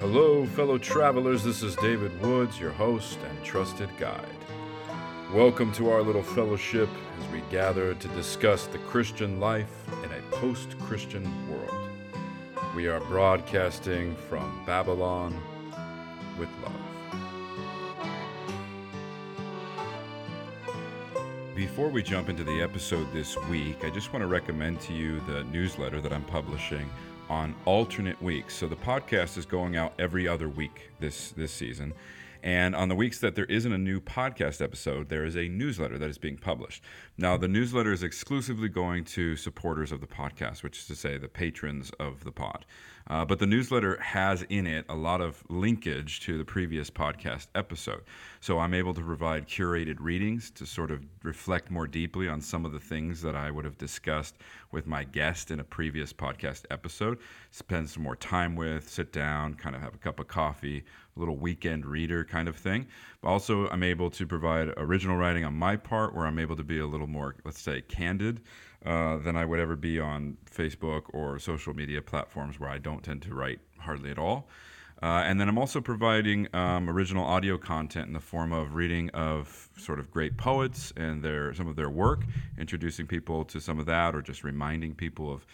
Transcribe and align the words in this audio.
Hello, 0.00 0.46
fellow 0.46 0.78
travelers. 0.78 1.44
This 1.44 1.62
is 1.62 1.76
David 1.76 2.18
Woods, 2.22 2.58
your 2.58 2.70
host 2.70 3.18
and 3.28 3.44
trusted 3.44 3.90
guide. 3.98 4.24
Welcome 5.34 5.72
to 5.72 5.90
our 5.90 6.00
little 6.00 6.22
fellowship 6.22 6.88
as 7.18 7.28
we 7.30 7.42
gather 7.50 7.92
to 7.92 8.08
discuss 8.08 8.66
the 8.66 8.78
Christian 8.78 9.38
life 9.40 9.86
in 10.02 10.10
a 10.10 10.22
post 10.30 10.78
Christian 10.78 11.30
world. 11.50 11.90
We 12.74 12.88
are 12.88 13.00
broadcasting 13.00 14.16
from 14.16 14.64
Babylon 14.64 15.38
with 16.38 16.48
love. 16.62 16.72
Before 21.54 21.90
we 21.90 22.02
jump 22.02 22.30
into 22.30 22.42
the 22.42 22.62
episode 22.62 23.12
this 23.12 23.36
week, 23.50 23.84
I 23.84 23.90
just 23.90 24.14
want 24.14 24.22
to 24.22 24.28
recommend 24.28 24.80
to 24.80 24.94
you 24.94 25.20
the 25.26 25.44
newsletter 25.44 26.00
that 26.00 26.10
I'm 26.10 26.24
publishing 26.24 26.88
on 27.30 27.54
alternate 27.64 28.20
weeks. 28.20 28.54
So 28.54 28.66
the 28.66 28.76
podcast 28.76 29.38
is 29.38 29.46
going 29.46 29.76
out 29.76 29.94
every 29.98 30.28
other 30.28 30.48
week 30.48 30.90
this 30.98 31.30
this 31.30 31.52
season. 31.52 31.94
And 32.42 32.74
on 32.74 32.88
the 32.88 32.94
weeks 32.94 33.18
that 33.20 33.34
there 33.34 33.44
isn't 33.46 33.72
a 33.72 33.78
new 33.78 34.00
podcast 34.00 34.62
episode, 34.62 35.08
there 35.08 35.24
is 35.24 35.36
a 35.36 35.48
newsletter 35.48 35.98
that 35.98 36.08
is 36.08 36.18
being 36.18 36.36
published. 36.36 36.82
Now, 37.18 37.36
the 37.36 37.48
newsletter 37.48 37.92
is 37.92 38.02
exclusively 38.02 38.68
going 38.68 39.04
to 39.06 39.36
supporters 39.36 39.92
of 39.92 40.00
the 40.00 40.06
podcast, 40.06 40.62
which 40.62 40.78
is 40.78 40.86
to 40.86 40.94
say 40.94 41.18
the 41.18 41.28
patrons 41.28 41.90
of 41.98 42.24
the 42.24 42.32
pod. 42.32 42.64
Uh, 43.10 43.24
but 43.24 43.40
the 43.40 43.46
newsletter 43.46 44.00
has 44.00 44.42
in 44.42 44.66
it 44.66 44.84
a 44.88 44.94
lot 44.94 45.20
of 45.20 45.42
linkage 45.48 46.20
to 46.20 46.38
the 46.38 46.44
previous 46.44 46.90
podcast 46.90 47.48
episode. 47.54 48.02
So 48.40 48.60
I'm 48.60 48.72
able 48.72 48.94
to 48.94 49.00
provide 49.00 49.48
curated 49.48 49.96
readings 49.98 50.50
to 50.52 50.64
sort 50.64 50.90
of 50.90 51.04
reflect 51.24 51.70
more 51.70 51.88
deeply 51.88 52.28
on 52.28 52.40
some 52.40 52.64
of 52.64 52.72
the 52.72 52.78
things 52.78 53.20
that 53.22 53.34
I 53.34 53.50
would 53.50 53.64
have 53.64 53.78
discussed 53.78 54.36
with 54.70 54.86
my 54.86 55.02
guest 55.02 55.50
in 55.50 55.58
a 55.58 55.64
previous 55.64 56.12
podcast 56.12 56.66
episode. 56.70 57.18
Spend 57.50 57.90
some 57.90 58.04
more 58.04 58.16
time 58.16 58.54
with, 58.54 58.88
sit 58.88 59.12
down, 59.12 59.54
kind 59.54 59.74
of 59.74 59.82
have 59.82 59.94
a 59.94 59.98
cup 59.98 60.20
of 60.20 60.28
coffee, 60.28 60.84
little 61.20 61.36
weekend 61.36 61.86
reader 61.86 62.24
kind 62.24 62.48
of 62.48 62.56
thing. 62.56 62.86
But 63.22 63.28
also, 63.28 63.68
I'm 63.68 63.82
able 63.82 64.10
to 64.10 64.26
provide 64.26 64.68
original 64.76 65.16
writing 65.16 65.44
on 65.44 65.54
my 65.54 65.76
part 65.76 66.14
where 66.14 66.26
I'm 66.26 66.38
able 66.38 66.56
to 66.56 66.64
be 66.64 66.80
a 66.80 66.86
little 66.86 67.06
more, 67.06 67.36
let's 67.44 67.60
say, 67.60 67.82
candid. 67.82 68.40
Uh, 68.82 69.18
than 69.18 69.36
I 69.36 69.44
would 69.44 69.60
ever 69.60 69.76
be 69.76 70.00
on 70.00 70.38
Facebook 70.50 71.02
or 71.10 71.38
social 71.38 71.74
media 71.74 72.00
platforms 72.00 72.58
where 72.58 72.70
I 72.70 72.78
don't 72.78 73.02
tend 73.04 73.20
to 73.22 73.34
write 73.34 73.60
hardly 73.78 74.10
at 74.10 74.18
all. 74.18 74.48
Uh, 75.02 75.22
and 75.24 75.40
then 75.40 75.48
I'm 75.48 75.58
also 75.58 75.80
providing 75.80 76.48
um, 76.54 76.88
original 76.88 77.24
audio 77.24 77.56
content 77.56 78.06
in 78.06 78.12
the 78.12 78.20
form 78.20 78.52
of 78.52 78.74
reading 78.74 79.08
of 79.10 79.68
sort 79.76 79.98
of 79.98 80.10
great 80.10 80.36
poets 80.36 80.92
and 80.96 81.22
their 81.22 81.54
some 81.54 81.66
of 81.68 81.76
their 81.76 81.88
work, 81.88 82.24
introducing 82.58 83.06
people 83.06 83.44
to 83.46 83.60
some 83.60 83.78
of 83.78 83.86
that, 83.86 84.14
or 84.14 84.20
just 84.20 84.44
reminding 84.44 84.94
people 84.94 85.32
of 85.32 85.46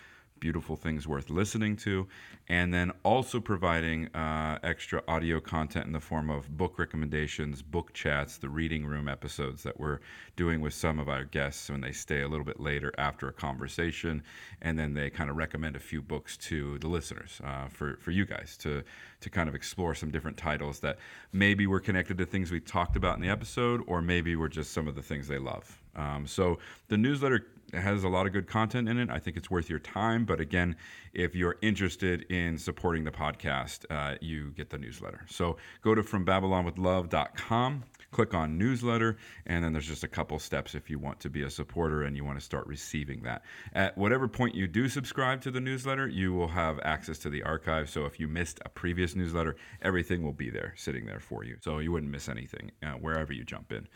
beautiful 0.47 0.77
things 0.77 1.09
worth 1.09 1.29
listening 1.29 1.75
to, 1.75 2.07
and 2.49 2.73
then 2.73 2.93
also 3.03 3.41
providing 3.41 4.07
uh, 4.15 4.57
extra 4.63 5.03
audio 5.09 5.41
content 5.41 5.87
in 5.87 5.93
the 5.93 5.99
form 5.99 6.31
of 6.31 6.57
book 6.57 6.79
recommendations, 6.79 7.63
book 7.63 7.93
chats, 7.93 8.39
the 8.39 8.49
reading 8.49 8.87
room 8.87 9.09
episodes 9.09 9.65
that 9.65 9.81
we're 9.81 9.99
doing 10.37 10.61
with 10.61 10.73
some 10.73 11.01
of 11.01 11.09
our 11.09 11.25
guests 11.25 11.69
when 11.69 11.81
they 11.81 11.91
stay 11.91 12.21
a 12.21 12.29
little 12.29 12.45
bit 12.45 12.61
later 12.61 12.93
after 12.97 13.27
a 13.27 13.33
conversation, 13.33 14.23
and 14.63 14.79
then 14.79 14.95
they 14.95 15.11
kind 15.11 15.29
of 15.31 15.37
recommend 15.37 15.75
a 15.75 15.81
few 15.81 16.01
books 16.01 16.37
to 16.37 16.79
the 16.79 16.87
listeners 16.87 17.41
uh, 17.43 17.67
for 17.67 17.97
for 17.97 18.13
you 18.13 18.25
guys 18.25 18.57
to 18.57 18.85
to 19.21 19.29
kind 19.29 19.49
of 19.49 19.55
explore 19.57 19.97
some 19.97 20.13
different 20.13 20.37
titles 20.37 20.79
that 20.79 20.97
maybe 21.33 21.67
were 21.67 21.81
connected 21.81 22.17
to 22.19 22.25
things 22.25 22.53
we 22.53 22.61
talked 22.61 22.95
about 22.95 23.17
in 23.17 23.21
the 23.21 23.33
episode, 23.39 23.83
or 23.89 24.01
maybe 24.01 24.37
were 24.37 24.49
just 24.49 24.73
some 24.73 24.87
of 24.87 24.95
the 24.95 25.03
things 25.03 25.27
they 25.27 25.41
love. 25.41 25.83
Um, 25.97 26.25
so 26.29 26.59
the 26.87 26.97
newsletter 26.97 27.47
has 27.73 28.05
a 28.05 28.09
lot 28.09 28.27
of 28.27 28.33
good 28.33 28.47
content 28.47 28.89
in 28.89 28.99
it. 28.99 29.11
I 29.11 29.19
think 29.19 29.37
it's 29.37 29.51
worth 29.51 29.69
your 29.69 29.79
time. 29.79 30.25
But 30.25 30.41
again, 30.41 30.77
if 31.13 31.35
you're 31.35 31.57
interested 31.63 32.23
in 32.31 32.59
supporting 32.59 33.05
the 33.05 33.11
podcast, 33.11 33.85
uh, 33.91 34.17
you 34.21 34.51
get 34.51 34.71
the 34.71 34.79
newsletter. 34.79 35.25
So 35.29 35.57
go 35.83 35.95
to 35.95 36.03
FromBabylonWithLove.com, 36.03 37.85
click 38.13 38.35
on 38.35 38.59
newsletter, 38.59 39.17
and 39.47 39.65
then 39.65 39.73
there's 39.73 39.87
just 39.87 40.05
a 40.05 40.09
couple 40.09 40.39
steps 40.39 40.75
if 40.75 40.91
you 40.91 40.99
want 40.99 41.21
to 41.21 41.31
be 41.31 41.43
a 41.43 41.51
supporter 41.51 42.03
and 42.03 42.17
you 42.17 42.25
want 42.25 42.39
to 42.39 42.45
start 42.45 42.67
receiving 42.67 43.23
that. 43.23 43.43
At 43.73 43.97
whatever 43.97 44.29
point 44.29 44.55
you 44.55 44.67
do 44.67 44.89
subscribe 44.89 45.41
to 45.43 45.51
the 45.51 45.61
newsletter, 45.61 46.07
you 46.07 46.33
will 46.33 46.49
have 46.49 46.79
access 46.83 47.19
to 47.19 47.31
the 47.31 47.43
archive. 47.43 47.91
So 47.91 48.05
if 48.05 48.21
you 48.21 48.29
missed 48.29 48.61
a 48.65 48.69
previous 48.69 49.17
newsletter, 49.17 49.57
everything 49.83 50.23
will 50.23 50.33
be 50.33 50.51
there, 50.51 50.75
sitting 50.77 51.07
there 51.07 51.21
for 51.21 51.45
you. 51.45 51.57
So 51.61 51.79
you 51.79 51.93
wouldn't 51.93 52.13
miss 52.13 52.29
anything 52.29 52.73
uh, 52.83 52.93
wherever 52.93 53.33
you 53.33 53.45
jump 53.45 53.73
in. 53.73 53.89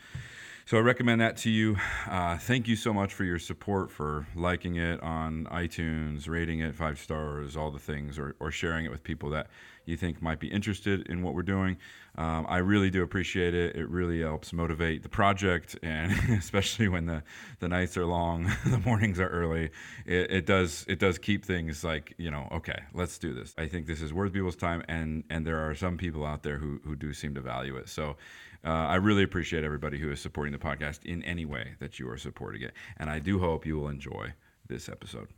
So 0.71 0.77
I 0.77 0.79
recommend 0.79 1.19
that 1.19 1.35
to 1.39 1.49
you. 1.49 1.75
Uh, 2.09 2.37
thank 2.37 2.65
you 2.65 2.77
so 2.77 2.93
much 2.93 3.13
for 3.13 3.25
your 3.25 3.39
support, 3.39 3.91
for 3.91 4.25
liking 4.35 4.77
it 4.77 5.03
on 5.03 5.43
iTunes, 5.51 6.29
rating 6.29 6.61
it 6.61 6.73
five 6.73 6.97
stars, 6.97 7.57
all 7.57 7.71
the 7.71 7.77
things, 7.77 8.17
or, 8.17 8.37
or 8.39 8.51
sharing 8.51 8.85
it 8.85 8.89
with 8.89 9.03
people 9.03 9.31
that 9.31 9.47
you 9.85 9.97
think 9.97 10.21
might 10.21 10.39
be 10.39 10.47
interested 10.47 11.07
in 11.07 11.23
what 11.23 11.33
we're 11.33 11.41
doing. 11.41 11.75
Um, 12.17 12.45
I 12.47 12.59
really 12.59 12.89
do 12.89 13.03
appreciate 13.03 13.53
it. 13.53 13.75
It 13.75 13.89
really 13.89 14.21
helps 14.21 14.53
motivate 14.53 15.03
the 15.03 15.09
project, 15.09 15.77
and 15.83 16.11
especially 16.37 16.87
when 16.87 17.05
the, 17.05 17.23
the 17.59 17.67
nights 17.67 17.97
are 17.97 18.05
long, 18.05 18.49
the 18.65 18.79
mornings 18.79 19.19
are 19.19 19.27
early. 19.27 19.71
It, 20.05 20.31
it 20.31 20.45
does 20.45 20.85
it 20.87 20.99
does 20.99 21.17
keep 21.17 21.43
things 21.43 21.83
like 21.83 22.13
you 22.17 22.31
know 22.31 22.47
okay, 22.51 22.83
let's 22.93 23.17
do 23.17 23.33
this. 23.33 23.53
I 23.57 23.67
think 23.67 23.87
this 23.87 24.01
is 24.01 24.13
worth 24.13 24.31
people's 24.31 24.55
time, 24.55 24.83
and 24.87 25.25
and 25.29 25.45
there 25.45 25.69
are 25.69 25.75
some 25.75 25.97
people 25.97 26.25
out 26.25 26.43
there 26.43 26.57
who 26.57 26.79
who 26.85 26.95
do 26.95 27.13
seem 27.13 27.33
to 27.35 27.41
value 27.41 27.75
it. 27.75 27.89
So 27.89 28.15
uh, 28.63 28.69
I 28.69 28.95
really 28.95 29.23
appreciate 29.23 29.63
everybody 29.63 29.97
who 29.97 30.11
is 30.11 30.19
supporting 30.19 30.51
the 30.51 30.59
podcast 30.59 31.03
in 31.03 31.23
any 31.23 31.45
way 31.45 31.73
that 31.79 31.99
you 31.99 32.09
are 32.09 32.17
supporting 32.17 32.61
it. 32.61 32.73
And 32.97 33.09
I 33.09 33.19
do 33.19 33.39
hope 33.39 33.65
you 33.65 33.77
will 33.77 33.87
enjoy 33.87 34.33
this 34.67 34.87
episode. 34.87 35.29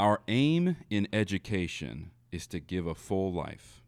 Our 0.00 0.22
aim 0.26 0.76
in 0.90 1.06
education 1.12 2.10
is 2.32 2.48
to 2.48 2.58
give 2.58 2.86
a 2.86 2.94
full 2.94 3.32
life. 3.32 3.82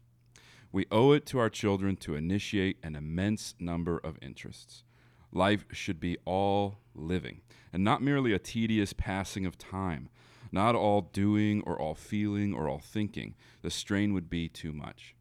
We 0.71 0.85
owe 0.91 1.11
it 1.11 1.25
to 1.27 1.39
our 1.39 1.49
children 1.49 1.97
to 1.97 2.15
initiate 2.15 2.77
an 2.83 2.95
immense 2.95 3.55
number 3.59 3.97
of 3.97 4.17
interests. 4.21 4.83
Life 5.31 5.65
should 5.71 5.99
be 5.99 6.17
all 6.23 6.77
living, 6.93 7.41
and 7.73 7.83
not 7.83 8.01
merely 8.01 8.31
a 8.31 8.39
tedious 8.39 8.93
passing 8.93 9.45
of 9.45 9.57
time, 9.57 10.09
not 10.51 10.75
all 10.75 11.09
doing 11.11 11.61
or 11.65 11.77
all 11.77 11.95
feeling 11.95 12.53
or 12.53 12.69
all 12.69 12.79
thinking. 12.79 13.35
The 13.61 13.71
strain 13.71 14.13
would 14.13 14.29
be 14.29 14.47
too 14.47 14.71
much, 14.71 15.15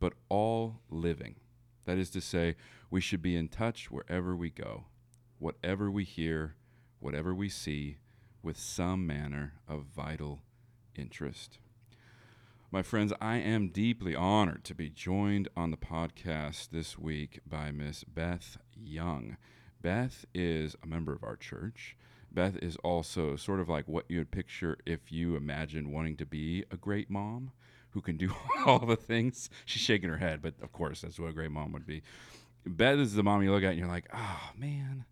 but 0.00 0.14
all 0.30 0.80
living. 0.88 1.34
That 1.88 1.96
is 1.96 2.10
to 2.10 2.20
say, 2.20 2.56
we 2.90 3.00
should 3.00 3.22
be 3.22 3.34
in 3.34 3.48
touch 3.48 3.90
wherever 3.90 4.36
we 4.36 4.50
go, 4.50 4.84
whatever 5.38 5.90
we 5.90 6.04
hear, 6.04 6.54
whatever 7.00 7.34
we 7.34 7.48
see, 7.48 7.96
with 8.42 8.58
some 8.58 9.06
manner 9.06 9.54
of 9.66 9.86
vital 9.96 10.42
interest. 10.94 11.60
My 12.70 12.82
friends, 12.82 13.14
I 13.22 13.36
am 13.38 13.70
deeply 13.70 14.14
honored 14.14 14.64
to 14.64 14.74
be 14.74 14.90
joined 14.90 15.48
on 15.56 15.70
the 15.70 15.78
podcast 15.78 16.68
this 16.72 16.98
week 16.98 17.40
by 17.46 17.70
Miss 17.70 18.04
Beth 18.04 18.58
Young. 18.76 19.38
Beth 19.80 20.26
is 20.34 20.76
a 20.82 20.86
member 20.86 21.14
of 21.14 21.24
our 21.24 21.36
church. 21.36 21.96
Beth 22.30 22.58
is 22.58 22.76
also 22.84 23.34
sort 23.34 23.60
of 23.60 23.70
like 23.70 23.88
what 23.88 24.04
you 24.10 24.18
would 24.18 24.30
picture 24.30 24.76
if 24.84 25.10
you 25.10 25.36
imagine 25.36 25.90
wanting 25.90 26.18
to 26.18 26.26
be 26.26 26.66
a 26.70 26.76
great 26.76 27.08
mom 27.08 27.52
who 27.90 28.00
can 28.00 28.16
do 28.16 28.32
all 28.66 28.80
the 28.80 28.96
things. 28.96 29.50
She's 29.64 29.82
shaking 29.82 30.08
her 30.10 30.18
head, 30.18 30.40
but 30.42 30.54
of 30.62 30.72
course, 30.72 31.00
that's 31.00 31.18
what 31.18 31.30
a 31.30 31.32
great 31.32 31.50
mom 31.50 31.72
would 31.72 31.86
be. 31.86 32.02
Beth 32.66 32.98
is 32.98 33.14
the 33.14 33.22
mom 33.22 33.42
you 33.42 33.50
look 33.50 33.62
at 33.62 33.70
and 33.70 33.78
you're 33.78 33.88
like, 33.88 34.08
oh 34.14 34.50
man, 34.56 35.04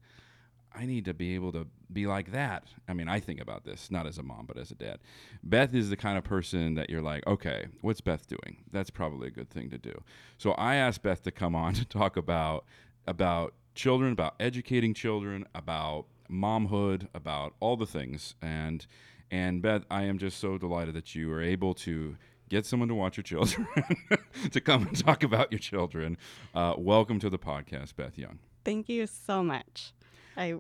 I 0.75 0.85
need 0.85 1.07
to 1.07 1.15
be 1.15 1.35
able 1.35 1.53
to 1.53 1.67
be 1.91 2.07
like 2.07 2.33
that. 2.33 2.65
I 2.87 2.93
mean, 2.93 3.09
I 3.09 3.19
think 3.21 3.41
about 3.41 3.65
this 3.65 3.91
not 3.91 4.07
as 4.07 4.19
a 4.19 4.23
mom, 4.23 4.45
but 4.47 4.59
as 4.59 4.71
a 4.71 4.75
dad. 4.75 4.99
Beth 5.43 5.75
is 5.75 5.89
the 5.89 5.97
kind 5.97 6.19
of 6.19 6.25
person 6.25 6.75
that 6.75 6.91
you're 6.91 7.03
like, 7.03 7.27
okay, 7.27 7.67
what's 7.81 8.01
Beth 8.01 8.27
doing? 8.27 8.59
That's 8.73 8.91
probably 8.91 9.29
a 9.29 9.31
good 9.31 9.49
thing 9.49 9.71
to 9.71 9.79
do. 9.79 10.03
So 10.37 10.53
I 10.53 10.75
asked 10.77 11.03
Beth 11.03 11.23
to 11.23 11.31
come 11.31 11.55
on 11.55 11.75
to 11.75 11.85
talk 11.85 12.17
about 12.17 12.65
about 13.07 13.55
children, 13.75 14.13
about 14.13 14.35
educating 14.41 14.93
children, 14.93 15.47
about 15.55 16.07
momhood, 16.31 17.07
about 17.15 17.55
all 17.61 17.77
the 17.77 17.87
things. 17.87 18.35
And 18.43 18.87
and 19.31 19.63
Beth, 19.63 19.85
I 19.91 20.03
am 20.03 20.19
just 20.19 20.39
so 20.39 20.59
delighted 20.59 20.95
that 20.95 21.15
you 21.15 21.33
are 21.33 21.43
able 21.43 21.75
to 21.75 22.17
get 22.49 22.67
someone 22.67 22.89
to 22.89 22.95
watch 22.95 23.17
your 23.17 23.25
children, 23.25 23.67
to 24.51 24.61
come 24.61 24.87
and 24.87 24.97
talk 24.99 25.23
about 25.23 25.51
your 25.51 25.59
children. 25.59 26.17
Uh, 26.55 26.75
welcome 26.77 27.19
to 27.21 27.31
the 27.31 27.39
podcast, 27.39 27.97
Beth 27.97 28.17
Young. 28.19 28.39
Thank 28.65 28.89
you 28.89 29.07
so 29.07 29.43
much. 29.43 29.93
I 30.37 30.57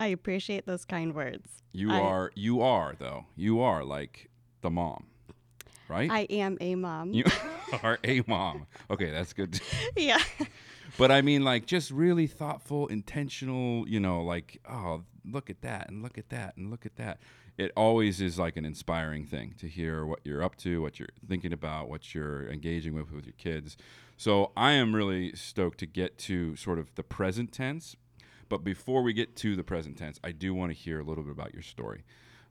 I 0.00 0.08
appreciate 0.08 0.66
those 0.66 0.84
kind 0.84 1.14
words. 1.14 1.62
You 1.72 1.90
I, 1.92 2.00
are 2.00 2.32
you 2.34 2.60
are 2.60 2.94
though. 2.98 3.26
You 3.36 3.60
are 3.60 3.84
like 3.84 4.30
the 4.60 4.70
mom. 4.70 5.06
Right? 5.88 6.10
I 6.10 6.20
am 6.30 6.56
a 6.60 6.74
mom. 6.74 7.12
You 7.12 7.24
are 7.82 7.98
a 8.04 8.22
mom. 8.26 8.66
Okay, 8.90 9.10
that's 9.10 9.32
good. 9.32 9.60
yeah. 9.96 10.22
But 10.98 11.10
I 11.10 11.22
mean 11.22 11.44
like 11.44 11.66
just 11.66 11.90
really 11.90 12.26
thoughtful, 12.26 12.86
intentional, 12.88 13.88
you 13.88 14.00
know, 14.00 14.22
like, 14.22 14.60
oh, 14.68 15.02
look 15.24 15.50
at 15.50 15.62
that 15.62 15.88
and 15.88 16.02
look 16.02 16.18
at 16.18 16.28
that 16.30 16.56
and 16.56 16.70
look 16.70 16.84
at 16.86 16.96
that 16.96 17.20
it 17.58 17.70
always 17.76 18.20
is 18.20 18.38
like 18.38 18.56
an 18.56 18.64
inspiring 18.64 19.24
thing 19.26 19.54
to 19.58 19.68
hear 19.68 20.04
what 20.06 20.20
you're 20.24 20.42
up 20.42 20.56
to, 20.56 20.80
what 20.82 20.98
you're 20.98 21.08
thinking 21.28 21.52
about, 21.52 21.88
what 21.88 22.14
you're 22.14 22.48
engaging 22.48 22.94
with 22.94 23.12
with 23.12 23.26
your 23.26 23.34
kids. 23.38 23.76
So 24.16 24.52
I 24.56 24.72
am 24.72 24.94
really 24.94 25.34
stoked 25.34 25.78
to 25.78 25.86
get 25.86 26.16
to 26.18 26.56
sort 26.56 26.78
of 26.78 26.94
the 26.94 27.02
present 27.02 27.52
tense. 27.52 27.96
But 28.48 28.64
before 28.64 29.02
we 29.02 29.12
get 29.12 29.34
to 29.36 29.56
the 29.56 29.64
present 29.64 29.96
tense, 29.98 30.18
I 30.22 30.32
do 30.32 30.54
want 30.54 30.70
to 30.72 30.76
hear 30.76 31.00
a 31.00 31.04
little 31.04 31.24
bit 31.24 31.32
about 31.32 31.54
your 31.54 31.62
story. 31.62 32.04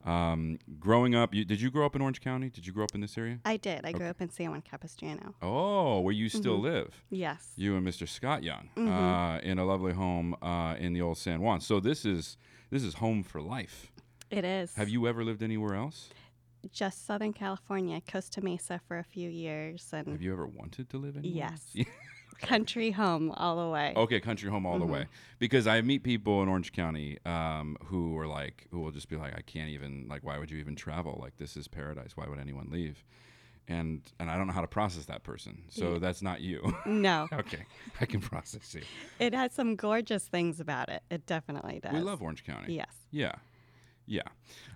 Um, 0.03 0.57
growing 0.79 1.13
up, 1.13 1.33
you, 1.35 1.45
did 1.45 1.61
you 1.61 1.69
grow 1.69 1.85
up 1.85 1.95
in 1.95 2.01
Orange 2.01 2.21
County? 2.21 2.49
Did 2.49 2.65
you 2.65 2.73
grow 2.73 2.83
up 2.85 2.95
in 2.95 3.01
this 3.01 3.17
area? 3.19 3.37
I 3.45 3.57
did. 3.57 3.85
I 3.85 3.91
grew 3.91 4.07
up 4.07 4.19
in 4.19 4.31
San 4.31 4.49
Juan 4.49 4.61
Capistrano. 4.63 5.35
Oh, 5.43 5.99
where 5.99 6.13
you 6.13 6.27
still 6.27 6.57
Mhm. 6.57 6.63
live? 6.63 7.03
Yes. 7.11 7.53
You 7.55 7.75
and 7.77 7.87
Mr. 7.87 8.07
Scott 8.07 8.41
Young 8.41 8.69
Mhm. 8.75 8.87
uh, 8.87 9.41
in 9.41 9.59
a 9.59 9.63
lovely 9.65 9.93
home 9.93 10.35
uh, 10.41 10.75
in 10.79 10.93
the 10.93 11.01
old 11.01 11.19
San 11.19 11.39
Juan. 11.41 11.61
So 11.61 11.79
this 11.79 12.03
is 12.05 12.37
this 12.71 12.83
is 12.83 12.95
home 12.95 13.21
for 13.21 13.41
life. 13.41 13.90
It 14.31 14.45
is. 14.45 14.73
Have 14.75 14.89
you 14.89 15.07
ever 15.07 15.23
lived 15.23 15.43
anywhere 15.43 15.75
else? 15.75 16.09
Just 16.71 17.05
Southern 17.05 17.33
California, 17.33 18.01
Costa 18.09 18.41
Mesa 18.41 18.79
for 18.87 18.97
a 18.99 19.03
few 19.03 19.29
years, 19.29 19.89
and 19.93 20.07
Have 20.07 20.21
you 20.21 20.31
ever 20.31 20.47
wanted 20.47 20.89
to 20.91 20.97
live 20.97 21.17
anywhere? 21.17 21.49
Yes. 21.51 21.75
else? 21.77 21.87
country 22.41 22.91
home 22.91 23.31
all 23.31 23.63
the 23.63 23.69
way. 23.71 23.93
Okay, 23.95 24.19
country 24.19 24.49
home 24.49 24.65
all 24.65 24.79
the 24.79 24.85
Mhm. 24.85 24.89
way. 24.91 25.05
Because 25.39 25.67
I 25.67 25.81
meet 25.81 26.03
people 26.03 26.41
in 26.43 26.49
Orange 26.49 26.71
County 26.71 27.17
um, 27.25 27.77
who 27.85 28.17
are 28.17 28.27
like, 28.27 28.67
who 28.71 28.79
will 28.79 28.91
just 28.91 29.09
be 29.09 29.15
like, 29.15 29.35
I 29.35 29.41
can't 29.41 29.69
even, 29.69 30.07
like, 30.07 30.23
why 30.23 30.37
would 30.37 30.49
you 30.49 30.57
even 30.59 30.75
travel? 30.75 31.19
Like, 31.21 31.37
this 31.37 31.57
is 31.57 31.67
paradise. 31.67 32.15
Why 32.15 32.27
would 32.27 32.39
anyone 32.39 32.69
leave? 32.71 33.03
And 33.67 34.01
and 34.19 34.29
I 34.29 34.37
don't 34.37 34.47
know 34.47 34.53
how 34.53 34.61
to 34.61 34.67
process 34.67 35.05
that 35.05 35.23
person. 35.23 35.63
So 35.69 35.93
Yeah. 35.93 35.99
that's 35.99 36.21
not 36.21 36.41
you. 36.41 36.75
No, 36.85 37.27
okay, 37.33 37.63
I 38.01 38.05
can 38.05 38.19
process 38.19 38.73
you. 38.73 38.81
it 39.19 39.33
has 39.33 39.53
some 39.53 39.75
gorgeous 39.75 40.27
things 40.27 40.59
about 40.59 40.89
it. 40.89 41.03
It 41.11 41.25
definitely 41.27 41.79
does. 41.81 41.93
We 41.93 41.99
love 42.01 42.21
Orange 42.23 42.43
County. 42.43 42.73
Yes. 42.73 42.91
Yeah. 43.11 43.33
Yeah. 44.11 44.23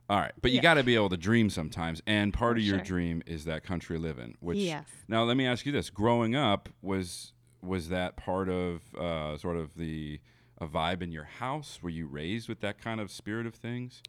All 0.10 0.18
right. 0.18 0.32
But 0.42 0.52
you 0.52 0.58
Yeah. 0.58 0.62
got 0.62 0.74
to 0.76 0.84
be 0.84 0.96
able 0.96 1.10
to 1.10 1.18
dream 1.18 1.50
sometimes. 1.50 2.02
And 2.08 2.34
part 2.34 2.58
of 2.58 2.64
your 2.64 2.78
sure. 2.78 2.86
dream 2.86 3.22
is 3.26 3.44
that 3.46 3.64
country 3.64 3.98
living, 3.98 4.38
which 4.40 4.58
Yes. 4.60 4.88
now 5.10 5.24
let 5.24 5.36
me 5.36 5.46
ask 5.46 5.66
you 5.66 5.74
this. 5.74 5.90
Growing 5.90 6.36
up, 6.36 6.70
was 6.82 7.34
was 7.62 7.90
that 7.90 8.16
part 8.16 8.48
of 8.48 8.94
uh, 8.96 9.38
sort 9.38 9.58
of 9.58 9.76
the 9.76 10.20
a 10.60 10.68
vibe 10.68 11.02
in 11.02 11.12
your 11.12 11.24
house? 11.26 11.82
Were 11.84 11.90
you 11.90 12.08
raised 12.08 12.48
with 12.48 12.62
that 12.62 12.78
kind 12.80 13.02
of 13.02 13.12
spirit 13.12 13.46
of 13.46 13.56
things? 13.56 14.02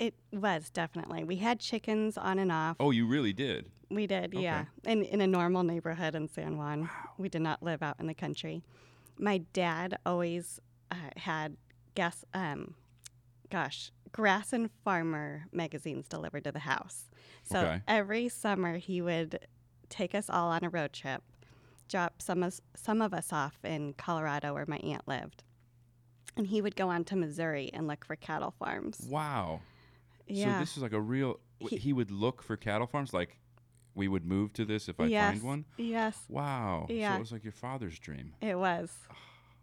It 0.00 0.14
was 0.32 0.70
definitely. 0.70 1.22
We 1.22 1.36
had 1.36 1.60
chickens 1.60 2.18
on 2.18 2.40
and 2.40 2.50
off. 2.50 2.76
Oh, 2.80 2.90
you 2.90 3.06
really 3.06 3.32
did. 3.32 3.70
We 3.90 4.08
did, 4.08 4.34
yeah. 4.34 4.64
In 4.84 5.04
in 5.04 5.20
a 5.20 5.26
normal 5.28 5.62
neighborhood 5.62 6.16
in 6.16 6.26
San 6.26 6.56
Juan. 6.56 6.90
We 7.16 7.28
did 7.28 7.42
not 7.42 7.62
live 7.62 7.80
out 7.80 8.00
in 8.00 8.08
the 8.08 8.14
country. 8.14 8.64
My 9.18 9.38
dad 9.52 9.98
always 10.04 10.58
uh, 10.90 10.96
had 11.16 11.56
gas 11.94 12.24
um 12.34 12.74
gosh, 13.50 13.92
Grass 14.14 14.52
and 14.52 14.70
Farmer 14.84 15.46
magazines 15.50 16.06
delivered 16.06 16.44
to 16.44 16.52
the 16.52 16.60
house. 16.60 17.10
So 17.42 17.58
Okay. 17.58 17.82
every 17.88 18.28
summer 18.28 18.78
he 18.78 19.02
would 19.02 19.40
take 19.88 20.14
us 20.14 20.30
all 20.30 20.50
on 20.50 20.62
a 20.62 20.68
road 20.70 20.92
trip, 20.92 21.20
drop 21.88 22.22
some 22.22 22.44
of, 22.44 22.60
some 22.76 23.02
of 23.02 23.12
us 23.12 23.32
off 23.32 23.58
in 23.64 23.92
Colorado 23.94 24.54
where 24.54 24.66
my 24.68 24.76
aunt 24.78 25.08
lived. 25.08 25.42
And 26.36 26.46
he 26.46 26.62
would 26.62 26.76
go 26.76 26.88
on 26.90 27.02
to 27.06 27.16
Missouri 27.16 27.70
and 27.74 27.88
look 27.88 28.04
for 28.04 28.14
cattle 28.14 28.54
farms. 28.56 29.04
Wow. 29.10 29.60
Yeah. 30.28 30.54
So 30.54 30.60
this 30.60 30.76
is 30.76 30.82
like 30.82 30.92
a 30.92 31.00
real. 31.00 31.40
He, 31.58 31.76
He- 31.76 31.92
would 31.92 32.12
look 32.12 32.40
for 32.40 32.56
cattle 32.56 32.86
farms. 32.86 33.12
Like 33.12 33.36
we 33.96 34.06
would 34.06 34.24
move 34.24 34.52
to 34.54 34.64
this 34.64 34.88
if 34.88 35.00
I 35.00 35.06
yes. 35.06 35.32
find 35.32 35.42
one. 35.42 35.64
Yes. 35.76 36.16
Wow. 36.28 36.86
Yeah. 36.88 37.10
So 37.12 37.16
it 37.16 37.20
was 37.20 37.32
like 37.32 37.44
your 37.44 37.52
father's 37.52 37.98
dream. 37.98 38.34
It 38.40 38.56
was. 38.56 38.92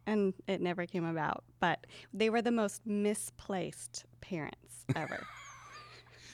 And 0.07 0.33
it 0.48 0.62
never 0.62 0.86
came 0.86 1.06
about. 1.06 1.44
But 1.59 1.86
they 2.13 2.30
were 2.30 2.42
the 2.42 2.51
most 2.51 2.86
misplaced 2.86 4.06
parents 4.21 4.86
ever. 4.95 5.25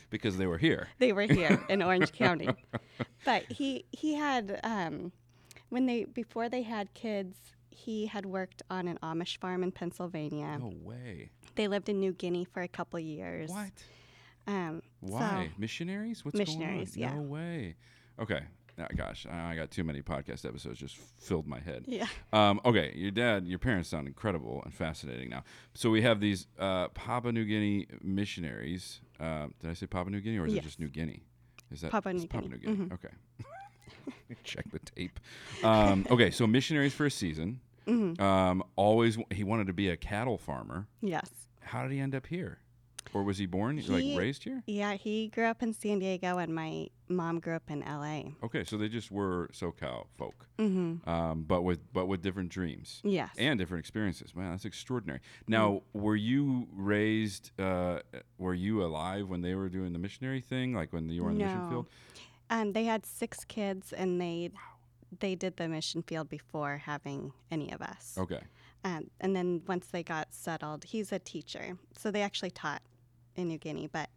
Because 0.09 0.37
they 0.37 0.47
were 0.47 0.57
here. 0.57 0.87
they 0.99 1.11
were 1.11 1.23
here 1.23 1.61
in 1.69 1.81
Orange 1.81 2.13
County. 2.13 2.47
But 3.25 3.43
he 3.51 3.83
he 3.91 4.13
had 4.13 4.57
um, 4.63 5.11
when 5.67 5.85
they 5.85 6.05
before 6.05 6.47
they 6.47 6.61
had 6.61 6.93
kids, 6.93 7.35
he 7.71 8.05
had 8.05 8.25
worked 8.25 8.61
on 8.69 8.87
an 8.87 8.97
Amish 9.03 9.37
farm 9.37 9.63
in 9.63 9.71
Pennsylvania. 9.73 10.59
No 10.61 10.71
way. 10.81 11.29
They 11.55 11.67
lived 11.67 11.89
in 11.89 11.99
New 11.99 12.13
Guinea 12.13 12.45
for 12.45 12.61
a 12.61 12.69
couple 12.69 12.99
years. 12.99 13.49
What? 13.49 13.71
Um, 14.47 14.81
Why? 15.01 15.51
Missionaries? 15.57 16.23
What's 16.23 16.37
Missionaries, 16.37 16.95
going 16.95 17.09
on? 17.09 17.15
yeah. 17.15 17.21
No 17.21 17.27
way. 17.27 17.75
Okay. 18.17 18.43
Oh, 18.79 18.85
gosh, 18.95 19.25
I 19.29 19.53
I 19.53 19.55
got 19.55 19.71
too 19.71 19.83
many 19.83 20.01
podcast 20.01 20.45
episodes 20.47 20.79
just 20.79 20.97
filled 20.97 21.47
my 21.47 21.59
head. 21.59 21.85
Yeah. 21.87 22.05
Um, 22.31 22.59
okay, 22.63 22.93
your 22.95 23.09
dad, 23.11 23.47
your 23.47 23.57
parents 23.59 23.89
sound 23.89 24.07
incredible 24.07 24.61
and 24.63 24.73
fascinating 24.73 25.29
now. 25.29 25.43
So 25.73 25.89
we 25.89 26.01
have 26.03 26.19
these 26.19 26.45
uh, 26.59 26.89
Papua 26.89 27.31
New 27.31 27.45
Guinea 27.45 27.87
missionaries. 28.03 29.01
Uh, 29.19 29.47
did 29.59 29.71
I 29.71 29.73
say 29.73 29.87
Papua 29.87 30.11
New 30.11 30.21
Guinea 30.21 30.37
or 30.37 30.45
is 30.45 30.53
it 30.53 30.63
just 30.63 30.79
New 30.79 30.89
Guinea? 30.89 31.23
Is 31.71 31.81
that 31.81 31.91
Papua 31.91 32.13
New 32.13 32.27
Papua 32.27 32.49
New 32.49 32.57
Guinea. 32.57 32.75
Guinea? 32.75 32.89
Okay. 32.93 33.13
Check 34.43 34.69
the 34.71 34.79
tape. 34.79 35.19
Um, 35.63 36.05
okay, 36.11 36.29
so 36.31 36.45
missionaries 36.47 36.93
for 36.93 37.05
a 37.07 37.11
season. 37.11 37.59
Mhm. 37.87 38.19
Um, 38.19 38.63
always, 38.75 39.15
w- 39.17 39.35
he 39.35 39.43
wanted 39.43 39.67
to 39.67 39.73
be 39.73 39.89
a 39.89 39.97
cattle 39.97 40.37
farmer. 40.37 40.87
Yes. 41.01 41.29
How 41.61 41.81
did 41.83 41.91
he 41.91 41.99
end 41.99 42.13
up 42.15 42.27
here? 42.27 42.59
Or 43.13 43.23
was 43.23 43.37
he 43.37 43.45
born, 43.45 43.77
He- 43.77 43.89
like 43.91 44.19
raised 44.19 44.43
here? 44.43 44.63
Yeah, 44.67 44.93
he 44.95 45.27
grew 45.29 45.45
up 45.45 45.63
in 45.63 45.73
San 45.73 45.99
Diego 45.99 46.37
and 46.37 46.53
my 46.53 46.89
mom 47.07 47.39
grew 47.39 47.55
up 47.55 47.69
in 47.69 47.81
LA. 47.81 48.33
Okay, 48.43 48.63
so 48.63 48.77
they 48.77 48.89
just 48.89 49.11
were 49.11 49.49
SoCal 49.53 50.07
folk, 50.17 50.47
Mm-hmm. 50.59 51.07
um, 51.09 51.43
but 51.43 51.61
with 51.63 51.91
but 51.93 52.07
with 52.07 52.21
different 52.21 52.49
dreams 52.49 53.01
Yes. 53.03 53.33
and 53.37 53.57
different 53.59 53.79
experiences. 53.79 54.35
Man, 54.35 54.51
that's 54.51 54.65
extraordinary. 54.65 55.21
Now, 55.47 55.83
were 55.93 56.15
you 56.15 56.67
raised? 56.73 57.51
Uh, 57.59 57.99
were 58.37 58.53
you 58.53 58.83
alive 58.83 59.27
when 59.29 59.41
they 59.41 59.55
were 59.55 59.69
doing 59.69 59.93
the 59.93 59.99
missionary 59.99 60.41
thing, 60.41 60.73
like 60.73 60.91
when 60.93 61.09
you 61.09 61.23
were 61.23 61.31
in 61.31 61.37
the 61.37 61.45
mission 61.45 61.69
field? 61.69 61.85
Um, 62.49 62.73
they 62.73 62.85
had 62.85 63.05
six 63.05 63.43
kids, 63.45 63.93
and 63.93 64.19
they 64.21 64.51
they 65.19 65.35
did 65.35 65.55
the 65.57 65.67
mission 65.69 66.03
field 66.03 66.27
before 66.29 66.77
having 66.85 67.31
any 67.49 67.71
of 67.71 67.81
us. 67.81 68.15
Okay, 68.17 68.41
Um, 68.83 69.09
and 69.21 69.33
then 69.35 69.61
once 69.65 69.87
they 69.87 70.03
got 70.03 70.33
settled, 70.33 70.83
he's 70.83 71.13
a 71.13 71.19
teacher, 71.19 71.77
so 71.97 72.11
they 72.11 72.21
actually 72.21 72.51
taught 72.51 72.81
in 73.37 73.47
New 73.47 73.57
Guinea. 73.57 73.87
But 73.87 74.09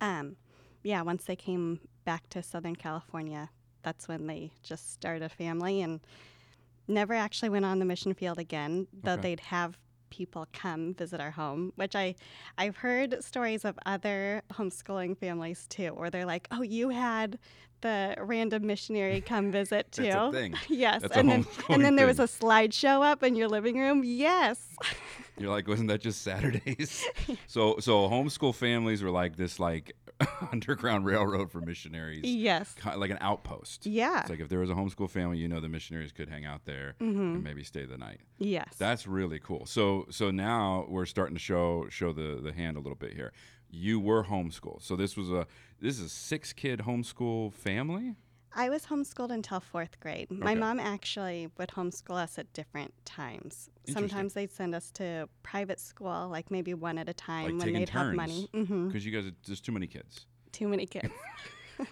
um, 0.00 0.36
yeah, 0.82 1.02
once 1.02 1.24
they 1.24 1.36
came 1.36 1.80
back 2.04 2.28
to 2.30 2.42
Southern 2.42 2.76
California, 2.76 3.50
that's 3.82 4.08
when 4.08 4.26
they 4.26 4.50
just 4.62 4.92
started 4.92 5.22
a 5.22 5.28
family 5.28 5.82
and 5.82 6.00
never 6.86 7.14
actually 7.14 7.48
went 7.48 7.64
on 7.64 7.78
the 7.78 7.84
mission 7.84 8.14
field 8.14 8.38
again. 8.38 8.86
Though 9.02 9.12
Okay. 9.12 9.22
they'd 9.22 9.40
have 9.40 9.78
people 10.10 10.46
come 10.52 10.94
visit 10.94 11.20
our 11.20 11.30
home, 11.30 11.72
which 11.76 11.94
I 11.94 12.14
I've 12.56 12.76
heard 12.76 13.22
stories 13.22 13.64
of 13.64 13.78
other 13.86 14.42
homeschooling 14.52 15.18
families 15.18 15.66
too, 15.68 15.88
where 15.90 16.10
they're 16.10 16.26
like, 16.26 16.48
"Oh, 16.50 16.62
you 16.62 16.90
had." 16.90 17.38
The 17.80 18.16
random 18.20 18.66
missionary 18.66 19.20
come 19.20 19.50
visit 19.60 19.92
too. 19.92 20.02
That's 20.04 20.16
a 20.28 20.32
thing. 20.32 20.54
Yes, 20.68 21.02
That's 21.02 21.16
and 21.16 21.28
then 21.30 21.46
and 21.68 21.84
then 21.84 21.96
there 21.96 22.06
was 22.06 22.18
a 22.18 22.24
slideshow 22.24 23.04
up 23.04 23.22
in 23.22 23.34
your 23.36 23.48
living 23.48 23.78
room. 23.78 24.02
Yes. 24.04 24.60
you're 25.38 25.50
like, 25.50 25.68
wasn't 25.68 25.88
that 25.88 26.00
just 26.00 26.22
Saturdays? 26.22 27.04
so 27.46 27.76
so 27.80 28.08
homeschool 28.08 28.54
families 28.54 29.02
were 29.02 29.10
like 29.10 29.36
this 29.36 29.58
like 29.60 29.94
underground 30.52 31.06
railroad 31.06 31.50
for 31.52 31.60
missionaries, 31.60 32.24
yes. 32.24 32.74
ki- 32.74 32.96
like 32.96 33.10
an 33.10 33.18
outpost. 33.20 33.86
Yeah. 33.86 34.20
It's 34.22 34.30
like 34.30 34.40
if 34.40 34.48
there 34.48 34.58
was 34.58 34.70
a 34.70 34.74
homeschool 34.74 35.08
family, 35.08 35.38
you 35.38 35.46
know, 35.46 35.60
the 35.60 35.68
missionaries 35.68 36.10
could 36.10 36.28
hang 36.28 36.44
out 36.44 36.64
there 36.64 36.94
hmm 36.98 37.06
and 37.34 37.44
maybe 37.44 37.62
stay 37.62 37.84
the 37.84 37.96
night. 37.98 38.20
Yes. 38.38 38.74
That's 38.78 39.06
really 39.06 39.38
cool. 39.38 39.66
So 39.66 40.06
so 40.10 40.30
now 40.30 40.86
we're 40.88 41.06
starting 41.06 41.36
to 41.36 41.40
show 41.40 41.86
show 41.90 42.12
the 42.12 42.40
the 42.42 42.52
hand 42.52 42.76
a 42.76 42.80
little 42.80 42.96
bit 42.96 43.12
here. 43.14 43.32
You 43.70 44.00
were 44.00 44.24
homeschooled. 44.24 44.82
So 44.82 44.96
this 44.96 45.16
was 45.16 45.30
a 45.30 45.46
this 45.80 45.98
is 45.98 46.06
a 46.06 46.08
six 46.08 46.52
kid 46.52 46.80
homeschool 46.80 47.52
family. 47.52 48.14
I 48.54 48.70
was 48.70 48.86
homeschooled 48.86 49.30
until 49.30 49.60
fourth 49.60 50.00
grade. 50.00 50.30
My 50.30 50.54
mom 50.54 50.80
actually 50.80 51.50
would 51.58 51.68
homeschool 51.68 52.16
us 52.16 52.38
at 52.38 52.52
different 52.54 52.94
times. 53.04 53.70
Sometimes 53.86 54.32
they'd 54.32 54.50
send 54.50 54.74
us 54.74 54.90
to 54.92 55.28
private 55.42 55.78
school, 55.78 56.28
like 56.28 56.50
maybe 56.50 56.74
one 56.74 56.98
at 56.98 57.08
a 57.08 57.14
time 57.14 57.58
Like 57.58 57.66
when 57.66 57.74
they'd 57.74 57.88
have 57.90 58.14
money. 58.14 58.48
because 58.52 58.68
mm-hmm. 58.68 58.98
you 58.98 59.10
guys 59.12 59.26
are 59.26 59.34
there's 59.46 59.60
too 59.60 59.72
many 59.72 59.86
kids. 59.86 60.26
Too 60.52 60.66
many 60.66 60.86
kids. 60.86 61.12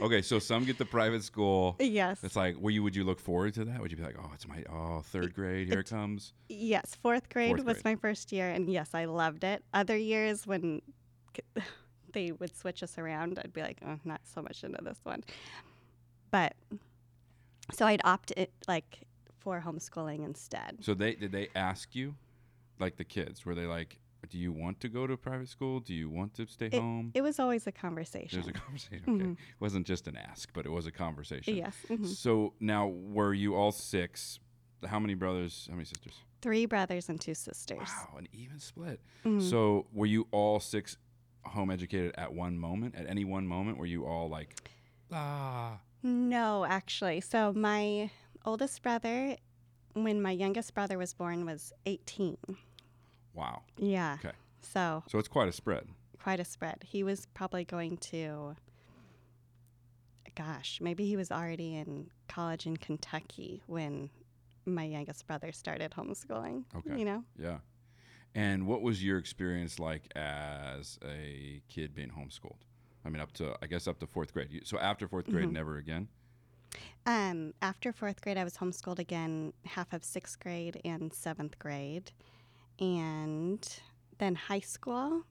Okay, 0.00 0.22
so 0.22 0.38
some 0.38 0.64
get 0.64 0.78
the 0.78 0.84
private 0.84 1.22
school. 1.24 1.76
yes. 1.78 2.22
It's 2.22 2.36
like, 2.36 2.56
were 2.56 2.70
you 2.70 2.82
would 2.82 2.96
you 2.96 3.04
look 3.04 3.20
forward 3.20 3.54
to 3.54 3.64
that? 3.66 3.80
Would 3.80 3.90
you 3.90 3.96
be 3.96 4.02
like, 4.02 4.16
oh, 4.18 4.30
it's 4.34 4.48
my 4.48 4.64
oh 4.70 5.02
third 5.04 5.34
grade, 5.34 5.68
here 5.68 5.80
it 5.80 5.90
comes. 5.90 6.32
Yes. 6.48 6.96
Fourth 7.02 7.28
grade 7.28 7.50
Fourth 7.50 7.64
was 7.64 7.82
grade. 7.82 7.84
my 7.84 7.94
first 7.96 8.32
year, 8.32 8.50
and 8.50 8.70
yes, 8.70 8.94
I 8.94 9.06
loved 9.06 9.44
it. 9.44 9.62
Other 9.74 9.96
years 9.96 10.46
when 10.46 10.80
they 12.12 12.32
would 12.32 12.56
switch 12.56 12.82
us 12.82 12.98
around, 12.98 13.38
I'd 13.42 13.52
be 13.52 13.62
like, 13.62 13.80
oh, 13.86 13.98
not 14.04 14.20
so 14.24 14.42
much 14.42 14.64
into 14.64 14.82
this 14.82 14.98
one. 15.04 15.22
But 16.30 16.54
so 17.72 17.86
I'd 17.86 18.00
opt 18.04 18.32
it 18.36 18.52
like 18.68 19.00
for 19.38 19.60
homeschooling 19.64 20.24
instead. 20.24 20.78
So 20.80 20.94
they 20.94 21.14
did 21.14 21.32
they 21.32 21.48
ask 21.54 21.94
you, 21.94 22.14
like 22.78 22.96
the 22.96 23.04
kids, 23.04 23.44
were 23.44 23.54
they 23.54 23.66
like, 23.66 23.98
do 24.28 24.38
you 24.38 24.52
want 24.52 24.80
to 24.80 24.88
go 24.88 25.06
to 25.06 25.16
private 25.16 25.48
school? 25.48 25.80
Do 25.80 25.94
you 25.94 26.10
want 26.10 26.34
to 26.34 26.46
stay 26.46 26.68
home? 26.70 27.10
It 27.14 27.22
was 27.22 27.38
always 27.40 27.66
a 27.66 27.72
conversation. 27.72 28.38
It 28.38 28.44
was 28.46 28.48
a 28.48 28.52
conversation. 28.66 29.02
Okay, 29.08 29.24
Mhm. 29.24 29.32
it 29.32 29.60
wasn't 29.60 29.86
just 29.86 30.06
an 30.08 30.16
ask, 30.16 30.50
but 30.52 30.66
it 30.66 30.70
was 30.70 30.86
a 30.86 30.92
conversation. 30.92 31.56
Yes. 31.56 31.74
mhm. 31.88 32.06
So 32.06 32.52
now, 32.60 32.86
were 32.88 33.32
you 33.34 33.54
all 33.54 33.72
six? 33.72 34.38
How 34.86 34.98
many 34.98 35.14
brothers? 35.14 35.66
How 35.70 35.74
many 35.76 35.84
sisters? 35.86 36.14
Three 36.42 36.66
brothers 36.66 37.08
and 37.08 37.20
two 37.20 37.34
sisters. 37.34 37.78
Wow, 37.80 38.16
an 38.18 38.28
even 38.32 38.58
split. 38.60 39.00
Mhm. 39.24 39.40
So 39.42 39.86
were 39.92 40.06
you 40.06 40.26
all 40.32 40.60
six 40.60 40.96
home 41.44 41.70
educated 41.70 42.14
at 42.16 42.32
one 42.32 42.58
moment? 42.58 42.94
At 42.94 43.08
any 43.08 43.24
one 43.24 43.46
moment, 43.46 43.78
were 43.78 43.86
you 43.86 44.06
all 44.06 44.28
like, 44.28 44.56
ah? 45.12 45.78
No, 46.02 46.64
actually. 46.64 47.20
So 47.20 47.52
my 47.52 48.10
oldest 48.44 48.82
brother, 48.82 49.36
when 49.94 50.22
my 50.22 50.30
youngest 50.30 50.74
brother 50.74 50.96
was 50.98 51.12
born, 51.14 51.44
was 51.44 51.72
18. 51.86 52.36
Wow. 53.34 53.62
Yeah. 53.78 54.16
Okay. 54.24 54.34
So 54.62 55.02
So 55.08 55.18
it's 55.18 55.28
quite 55.28 55.48
a 55.48 55.52
spread. 55.52 55.86
quite 56.22 56.40
a 56.40 56.44
spread. 56.44 56.84
He 56.86 57.02
was 57.02 57.26
probably 57.34 57.64
going 57.64 57.96
to, 57.98 58.56
gosh, 60.34 60.78
maybe 60.80 61.06
he 61.06 61.16
was 61.16 61.30
already 61.30 61.76
in 61.76 62.10
college 62.28 62.66
in 62.66 62.76
Kentucky 62.76 63.62
when 63.66 64.10
my 64.66 64.84
youngest 64.84 65.26
brother 65.26 65.52
started 65.52 65.92
homeschooling. 65.92 66.64
Okay. 66.76 66.98
You 66.98 67.04
know? 67.04 67.24
Yeah. 67.38 67.58
And 68.34 68.66
what 68.66 68.82
was 68.82 69.02
your 69.02 69.18
experience 69.18 69.78
like 69.78 70.10
as 70.16 70.98
a 71.04 71.62
kid 71.68 71.94
being 71.94 72.10
homeschooled? 72.10 72.60
I 73.04 73.08
mean, 73.08 73.20
up 73.20 73.32
to 73.34 73.56
I 73.62 73.66
guess 73.66 73.88
up 73.88 73.98
to 74.00 74.06
fourth 74.06 74.32
grade. 74.32 74.62
So 74.64 74.78
after 74.78 75.08
4th 75.08 75.28
grade, 75.30 75.48
Mhm. 75.48 75.52
never 75.52 75.76
again. 75.78 76.08
Um, 77.06 77.54
after 77.62 77.92
fourth 77.92 78.20
grade, 78.20 78.36
I 78.36 78.44
was 78.44 78.58
homeschooled 78.58 78.98
again, 78.98 79.52
half 79.64 79.92
of 79.92 80.04
sixth 80.04 80.38
grade 80.38 80.80
and 80.84 81.12
seventh 81.12 81.58
grade. 81.58 82.12
And 82.78 83.66
then 84.18 84.34
high 84.34 84.60
school, 84.60 85.24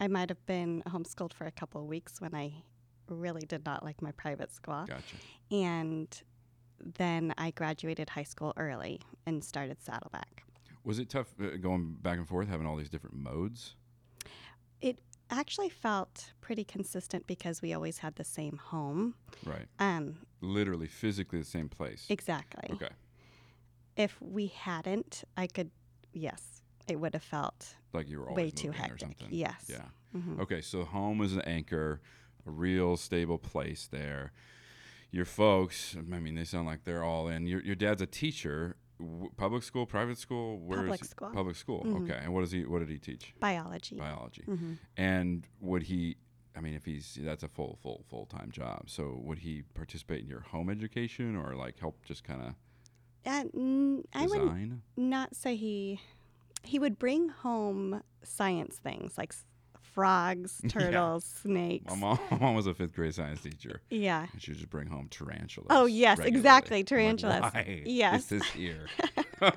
I 0.00 0.08
might 0.08 0.30
have 0.30 0.44
been 0.46 0.82
homeschooled 0.86 1.32
for 1.34 1.46
a 1.46 1.52
couple 1.52 1.80
of 1.82 1.86
weeks 1.86 2.20
when 2.20 2.34
I 2.34 2.64
really 3.08 3.42
did 3.46 3.64
not 3.66 3.84
like 3.84 4.00
my 4.02 4.12
private 4.12 4.50
school. 4.50 4.86
Gotcha. 4.86 5.16
And 5.50 6.22
then 6.80 7.34
I 7.38 7.50
graduated 7.52 8.08
high 8.10 8.22
school 8.24 8.52
early 8.56 9.00
and 9.26 9.44
started 9.44 9.80
Saddleback. 9.82 10.43
Was 10.84 10.98
it 10.98 11.08
tough 11.08 11.28
uh, 11.42 11.56
going 11.60 11.94
back 12.02 12.18
and 12.18 12.28
forth, 12.28 12.48
having 12.48 12.66
all 12.66 12.76
these 12.76 12.90
different 12.90 13.16
modes? 13.16 13.74
It 14.80 14.98
actually 15.30 15.70
felt 15.70 16.32
pretty 16.40 16.64
consistent 16.64 17.26
because 17.26 17.62
we 17.62 17.72
always 17.72 17.98
had 17.98 18.16
the 18.16 18.24
same 18.24 18.58
home. 18.58 19.14
Right. 19.44 19.66
Um, 19.78 20.16
Literally, 20.40 20.86
physically 20.86 21.38
the 21.38 21.44
same 21.46 21.68
place. 21.70 22.04
exactly. 22.10 22.68
Okay. 22.74 22.90
If 23.96 24.20
we 24.20 24.48
hadn't, 24.48 25.24
I 25.36 25.46
could, 25.46 25.70
yes, 26.12 26.60
it 26.88 26.96
would 27.00 27.14
have 27.14 27.22
felt 27.22 27.76
Like 27.94 28.08
you 28.10 28.20
were 28.20 28.32
way 28.32 28.50
too 28.50 28.68
moving 28.68 28.80
or 28.80 28.84
hectic. 28.88 29.00
something. 29.00 29.28
Yes. 29.30 29.66
Yeah. 29.68 29.84
Mhm. 30.14 30.40
Okay, 30.40 30.60
so 30.60 30.84
home 30.84 31.22
is 31.22 31.32
an 31.34 31.42
anchor, 31.42 32.00
a 32.46 32.50
real 32.50 32.96
stable 32.98 33.38
place 33.38 33.88
there. 33.90 34.32
Your 35.10 35.24
folks, 35.24 35.96
I 35.96 36.18
mean, 36.18 36.34
they 36.34 36.44
sound 36.44 36.66
like 36.66 36.84
they're 36.84 37.04
all 37.04 37.28
in. 37.28 37.46
Your, 37.46 37.62
your 37.62 37.76
dad's 37.76 38.02
a 38.02 38.06
teacher, 38.06 38.76
w- 38.98 39.30
public 39.36 39.62
school, 39.62 39.86
private 39.86 40.18
school. 40.18 40.58
Where 40.58 40.80
Public 40.80 41.04
school. 41.04 41.30
Public 41.30 41.56
school. 41.56 41.82
Mhm. 41.84 42.02
Okay, 42.02 42.18
and 42.22 42.32
what 42.34 42.40
does 42.40 42.52
he? 42.52 42.64
What 42.64 42.80
did 42.80 42.88
he 42.90 42.98
teach? 42.98 43.34
Biology. 43.40 43.96
Biology. 43.96 44.42
hmm 44.46 44.74
And 44.96 45.46
would 45.60 45.84
he? 45.84 46.16
I 46.56 46.60
mean, 46.60 46.74
if 46.74 46.84
he's 46.84 47.18
that's 47.20 47.42
a 47.42 47.48
full, 47.48 47.78
full, 47.82 48.04
full 48.08 48.26
time 48.26 48.50
job. 48.52 48.88
So 48.88 49.20
would 49.24 49.38
he 49.38 49.62
participate 49.74 50.22
in 50.22 50.28
your 50.28 50.40
home 50.40 50.70
education 50.70 51.34
or 51.36 51.54
like 51.56 51.78
help 51.78 52.04
just 52.04 52.22
kind 52.24 52.42
of 52.42 52.54
Uh, 53.26 53.44
n- 53.54 54.04
I 54.12 54.26
would 54.26 54.40
not 54.96 55.34
say 55.34 55.56
he 55.56 56.00
he 56.62 56.78
would 56.78 56.98
bring 56.98 57.28
home 57.28 58.02
science 58.22 58.76
things 58.78 59.18
like 59.18 59.32
s- 59.32 59.44
frogs, 59.94 60.60
Yeah. 60.62 60.68
turtles, 60.70 61.24
snakes. 61.42 61.90
My 61.90 61.96
mom, 61.96 62.18
my 62.30 62.38
mom 62.38 62.54
was 62.54 62.66
a 62.66 62.74
fifth 62.74 62.94
grade 62.94 63.14
science 63.14 63.40
teacher, 63.42 63.80
Yeah. 63.90 64.26
and 64.32 64.42
she 64.42 64.50
would 64.50 64.58
just 64.58 64.70
bring 64.70 64.88
home 64.88 65.08
tarantulas. 65.10 65.68
Oh, 65.70 65.86
yes, 65.86 66.18
regularly. 66.18 66.38
exactly, 66.38 66.76
I'm 66.76 66.80
like, 66.80 66.86
tarantulas. 66.86 67.40
Why 67.52 67.82
Yes. 67.86 68.22
is 68.22 68.28
this 68.28 68.44
here? 68.50 68.86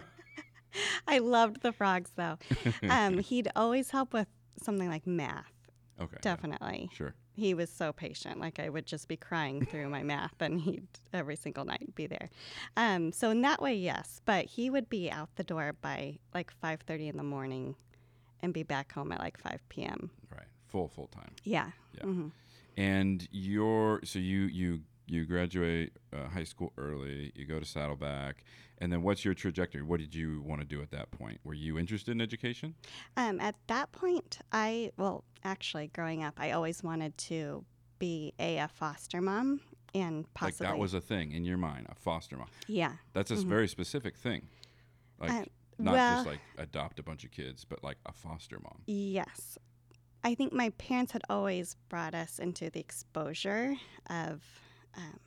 I 1.08 1.20
loved 1.20 1.62
the 1.62 1.72
frogs 1.72 2.12
though. 2.16 2.38
Um, 2.90 3.18
he'd 3.20 3.50
always 3.56 3.90
help 3.90 4.14
with 4.14 4.28
something 4.62 4.90
like 4.90 5.08
math. 5.08 5.52
okay. 6.00 6.12
yeah, 6.14 6.20
Definitely. 6.22 6.90
Sure. 6.94 7.16
He 7.34 7.54
was 7.54 7.70
so 7.72 7.94
patient. 7.94 8.40
Like 8.40 8.60
I 8.60 8.70
would 8.70 8.86
just 8.86 9.08
be 9.08 9.16
crying 9.18 9.66
through 9.66 9.90
my 9.90 10.04
math 10.04 10.34
and 10.40 10.60
he'd 10.60 10.88
every 11.14 11.36
single 11.36 11.66
night 11.66 11.94
be 11.96 12.06
there. 12.08 12.30
Um, 12.76 13.12
so 13.12 13.30
in 13.32 13.42
that 13.42 13.62
way, 13.62 13.74
yes. 13.76 14.22
But 14.26 14.46
he 14.46 14.70
would 14.70 14.90
be 14.90 15.10
out 15.10 15.30
the 15.36 15.44
door 15.44 15.74
by 15.82 16.18
like 16.34 16.52
five 16.52 16.82
thirty 16.82 17.08
in 17.08 17.18
the 17.18 17.24
morning 17.24 17.76
and 18.42 18.54
be 18.54 18.64
back 18.64 18.92
home 18.92 19.12
at 19.12 19.20
like 19.20 19.38
five 19.38 19.62
PM. 19.70 20.10
Right. 20.32 20.48
Full 20.68 20.88
full 20.88 21.08
time. 21.08 21.32
Yeah. 21.44 21.72
Yeah. 21.94 22.04
Mhm. 22.04 22.32
And 22.78 23.28
your 23.32 24.02
so 24.04 24.20
you 24.20 24.42
you 24.42 24.82
you 25.08 25.26
graduate 25.26 25.94
uh, 26.14 26.28
high 26.28 26.44
school 26.44 26.74
early. 26.78 27.32
You 27.34 27.46
go 27.46 27.60
to 27.60 27.66
Saddleback, 27.66 28.44
and 28.80 28.92
then 28.92 29.02
what's 29.04 29.24
your 29.24 29.34
trajectory? 29.34 29.82
What 29.82 30.00
did 30.02 30.14
you 30.14 30.42
want 30.46 30.60
to 30.62 30.68
do 30.68 30.82
at 30.82 30.92
that 30.92 31.10
point? 31.12 31.40
Were 31.46 31.54
you 31.54 31.80
interested 31.80 32.12
in 32.12 32.20
education? 32.20 32.76
Um, 33.16 33.40
at 33.40 33.56
that 33.68 33.94
point, 33.94 34.40
I, 34.52 34.92
well, 34.98 35.24
actually, 35.46 35.88
growing 35.88 36.24
up, 36.24 36.34
I 36.38 36.52
always 36.52 36.84
wanted 36.84 37.18
to 37.20 37.64
be 38.00 38.34
a, 38.38 38.58
a 38.58 38.68
foster 38.68 39.22
mom 39.22 39.62
and 39.96 40.32
possibly. 40.34 40.66
Like 40.68 40.74
that 40.76 40.78
was 40.80 40.94
a 40.94 41.00
thing 41.02 41.32
in 41.32 41.46
your 41.46 41.58
mind, 41.58 41.88
a 41.90 41.96
foster 41.96 42.36
mom. 42.36 42.50
Yeah. 42.68 42.92
That's 43.14 43.32
a 43.32 43.36
Mhm. 43.38 43.46
very 43.48 43.68
specific 43.70 44.18
thing. 44.18 44.50
Like 45.20 45.32
Uh, 45.32 45.46
not 45.80 45.94
well- 45.94 46.16
just 46.18 46.28
like 46.28 46.40
adopt 46.58 47.00
a 47.00 47.04
bunch 47.04 47.24
of 47.24 47.32
kids, 47.32 47.66
but 47.66 47.84
like 47.84 47.98
a 48.06 48.14
foster 48.14 48.60
mom. 48.62 48.82
Yes. 48.86 49.58
I 50.24 50.34
think 50.36 50.52
my 50.52 50.70
parents 50.72 51.12
had 51.12 51.22
always 51.30 51.76
brought 51.90 52.14
us 52.16 52.40
into 52.40 52.70
the 52.70 52.80
exposure 52.80 53.76
of 54.10 54.42
um, 54.98 55.20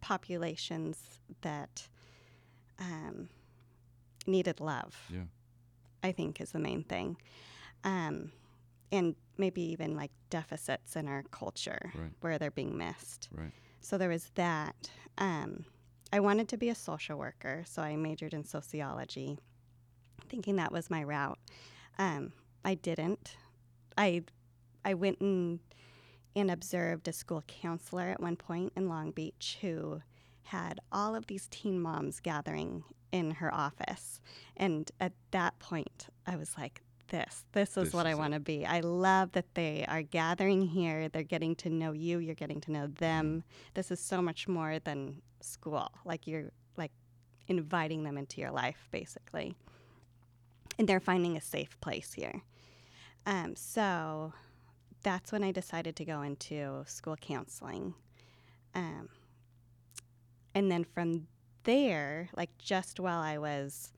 populations 0.00 1.20
that 1.42 1.88
um, 2.78 3.28
needed 4.26 4.60
love. 4.60 4.96
Yeah. 5.10 5.24
I 6.02 6.12
think 6.12 6.40
is 6.40 6.52
the 6.52 6.58
main 6.58 6.84
thing. 6.84 7.16
Um, 7.82 8.30
and 8.92 9.14
maybe 9.38 9.62
even 9.62 9.96
like 9.96 10.12
deficits 10.30 10.96
in 10.96 11.08
our 11.08 11.24
culture 11.30 11.90
Right. 11.94 12.12
where 12.20 12.38
they're 12.38 12.50
being 12.50 12.76
missed. 12.76 13.28
Right. 13.32 13.50
So 13.80 13.98
there 13.98 14.08
was 14.10 14.30
that. 14.36 14.90
Um, 15.18 15.64
I 16.12 16.20
wanted 16.20 16.48
to 16.50 16.56
be 16.56 16.68
a 16.68 16.74
social 16.74 17.18
worker, 17.18 17.64
so 17.66 17.82
I 17.82 17.96
majored 17.96 18.34
in 18.34 18.44
sociology, 18.44 19.38
thinking 20.28 20.56
that 20.56 20.72
was 20.72 20.90
my 20.90 21.02
route. 21.02 21.38
Um, 21.98 22.32
I 22.64 22.74
didn't. 22.74 23.36
I 23.96 24.22
I 24.84 24.94
went 24.94 25.20
and 25.20 25.60
and 26.36 26.50
observed 26.50 27.06
a 27.08 27.12
school 27.12 27.44
counselor 27.46 28.08
at 28.10 28.20
one 28.20 28.36
point 28.36 28.72
in 28.76 28.88
Long 28.88 29.12
Beach 29.12 29.58
who 29.60 30.02
had 30.44 30.80
all 30.90 31.14
of 31.14 31.26
these 31.26 31.46
teen 31.50 31.80
moms 31.80 32.20
gathering 32.20 32.84
in 33.12 33.30
her 33.32 33.52
office, 33.54 34.20
and 34.56 34.90
at 35.00 35.12
that 35.30 35.58
point, 35.58 36.08
I 36.26 36.36
was 36.36 36.56
like. 36.58 36.80
This, 37.08 37.44
this 37.52 37.68
is 37.68 37.74
This 37.74 37.94
what 37.94 38.06
is 38.06 38.12
I 38.12 38.14
want 38.16 38.32
to 38.32 38.40
be. 38.40 38.64
I 38.64 38.80
love 38.80 39.32
that 39.32 39.54
they 39.54 39.84
are 39.86 40.00
gathering 40.02 40.62
here. 40.62 41.08
They're 41.10 41.22
getting 41.22 41.54
to 41.56 41.68
know 41.68 41.92
you. 41.92 42.18
You're 42.18 42.34
getting 42.34 42.62
to 42.62 42.72
know 42.72 42.86
them 42.86 43.44
this 43.74 43.90
is 43.90 44.00
so 44.00 44.22
much 44.22 44.48
more 44.48 44.78
than 44.78 45.20
school. 45.40 45.90
Like 46.04 46.26
you're 46.26 46.50
like 46.76 46.92
inviting 47.46 48.04
them 48.04 48.16
into 48.16 48.40
your 48.40 48.50
life, 48.50 48.88
basically. 48.90 49.54
And 50.78 50.88
they're 50.88 51.00
finding 51.00 51.36
a 51.36 51.40
safe 51.40 51.78
place 51.80 52.12
here. 52.14 52.42
Um, 53.26 53.54
so 53.56 54.32
that's 55.02 55.32
when 55.32 55.42
I 55.44 55.52
decided 55.52 55.96
to 55.96 56.04
go 56.04 56.22
into 56.22 56.82
school 56.86 57.16
counseling. 57.16 57.94
Um, 58.74 59.08
and 60.54 60.70
then 60.70 60.84
from 60.84 61.26
there, 61.64 62.28
like 62.36 62.50
just 62.58 62.98
while 63.00 63.20
I 63.20 63.38
was 63.38 63.92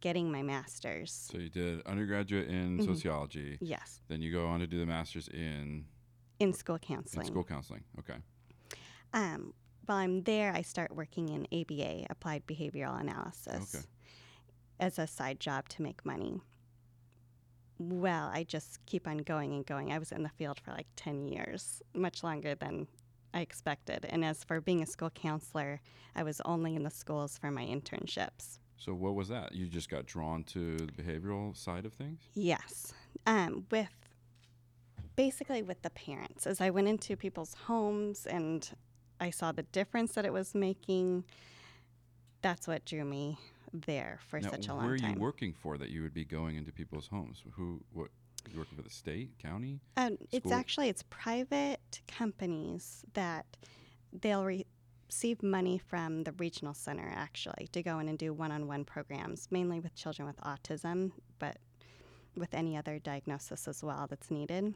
getting 0.00 0.30
my 0.30 0.42
master's, 0.42 1.12
So 1.32 1.38
you 1.38 1.48
did 1.48 1.82
undergraduate 1.86 2.48
in 2.48 2.78
Mhm. 2.78 2.84
sociology, 2.84 3.58
yes, 3.60 4.00
then 4.08 4.22
you 4.22 4.30
go 4.30 4.46
on 4.46 4.60
to 4.60 4.66
do 4.66 4.78
the 4.78 4.86
master's 4.86 5.28
in, 5.28 5.86
in 6.38 6.52
school 6.52 6.76
in 6.76 6.80
counseling. 6.80 7.26
school 7.26 7.44
counseling. 7.44 7.84
Okay. 7.98 8.16
Um, 9.14 9.54
while 9.86 9.96
I'm 9.98 10.22
there, 10.24 10.52
I 10.52 10.60
start 10.62 10.94
working 10.94 11.30
in 11.30 11.46
ABA, 11.52 12.06
Applied 12.10 12.46
Behavioral 12.46 13.00
Analysis, 13.00 13.74
Okay. 13.74 13.84
As 14.80 14.98
a 14.98 15.06
side 15.06 15.40
job 15.40 15.68
to 15.70 15.82
make 15.82 16.04
money. 16.04 16.40
Well, 17.78 18.30
I 18.32 18.42
just 18.42 18.84
keep 18.86 19.06
on 19.06 19.18
going 19.18 19.52
and 19.52 19.64
going. 19.64 19.92
I 19.92 19.98
was 19.98 20.10
in 20.10 20.22
the 20.22 20.28
field 20.30 20.58
for 20.60 20.72
like 20.72 20.88
10 20.96 21.28
years, 21.28 21.80
much 21.94 22.24
longer 22.24 22.54
than 22.54 22.88
I 23.32 23.40
expected. 23.40 24.04
And 24.08 24.24
as 24.24 24.42
for 24.42 24.60
being 24.60 24.82
a 24.82 24.86
school 24.86 25.10
counselor, 25.10 25.80
I 26.16 26.22
was 26.24 26.40
only 26.44 26.74
in 26.74 26.82
the 26.82 26.90
schools 26.90 27.38
for 27.38 27.50
my 27.50 27.64
internships. 27.64 28.58
So 28.76 28.94
what 28.94 29.14
was 29.14 29.28
that? 29.28 29.54
You 29.54 29.66
just 29.66 29.88
got 29.88 30.06
drawn 30.06 30.44
to 30.44 30.76
the 30.76 30.92
behavioral 30.92 31.56
side 31.56 31.84
of 31.84 31.92
things? 31.92 32.20
Yes. 32.34 32.92
Um, 33.26 33.66
with 33.70 33.88
basically 35.14 35.62
with 35.62 35.82
the 35.82 35.90
parents, 35.90 36.46
as 36.46 36.60
I 36.60 36.70
went 36.70 36.88
into 36.88 37.16
people's 37.16 37.54
homes 37.66 38.26
and 38.26 38.68
I 39.20 39.30
saw 39.30 39.50
the 39.52 39.64
difference 39.64 40.12
that 40.14 40.24
it 40.24 40.32
was 40.32 40.54
making, 40.54 41.24
that's 42.40 42.68
what 42.68 42.84
drew 42.84 43.04
me 43.04 43.38
there 43.72 44.18
for 44.28 44.40
now, 44.40 44.50
such 44.50 44.68
a 44.68 44.74
long 44.74 44.80
time. 44.80 44.86
where 44.86 45.10
are 45.10 45.14
you 45.14 45.20
working 45.20 45.52
for 45.52 45.78
that 45.78 45.90
you 45.90 46.02
would 46.02 46.14
be 46.14 46.24
going 46.24 46.56
into 46.56 46.72
people's 46.72 47.08
homes? 47.08 47.42
Who? 47.54 47.80
What? 47.92 48.08
You 48.50 48.58
working 48.58 48.76
for 48.76 48.82
the 48.82 48.90
state, 48.90 49.30
county? 49.42 49.80
Um, 49.96 50.16
it's 50.30 50.50
actually 50.50 50.88
it's 50.88 51.04
private 51.10 52.00
companies 52.06 53.04
that 53.12 53.44
they'll 54.12 54.44
re- 54.44 54.64
receive 55.08 55.42
money 55.42 55.78
from 55.78 56.22
the 56.24 56.32
regional 56.32 56.74
center 56.74 57.10
actually 57.14 57.68
to 57.72 57.82
go 57.82 57.98
in 57.98 58.08
and 58.08 58.18
do 58.18 58.32
one-on-one 58.32 58.84
programs, 58.84 59.48
mainly 59.50 59.80
with 59.80 59.94
children 59.94 60.26
with 60.26 60.36
autism, 60.42 61.12
but 61.38 61.56
with 62.36 62.54
any 62.54 62.76
other 62.76 62.98
diagnosis 62.98 63.66
as 63.66 63.82
well 63.82 64.06
that's 64.08 64.30
needed. 64.30 64.74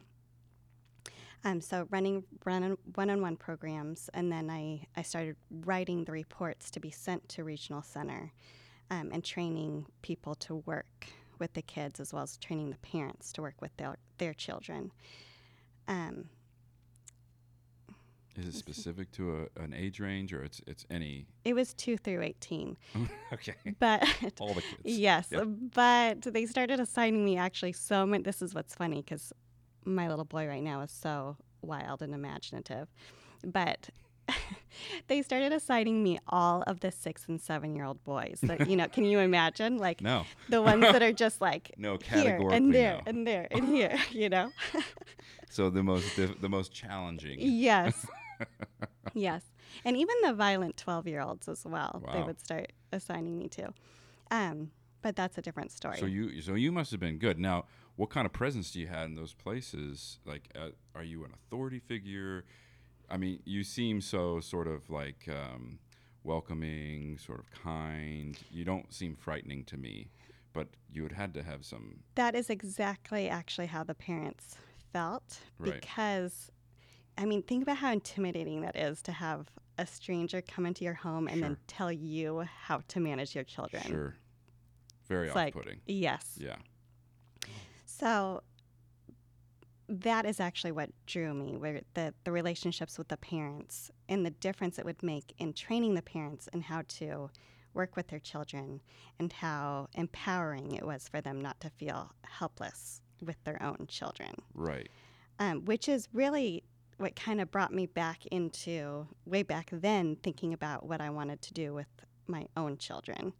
Um, 1.45 1.59
so 1.61 1.87
running 1.89 2.23
run 2.45 2.77
one-on-one 2.95 3.35
programs, 3.35 4.09
and 4.13 4.31
then 4.31 4.49
I, 4.49 4.85
I 4.95 5.01
started 5.01 5.35
writing 5.51 6.05
the 6.05 6.11
reports 6.11 6.71
to 6.71 6.79
be 6.79 6.89
sent 6.89 7.27
to 7.29 7.43
regional 7.43 7.81
center, 7.81 8.31
um, 8.91 9.09
and 9.11 9.23
training 9.23 9.85
people 10.01 10.35
to 10.35 10.55
work 10.55 11.07
with 11.39 11.53
the 11.53 11.61
kids 11.61 11.99
as 11.99 12.13
well 12.13 12.23
as 12.23 12.37
training 12.37 12.69
the 12.69 12.77
parents 12.77 13.31
to 13.33 13.41
work 13.41 13.61
with 13.61 13.75
their 13.77 13.97
their 14.17 14.33
children. 14.33 14.91
Um, 15.87 16.29
Is 18.35 18.47
it 18.47 18.53
specific 18.53 19.11
to 19.13 19.47
a, 19.57 19.61
an 19.61 19.73
age 19.73 19.99
range 19.99 20.33
or 20.33 20.43
it's 20.43 20.61
it's 20.65 20.85
any? 20.89 21.27
it 21.45 21.53
was 21.53 21.73
two 21.73 21.97
through 21.97 22.21
eighteen, 22.23 22.77
okay. 23.33 23.55
but 23.79 24.01
All 24.39 24.53
the 24.53 24.61
kids. 24.61 24.81
yes, 24.85 25.27
Yep. 25.31 25.47
but 25.75 26.21
they 26.21 26.45
started 26.45 26.79
assigning 26.79 27.23
me 27.25 27.37
actually 27.37 27.73
so 27.73 28.05
many. 28.05 28.23
This 28.23 28.41
is 28.41 28.53
what's 28.55 28.73
funny 28.75 29.01
because 29.01 29.33
my 29.85 30.07
little 30.09 30.25
boy 30.25 30.47
right 30.47 30.63
now 30.63 30.81
is 30.81 30.91
so 30.91 31.35
wild 31.61 32.01
and 32.01 32.13
imaginative, 32.13 32.87
but. 33.43 33.89
they 35.07 35.21
started 35.21 35.51
assigning 35.53 36.03
me 36.03 36.19
all 36.27 36.63
of 36.63 36.79
the 36.79 36.91
six 36.91 37.25
and 37.27 37.39
seven 37.41 37.75
year 37.75 37.85
old 37.85 38.03
boys 38.03 38.39
that 38.43 38.67
you 38.69 38.75
know 38.75 38.87
can 38.87 39.03
you 39.05 39.19
imagine 39.19 39.77
like 39.77 40.01
No. 40.01 40.25
the 40.49 40.61
ones 40.61 40.81
that 40.81 41.01
are 41.01 41.11
just 41.13 41.41
like 41.41 41.71
No, 41.77 41.97
here 41.97 42.39
and 42.51 42.73
there 42.73 42.95
no. 42.95 43.01
and 43.05 43.27
there 43.27 43.47
and 43.51 43.67
here 43.67 43.97
you 44.11 44.29
know 44.29 44.51
So 45.49 45.69
the 45.69 45.83
most 45.83 46.15
diff- 46.15 46.39
the 46.41 46.49
most 46.49 46.71
challenging. 46.73 47.37
yes 47.39 48.05
yes 49.13 49.43
and 49.85 49.95
even 49.97 50.15
the 50.23 50.33
violent 50.33 50.77
12 50.77 51.07
year 51.07 51.21
olds 51.21 51.47
as 51.47 51.65
well 51.65 52.03
they 52.13 52.21
would 52.21 52.39
start 52.39 52.71
assigning 52.91 53.37
me 53.37 53.47
to 53.49 53.73
um, 54.31 54.71
but 55.01 55.15
that's 55.15 55.37
a 55.37 55.41
different 55.41 55.71
story 55.71 55.97
So 55.97 56.05
you 56.05 56.41
so 56.41 56.55
you 56.55 56.71
must 56.71 56.91
have 56.91 56.99
been 56.99 57.17
good. 57.17 57.37
Now, 57.37 57.65
what 57.97 58.09
kind 58.09 58.25
of 58.25 58.31
presence 58.33 58.71
do 58.71 58.79
you 58.79 58.87
have 58.87 59.05
in 59.05 59.15
those 59.15 59.33
places? 59.33 60.17
Like, 60.25 60.49
uh, 60.55 60.69
are 60.95 61.03
you 61.03 61.23
an 61.25 61.31
authority 61.33 61.79
figure? 61.79 62.45
I 63.13 63.17
mean, 63.17 63.39
you 63.45 63.63
seem 63.63 64.01
so 64.01 64.39
sort 64.39 64.67
of 64.67 64.89
like 64.89 65.29
um, 65.29 65.77
welcoming, 66.23 67.17
sort 67.19 67.39
of 67.39 67.51
kind. 67.51 68.35
You 68.49 68.65
don't 68.65 68.91
seem 68.91 69.15
frightening 69.15 69.65
to 69.65 69.77
me, 69.77 70.09
but 70.51 70.67
you 70.91 71.03
had 71.03 71.11
had 71.11 71.33
to 71.35 71.43
have 71.43 71.63
some. 71.63 71.99
that 72.15 72.33
is 72.33 72.49
exactly 72.49 73.29
actually 73.29 73.67
how 73.67 73.83
the 73.83 73.93
parents 73.93 74.57
felt 74.91 75.39
Right. 75.57 75.81
because 75.81 76.51
i 77.17 77.25
mean 77.25 77.41
think 77.41 77.63
about 77.63 77.77
how 77.77 77.91
intimidating 77.91 78.61
that 78.61 78.75
is 78.75 79.01
to 79.03 79.11
have 79.11 79.47
a 79.79 79.87
stranger 79.87 80.39
come 80.41 80.67
into 80.67 80.83
your 80.83 80.93
home 80.93 81.27
and 81.27 81.41
then 81.41 81.57
tell 81.65 81.91
you 81.91 82.43
how 82.67 82.81
to 82.89 82.99
manage 82.99 83.33
your 83.33 83.43
children 83.43 83.83
Sure. 83.83 84.15
Very 85.07 85.27
It's 85.29 85.35
off-putting. 85.35 85.79
yes 85.87 86.37
yeah. 86.37 86.57
So 87.85 88.43
that 89.89 90.25
is 90.25 90.39
actually 90.39 90.71
what 90.71 90.89
drew 91.05 91.33
me, 91.33 91.57
where 91.57 91.81
the, 91.93 92.13
the 92.23 92.31
relationships 92.31 92.97
with 92.97 93.09
the 93.09 93.17
parents 93.17 93.91
and 94.07 94.25
the 94.25 94.31
difference 94.31 94.79
it 94.79 94.85
would 94.85 95.03
make 95.03 95.33
in 95.37 95.53
training 95.53 95.95
the 95.95 96.01
parents 96.01 96.47
and 96.53 96.63
how 96.63 96.83
to 96.87 97.29
work 97.73 97.95
with 97.95 98.07
their 98.07 98.19
children 98.19 98.81
and 99.19 99.33
how 99.33 99.87
empowering 99.95 100.73
it 100.73 100.85
was 100.85 101.07
for 101.07 101.21
them 101.21 101.41
not 101.41 101.59
to 101.59 101.69
feel 101.69 102.11
helpless 102.23 103.01
with 103.21 103.41
their 103.43 103.61
own 103.61 103.85
children. 103.87 104.33
Right. 104.53 104.89
Um, 105.39 105.65
which 105.65 105.89
is 105.89 106.07
really 106.13 106.63
what 106.97 107.15
kind 107.15 107.41
of 107.41 107.51
brought 107.51 107.73
me 107.73 107.87
back 107.87 108.25
into 108.27 109.07
way 109.25 109.43
back 109.43 109.69
then 109.71 110.15
thinking 110.17 110.53
about 110.53 110.85
what 110.85 111.01
I 111.01 111.09
wanted 111.09 111.41
to 111.41 111.53
do 111.53 111.73
with 111.73 111.87
my 112.27 112.45
own 112.55 112.77
children. 112.77 113.33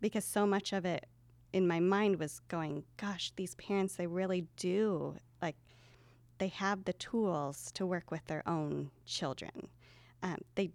Because 0.00 0.24
so 0.24 0.46
much 0.46 0.72
of 0.72 0.84
it 0.84 1.06
in 1.52 1.66
my 1.66 1.80
mind 1.80 2.18
was 2.18 2.40
going, 2.48 2.84
gosh, 2.96 3.32
these 3.36 3.54
parents, 3.56 3.96
they 3.96 4.06
really 4.06 4.46
do, 4.56 5.16
they 6.42 6.48
have 6.48 6.84
the 6.84 6.92
tools 6.94 7.70
to 7.70 7.86
work 7.86 8.10
with 8.10 8.26
their 8.26 8.42
own 8.48 8.90
children. 9.06 9.68
Um, 10.24 10.38
they, 10.56 10.72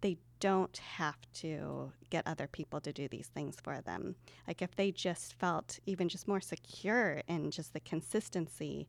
they 0.00 0.16
don't 0.38 0.76
have 0.76 1.18
to 1.34 1.90
get 2.08 2.24
other 2.24 2.46
people 2.46 2.80
to 2.82 2.92
do 2.92 3.08
these 3.08 3.26
things 3.26 3.56
for 3.60 3.80
them. 3.80 4.14
Like, 4.46 4.62
if 4.62 4.76
they 4.76 4.92
just 4.92 5.34
felt 5.40 5.80
even 5.86 6.08
just 6.08 6.28
more 6.28 6.40
secure 6.40 7.20
in 7.26 7.50
just 7.50 7.72
the 7.72 7.80
consistency 7.80 8.88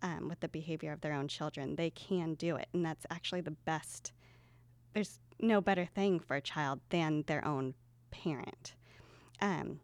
um, 0.00 0.28
with 0.28 0.38
the 0.38 0.48
behavior 0.48 0.92
of 0.92 1.00
their 1.00 1.12
own 1.12 1.26
children, 1.26 1.74
they 1.74 1.90
can 1.90 2.34
do 2.34 2.54
it. 2.54 2.68
And 2.72 2.86
that's 2.86 3.04
actually 3.10 3.40
the 3.40 3.50
best. 3.50 4.12
There's 4.92 5.18
no 5.40 5.60
better 5.60 5.86
thing 5.86 6.20
for 6.20 6.36
a 6.36 6.40
child 6.40 6.78
than 6.90 7.24
their 7.26 7.44
own 7.44 7.74
parent. 8.12 8.76
Um, 9.40 9.80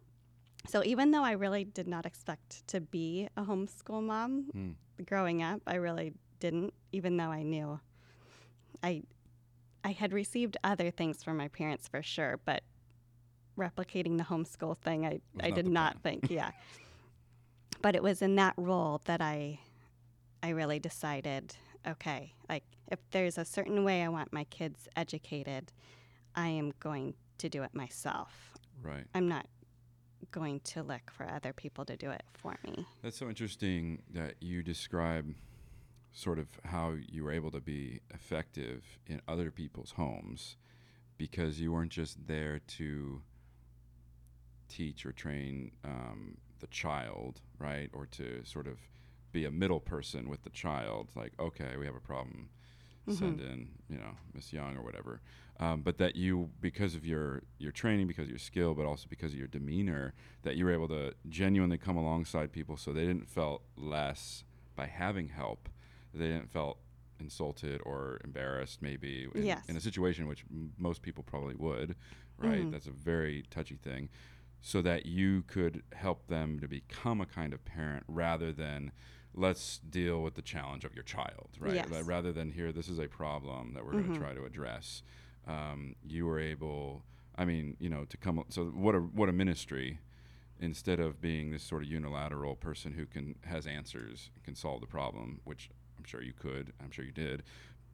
so 0.66 0.82
even 0.84 1.10
though 1.10 1.22
I 1.24 1.32
really 1.32 1.64
did 1.64 1.86
not 1.88 2.06
expect 2.06 2.66
to 2.68 2.80
be 2.80 3.28
a 3.36 3.42
homeschool 3.42 4.02
mom 4.02 4.44
Hmm. 4.52 4.70
growing 5.04 5.42
up, 5.42 5.60
I 5.66 5.76
really 5.76 6.12
didn't. 6.38 6.74
Even 6.92 7.16
though 7.16 7.30
I 7.30 7.42
knew, 7.42 7.80
I, 8.82 9.02
I 9.84 9.92
had 9.92 10.12
received 10.12 10.56
other 10.64 10.90
things 10.90 11.22
from 11.22 11.36
my 11.36 11.48
parents 11.48 11.88
for 11.88 12.02
sure, 12.02 12.38
but 12.44 12.62
replicating 13.58 14.16
the 14.18 14.24
homeschool 14.24 14.76
thing, 14.78 15.04
I, 15.06 15.20
Was 15.34 15.44
I 15.44 15.48
not 15.48 15.54
did 15.54 15.66
not 15.66 16.02
plan. 16.02 16.20
think. 16.20 16.30
Yeah, 16.30 16.50
but 17.82 17.94
it 17.94 18.02
was 18.02 18.22
in 18.22 18.36
that 18.36 18.54
role 18.56 19.00
that 19.04 19.20
I, 19.20 19.60
I 20.42 20.50
really 20.50 20.78
decided, 20.78 21.54
okay, 21.86 22.32
like 22.48 22.64
if 22.88 22.98
there's 23.10 23.38
a 23.38 23.44
certain 23.44 23.84
way 23.84 24.02
I 24.02 24.08
want 24.08 24.32
my 24.32 24.44
kids 24.44 24.88
educated, 24.96 25.72
I 26.34 26.48
am 26.48 26.72
going 26.80 27.14
to 27.38 27.48
do 27.48 27.62
it 27.62 27.74
myself. 27.74 28.52
Right. 28.82 29.04
I'm 29.14 29.28
not 29.28 29.46
going 30.30 30.60
to 30.60 30.82
look 30.82 31.10
for 31.10 31.28
other 31.28 31.52
people 31.52 31.84
to 31.86 31.96
do 31.96 32.10
it 32.10 32.22
for 32.32 32.56
me. 32.64 32.86
That's 33.02 33.16
so 33.16 33.28
interesting 33.28 34.02
that 34.12 34.34
you 34.40 34.62
describe 34.62 35.34
sort 36.12 36.38
of 36.38 36.48
how 36.64 36.94
you 37.08 37.24
were 37.24 37.32
able 37.32 37.50
to 37.52 37.60
be 37.60 38.00
effective 38.12 38.84
in 39.06 39.20
other 39.28 39.50
people's 39.50 39.92
homes 39.92 40.56
because 41.18 41.60
you 41.60 41.72
weren't 41.72 41.92
just 41.92 42.26
there 42.26 42.60
to 42.66 43.22
teach 44.68 45.04
or 45.04 45.12
train 45.12 45.72
um, 45.84 46.36
the 46.60 46.66
child, 46.68 47.40
right? 47.58 47.90
Or 47.92 48.06
to 48.06 48.44
sort 48.44 48.66
of 48.66 48.78
be 49.32 49.44
a 49.44 49.50
middle 49.50 49.80
person 49.80 50.28
with 50.28 50.42
the 50.42 50.50
child, 50.50 51.10
like, 51.14 51.32
okay, 51.38 51.76
we 51.78 51.86
have 51.86 51.94
a 51.94 52.00
problem, 52.00 52.48
send 53.18 53.40
in, 53.40 53.68
you 53.88 53.96
know, 53.98 54.12
Miss 54.34 54.52
Young 54.52 54.76
or 54.76 54.82
whatever. 54.82 55.20
Um, 55.58 55.82
but 55.82 55.98
that 55.98 56.16
you, 56.16 56.48
because 56.60 56.94
of 56.94 57.04
your 57.04 57.42
your 57.58 57.72
training, 57.72 58.06
because 58.06 58.24
of 58.24 58.30
your 58.30 58.38
skill, 58.38 58.74
but 58.74 58.86
also 58.86 59.06
because 59.10 59.32
of 59.32 59.38
your 59.38 59.48
demeanor, 59.48 60.14
that 60.42 60.56
you 60.56 60.64
were 60.64 60.72
able 60.72 60.88
to 60.88 61.12
genuinely 61.28 61.76
come 61.78 61.96
alongside 61.96 62.50
people, 62.52 62.76
so 62.76 62.92
they 62.92 63.04
didn't 63.06 63.28
felt 63.28 63.62
less 63.76 64.44
by 64.76 64.86
having 64.86 65.28
help. 65.28 65.68
They 66.14 66.28
didn't 66.28 66.50
felt 66.50 66.78
insulted 67.20 67.82
or 67.84 68.18
embarrassed, 68.24 68.80
maybe 68.80 69.28
in, 69.34 69.44
Yes. 69.44 69.68
in 69.68 69.76
a 69.76 69.80
situation 69.80 70.26
which 70.26 70.44
m- 70.50 70.72
most 70.78 71.02
people 71.02 71.22
probably 71.22 71.54
would, 71.54 71.94
right? 72.38 72.64
Mhm. 72.64 72.70
That's 72.72 72.86
a 72.86 72.90
very 72.92 73.44
touchy 73.50 73.76
thing. 73.76 74.08
So 74.62 74.80
that 74.82 75.04
you 75.06 75.42
could 75.46 75.82
help 75.92 76.26
them 76.28 76.58
to 76.60 76.68
become 76.68 77.20
a 77.20 77.26
kind 77.26 77.52
of 77.52 77.62
parent 77.64 78.04
rather 78.08 78.52
than 78.52 78.92
let's 79.34 79.78
deal 79.78 80.22
with 80.22 80.34
the 80.34 80.42
challenge 80.42 80.84
of 80.84 80.94
your 80.94 81.04
child, 81.04 81.48
right? 81.58 81.74
Yes. 81.74 81.90
Like, 81.90 82.06
rather 82.06 82.32
than 82.32 82.50
here, 82.52 82.72
this 82.72 82.88
is 82.88 82.98
a 82.98 83.06
problem 83.08 83.74
that 83.74 83.84
we're 83.84 83.92
going 83.92 84.04
Mhm. 84.08 84.14
to 84.14 84.18
try 84.20 84.34
to 84.34 84.44
address. 84.44 85.02
Um, 85.46 85.94
you 86.06 86.26
were 86.26 86.38
able, 86.40 87.04
I 87.36 87.44
mean, 87.44 87.76
you 87.78 87.88
know, 87.88 88.04
to 88.06 88.16
come. 88.16 88.44
So 88.48 88.66
what 88.66 88.94
a 88.94 89.00
what 89.00 89.28
a 89.28 89.32
ministry. 89.32 89.98
Instead 90.62 91.00
of 91.00 91.22
being 91.22 91.50
this 91.50 91.62
sort 91.62 91.82
of 91.82 91.88
unilateral 91.88 92.54
person 92.54 92.92
who 92.92 93.06
can 93.06 93.34
has 93.44 93.66
answers, 93.66 94.30
can 94.44 94.54
solve 94.54 94.82
the 94.82 94.86
problem, 94.86 95.40
which 95.44 95.70
I'm 95.96 96.04
sure 96.04 96.20
you 96.22 96.34
could, 96.34 96.74
I'm 96.82 96.90
sure 96.90 97.04
you 97.04 97.12
did, 97.12 97.42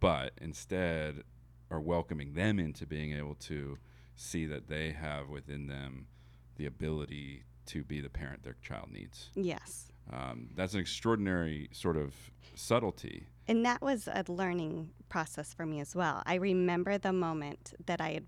but 0.00 0.32
instead 0.40 1.22
are 1.70 1.80
welcoming 1.80 2.32
them 2.34 2.58
into 2.58 2.84
being 2.86 3.12
able 3.12 3.34
to 3.36 3.78
see 4.16 4.46
that 4.46 4.66
they 4.68 4.90
have 4.92 5.28
within 5.28 5.68
them 5.68 6.08
the 6.56 6.66
ability 6.66 7.44
to 7.66 7.84
be 7.84 8.00
the 8.00 8.08
parent 8.10 8.42
their 8.42 8.56
child 8.62 8.90
needs. 8.90 9.30
Yes. 9.36 9.92
Um, 10.12 10.48
that's 10.54 10.74
an 10.74 10.80
extraordinary 10.80 11.68
sort 11.72 11.96
of 11.96 12.14
subtlety. 12.54 13.26
And 13.48 13.64
that 13.64 13.82
was 13.82 14.08
a 14.08 14.24
learning 14.28 14.90
process 15.08 15.54
for 15.54 15.66
me 15.66 15.80
as 15.80 15.94
well. 15.94 16.22
I 16.26 16.34
remember 16.34 16.98
the 16.98 17.12
moment 17.12 17.74
that 17.86 18.00
I 18.00 18.10
had 18.10 18.26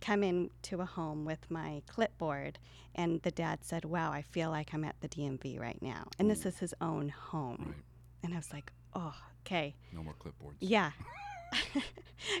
come 0.00 0.22
into 0.22 0.80
a 0.80 0.84
home 0.84 1.24
with 1.24 1.50
my 1.50 1.82
clipboard 1.88 2.58
and 2.94 3.20
the 3.22 3.30
dad 3.30 3.64
said, 3.64 3.84
Wow, 3.84 4.12
I 4.12 4.22
feel 4.22 4.50
like 4.50 4.72
I'm 4.72 4.84
at 4.84 5.00
the 5.00 5.08
DMV 5.08 5.60
right 5.60 5.80
now. 5.80 6.08
And 6.18 6.30
this 6.30 6.46
is 6.46 6.58
his 6.58 6.74
own 6.80 7.08
home. 7.08 7.74
Right. 7.74 7.84
And 8.24 8.34
I 8.34 8.36
was 8.36 8.52
like, 8.52 8.72
Oh, 8.94 9.14
okay. 9.44 9.74
No 9.92 10.02
more 10.02 10.14
clipboards. 10.14 10.56
Yeah. 10.60 10.92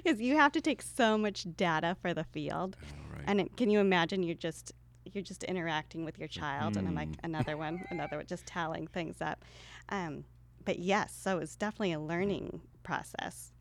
Because 0.02 0.20
you 0.20 0.36
have 0.36 0.52
to 0.52 0.60
take 0.60 0.82
so 0.82 1.16
much 1.16 1.46
data 1.56 1.96
for 2.02 2.12
the 2.12 2.24
field. 2.24 2.76
Oh, 2.82 3.14
right. 3.14 3.24
And 3.26 3.40
it, 3.40 3.56
can 3.56 3.70
you 3.70 3.78
imagine 3.78 4.22
you're 4.24 4.34
just 4.34 4.72
you're 5.14 5.24
just 5.24 5.44
interacting 5.44 6.04
with 6.04 6.18
your 6.18 6.28
child 6.28 6.76
and 6.76 6.86
I'm 6.86 6.94
like 6.94 7.08
hmm. 7.08 7.24
another 7.24 7.56
one, 7.56 7.84
another 7.90 8.16
one, 8.18 8.26
just 8.26 8.46
tallying 8.46 8.86
things 8.86 9.20
up. 9.20 9.44
Um, 9.88 10.24
but 10.64 10.78
yes, 10.78 11.14
so 11.18 11.38
it's 11.38 11.56
definitely 11.56 11.92
a 11.92 12.00
learning 12.00 12.60
process. 12.82 13.52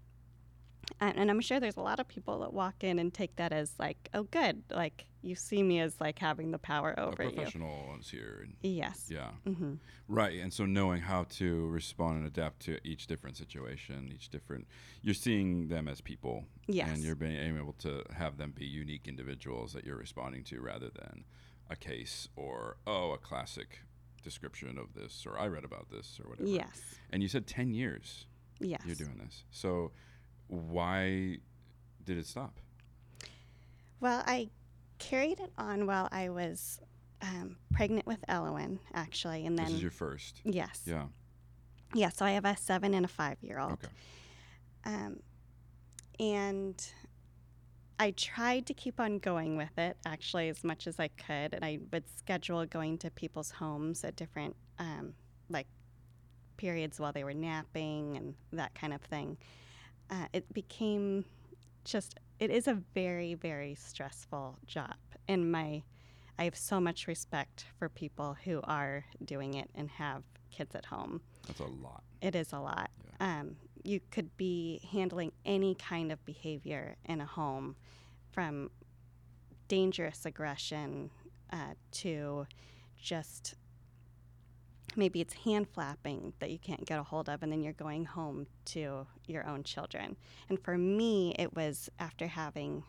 And, 1.00 1.18
and 1.18 1.30
I'm 1.30 1.42
sure 1.42 1.60
there's 1.60 1.78
a 1.78 1.82
lot 1.82 2.00
of 2.00 2.08
people 2.08 2.40
that 2.40 2.54
walk 2.54 2.84
in 2.84 2.98
and 2.98 3.14
take 3.14 3.36
that 3.36 3.54
as 3.54 3.72
like, 3.78 4.10
oh, 4.14 4.24
good, 4.24 4.64
like 4.72 5.06
you 5.22 5.36
see 5.36 5.62
me 5.62 5.80
as 5.80 6.00
like 6.00 6.18
having 6.20 6.52
the 6.52 6.58
power 6.58 6.96
a 6.98 7.06
over 7.06 7.24
you. 7.24 7.32
professional 7.32 7.96
is 8.00 8.10
here. 8.10 8.48
Yes. 8.62 9.06
yeah. 9.10 9.30
hmm 9.46 9.76
Right, 10.08 10.40
and 10.40 10.52
so 10.54 10.66
knowing 10.66 11.02
how 11.02 11.26
to 11.32 11.68
respond 11.68 12.18
and 12.20 12.26
adapt 12.28 12.62
to 12.62 12.80
each 12.88 13.08
different 13.08 13.38
situation, 13.38 14.10
each 14.14 14.30
different, 14.30 14.68
you're 15.02 15.14
seeing 15.14 15.68
them 15.68 15.88
as 15.88 16.02
people, 16.02 16.46
Yes. 16.68 16.90
and 16.90 17.04
you're 17.04 17.16
being 17.16 17.58
able 17.58 17.74
to 17.80 18.04
have 18.16 18.38
them 18.38 18.52
be 18.56 18.66
unique 18.66 19.08
individuals 19.08 19.74
that 19.74 19.84
you're 19.86 19.98
responding 19.98 20.44
to, 20.46 20.62
rather 20.62 20.90
than 20.90 21.26
a 21.70 21.76
case 21.76 22.30
or 22.36 22.78
oh, 22.88 23.12
a 23.12 23.18
classic 23.18 23.82
description 24.24 24.78
of 24.78 24.94
this, 24.94 25.26
or 25.28 25.38
I 25.38 25.48
read 25.48 25.64
about 25.66 25.90
this, 25.92 26.20
or 26.24 26.30
whatever. 26.30 26.50
Yes. 26.50 26.82
And 27.12 27.22
you 27.22 27.30
said 27.30 27.46
10 27.46 27.74
years 27.74 28.26
Yes. 28.60 28.82
you're 28.86 28.96
doing 28.96 29.18
this. 29.24 29.44
So 29.52 29.92
why 30.48 31.38
did 32.04 32.18
it 32.18 32.26
stop? 32.26 32.60
Well, 34.00 34.24
I 34.26 34.50
carried 35.00 35.40
it 35.40 35.52
on 35.58 35.86
while 35.88 36.08
I 36.12 36.30
was 36.30 36.80
um, 37.22 37.58
pregnant 37.72 38.06
with 38.06 38.24
Elowen, 38.30 38.80
actually, 38.94 39.46
and 39.46 39.58
then 39.58 39.66
this 39.66 39.76
is 39.76 39.82
your 39.82 39.92
first. 39.92 40.42
yes, 40.44 40.82
Yeah. 40.86 41.06
yeah. 41.94 42.10
So 42.10 42.26
I 42.26 42.32
have 42.32 42.46
a 42.46 42.56
seven 42.56 42.94
and 42.94 43.06
a 43.06 43.08
five 43.10 43.38
year 43.42 43.60
old. 43.60 43.74
Okay. 43.74 43.88
Um, 44.86 45.20
and 46.20 46.86
I 48.00 48.12
tried 48.12 48.68
to 48.68 48.74
keep 48.74 49.00
on 49.00 49.18
going 49.20 49.58
with 49.58 49.76
it 49.78 49.98
actually 50.06 50.50
as 50.50 50.64
much 50.64 50.86
as 50.88 51.00
I 51.00 51.08
could, 51.10 51.54
and 51.54 51.66
I 51.66 51.80
would 51.92 52.04
schedule 52.18 52.66
going 52.66 52.98
to 53.00 53.10
people's 53.12 53.52
homes 53.52 54.04
at 54.04 54.16
different 54.16 54.56
um, 54.80 55.14
like 55.50 55.68
periods 56.58 57.00
while 57.00 57.12
they 57.12 57.24
were 57.24 57.34
napping 57.34 58.18
and 58.18 58.36
that 58.54 58.76
kind 58.76 58.94
of 58.94 59.02
thing. 59.02 59.38
Uh, 60.10 60.28
it 60.34 60.52
became 60.54 61.26
just 61.84 62.16
it 62.40 62.50
is 62.50 62.68
a 62.68 62.76
very 62.94 63.34
very 63.34 63.76
stressful 63.76 64.58
job, 64.66 64.96
and 65.28 65.52
my 65.52 65.84
I 66.40 66.44
have 66.44 66.56
so 66.56 66.80
much 66.80 67.08
respect 67.08 67.66
for 67.80 67.90
people 67.90 68.38
who 68.44 68.62
are 68.64 69.06
doing 69.26 69.56
it 69.56 69.70
and 69.74 69.90
have 69.90 70.24
kids 70.52 70.76
at 70.76 70.86
home. 70.86 71.22
That's 71.48 71.60
a 71.60 71.66
lot. 71.66 72.04
It 72.22 72.36
is 72.36 72.54
a 72.54 72.60
lot. 72.60 72.92
Um, 73.20 73.56
you 73.84 74.00
could 74.12 74.36
be 74.38 74.82
handling 74.92 75.32
any 75.46 75.74
kind 75.76 76.12
of 76.12 76.24
behavior 76.26 76.96
in 77.06 77.22
a 77.22 77.26
home, 77.26 77.76
from 78.32 78.70
dangerous 79.68 80.26
aggression 80.26 81.10
uh, 81.52 81.74
to 81.92 82.46
just 83.02 83.56
maybe 84.98 85.22
it's 85.22 85.34
hand 85.34 85.68
flapping 85.70 86.34
that 86.40 86.50
you 86.50 86.58
can't 86.58 86.86
get 86.86 87.00
a 87.00 87.04
hold 87.04 87.30
of, 87.30 87.44
and 87.44 87.52
then 87.52 87.62
you're 87.62 87.74
going 87.74 88.06
home 88.06 88.48
to 88.66 89.06
your 89.28 89.48
own 89.48 89.64
children. 89.64 90.18
And 90.50 90.60
for 90.60 90.78
me, 90.78 91.36
it 91.38 91.56
was 91.56 91.90
after 92.00 92.28
having 92.28 92.84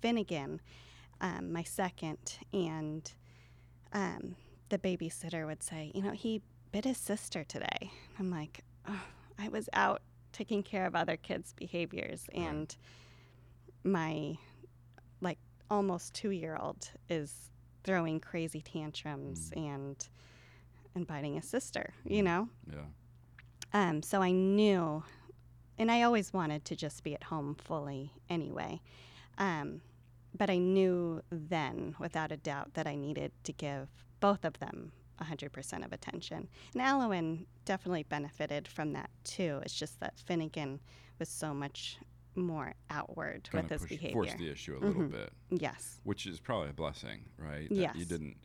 Finnegan, 0.00 0.60
um, 1.20 1.52
my 1.52 1.64
second, 1.64 2.38
and 2.52 3.10
um, 3.92 4.36
the 4.68 4.78
babysitter 4.78 5.46
would 5.46 5.62
say, 5.62 5.90
You 5.94 6.02
know, 6.02 6.12
he 6.12 6.42
bit 6.70 6.84
his 6.84 6.98
sister 6.98 7.44
today. 7.44 7.90
I'm 8.18 8.30
like, 8.30 8.62
oh, 8.88 9.02
I 9.38 9.48
was 9.48 9.68
out 9.72 10.02
taking 10.32 10.62
care 10.62 10.86
of 10.86 10.94
other 10.94 11.16
kids' 11.16 11.52
behaviors, 11.54 12.26
and 12.34 12.74
my 13.84 14.36
like 15.20 15.38
almost 15.70 16.14
two 16.14 16.30
year 16.30 16.56
old 16.60 16.90
is 17.08 17.50
throwing 17.84 18.20
crazy 18.20 18.60
tantrums 18.60 19.50
and 19.56 20.08
and 20.98 21.06
biting 21.06 21.34
his 21.36 21.46
sister, 21.46 21.94
you 22.04 22.22
know? 22.22 22.48
Yeah. 22.70 22.84
Um, 23.72 24.02
so 24.02 24.20
I 24.20 24.30
knew, 24.32 25.02
and 25.78 25.90
I 25.90 26.02
always 26.02 26.32
wanted 26.32 26.64
to 26.66 26.76
just 26.76 27.02
be 27.04 27.14
at 27.14 27.22
home 27.24 27.54
fully 27.54 28.12
anyway. 28.28 28.80
Um, 29.38 29.80
but 30.36 30.50
I 30.50 30.58
knew 30.58 31.22
then, 31.30 31.94
without 31.98 32.32
a 32.32 32.36
doubt, 32.36 32.74
that 32.74 32.86
I 32.86 32.94
needed 32.96 33.32
to 33.44 33.52
give 33.52 33.88
both 34.20 34.44
of 34.44 34.58
them 34.58 34.92
100% 35.22 35.84
of 35.84 35.92
attention. 35.92 36.48
And 36.74 36.82
Elowen 36.82 37.46
definitely 37.64 38.02
benefited 38.04 38.68
from 38.68 38.92
that 38.92 39.10
too. 39.24 39.60
It's 39.64 39.74
just 39.74 40.00
that 40.00 40.18
Finnegan 40.18 40.80
was 41.18 41.28
so 41.28 41.54
much 41.54 41.98
more 42.34 42.74
outward 42.90 43.48
Kind 43.50 43.68
with 43.68 43.80
his 43.80 43.88
behavior. 43.88 44.12
force 44.12 44.34
the 44.34 44.48
issue 44.50 44.76
a 44.76 44.80
little 44.84 45.02
Mhm. 45.02 45.10
bit, 45.10 45.32
yes. 45.50 46.00
which 46.04 46.26
is 46.26 46.38
probably 46.40 46.70
a 46.70 46.72
blessing, 46.72 47.24
right? 47.36 47.68
That 47.68 47.96
You 47.96 48.04
didn't. 48.04 48.36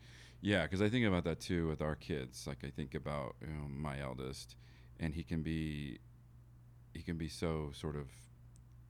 Yeah, 0.46 0.64
because 0.64 0.82
I 0.82 0.90
think 0.90 1.06
about 1.06 1.24
that 1.24 1.40
too 1.40 1.70
with 1.70 1.82
our 1.82 1.96
kids. 1.96 2.46
Like 2.46 2.64
I 2.66 2.70
think 2.70 2.96
about 2.96 3.36
you 3.42 3.48
know, 3.48 3.66
my 3.70 4.02
eldest, 4.02 4.58
and 5.00 5.16
he 5.16 5.24
can 5.24 5.42
be, 5.42 6.00
he 6.94 7.02
can 7.02 7.18
be 7.18 7.30
so 7.30 7.72
sort 7.74 7.96
of 7.96 8.08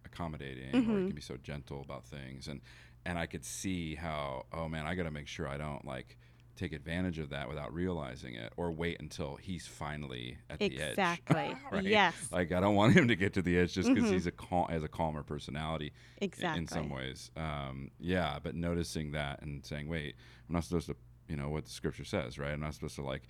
accommodating, 0.05 0.73
or 0.75 0.79
he 0.79 0.83
Mhm. 1.03 1.07
can 1.07 1.15
be 1.15 1.21
so 1.21 1.37
gentle 1.37 1.81
about 1.81 2.05
things, 2.05 2.47
and 2.47 2.61
and 3.05 3.19
I 3.19 3.25
could 3.25 3.43
see 3.45 3.95
how 3.95 4.45
oh 4.51 4.67
man, 4.67 4.85
I 4.87 4.95
got 4.95 5.03
to 5.03 5.11
make 5.11 5.27
sure 5.27 5.47
I 5.47 5.57
don't 5.57 5.85
like 5.85 6.17
take 6.55 6.71
advantage 6.71 7.17
of 7.17 7.29
that 7.29 7.49
without 7.49 7.73
realizing 7.73 8.35
it, 8.35 8.53
or 8.57 8.71
wait 8.71 8.99
until 8.99 9.35
he's 9.37 9.65
finally 9.65 10.37
at 10.49 10.59
the 10.59 10.65
edge. 10.79 10.89
Exactly. 10.91 11.55
right? 11.71 11.83
Yes. 11.83 12.15
Like 12.31 12.51
I 12.51 12.59
don't 12.59 12.75
want 12.75 12.93
him 12.93 13.07
to 13.07 13.15
get 13.15 13.33
to 13.33 13.41
the 13.41 13.57
edge 13.57 13.73
just 13.73 13.93
because 13.93 14.09
Mhm. 14.09 14.13
he's 14.13 14.27
a 14.27 14.31
cal- 14.31 14.67
has 14.67 14.83
a 14.83 14.87
calmer 14.87 15.23
personality 15.23 15.93
exactly. 16.21 16.59
in 16.61 16.67
some 16.67 16.89
ways. 16.89 17.31
Um, 17.35 17.89
yeah, 17.99 18.37
but 18.41 18.55
noticing 18.55 19.11
that 19.11 19.41
and 19.41 19.65
saying, 19.65 19.87
wait, 19.87 20.15
I'm 20.47 20.53
not 20.53 20.63
supposed 20.63 20.87
to, 20.87 20.95
you 21.27 21.35
know, 21.35 21.49
what 21.49 21.65
the 21.65 21.71
scripture 21.71 22.03
says, 22.05 22.37
right? 22.37 22.51
I'm 22.51 22.59
not 22.59 22.73
supposed 22.73 22.95
to 22.95 23.03
like 23.03 23.23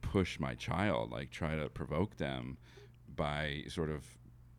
push 0.00 0.38
my 0.38 0.54
child, 0.54 1.10
like 1.10 1.30
try 1.30 1.56
to 1.56 1.68
provoke 1.68 2.16
them 2.16 2.56
by 3.14 3.64
sort 3.68 3.90
of 3.90 4.04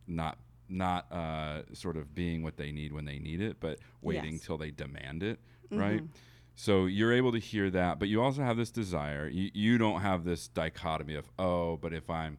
not 0.08 0.38
not 0.70 1.10
uh, 1.14 1.62
sort 1.74 1.96
of 1.96 2.14
being 2.14 2.44
what 2.44 2.58
they 2.58 2.72
need 2.74 2.92
when 2.92 3.06
they 3.06 3.20
need 3.20 3.40
it, 3.42 3.58
but 3.60 3.80
waiting 4.02 4.34
Yes. 4.34 4.42
till 4.46 4.58
they 4.58 4.70
demand 4.70 5.24
it, 5.24 5.40
right? 5.72 6.02
Mhm. 6.04 6.10
So 6.56 6.88
you're 6.88 7.14
able 7.14 7.32
to 7.32 7.40
hear 7.40 7.70
that, 7.70 8.00
but 8.00 8.10
you 8.10 8.22
also 8.22 8.42
have 8.44 8.58
this 8.58 8.72
desire. 8.72 9.28
You, 9.30 9.50
you 9.54 9.78
don't 9.78 10.02
have 10.02 10.26
this 10.26 10.48
dichotomy 10.50 11.16
of, 11.16 11.30
oh, 11.40 11.78
but 11.78 11.94
if 11.94 12.10
I'm 12.10 12.38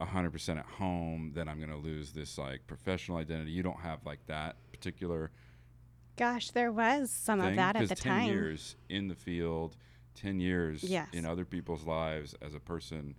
100% 0.00 0.58
at 0.58 0.64
home, 0.64 1.32
then 1.34 1.48
I'm 1.48 1.58
going 1.58 1.70
to 1.70 1.76
lose 1.76 2.12
this 2.12 2.36
like 2.38 2.66
professional 2.66 3.18
identity. 3.18 3.50
You 3.52 3.62
don't 3.62 3.80
have 3.80 4.04
like 4.06 4.26
that 4.26 4.56
particular 4.72 5.30
Gosh, 6.18 6.50
there 6.50 6.72
was 6.72 7.12
some 7.12 7.38
thing 7.38 7.50
of 7.50 7.56
that 7.56 7.76
at 7.76 7.82
the 7.88 7.94
'cause 7.94 8.00
10 8.00 8.12
time. 8.14 8.26
years 8.26 8.76
in 8.88 9.06
the 9.06 9.14
field, 9.14 9.76
10 10.14 10.40
years 10.40 10.82
Yes. 10.90 11.08
in 11.12 11.24
other 11.24 11.44
people's 11.44 11.84
lives 11.84 12.34
as 12.42 12.54
a 12.54 12.60
person 12.60 13.14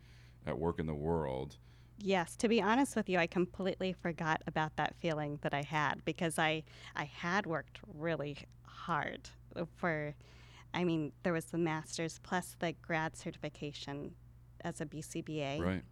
at 0.46 0.60
work 0.60 0.80
in 0.80 0.86
the 0.86 0.94
world. 0.94 1.58
Yes, 1.98 2.36
to 2.38 2.48
be 2.48 2.62
honest 2.62 2.96
with 2.96 3.10
you, 3.10 3.18
I 3.18 3.28
completely 3.28 3.94
forgot 3.94 4.42
about 4.48 4.76
that 4.78 4.96
feeling 4.96 5.40
that 5.42 5.54
I 5.54 5.64
had 5.64 6.04
because 6.06 6.38
I 6.40 6.64
I 6.96 7.06
had 7.06 7.46
worked 7.46 7.80
really 7.88 8.38
hard 8.64 9.30
for 9.76 10.16
I 10.74 10.84
mean, 10.84 11.14
there 11.24 11.34
was 11.34 11.46
the 11.46 11.58
masters 11.58 12.20
plus 12.22 12.56
the 12.60 12.74
grad 12.74 13.16
certification 13.18 14.16
as 14.62 14.80
a 14.82 14.86
BCBA. 14.86 15.60
Right. 15.60 15.84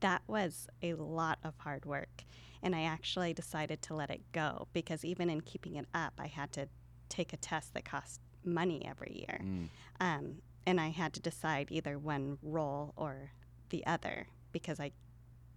That 0.00 0.22
was 0.26 0.68
a 0.82 0.94
lot 0.94 1.38
of 1.44 1.58
hard 1.58 1.84
work. 1.84 2.24
And 2.62 2.74
I 2.74 2.82
actually 2.82 3.32
decided 3.34 3.82
to 3.82 3.94
let 3.94 4.10
it 4.10 4.20
go 4.32 4.68
because 4.72 5.04
even 5.04 5.30
in 5.30 5.40
keeping 5.42 5.76
it 5.76 5.86
up, 5.94 6.14
I 6.18 6.26
had 6.26 6.52
to 6.52 6.68
take 7.08 7.32
a 7.32 7.36
test 7.36 7.74
that 7.74 7.84
cost 7.84 8.20
money 8.44 8.84
every 8.86 9.24
year. 9.28 9.40
Mm. 9.42 9.68
Um, 10.00 10.34
and 10.66 10.80
I 10.80 10.88
had 10.88 11.12
to 11.14 11.20
decide 11.20 11.68
either 11.70 11.98
one 11.98 12.38
role 12.42 12.92
or 12.96 13.32
the 13.70 13.86
other 13.86 14.26
because 14.52 14.80
I 14.80 14.92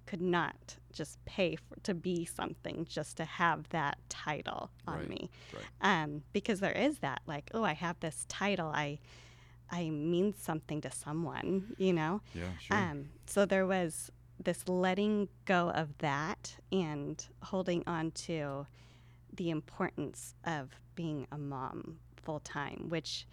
could 0.06 0.22
not 0.22 0.76
just 0.92 1.24
pay 1.26 1.56
for, 1.56 1.76
to 1.84 1.94
be 1.94 2.26
something 2.26 2.86
just 2.90 3.18
to 3.18 3.26
have 3.26 3.68
that 3.70 3.98
title 4.10 4.70
on 4.88 5.00
Right, 5.00 5.10
me. 5.10 5.30
right. 5.54 6.04
Um, 6.04 6.24
because 6.34 6.60
there 6.60 6.72
is 6.72 7.00
that, 7.00 7.22
like, 7.28 7.50
oh, 7.54 7.64
I 7.64 7.74
have 7.74 8.00
this 8.00 8.26
title. 8.28 8.72
I, 8.74 9.00
I 9.70 9.90
mean 9.90 10.34
something 10.38 10.82
to 10.82 10.92
someone, 10.92 11.76
you 11.78 11.94
know. 11.94 12.22
Yeah, 12.34 12.44
sure. 12.60 12.78
Um, 12.78 13.10
so 13.26 13.46
there 13.46 13.66
was 13.66 14.12
this 14.44 14.68
letting 14.68 15.28
go 15.46 15.70
of 15.72 15.98
that 16.00 16.56
and 16.72 17.26
holding 17.44 17.84
on 17.88 18.12
to 18.12 18.66
the 19.34 19.50
importance 19.50 20.36
of 20.44 20.70
being 20.96 21.28
a 21.32 21.38
mom 21.38 21.98
full 22.22 22.40
time, 22.40 22.86
which 22.90 23.28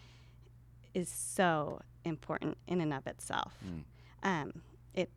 is 0.95 1.09
so 1.09 1.81
important 2.05 2.57
in 2.67 2.81
and 2.81 2.93
of 2.93 3.07
itself. 3.07 3.55
Mm. 3.67 3.83
Um, 4.23 4.63
it 4.95 5.11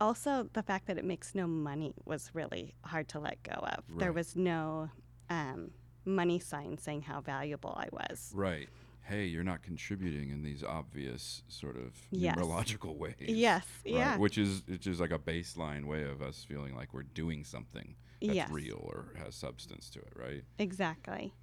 also 0.00 0.48
the 0.52 0.62
fact 0.62 0.86
that 0.86 0.98
it 0.98 1.04
makes 1.04 1.34
no 1.34 1.46
money 1.46 1.94
was 2.04 2.30
really 2.32 2.74
hard 2.84 3.08
to 3.08 3.20
let 3.20 3.42
go 3.42 3.52
of. 3.52 3.84
There 3.96 4.12
was 4.12 4.36
no 4.36 4.90
um, 5.30 5.70
money 6.04 6.38
sign 6.38 6.78
saying 6.78 7.02
how 7.02 7.20
valuable 7.20 7.74
I 7.76 7.88
was. 7.92 8.32
right. 8.34 8.68
Hey, 9.04 9.26
you're 9.26 9.44
not 9.44 9.62
contributing 9.62 10.30
in 10.30 10.42
these 10.42 10.64
obvious 10.64 11.42
sort 11.48 11.76
of 11.76 11.92
Yes. 12.10 12.36
numerological 12.36 12.96
ways. 12.98 13.14
Yes, 13.20 13.66
right? 13.84 13.92
yeah, 13.94 14.16
Which 14.18 14.38
is 14.38 14.62
which 14.66 14.86
is 14.86 14.98
like 14.98 15.10
a 15.10 15.18
baseline 15.18 15.84
way 15.84 16.04
of 16.04 16.22
us 16.22 16.42
feeling 16.48 16.74
like 16.74 16.94
we're 16.94 17.02
doing 17.02 17.44
something 17.44 17.96
that's 18.20 18.30
yes, 18.32 18.50
real 18.50 18.80
or 18.82 19.12
has 19.22 19.34
substance 19.34 19.90
to 19.90 19.98
it, 19.98 20.12
right? 20.16 20.44
exactly, 20.58 21.34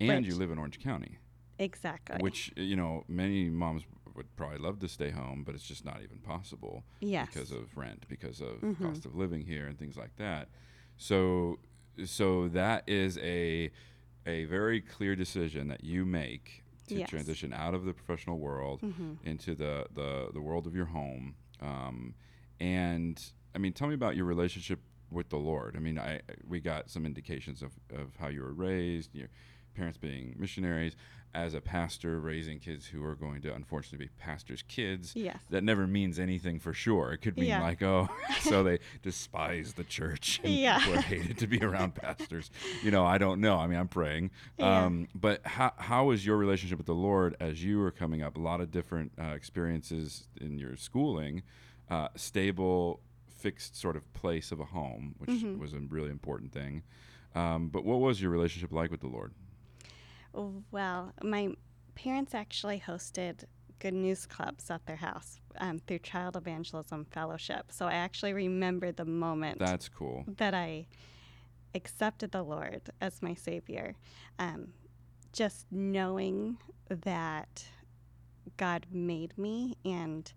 And 0.00 0.26
you 0.26 0.34
live 0.34 0.50
in 0.50 0.58
Orange 0.58 0.80
County, 0.80 1.18
exactly. 1.58 2.20
which 2.20 2.52
you 2.56 2.76
know 2.76 3.04
many 3.08 3.48
moms 3.48 3.82
would 4.14 4.34
probably 4.36 4.58
love 4.58 4.80
to 4.80 4.88
stay 4.88 5.10
home, 5.10 5.44
but 5.46 5.54
it's 5.54 5.64
just 5.64 5.84
not 5.86 6.00
even 6.02 6.18
possible 6.18 6.84
yes, 7.00 7.28
because 7.30 7.52
of 7.52 7.74
rent, 7.76 8.04
because 8.08 8.40
of 8.42 8.60
Mhm. 8.62 8.82
cost 8.82 9.06
of 9.06 9.14
living 9.14 9.42
here, 9.46 9.66
and 9.66 9.78
things 9.78 9.96
like 9.96 10.14
that. 10.16 10.48
So, 10.98 11.58
so 12.04 12.48
that 12.48 12.84
is 12.86 13.16
a 13.18 13.70
a 14.26 14.44
very 14.44 14.80
clear 14.80 15.16
decision 15.16 15.68
that 15.68 15.84
you 15.84 16.04
make 16.04 16.64
to 16.88 16.96
Yes. 16.96 17.08
transition 17.10 17.52
out 17.52 17.72
of 17.74 17.84
the 17.84 17.92
professional 17.92 18.38
world 18.38 18.80
hmm 18.80 19.14
into 19.22 19.54
the, 19.54 19.86
the, 19.94 20.28
the 20.32 20.40
world 20.40 20.66
of 20.66 20.74
your 20.74 20.86
home. 20.86 21.34
Um, 21.60 22.14
and 22.58 23.22
I 23.54 23.58
mean, 23.58 23.72
tell 23.72 23.86
me 23.88 23.94
about 23.94 24.16
your 24.16 24.24
relationship 24.24 24.80
with 25.10 25.28
the 25.28 25.36
Lord. 25.36 25.76
I 25.76 25.80
mean, 25.80 25.98
I 25.98 26.20
we 26.46 26.60
got 26.60 26.88
some 26.90 27.04
indications 27.04 27.62
of, 27.62 27.72
of 27.94 28.16
how 28.16 28.28
you 28.28 28.42
were 28.42 28.52
raised, 28.52 29.14
your 29.14 29.28
parents 29.74 29.98
being 29.98 30.34
missionaries, 30.38 30.96
as 31.32 31.54
a 31.54 31.60
pastor 31.60 32.18
raising 32.18 32.58
kids 32.58 32.86
who 32.86 33.04
are 33.04 33.14
going 33.14 33.40
to 33.40 33.54
unfortunately 33.54 34.06
be 34.06 34.10
pastors' 34.18 34.64
kids. 34.66 35.12
Yes. 35.14 35.38
That 35.50 35.62
never 35.62 35.86
means 35.86 36.18
anything 36.18 36.58
for 36.58 36.72
sure. 36.74 37.12
It 37.12 37.18
could 37.18 37.36
mean 37.36 37.50
Yeah. 37.50 37.62
like, 37.62 37.80
oh, 37.82 38.08
so 38.40 38.64
they 38.64 38.80
despise 39.02 39.74
the 39.74 39.84
church 39.84 40.40
and 40.42 40.52
Yeah. 40.52 40.78
or 40.90 41.00
hated 41.00 41.38
to 41.38 41.46
be 41.46 41.62
around 41.62 41.94
pastors. 41.94 42.50
You 42.82 42.90
know, 42.90 43.06
I 43.06 43.18
don't 43.18 43.40
know. 43.40 43.56
I 43.58 43.68
mean, 43.68 43.78
I'm 43.78 43.86
praying. 43.86 44.32
Yeah. 44.58 44.86
Um, 44.86 45.06
but 45.14 45.46
how 45.46 45.72
how 45.76 46.06
was 46.06 46.26
your 46.26 46.36
relationship 46.36 46.78
with 46.78 46.88
the 46.88 46.94
Lord 46.96 47.36
as 47.38 47.62
you 47.62 47.78
were 47.78 47.92
coming 47.92 48.22
up? 48.22 48.36
A 48.36 48.40
lot 48.40 48.60
of 48.60 48.72
different 48.72 49.12
uh, 49.16 49.26
experiences 49.26 50.26
in 50.40 50.58
your 50.58 50.74
schooling, 50.76 51.42
uh, 51.88 52.08
stable, 52.16 53.02
fixed 53.28 53.76
sort 53.76 53.94
of 53.96 54.12
place 54.14 54.50
of 54.50 54.58
a 54.58 54.64
home, 54.64 55.14
which 55.18 55.30
Mhm. 55.30 55.58
was 55.58 55.74
a 55.74 55.78
really 55.78 56.10
important 56.10 56.52
thing. 56.52 56.82
Um, 57.36 57.68
but 57.68 57.84
what 57.84 58.00
was 58.00 58.20
your 58.20 58.32
relationship 58.32 58.72
like 58.72 58.90
with 58.90 59.00
the 59.00 59.06
Lord? 59.06 59.32
Well, 60.32 61.12
my 61.22 61.50
parents 61.94 62.34
actually 62.34 62.82
hosted 62.84 63.44
good 63.78 63.94
news 63.94 64.26
clubs 64.26 64.70
at 64.70 64.84
their 64.86 64.96
house 64.96 65.40
um, 65.58 65.80
through 65.86 65.98
Child 66.00 66.36
Evangelism 66.36 67.06
Fellowship. 67.10 67.72
So 67.72 67.86
I 67.86 67.94
actually 67.94 68.32
remember 68.32 68.92
the 68.92 69.04
moment 69.04 69.58
That's 69.58 69.88
cool. 69.88 70.24
that 70.36 70.54
I 70.54 70.86
accepted 71.74 72.32
the 72.32 72.42
Lord 72.42 72.90
as 73.00 73.22
my 73.22 73.34
Savior. 73.34 73.94
Um, 74.38 74.68
just 75.32 75.66
knowing 75.70 76.58
that 76.88 77.64
God 78.56 78.86
made 78.92 79.36
me 79.38 79.76
and 79.84 80.30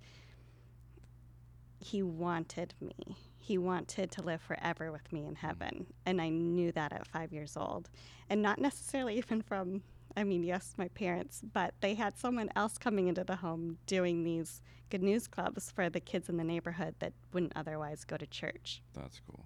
He 1.79 2.01
wanted 2.03 2.73
me. 2.79 3.17
He 3.43 3.57
wanted 3.57 4.09
to 4.11 4.21
live 4.21 4.41
forever 4.41 4.89
with 4.89 5.11
me 5.11 5.25
in 5.25 5.35
heaven. 5.35 5.87
And 6.05 6.21
I 6.21 6.29
knew 6.29 6.71
that 6.71 6.93
at 6.93 7.05
five 7.05 7.33
years 7.33 7.57
old. 7.57 7.89
And 8.29 8.41
not 8.41 8.57
necessarily 8.57 9.17
even 9.17 9.41
from, 9.41 9.83
I 10.15 10.23
mean, 10.23 10.43
yes, 10.43 10.75
my 10.77 10.87
parents, 10.87 11.41
but 11.51 11.73
they 11.81 11.95
had 11.95 12.17
someone 12.17 12.49
else 12.55 12.77
coming 12.77 13.09
into 13.09 13.25
the 13.25 13.35
home 13.35 13.79
doing 13.85 14.23
these 14.23 14.61
good 14.89 15.03
news 15.03 15.27
clubs 15.27 15.69
for 15.69 15.89
the 15.89 15.99
kids 15.99 16.29
in 16.29 16.37
the 16.37 16.43
neighborhood 16.45 16.95
that 16.99 17.11
wouldn't 17.33 17.51
otherwise 17.53 18.05
go 18.05 18.15
to 18.15 18.25
church. 18.27 18.81
That's 18.93 19.19
cool. 19.27 19.43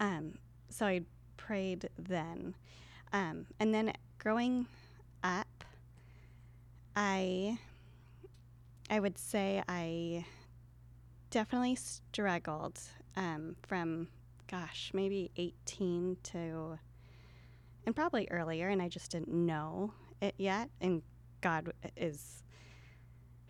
Um, 0.00 0.34
so 0.68 0.84
I 0.84 1.00
prayed 1.38 1.88
then. 1.98 2.56
Um, 3.14 3.46
and 3.58 3.72
then 3.72 3.94
growing 4.18 4.66
up, 5.24 5.64
I 6.94 7.58
I 8.90 9.00
would 9.00 9.16
say 9.16 9.62
I 9.66 10.26
definitely 11.30 11.76
struggled 11.76 12.80
um, 13.18 13.56
from 13.66 14.08
gosh 14.50 14.92
maybe 14.94 15.30
18 15.36 16.16
to 16.22 16.78
and 17.84 17.94
probably 17.94 18.26
earlier 18.30 18.68
and 18.68 18.80
I 18.80 18.88
just 18.88 19.10
didn't 19.10 19.28
know 19.28 19.92
it 20.22 20.34
yet 20.38 20.70
and 20.80 21.02
God 21.42 21.70
is 21.96 22.42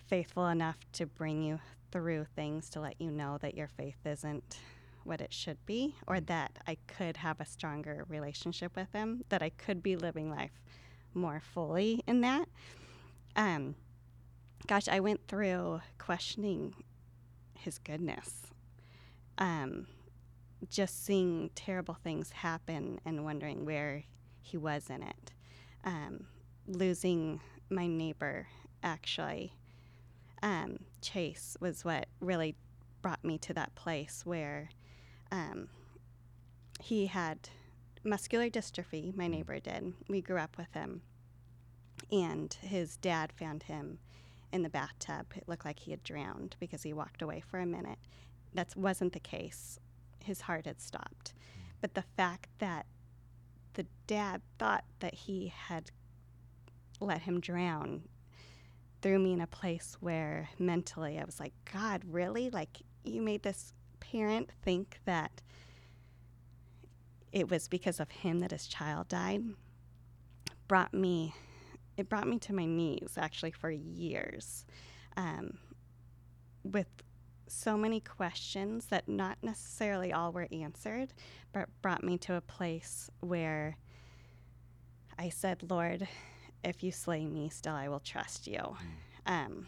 faithful 0.08 0.48
enough 0.48 0.78
to 0.94 1.06
bring 1.06 1.42
you 1.42 1.60
through 1.92 2.26
things 2.34 2.68
to 2.70 2.80
let 2.80 3.00
you 3.00 3.10
know 3.10 3.38
that 3.42 3.54
your 3.54 3.68
faith 3.68 3.98
isn't 4.04 4.58
what 5.04 5.20
it 5.20 5.32
should 5.32 5.64
be 5.66 5.94
or 6.06 6.18
that 6.20 6.58
I 6.66 6.76
could 6.86 7.18
have 7.18 7.40
a 7.40 7.46
stronger 7.46 8.04
relationship 8.08 8.74
with 8.76 8.92
him, 8.92 9.24
that 9.28 9.42
I 9.42 9.50
could 9.50 9.82
be 9.82 9.96
living 9.96 10.30
life 10.30 10.62
more 11.14 11.40
fully 11.40 12.02
in 12.06 12.20
that. 12.22 12.46
Um, 13.36 13.74
gosh, 14.66 14.88
I 14.88 15.00
went 15.00 15.26
through 15.28 15.80
questioning 15.98 16.74
his 17.54 17.78
goodness. 17.78 18.48
Um, 19.38 19.86
just 20.68 21.04
seeing 21.04 21.50
terrible 21.54 21.94
things 21.94 22.32
happen 22.32 23.00
and 23.04 23.24
wondering 23.24 23.64
where 23.64 24.04
he 24.40 24.56
was 24.56 24.90
in 24.90 25.02
it. 25.02 25.32
Um, 25.84 26.26
losing 26.66 27.40
my 27.70 27.86
neighbor, 27.86 28.48
actually, 28.82 29.52
um, 30.42 30.78
Chase, 31.00 31.56
was 31.60 31.84
what 31.84 32.06
really 32.20 32.56
brought 33.02 33.24
me 33.24 33.38
to 33.38 33.54
that 33.54 33.74
place 33.74 34.22
where 34.24 34.70
um, 35.30 35.68
he 36.80 37.06
had 37.06 37.48
muscular 38.04 38.48
dystrophy, 38.48 39.14
my 39.16 39.28
neighbor 39.28 39.58
did. 39.60 39.92
We 40.08 40.20
grew 40.20 40.38
up 40.38 40.56
with 40.56 40.72
him. 40.72 41.02
And 42.10 42.56
his 42.62 42.96
dad 42.96 43.32
found 43.32 43.64
him 43.64 43.98
in 44.52 44.62
the 44.62 44.68
bathtub. 44.68 45.26
It 45.36 45.48
looked 45.48 45.64
like 45.64 45.80
he 45.80 45.90
had 45.90 46.02
drowned 46.02 46.56
because 46.58 46.82
he 46.82 46.92
walked 46.92 47.22
away 47.22 47.40
for 47.40 47.58
a 47.58 47.66
minute. 47.66 47.98
That 48.58 48.74
wasn't 48.74 49.12
the 49.12 49.20
case. 49.20 49.78
His 50.18 50.40
heart 50.40 50.66
had 50.66 50.80
stopped. 50.80 51.32
But 51.80 51.94
the 51.94 52.02
fact 52.16 52.48
that 52.58 52.86
the 53.74 53.86
dad 54.08 54.42
thought 54.58 54.82
that 54.98 55.14
he 55.14 55.52
had 55.54 55.92
let 56.98 57.22
him 57.22 57.38
drown 57.38 58.02
threw 59.00 59.20
me 59.20 59.32
in 59.32 59.40
a 59.40 59.46
place 59.46 59.96
where 60.00 60.48
mentally 60.58 61.20
I 61.20 61.24
was 61.24 61.38
like, 61.38 61.52
God, 61.72 62.02
really? 62.04 62.50
Like, 62.50 62.82
you 63.04 63.22
made 63.22 63.44
this 63.44 63.74
parent 64.00 64.50
think 64.64 64.98
that 65.04 65.40
it 67.30 67.48
was 67.48 67.68
because 67.68 68.00
of 68.00 68.10
him 68.10 68.40
that 68.40 68.50
his 68.50 68.66
child 68.66 69.06
died 69.06 69.44
brought 70.66 70.92
me 70.92 71.32
it 71.96 72.08
brought 72.08 72.26
me 72.26 72.38
to 72.40 72.52
my 72.52 72.64
knees 72.64 73.14
actually 73.16 73.52
for 73.52 73.70
years 73.70 74.66
um, 75.16 75.58
with 76.64 76.88
so 77.50 77.76
many 77.76 78.00
questions 78.00 78.86
that 78.86 79.08
not 79.08 79.38
necessarily 79.42 80.12
all 80.12 80.32
were 80.32 80.48
answered 80.52 81.12
but 81.52 81.68
brought 81.82 82.02
me 82.04 82.16
to 82.18 82.34
a 82.34 82.40
place 82.40 83.10
where 83.20 83.76
i 85.18 85.28
said 85.28 85.62
lord 85.70 86.06
if 86.64 86.82
you 86.82 86.90
slay 86.92 87.24
me 87.26 87.48
still 87.48 87.74
i 87.74 87.88
will 87.88 88.00
trust 88.00 88.46
you 88.46 88.76
um, 89.26 89.66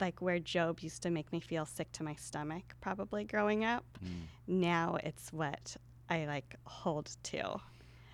like 0.00 0.20
where 0.20 0.38
Job 0.38 0.80
used 0.80 1.02
to 1.02 1.10
make 1.10 1.32
me 1.32 1.40
feel 1.40 1.64
sick 1.64 1.90
to 1.92 2.02
my 2.04 2.14
stomach 2.14 2.74
probably 2.80 3.24
growing 3.24 3.64
up 3.64 3.84
Mm. 4.04 4.22
now 4.46 4.98
it's 5.02 5.32
what 5.32 5.76
I 6.10 6.24
like 6.26 6.54
hold 6.64 7.16
to, 7.24 7.60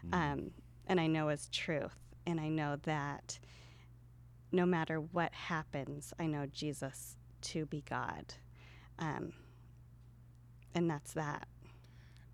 Mm. 0.07 0.13
um, 0.15 0.51
and 0.87 1.01
I 1.01 1.07
know 1.07 1.29
is 1.29 1.49
truth, 1.51 1.97
and 2.27 2.41
I 2.41 2.49
know 2.49 2.77
that 2.85 3.39
no 4.53 4.67
matter 4.67 5.01
what 5.01 5.33
happens, 5.33 6.13
I 6.19 6.27
know 6.27 6.47
Jesus 6.47 7.17
to 7.43 7.67
be 7.67 7.83
God, 7.89 8.35
um, 8.99 9.33
and 10.75 10.91
that's 10.91 11.13
that. 11.15 11.49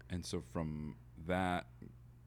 And 0.09 0.25
so 0.25 0.43
from 0.53 0.97
that 1.27 1.67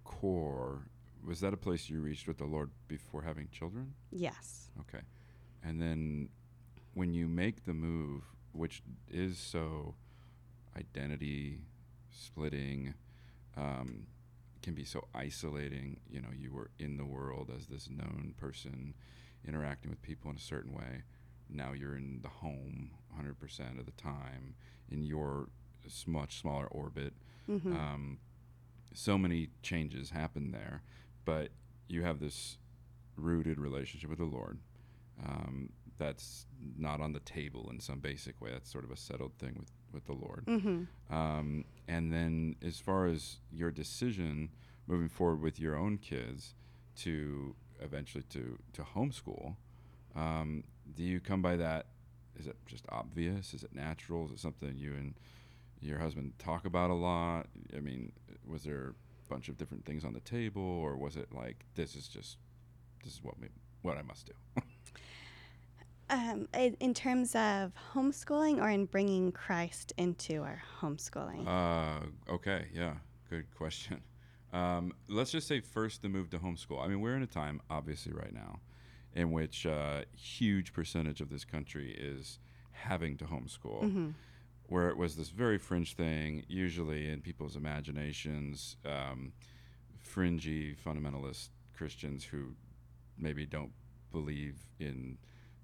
core, 0.03 0.87
was 1.25 1.39
that 1.41 1.53
a 1.53 1.57
place 1.57 1.89
you 1.89 2.01
reached 2.01 2.27
with 2.27 2.37
the 2.37 2.45
Lord 2.45 2.69
before 2.87 3.21
having 3.21 3.47
children? 3.51 3.93
Yes. 4.11 4.69
Okay. 4.79 5.03
And 5.63 5.81
then 5.81 6.29
when 6.93 7.13
you 7.13 7.27
make 7.27 7.65
the 7.65 7.73
move, 7.73 8.23
which 8.51 8.83
is 9.09 9.37
so 9.37 9.95
identity 10.77 11.59
splitting, 12.11 12.93
um, 13.57 14.07
can 14.61 14.73
be 14.73 14.85
so 14.85 15.07
isolating. 15.13 15.99
You 16.09 16.21
know, 16.21 16.29
you 16.35 16.51
were 16.51 16.71
in 16.79 16.97
the 16.97 17.05
world 17.05 17.51
as 17.55 17.67
this 17.67 17.89
known 17.89 18.33
person, 18.37 18.93
interacting 19.47 19.91
with 19.91 20.01
people 20.01 20.31
in 20.31 20.37
a 20.37 20.41
certain 20.41 20.73
way. 20.73 21.03
Now 21.49 21.73
you're 21.73 21.95
in 21.95 22.19
the 22.21 22.29
home 22.29 22.91
100% 23.19 23.79
of 23.79 23.85
the 23.85 23.91
time 23.93 24.55
in 24.89 25.03
your 25.03 25.47
much 26.07 26.39
smaller 26.39 26.67
orbit. 26.67 27.13
hmm 27.45 27.73
Um, 27.73 28.19
so 28.93 29.17
many 29.17 29.49
changes 29.61 30.11
happen 30.11 30.51
there, 30.51 30.83
but 31.25 31.49
you 31.87 32.03
have 32.03 32.19
this 32.19 32.57
rooted 33.15 33.59
relationship 33.59 34.09
with 34.09 34.19
the 34.19 34.25
Lord 34.25 34.59
um, 35.23 35.69
that's 35.97 36.45
not 36.77 37.01
on 37.01 37.13
the 37.13 37.19
table 37.19 37.69
in 37.71 37.79
some 37.79 37.99
basic 37.99 38.39
way. 38.41 38.51
That's 38.51 38.71
sort 38.71 38.83
of 38.83 38.91
a 38.91 38.95
settled 38.97 39.33
thing 39.39 39.55
with, 39.59 39.71
with 39.91 40.05
the 40.05 40.13
Lord. 40.13 40.43
hmm 40.47 40.83
Um, 41.13 41.65
and 41.87 42.11
then, 42.13 42.55
as 42.61 42.79
far 42.79 43.05
as 43.07 43.37
your 43.51 43.71
decision 43.71 44.49
moving 44.87 45.09
forward 45.09 45.41
with 45.41 45.59
your 45.59 45.75
own 45.75 45.97
kids 45.97 46.55
to 46.97 47.55
eventually 47.81 48.23
to, 48.29 48.57
to 48.73 48.81
homeschool, 48.83 49.55
um, 50.15 50.63
do 50.95 51.03
you 51.03 51.19
come 51.19 51.41
by 51.41 51.55
that? 51.57 51.87
Is 52.39 52.47
it 52.47 52.55
just 52.65 52.85
obvious? 52.89 53.53
Is 53.53 53.63
it 53.63 53.73
natural? 53.75 54.25
Is 54.25 54.31
it 54.31 54.39
something 54.39 54.73
you 54.75 54.93
and 54.93 55.13
your 55.81 55.99
husband 55.99 56.33
talk 56.39 56.65
about 56.65 56.89
a 56.89 56.95
lot? 56.95 57.47
I 57.75 57.79
mean, 57.79 58.11
was 58.45 58.63
there 58.63 58.89
a 58.89 59.29
bunch 59.29 59.49
of 59.49 59.57
different 59.57 59.85
things 59.85 60.03
on 60.03 60.13
the 60.13 60.19
table, 60.21 60.61
or 60.61 60.97
was 60.97 61.15
it 61.15 61.29
like 61.33 61.65
this 61.75 61.95
is 61.95 62.07
just 62.07 62.37
this 63.03 63.13
is 63.13 63.23
what 63.23 63.39
me, 63.39 63.49
what 63.81 63.97
I 63.97 64.01
must 64.01 64.27
do? 64.27 64.61
Um, 66.09 66.47
in 66.53 66.75
in 66.79 66.93
terms 66.93 67.33
of 67.33 67.71
homeschooling 67.93 68.61
or 68.61 68.69
in 68.69 68.85
bringing 68.85 69.31
Christ 69.31 69.93
into 69.97 70.43
our 70.43 70.61
homeschooling. 70.81 71.47
Uh, 71.47 72.33
okay, 72.33 72.67
yeah, 72.73 72.95
good 73.29 73.45
question. 73.55 74.01
Um, 74.51 74.93
let's 75.07 75.31
just 75.31 75.47
say 75.47 75.61
first 75.61 76.03
the 76.03 76.09
move 76.09 76.29
to 76.31 76.39
homeschool. 76.39 76.83
I 76.83 76.87
mean, 76.87 77.01
we're 77.01 77.15
in 77.15 77.23
a 77.23 77.27
time, 77.27 77.61
obviously, 77.69 78.11
right 78.11 78.33
now, 78.33 78.59
in 79.15 79.31
which 79.31 79.65
a 79.65 80.05
huge 80.15 80.73
percentage 80.73 81.21
of 81.21 81.29
this 81.29 81.45
country 81.45 81.91
is 81.91 82.39
having 82.71 83.17
to 83.17 83.25
homeschool, 83.25 83.81
hmm 83.91 84.09
where 84.67 84.89
it 84.89 84.97
was 84.97 85.17
this 85.17 85.29
very 85.29 85.57
fringe 85.57 85.93
thing, 85.93 86.45
usually 86.47 87.09
in 87.09 87.21
people's 87.21 87.55
imaginations, 87.57 88.77
um, 88.85 89.33
fringy 89.99 90.73
fundamentalist 90.73 91.49
Christians 91.75 92.23
who 92.23 92.55
maybe 93.17 93.45
don't 93.45 93.73
believe 94.11 94.55
in 94.79 95.17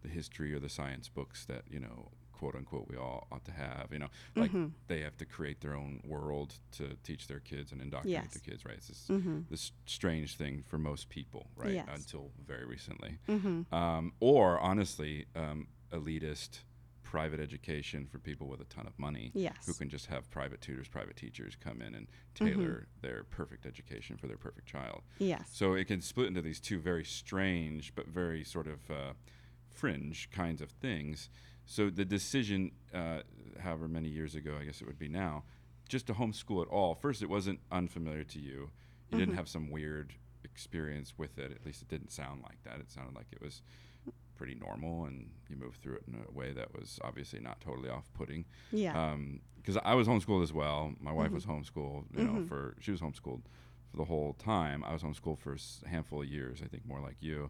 the 0.04 0.10
history 0.10 0.54
or 0.54 0.60
the 0.60 0.70
science 0.70 1.08
books 1.10 1.46
that 1.46 1.64
you 1.70 1.80
know 1.80 2.12
quote 2.40 2.56
unquote 2.56 2.88
we 2.90 2.96
all 2.96 3.28
ought 3.34 3.44
to 3.44 3.52
have 3.52 3.88
you 3.92 4.00
know 4.00 4.08
like 4.38 4.52
Mhm. 4.54 4.72
they 4.88 5.02
have 5.02 5.18
to 5.18 5.26
create 5.26 5.60
their 5.60 5.76
own 5.76 6.00
world 6.06 6.56
to 6.72 6.96
teach 7.04 7.28
their 7.28 7.42
kids 7.42 7.74
and 7.74 7.82
indoctrinate 7.82 8.24
Yes. 8.24 8.34
the 8.34 8.40
kids 8.40 8.64
right 8.64 8.78
it's 8.78 8.88
this, 8.88 9.08
Mhm. 9.10 9.46
this 9.50 9.74
strange 9.86 10.38
thing 10.38 10.64
for 10.64 10.78
most 10.78 11.10
people 11.10 11.52
right 11.58 11.74
Yes. 11.74 11.90
until 11.90 12.32
very 12.48 12.66
recently 12.66 13.20
Mhm. 13.28 13.72
um, 13.74 14.14
or 14.22 14.58
honestly 14.60 15.26
um, 15.36 15.68
elitist 15.92 16.64
private 17.04 17.42
education 17.42 18.06
for 18.08 18.20
people 18.20 18.48
with 18.48 18.62
a 18.62 18.66
ton 18.66 18.88
of 18.88 18.98
money 18.98 19.32
Yes. 19.34 19.66
who 19.66 19.74
can 19.74 19.90
just 19.90 20.06
have 20.06 20.30
private 20.30 20.62
tutors 20.62 20.88
private 20.88 21.18
teachers 21.18 21.58
come 21.58 21.82
in 21.82 21.94
and 21.94 22.08
Mm-hmm. 22.36 22.46
tailor 22.46 22.88
their 23.02 23.26
perfect 23.26 23.66
education 23.66 24.16
for 24.16 24.28
their 24.28 24.38
perfect 24.38 24.66
child 24.66 25.04
Yes. 25.18 25.50
so 25.52 25.74
it 25.74 25.88
can 25.88 26.00
split 26.00 26.28
into 26.28 26.42
these 26.42 26.62
two 26.62 26.80
very 26.80 27.04
strange 27.04 27.94
but 27.96 28.08
very 28.08 28.46
sort 28.46 28.68
of 28.68 28.90
uh, 28.90 29.14
fringe 29.72 30.30
kinds 30.32 30.62
of 30.62 30.72
things. 30.72 31.30
So 31.70 31.92
the 31.92 32.04
decision, 32.04 32.72
uh, 32.96 33.20
however 33.60 33.88
many 33.88 34.10
years 34.10 34.34
ago, 34.34 34.58
I 34.60 34.66
guess 34.66 34.82
it 34.82 34.88
would 34.88 34.98
be 34.98 35.08
now, 35.08 35.44
just 35.88 36.08
to 36.08 36.14
homeschool 36.14 36.64
at 36.64 36.68
all. 36.68 36.96
First, 36.96 37.22
it 37.22 37.30
wasn't 37.30 37.60
unfamiliar 37.72 38.24
to 38.24 38.40
you. 38.40 38.72
You 39.12 39.20
didn't 39.20 39.30
mm-hmm. 39.30 39.38
have 39.38 39.48
some 39.48 39.70
weird 39.70 40.16
experience 40.44 41.14
with 41.16 41.38
it. 41.38 41.52
At 41.52 41.64
least 41.68 41.84
it 41.84 41.88
didn't 41.88 42.12
sound 42.12 42.42
like 42.42 42.64
that. 42.64 42.80
It 42.80 42.90
sounded 42.90 43.16
like 43.16 43.28
it 43.32 43.40
was 43.40 43.62
pretty 44.36 44.56
normal, 44.56 45.06
and 45.06 45.30
you 45.48 45.58
moved 45.58 45.84
through 45.84 45.98
it 45.98 46.04
in 46.08 46.16
a 46.28 46.32
way 46.32 46.54
that 46.54 46.74
was 46.74 47.00
obviously 47.04 47.40
not 47.40 47.62
totally 47.62 47.90
off-putting 47.90 48.46
Yeah. 48.72 49.12
Um, 49.12 49.42
because 49.58 49.78
I 49.86 49.94
was 49.94 50.08
homeschooled 50.08 50.42
as 50.42 50.52
well. 50.52 50.94
My 51.00 51.12
wife 51.12 51.28
mm-hmm. 51.28 51.36
was 51.36 51.46
homeschooled, 51.46 52.06
you 52.18 52.24
know, 52.24 52.32
mm-hmm. 52.32 52.46
for 52.46 52.78
she 52.80 52.90
was 52.90 53.02
homeschooled 53.02 53.42
for 53.90 53.98
the 53.98 54.06
whole 54.06 54.34
time. 54.34 54.84
I 54.84 54.94
was 54.94 55.02
homeschooled 55.04 55.40
for 55.40 55.54
a 55.56 55.90
handful 55.90 56.22
of 56.22 56.28
years, 56.28 56.62
I 56.64 56.68
think, 56.68 56.86
more 56.86 57.00
like 57.00 57.18
you. 57.20 57.50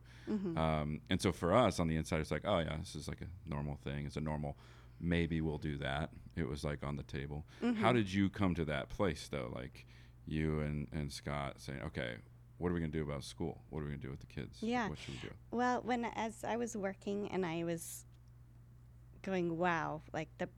Um, 0.57 1.01
and 1.09 1.21
so 1.21 1.31
for 1.31 1.53
us 1.53 1.79
on 1.79 1.87
the 1.87 1.95
inside, 1.95 2.21
it's 2.21 2.31
like, 2.31 2.43
oh 2.45 2.59
yeah, 2.59 2.77
this 2.79 2.95
is 2.95 3.07
like 3.07 3.21
a 3.21 3.49
normal 3.49 3.77
thing. 3.83 4.05
It's 4.05 4.15
a 4.17 4.21
normal. 4.21 4.57
Maybe 5.01 5.41
we'll 5.41 5.57
do 5.57 5.77
that. 5.77 6.11
It 6.35 6.47
was 6.47 6.63
like 6.63 6.83
on 6.83 6.95
the 6.95 7.03
table. 7.03 7.45
How 7.79 7.91
did 7.93 8.11
you 8.11 8.29
come 8.29 8.55
to 8.55 8.65
that 8.65 8.89
place 8.89 9.27
though? 9.29 9.51
Like 9.53 9.85
you 10.25 10.59
and 10.59 10.87
and 10.91 11.11
Scott 11.11 11.55
saying, 11.57 11.81
okay, 11.87 12.15
what 12.57 12.69
are 12.69 12.73
we 12.73 12.79
gonna 12.79 12.91
do 12.91 13.03
about 13.03 13.23
school? 13.23 13.61
What 13.69 13.81
are 13.81 13.85
we 13.85 13.91
gonna 13.91 14.03
do 14.03 14.11
with 14.11 14.19
the 14.19 14.27
kids? 14.27 14.57
Yeah. 14.61 14.89
What 14.89 14.99
should 14.99 15.15
we 15.15 15.29
do? 15.29 15.33
Well, 15.51 15.81
when 15.83 16.05
as 16.05 16.43
I 16.43 16.57
was 16.57 16.75
working 16.77 17.29
and 17.31 17.45
I 17.45 17.63
was 17.63 18.05
going, 19.21 19.57
wow, 19.57 20.01
like 20.13 20.29
the 20.37 20.49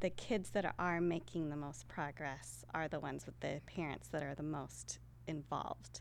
the 0.00 0.10
kids 0.10 0.50
that 0.50 0.74
are 0.78 1.00
making 1.00 1.50
the 1.50 1.56
most 1.56 1.86
progress 1.86 2.64
are 2.74 2.88
the 2.88 2.98
ones 2.98 3.26
with 3.26 3.38
the 3.40 3.60
parents 3.66 4.08
that 4.08 4.22
are 4.22 4.34
the 4.34 4.42
most 4.42 4.98
involved. 5.26 6.00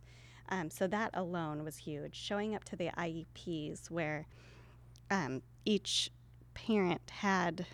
Um, 0.50 0.70
so 0.70 0.88
that 0.88 1.12
alone 1.14 1.64
was 1.64 1.78
huge. 1.78 2.16
Showing 2.16 2.56
up 2.56 2.64
to 2.66 2.76
the 2.76 2.90
IEPs 2.98 3.92
where 3.92 4.26
um, 5.12 5.42
each 5.66 6.12
parent 6.54 7.02
had 7.10 7.66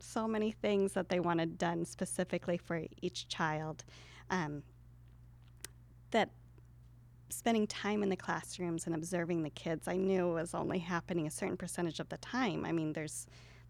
so 0.00 0.28
many 0.28 0.50
things 0.50 0.92
that 0.92 1.08
they 1.08 1.20
wanted 1.20 1.58
done 1.58 1.84
specifically 1.84 2.58
for 2.58 2.82
each 3.00 3.28
child. 3.28 3.84
Um, 4.30 4.62
that 6.10 6.30
spending 7.28 7.66
time 7.66 8.02
in 8.02 8.08
the 8.08 8.16
classrooms 8.16 8.86
and 8.86 8.94
observing 8.94 9.42
the 9.42 9.50
kids, 9.50 9.88
I 9.88 9.96
knew 9.96 10.28
was 10.28 10.54
only 10.54 10.78
happening 10.78 11.26
a 11.26 11.30
certain 11.30 11.56
percentage 11.56 12.00
of 12.00 12.08
the 12.08 12.18
time. 12.18 12.64
I 12.64 12.72
mean, 12.72 12.92
there's 12.92 13.26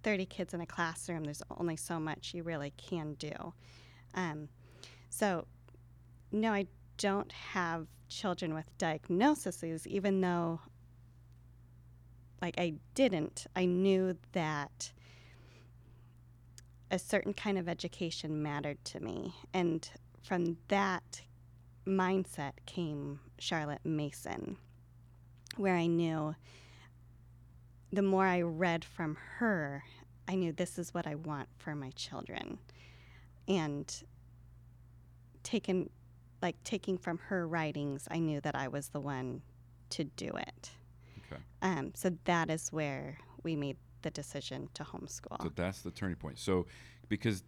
30 0.06 0.24
kids 0.26 0.54
in 0.54 0.60
a 0.60 0.66
classroom, 0.66 1.24
there's 1.24 1.42
only 1.58 1.74
so 1.74 1.98
much 1.98 2.32
you 2.32 2.44
really 2.44 2.72
can 2.76 3.14
do. 3.14 3.52
Um, 4.14 4.48
so, 5.10 5.48
no, 6.30 6.52
I 6.52 6.68
don't 6.96 7.32
have 7.32 7.88
children 8.08 8.54
with 8.54 8.70
diagnoses, 8.78 9.84
even 9.84 10.20
though, 10.20 10.60
like, 12.40 12.54
I 12.56 12.74
didn't. 12.94 13.48
I 13.56 13.64
knew 13.64 14.16
that 14.30 14.92
a 16.92 17.00
certain 17.00 17.34
kind 17.34 17.58
of 17.58 17.68
education 17.68 18.40
mattered 18.40 18.84
to 18.84 19.00
me. 19.00 19.34
And 19.52 19.90
from 20.22 20.56
that 20.68 21.20
mindset 21.84 22.52
came 22.64 23.18
Charlotte 23.40 23.84
Mason, 23.84 24.56
where 25.56 25.74
I 25.74 25.86
knew 25.88 26.36
the 27.92 28.02
more 28.02 28.26
I 28.26 28.42
read 28.42 28.84
from 28.84 29.16
her, 29.38 29.82
I 30.28 30.34
knew 30.34 30.52
this 30.52 30.78
is 30.78 30.92
what 30.92 31.06
I 31.06 31.14
want 31.14 31.48
for 31.58 31.74
my 31.74 31.90
children. 31.90 32.58
And 33.48 33.92
taken 35.42 35.88
like 36.42 36.56
taking 36.64 36.98
from 36.98 37.18
her 37.18 37.46
writings, 37.46 38.06
I 38.10 38.18
knew 38.18 38.40
that 38.42 38.54
I 38.54 38.68
was 38.68 38.88
the 38.88 39.00
one 39.00 39.40
to 39.90 40.04
do 40.04 40.30
it. 40.36 40.70
Okay. 41.26 41.40
Um, 41.62 41.92
so 41.94 42.10
that 42.24 42.50
is 42.50 42.68
where 42.70 43.18
we 43.42 43.56
made 43.56 43.76
the 44.02 44.10
decision 44.10 44.68
to 44.74 44.84
homeschool. 44.84 45.42
So 45.42 45.50
that's 45.54 45.80
the 45.80 45.90
turning 45.90 46.16
point. 46.16 46.38
So 46.38 46.66
because 47.08 47.42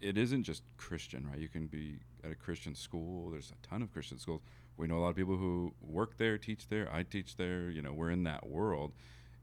it 0.00 0.18
isn't 0.18 0.42
just 0.42 0.62
Christian, 0.76 1.26
right? 1.30 1.38
You 1.38 1.48
can 1.48 1.66
be 1.66 1.98
at 2.24 2.30
a 2.30 2.34
Christian 2.34 2.74
school. 2.74 3.30
There's 3.30 3.50
a 3.50 3.66
ton 3.66 3.82
of 3.82 3.92
Christian 3.92 4.18
schools. 4.18 4.42
We 4.76 4.86
know 4.86 4.98
a 4.98 5.00
lot 5.00 5.10
of 5.10 5.16
people 5.16 5.36
who 5.36 5.72
work 5.80 6.16
there, 6.18 6.36
teach 6.36 6.68
there. 6.68 6.92
I 6.92 7.04
teach 7.04 7.36
there. 7.36 7.70
You 7.70 7.82
know, 7.82 7.92
we're 7.92 8.10
in 8.10 8.24
that 8.24 8.46
world. 8.46 8.92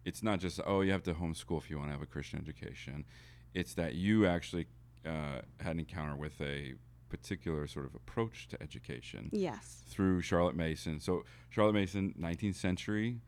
It's 0.06 0.24
not 0.24 0.40
just 0.40 0.60
oh, 0.66 0.82
you 0.82 0.92
have 0.92 1.04
to 1.04 1.14
homeschool 1.14 1.58
if 1.60 1.70
you 1.70 1.78
want 1.78 1.90
to 1.90 1.94
have 1.94 2.02
a 2.02 2.06
Christian 2.08 2.40
education. 2.40 3.06
It's 3.54 3.74
that 3.76 3.96
you 3.96 4.26
actually 4.26 4.68
uh, 5.06 5.42
had 5.60 5.74
an 5.74 5.80
encounter 5.80 6.16
with 6.16 6.40
a 6.42 6.74
particular 7.10 7.68
sort 7.68 7.86
of 7.86 7.94
approach 7.94 8.48
to 8.48 8.62
education 8.64 9.30
yes. 9.34 9.84
through 9.88 10.22
Charlotte 10.22 10.56
Mason. 10.56 11.00
So 11.02 11.26
Charlotte 11.50 11.74
Mason, 11.74 12.16
19th 12.20 12.56
century, 12.56 13.20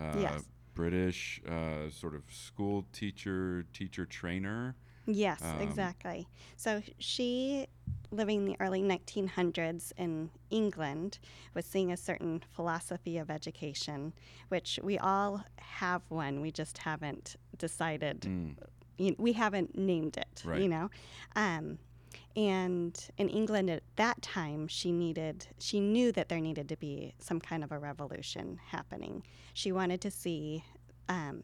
uh, 0.00 0.16
Yes. 0.18 0.44
British 0.74 1.40
uh, 1.48 1.88
sort 1.90 2.14
of 2.14 2.22
school 2.30 2.84
teacher, 2.92 3.64
teacher 3.72 4.04
trainer. 4.06 4.74
Yes, 5.06 5.40
Um, 5.42 5.60
exactly. 5.60 6.28
So 6.56 6.82
she, 6.98 7.66
living 8.10 8.38
in 8.40 8.44
the 8.46 8.56
early 8.60 8.82
1900s 8.82 9.92
in 9.96 10.30
England, 10.50 11.18
was 11.54 11.66
seeing 11.66 11.92
a 11.92 11.96
certain 11.96 12.42
philosophy 12.52 13.18
of 13.18 13.30
education, 13.30 14.12
which 14.48 14.78
we 14.82 14.98
all 14.98 15.44
have 15.58 16.02
one. 16.08 16.40
We 16.40 16.50
just 16.50 16.78
haven't 16.78 17.36
decided. 17.56 18.22
Mm. 18.22 18.56
You 18.96 19.14
we 19.18 19.32
haven't 19.32 19.78
named 19.78 20.16
it. 20.16 20.42
Right. 20.44 20.60
You 20.60 20.68
know, 20.68 20.90
um, 21.36 21.78
and 22.34 22.98
in 23.16 23.28
England 23.28 23.70
at 23.70 23.82
that 23.96 24.20
time, 24.22 24.66
she 24.68 24.92
needed. 24.92 25.46
She 25.58 25.80
knew 25.80 26.10
that 26.12 26.28
there 26.28 26.40
needed 26.40 26.68
to 26.70 26.76
be 26.76 27.14
some 27.18 27.40
kind 27.40 27.62
of 27.62 27.72
a 27.72 27.78
revolution 27.78 28.58
happening. 28.66 29.22
She 29.54 29.72
wanted 29.72 30.00
to 30.02 30.10
see. 30.10 30.64
Um, 31.08 31.42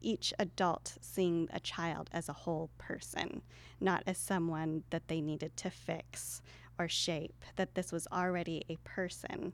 each 0.00 0.32
adult 0.38 0.96
seeing 1.00 1.48
a 1.52 1.60
child 1.60 2.10
as 2.12 2.28
a 2.28 2.34
whole 2.34 2.70
person, 2.78 3.42
not 3.80 4.02
as 4.06 4.18
someone 4.18 4.84
that 4.90 5.08
they 5.08 5.20
needed 5.20 5.56
to 5.58 5.70
fix 5.70 6.42
or 6.78 6.88
shape, 6.88 7.44
that 7.56 7.74
this 7.74 7.92
was 7.92 8.06
already 8.12 8.64
a 8.68 8.76
person, 8.84 9.52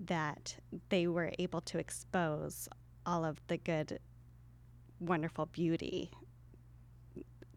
that 0.00 0.56
they 0.88 1.06
were 1.06 1.32
able 1.38 1.60
to 1.60 1.78
expose 1.78 2.68
all 3.04 3.24
of 3.24 3.40
the 3.48 3.56
good, 3.56 3.98
wonderful 5.00 5.46
beauty 5.46 6.10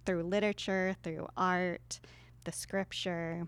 through 0.06 0.24
literature, 0.24 0.96
through 1.04 1.28
art, 1.38 2.00
the 2.44 2.52
scripture. 2.52 3.48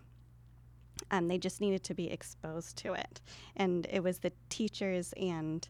Um, 1.12 1.28
they 1.28 1.38
just 1.38 1.62
needed 1.62 1.84
to 1.86 1.94
be 1.94 2.12
exposed 2.12 2.78
to 2.78 2.94
it. 2.94 3.22
And 3.56 3.88
it 3.90 4.04
was 4.04 4.20
the 4.20 4.32
teachers 4.50 5.14
and 5.14 5.68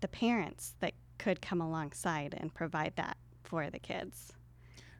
the 0.00 0.08
parents 0.08 0.74
that 0.80 0.92
could 1.26 1.42
come 1.42 1.60
alongside 1.60 2.34
and 2.38 2.54
provide 2.54 2.92
that 2.94 3.16
for 3.42 3.68
the 3.68 3.80
kids. 3.80 4.32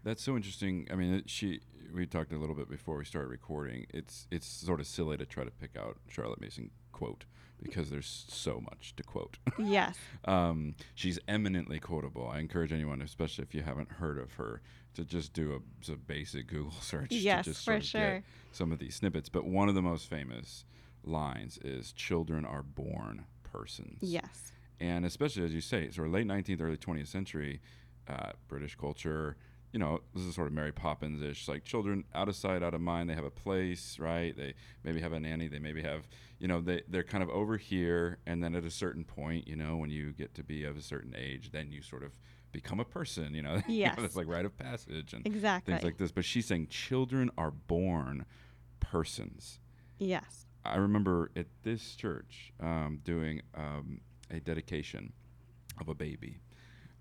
That's 0.03 0.21
so 0.21 0.35
interesting. 0.35 0.89
I 0.91 0.97
mean, 0.97 1.23
she. 1.27 1.61
We 1.95 2.05
talked 2.05 2.33
a 2.33 2.37
little 2.37 2.57
bit 2.57 2.69
before 2.69 2.97
we 2.97 3.05
started 3.05 3.29
recording. 3.29 3.87
It's 3.95 4.27
it's 4.33 4.45
sort 4.47 4.81
of 4.81 4.89
silly 4.89 5.17
to 5.19 5.25
try 5.25 5.45
to 5.45 5.53
pick 5.53 5.77
out 5.79 5.99
Charlotte 6.09 6.41
Mason 6.41 6.73
quote 6.91 7.27
because 7.63 7.91
there's 7.91 8.25
so 8.29 8.61
much 8.61 8.95
to 8.97 9.05
quote. 9.05 9.39
Yes. 9.59 9.97
um, 10.25 10.75
she's 10.97 11.21
eminently 11.29 11.79
quotable. 11.79 12.29
I 12.29 12.41
encourage 12.41 12.73
anyone, 12.73 13.01
especially 13.03 13.45
if 13.45 13.55
you 13.55 13.63
haven't 13.63 13.93
heard 13.93 14.19
of 14.19 14.33
her, 14.33 14.63
to 14.95 15.05
just 15.05 15.33
do 15.33 15.53
a, 15.89 15.93
a 15.93 15.97
basic 15.97 16.49
Google 16.49 16.73
search 16.81 17.13
Yes, 17.13 17.45
to 17.45 17.51
just 17.53 17.65
for 17.65 17.81
sure. 17.81 18.15
get 18.17 18.25
some 18.51 18.73
of 18.73 18.81
these 18.81 18.97
snippets. 18.97 19.29
But 19.29 19.45
one 19.47 19.69
of 19.69 19.77
the 19.77 19.83
most 19.83 20.11
famous 20.11 20.65
lines 21.05 21.57
is 21.65 21.93
"Children 21.93 22.45
are 22.45 22.65
born 22.65 23.27
persons." 23.45 23.99
Yes. 24.03 24.51
And 24.81 25.05
especially 25.07 25.45
as 25.45 25.53
you 25.55 25.61
say, 25.61 25.91
sort 25.91 26.09
of 26.09 26.13
late 26.15 26.27
19th, 26.27 26.61
early 26.61 26.77
20th 26.77 27.09
century 27.09 27.61
uh, 28.09 28.33
British 28.49 28.77
culture. 28.77 29.37
You 29.73 29.81
know, 29.81 30.01
this 30.15 30.23
is 30.23 30.35
sort 30.35 30.47
of 30.47 30.53
Mary 30.55 30.73
Poppins 30.73 31.21
ish. 31.21 31.49
Like 31.49 31.65
children 31.65 32.05
out 32.15 32.29
of 32.29 32.37
sight, 32.37 32.63
out 32.63 32.73
of 32.73 32.81
mind. 32.81 33.11
They 33.11 33.15
have 33.15 33.25
a 33.25 33.31
place, 33.31 33.99
right? 33.99 34.35
They 34.35 34.55
maybe 34.85 35.01
have 35.01 35.13
a 35.13 35.21
nanny. 35.21 35.49
They 35.49 35.59
maybe 35.59 35.83
have, 35.83 36.09
you 36.39 36.49
know, 36.49 36.61
they 36.63 36.83
they're 36.89 37.03
kind 37.03 37.23
of 37.23 37.29
over 37.29 37.57
here, 37.59 38.19
and 38.27 38.43
then 38.43 38.55
at 38.55 38.65
a 38.65 38.71
certain 38.71 39.05
point, 39.05 39.47
you 39.47 39.57
know, 39.57 39.77
when 39.77 39.91
you 39.91 40.13
get 40.13 40.35
to 40.37 40.43
be 40.45 40.65
of 40.65 40.77
a 40.79 40.83
certain 40.83 41.15
age, 41.19 41.51
then 41.53 41.73
you 41.73 41.83
sort 41.83 42.05
of 42.05 42.13
become 42.53 42.81
a 42.81 42.85
person. 42.85 43.35
You 43.35 43.43
know, 43.43 43.61
You 43.69 43.87
know, 43.87 43.95
it's 43.99 44.17
like 44.17 44.29
rite 44.29 44.47
of 44.47 44.57
passage 44.57 45.13
and 45.13 45.27
Exactly. 45.27 45.75
things 45.75 45.85
like 45.85 45.99
this. 45.99 46.13
But 46.13 46.25
she's 46.25 46.47
saying 46.47 46.69
children 46.69 47.31
are 47.37 47.51
born 47.51 48.25
persons. 48.81 49.59
yes. 49.99 50.45
I 50.65 50.79
remember 50.79 51.31
at 51.37 51.47
this 51.63 51.95
church 51.95 52.53
um, 52.59 52.99
doing 53.05 53.41
um, 53.55 54.01
a 54.31 54.41
dedication 54.41 55.13
of 55.81 55.89
a 55.89 55.95
baby, 55.95 56.41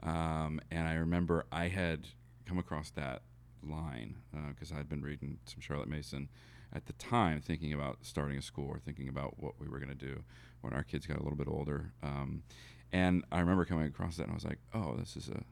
um, 0.03 0.59
and 0.71 0.88
I 0.88 0.93
remember 0.95 1.45
I 1.51 1.67
had 1.67 2.07
come 2.45 2.57
across 2.59 2.91
that 2.91 3.21
line 3.63 4.17
because 4.49 4.71
uh, 4.71 4.76
I 4.76 4.78
had 4.78 4.89
been 4.89 5.01
reading 5.01 5.38
some 5.45 5.59
Charlotte 5.61 5.88
Mason 5.89 6.30
at 6.73 6.86
the 6.86 6.93
time, 6.93 7.41
thinking 7.41 7.73
about 7.73 7.99
starting 8.01 8.38
a 8.38 8.41
school 8.41 8.67
or 8.69 8.80
thinking 8.80 9.07
about 9.07 9.39
what 9.41 9.53
we 9.59 9.67
were 9.67 9.80
going 9.80 9.89
to 9.89 9.95
do 9.95 10.23
when 10.61 10.73
our 10.73 10.84
kids 10.84 11.05
got 11.05 11.17
a 11.17 11.23
little 11.23 11.38
bit 11.38 11.47
older. 11.47 11.93
Um, 12.03 12.43
and 12.91 13.23
I 13.32 13.39
remember 13.39 13.65
coming 13.65 13.88
across 13.88 14.17
that, 14.17 14.23
and 14.23 14.32
I 14.32 14.36
was 14.36 14.45
like, 14.45 14.59
"Oh, 14.73 14.95
this 14.97 15.15
is 15.17 15.30
a 15.30 15.43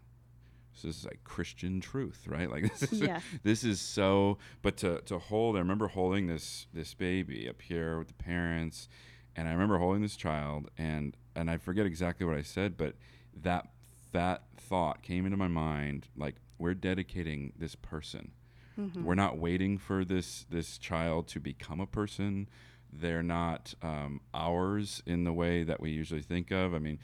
this 0.74 0.84
is 0.84 1.05
like 1.05 1.24
Christian 1.24 1.80
truth, 1.82 2.26
right? 2.28 2.49
Like 2.49 2.63
this 2.80 2.91
is 2.91 3.01
Yes. 3.01 3.24
this 3.43 3.63
is 3.63 3.80
so. 3.82 4.38
But 4.61 4.78
to 4.78 5.01
to 5.05 5.17
hold, 5.19 5.55
I 5.55 5.59
remember 5.59 5.88
holding 5.88 6.28
this 6.28 6.67
this 6.74 6.93
baby 6.93 7.47
up 7.49 7.61
here 7.61 7.97
with 7.97 8.07
the 8.09 8.13
parents, 8.15 8.88
and 9.36 9.47
I 9.47 9.51
remember 9.51 9.78
holding 9.78 10.01
this 10.01 10.15
child, 10.15 10.69
and 10.78 11.15
and 11.36 11.49
I 11.49 11.57
forget 11.57 11.86
exactly 11.86 12.25
what 12.25 12.36
I 12.38 12.41
said, 12.41 12.77
but 12.77 12.95
that 13.41 13.69
that 14.11 14.43
thought 14.57 15.01
came 15.01 15.25
into 15.25 15.38
my 15.38 15.47
mind, 15.47 16.07
like 16.15 16.36
we're 16.59 16.73
dedicating 16.75 17.53
this 17.57 17.75
person. 17.75 18.31
Mm-hmm. 18.79 19.03
We're 19.03 19.15
not 19.15 19.38
waiting 19.38 19.77
for 19.77 20.03
this 20.05 20.45
this 20.49 20.77
child 20.77 21.27
to 21.29 21.39
become 21.39 21.79
a 21.79 21.88
person. 21.88 22.47
They're 22.91 23.23
not 23.23 23.73
um, 23.81 24.21
ours 24.34 25.01
in 25.05 25.23
the 25.23 25.34
way 25.34 25.63
that 25.63 25.79
we 25.79 25.89
usually 25.91 26.21
think 26.21 26.51
of. 26.51 26.73
I 26.75 26.79
mean, 26.79 26.99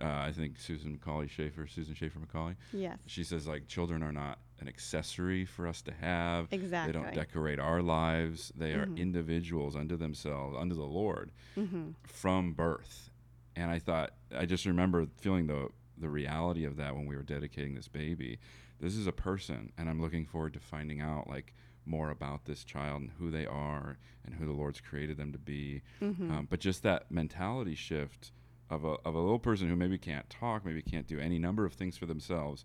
uh, 0.00 0.06
I 0.06 0.32
think 0.32 0.58
Susan 0.60 0.92
Macaulay 0.92 1.26
Schaeffer, 1.28 1.66
Susan 1.66 1.94
Schaeffer 1.94 2.20
Macaulay, 2.20 2.54
Yes. 2.72 2.98
she 3.06 3.24
says 3.24 3.46
like 3.46 3.66
children 3.66 4.02
are 4.04 4.12
not 4.12 4.38
an 4.60 4.68
accessory 4.68 5.44
for 5.44 5.66
us 5.66 5.82
to 5.82 5.92
have. 5.92 6.46
Exactly. 6.52 6.92
They 6.92 6.98
don't 7.00 7.14
decorate 7.14 7.58
our 7.58 7.82
lives. 7.82 8.52
They 8.56 8.72
are 8.74 8.86
Mhm. 8.86 8.96
individuals 8.98 9.74
unto 9.74 9.96
themselves, 9.96 10.56
unto 10.58 10.74
the 10.76 10.82
Lord, 10.86 11.32
Mm-hmm. 11.56 11.90
from 12.04 12.52
birth. 12.52 13.10
And 13.56 13.70
I 13.70 13.78
thought 13.78 14.12
I 14.36 14.46
just 14.46 14.66
remember 14.66 15.06
feeling 15.18 15.46
the 15.46 15.68
the 15.96 16.08
reality 16.08 16.64
of 16.64 16.76
that 16.76 16.94
when 16.94 17.06
we 17.06 17.16
were 17.16 17.22
dedicating 17.22 17.74
this 17.74 17.88
baby. 17.88 18.38
This 18.80 18.96
is 18.96 19.06
a 19.06 19.12
person, 19.12 19.72
and 19.78 19.88
I'm 19.88 20.00
looking 20.00 20.26
forward 20.26 20.52
to 20.54 20.60
finding 20.60 21.00
out 21.00 21.28
like 21.28 21.54
more 21.86 22.10
about 22.10 22.44
this 22.46 22.64
child 22.64 23.02
and 23.02 23.10
who 23.18 23.30
they 23.30 23.46
are 23.46 23.98
and 24.24 24.34
who 24.34 24.46
the 24.46 24.52
Lord's 24.52 24.80
created 24.80 25.16
them 25.16 25.32
to 25.32 25.38
be. 25.38 25.82
Mm-hmm. 26.02 26.30
Um, 26.30 26.46
but 26.50 26.58
just 26.60 26.82
that 26.82 27.10
mentality 27.10 27.74
shift 27.74 28.32
of 28.70 28.84
a, 28.84 28.96
of 29.04 29.14
a 29.14 29.20
little 29.20 29.38
person 29.38 29.68
who 29.68 29.76
maybe 29.76 29.98
can't 29.98 30.28
talk, 30.30 30.64
maybe 30.64 30.82
can't 30.82 31.06
do 31.06 31.20
any 31.20 31.38
number 31.38 31.64
of 31.64 31.74
things 31.74 31.96
for 31.96 32.06
themselves, 32.06 32.64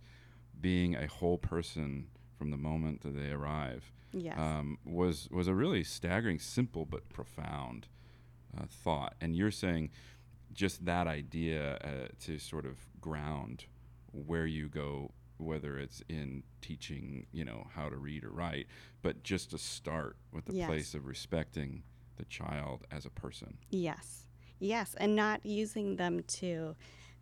being 0.60 0.96
a 0.96 1.08
whole 1.08 1.38
person 1.38 2.08
from 2.38 2.50
the 2.50 2.58
moment 2.58 3.02
that 3.02 3.16
they 3.16 3.30
arrive 3.30 3.92
yes. 4.14 4.38
um, 4.38 4.78
was 4.86 5.28
was 5.32 5.48
a 5.48 5.54
really 5.54 5.84
staggering, 5.84 6.40
simple 6.40 6.86
but 6.86 7.10
profound 7.10 7.88
uh, 8.58 8.66
thought. 8.70 9.16
And 9.22 9.36
you're 9.36 9.52
saying 9.52 9.90
just 10.54 10.86
that 10.86 11.08
idea 11.08 11.76
uh, 11.84 12.08
to 12.26 12.39
sort 12.39 12.66
of 12.66 12.78
ground 13.02 13.66
where 14.12 14.45
you 14.45 14.68
go, 14.68 15.12
whether 15.38 15.78
it's 15.78 16.02
in 16.10 16.43
teaching, 16.62 17.26
you 17.32 17.45
know, 17.45 17.68
how 17.76 17.89
to 17.89 17.95
read 17.95 18.24
or 18.24 18.32
write, 18.32 18.68
but 19.02 19.24
just 19.24 19.52
to 19.52 19.58
start 19.58 20.18
with 20.32 20.45
the 20.45 20.54
Yes. 20.54 20.68
place 20.68 20.93
of 20.93 21.06
respecting 21.06 21.84
the 22.18 22.26
child 22.26 22.86
as 22.91 23.06
a 23.06 23.10
person. 23.10 23.58
yes. 23.70 24.26
Yes. 24.62 24.93
And 25.00 25.16
not 25.16 25.45
using 25.45 25.95
them 25.95 26.22
to 26.24 26.76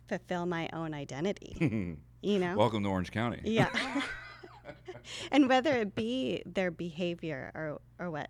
fulfill 0.08 0.44
my 0.46 0.68
own 0.72 0.92
identity. 0.94 1.96
You 2.20 2.40
know? 2.40 2.56
Welcome 2.56 2.82
to 2.82 2.88
Orange 2.88 3.12
County. 3.12 3.40
Yeah. 3.44 3.68
and 5.30 5.48
whether 5.48 5.72
it 5.76 5.94
be 5.94 6.42
their 6.44 6.72
behavior 6.72 7.52
or, 7.54 7.80
or 8.00 8.10
what 8.10 8.28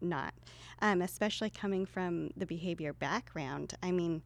not, 0.00 0.34
um, 0.80 1.02
especially 1.02 1.50
coming 1.50 1.86
from 1.86 2.30
the 2.36 2.46
behavior 2.46 2.92
background, 2.92 3.74
I 3.82 3.90
mean, 3.92 4.22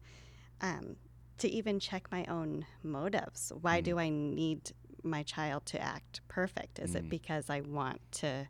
um, 0.61 0.95
to 1.39 1.49
even 1.49 1.79
check 1.79 2.11
my 2.11 2.25
own 2.25 2.65
motives. 2.83 3.51
Why 3.61 3.81
Mm. 3.81 3.83
do 3.83 3.99
I 3.99 4.09
need 4.09 4.71
my 5.03 5.23
child 5.23 5.65
to 5.67 5.81
act 5.81 6.21
perfect? 6.27 6.79
Is 6.79 6.91
Mm. 6.93 6.99
it 6.99 7.09
because 7.09 7.49
I 7.49 7.61
want 7.61 7.99
to 8.13 8.47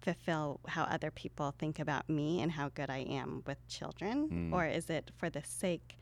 fulfill 0.00 0.60
how 0.68 0.84
other 0.84 1.10
people 1.10 1.50
think 1.58 1.78
about 1.78 2.08
me 2.08 2.40
and 2.40 2.52
how 2.52 2.68
good 2.68 2.90
I 2.90 2.98
am 2.98 3.42
with 3.46 3.66
children? 3.68 4.28
Mm. 4.28 4.52
Or 4.52 4.66
is 4.66 4.88
it 4.88 5.10
for 5.16 5.28
the 5.28 5.42
sake 5.42 5.98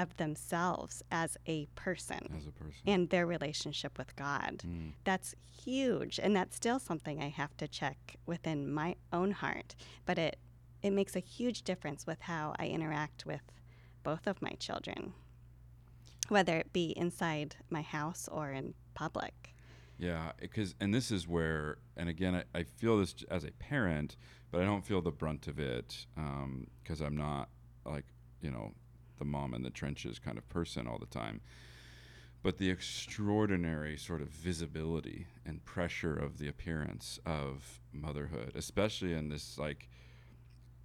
of 0.00 0.16
themselves 0.16 1.02
as 1.10 1.36
a 1.46 1.66
person? 1.74 2.20
As 2.36 2.46
a 2.46 2.50
person. 2.50 2.82
and 2.86 3.10
their 3.10 3.26
relationship 3.26 3.98
with 3.98 4.14
God. 4.16 4.62
Mm. 4.66 4.92
That's 5.04 5.34
huge, 5.64 6.18
and 6.22 6.34
that's 6.34 6.56
still 6.56 6.78
something 6.78 7.22
I 7.22 7.28
have 7.28 7.56
to 7.58 7.68
check 7.68 8.16
within 8.26 8.72
my 8.72 8.96
own 9.12 9.30
heart. 9.32 9.74
But 10.06 10.18
it 10.18 10.38
it 10.82 10.90
makes 10.90 11.14
a 11.14 11.20
huge 11.20 11.62
difference 11.62 12.06
with 12.06 12.22
how 12.22 12.54
I 12.58 12.66
interact 12.66 13.26
with 13.26 13.42
both 14.02 14.26
of 14.26 14.40
my 14.40 14.52
children, 14.58 15.12
whether 16.28 16.56
it 16.56 16.72
be 16.72 16.94
inside 16.96 17.56
my 17.68 17.82
house 17.82 18.28
or 18.32 18.50
in 18.50 18.74
public. 18.94 19.54
Yeah, 19.98 20.32
because 20.40 20.74
and 20.80 20.94
this 20.94 21.10
is 21.10 21.28
where, 21.28 21.76
and 21.96 22.08
again, 22.08 22.34
I, 22.34 22.44
I 22.60 22.62
feel 22.62 22.96
this 22.98 23.14
as 23.30 23.44
a 23.44 23.50
parent, 23.52 24.16
but 24.50 24.62
I 24.62 24.64
don't 24.64 24.84
feel 24.84 25.02
the 25.02 25.10
brunt 25.10 25.46
of 25.46 25.58
it 25.58 26.06
because 26.82 27.02
I'm 27.02 27.16
not 27.16 27.50
like 27.84 28.06
you 28.40 28.50
know 28.50 28.72
the 29.20 29.24
mom 29.24 29.54
in 29.54 29.62
the 29.62 29.70
trenches 29.70 30.18
kind 30.18 30.36
of 30.36 30.48
person 30.48 30.88
all 30.88 30.98
the 30.98 31.06
time. 31.06 31.40
But 32.42 32.58
the 32.58 32.70
extraordinary 32.70 33.96
sort 33.96 34.20
of 34.22 34.28
visibility 34.30 35.26
and 35.46 35.64
pressure 35.64 36.16
of 36.16 36.38
the 36.38 36.48
appearance 36.48 37.20
of 37.24 37.80
motherhood, 37.92 38.52
especially 38.56 39.12
in 39.12 39.28
this 39.28 39.58
like 39.58 39.88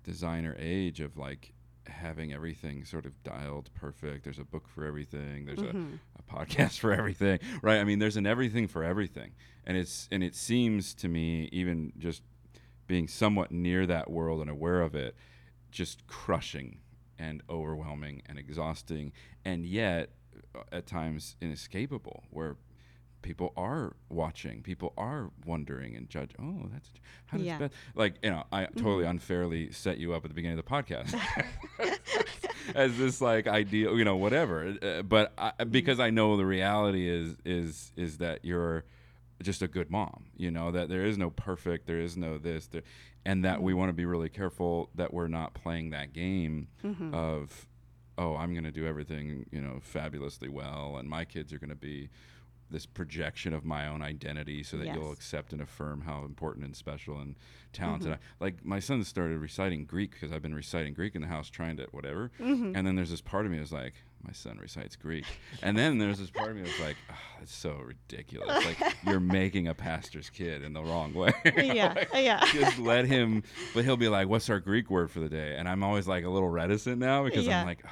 designer 0.03 0.55
age 0.59 0.99
of 0.99 1.17
like 1.17 1.53
having 1.87 2.33
everything 2.33 2.83
sort 2.83 3.05
of 3.05 3.23
dialed 3.23 3.69
perfect. 3.73 4.23
There's 4.23 4.39
a 4.39 4.43
book 4.43 4.67
for 4.67 4.85
everything. 4.85 5.45
There's 5.45 5.61
a 5.61 5.73
Mhm. 5.73 5.99
a 6.19 6.23
podcast 6.23 6.79
for 6.79 6.91
everything, 6.93 7.39
right? 7.61 7.79
I 7.79 7.83
mean, 7.83 7.99
there's 7.99 8.17
an 8.17 8.25
everything 8.25 8.67
for 8.67 8.83
everything, 8.83 9.31
and 9.65 9.77
it's 9.77 10.07
and 10.11 10.23
it 10.23 10.35
seems 10.35 10.93
to 10.95 11.07
me, 11.07 11.47
even 11.51 11.93
just 11.97 12.21
being 12.87 13.07
somewhat 13.07 13.51
near 13.51 13.85
that 13.87 14.09
world 14.11 14.41
and 14.41 14.49
aware 14.49 14.81
of 14.81 14.93
it, 14.95 15.15
just 15.71 16.05
crushing 16.07 16.79
and 17.19 17.41
overwhelming 17.49 18.21
and 18.25 18.37
exhausting, 18.37 19.11
and 19.43 19.65
yet 19.65 20.09
uh, 20.55 20.59
at 20.71 20.85
times 20.85 21.35
inescapable, 21.41 22.23
where 22.29 22.57
people 23.21 23.51
are 23.57 23.95
watching, 24.09 24.61
people 24.61 24.93
are 24.97 25.31
wondering 25.45 25.95
and 25.95 26.09
judge. 26.09 26.31
Oh, 26.39 26.69
that's 26.71 26.91
how 27.25 27.37
does 27.37 27.45
Yeah. 27.47 27.57
Beth 27.57 27.71
like 27.95 28.15
you 28.21 28.29
know? 28.29 28.43
I 28.51 28.65
totally 28.65 29.05
unfairly 29.05 29.71
set 29.71 29.97
you 29.97 30.13
up 30.13 30.23
at 30.25 30.29
the 30.29 30.35
beginning 30.35 30.59
of 30.59 30.65
the 30.65 30.71
podcast 30.71 31.19
as 32.75 32.97
this 32.97 33.21
like 33.21 33.47
ideal, 33.47 33.97
you 33.97 34.03
know, 34.05 34.15
whatever. 34.15 34.75
Uh, 34.81 35.01
but 35.01 35.33
I, 35.37 35.63
because 35.63 35.99
I 35.99 36.09
know 36.11 36.37
the 36.37 36.45
reality 36.45 37.07
is 37.09 37.35
is 37.45 37.91
is 37.95 38.17
that 38.19 38.43
you're 38.43 38.83
just 39.41 39.61
a 39.61 39.67
good 39.67 39.89
mom. 39.91 40.25
You 40.37 40.51
know 40.51 40.71
that 40.71 40.89
there 40.89 41.05
is 41.05 41.17
no 41.17 41.29
perfect, 41.29 41.87
there 41.87 41.99
is 41.99 42.15
no 42.17 42.37
this, 42.37 42.67
there, 42.67 42.83
and 43.25 43.43
that 43.45 43.61
we 43.61 43.73
want 43.73 43.89
to 43.89 43.93
be 43.93 44.05
really 44.05 44.29
careful 44.29 44.89
that 44.95 45.13
we're 45.13 45.27
not 45.27 45.53
playing 45.53 45.89
that 45.91 46.13
game 46.13 46.67
Mhm. 46.83 47.13
of 47.13 47.67
oh 48.17 48.37
i'm 48.37 48.53
going 48.53 48.63
to 48.63 48.71
do 48.71 48.85
everything 48.87 49.45
you 49.51 49.59
know 49.59 49.77
fabulously 49.81 50.47
well 50.47 50.95
and 50.97 51.09
my 51.09 51.25
kids 51.25 51.51
are 51.51 51.57
going 51.59 51.69
to 51.69 51.75
be 51.75 52.09
this 52.71 52.85
projection 52.85 53.53
of 53.53 53.63
my 53.63 53.87
own 53.87 54.01
identity 54.01 54.63
so 54.63 54.75
that 54.77 54.87
you'll 54.93 55.11
accept 55.11 55.53
and 55.53 55.61
affirm 55.61 56.01
how 56.01 56.23
important 56.25 56.65
and 56.65 56.75
special 56.75 57.19
and 57.19 57.35
talented 57.73 58.11
I, 58.13 58.17
like 58.39 58.65
my 58.65 58.79
son 58.79 59.03
started 59.03 59.37
reciting 59.39 59.85
greek 59.85 60.11
because 60.11 60.31
i've 60.31 60.41
been 60.41 60.55
reciting 60.55 60.93
greek 60.93 61.13
in 61.15 61.21
the 61.21 61.27
house 61.27 61.49
trying 61.49 61.77
to 61.77 61.87
whatever. 61.91 62.31
Mhm. 62.39 62.71
and 62.75 62.87
then 62.87 62.95
there's 62.95 63.11
this 63.11 63.21
part 63.21 63.45
of 63.45 63.51
me 63.51 63.59
that's 63.59 63.71
like 63.71 63.93
my 64.25 64.31
son 64.31 64.57
recites 64.57 64.95
greek. 64.95 65.25
And 65.61 65.77
then 65.77 65.99
there's 65.99 66.17
this 66.17 66.31
part 66.31 66.49
of 66.49 66.55
me 66.55 66.63
that's 66.63 66.79
like 66.79 66.95
oh, 67.11 67.15
it's 67.43 67.53
so 67.53 67.73
ridiculous. 67.85 68.65
Like 68.65 68.95
you're 69.05 69.19
making 69.19 69.67
a 69.67 69.75
pastor's 69.75 70.31
kid 70.31 70.63
in 70.63 70.73
the 70.73 70.81
wrong 70.81 71.13
way. 71.13 71.31
Yeah, 71.55 71.93
Like, 71.93 72.09
yeah. 72.15 72.43
just 72.51 72.79
let 72.79 73.05
him 73.05 73.43
but 73.75 73.83
he'll 73.85 73.97
be 73.97 74.07
like 74.09 74.27
what's 74.27 74.49
our 74.49 74.59
greek 74.59 74.89
word 74.89 75.11
for 75.11 75.19
the 75.19 75.29
day? 75.29 75.55
And 75.57 75.69
i'm 75.69 75.83
always 75.83 76.07
like 76.07 76.23
a 76.23 76.29
little 76.29 76.49
reticent 76.49 76.97
now 76.97 77.23
because 77.23 77.45
Yeah. 77.45 77.59
i'm 77.59 77.67
like 77.67 77.81
"Ah, 77.85 77.89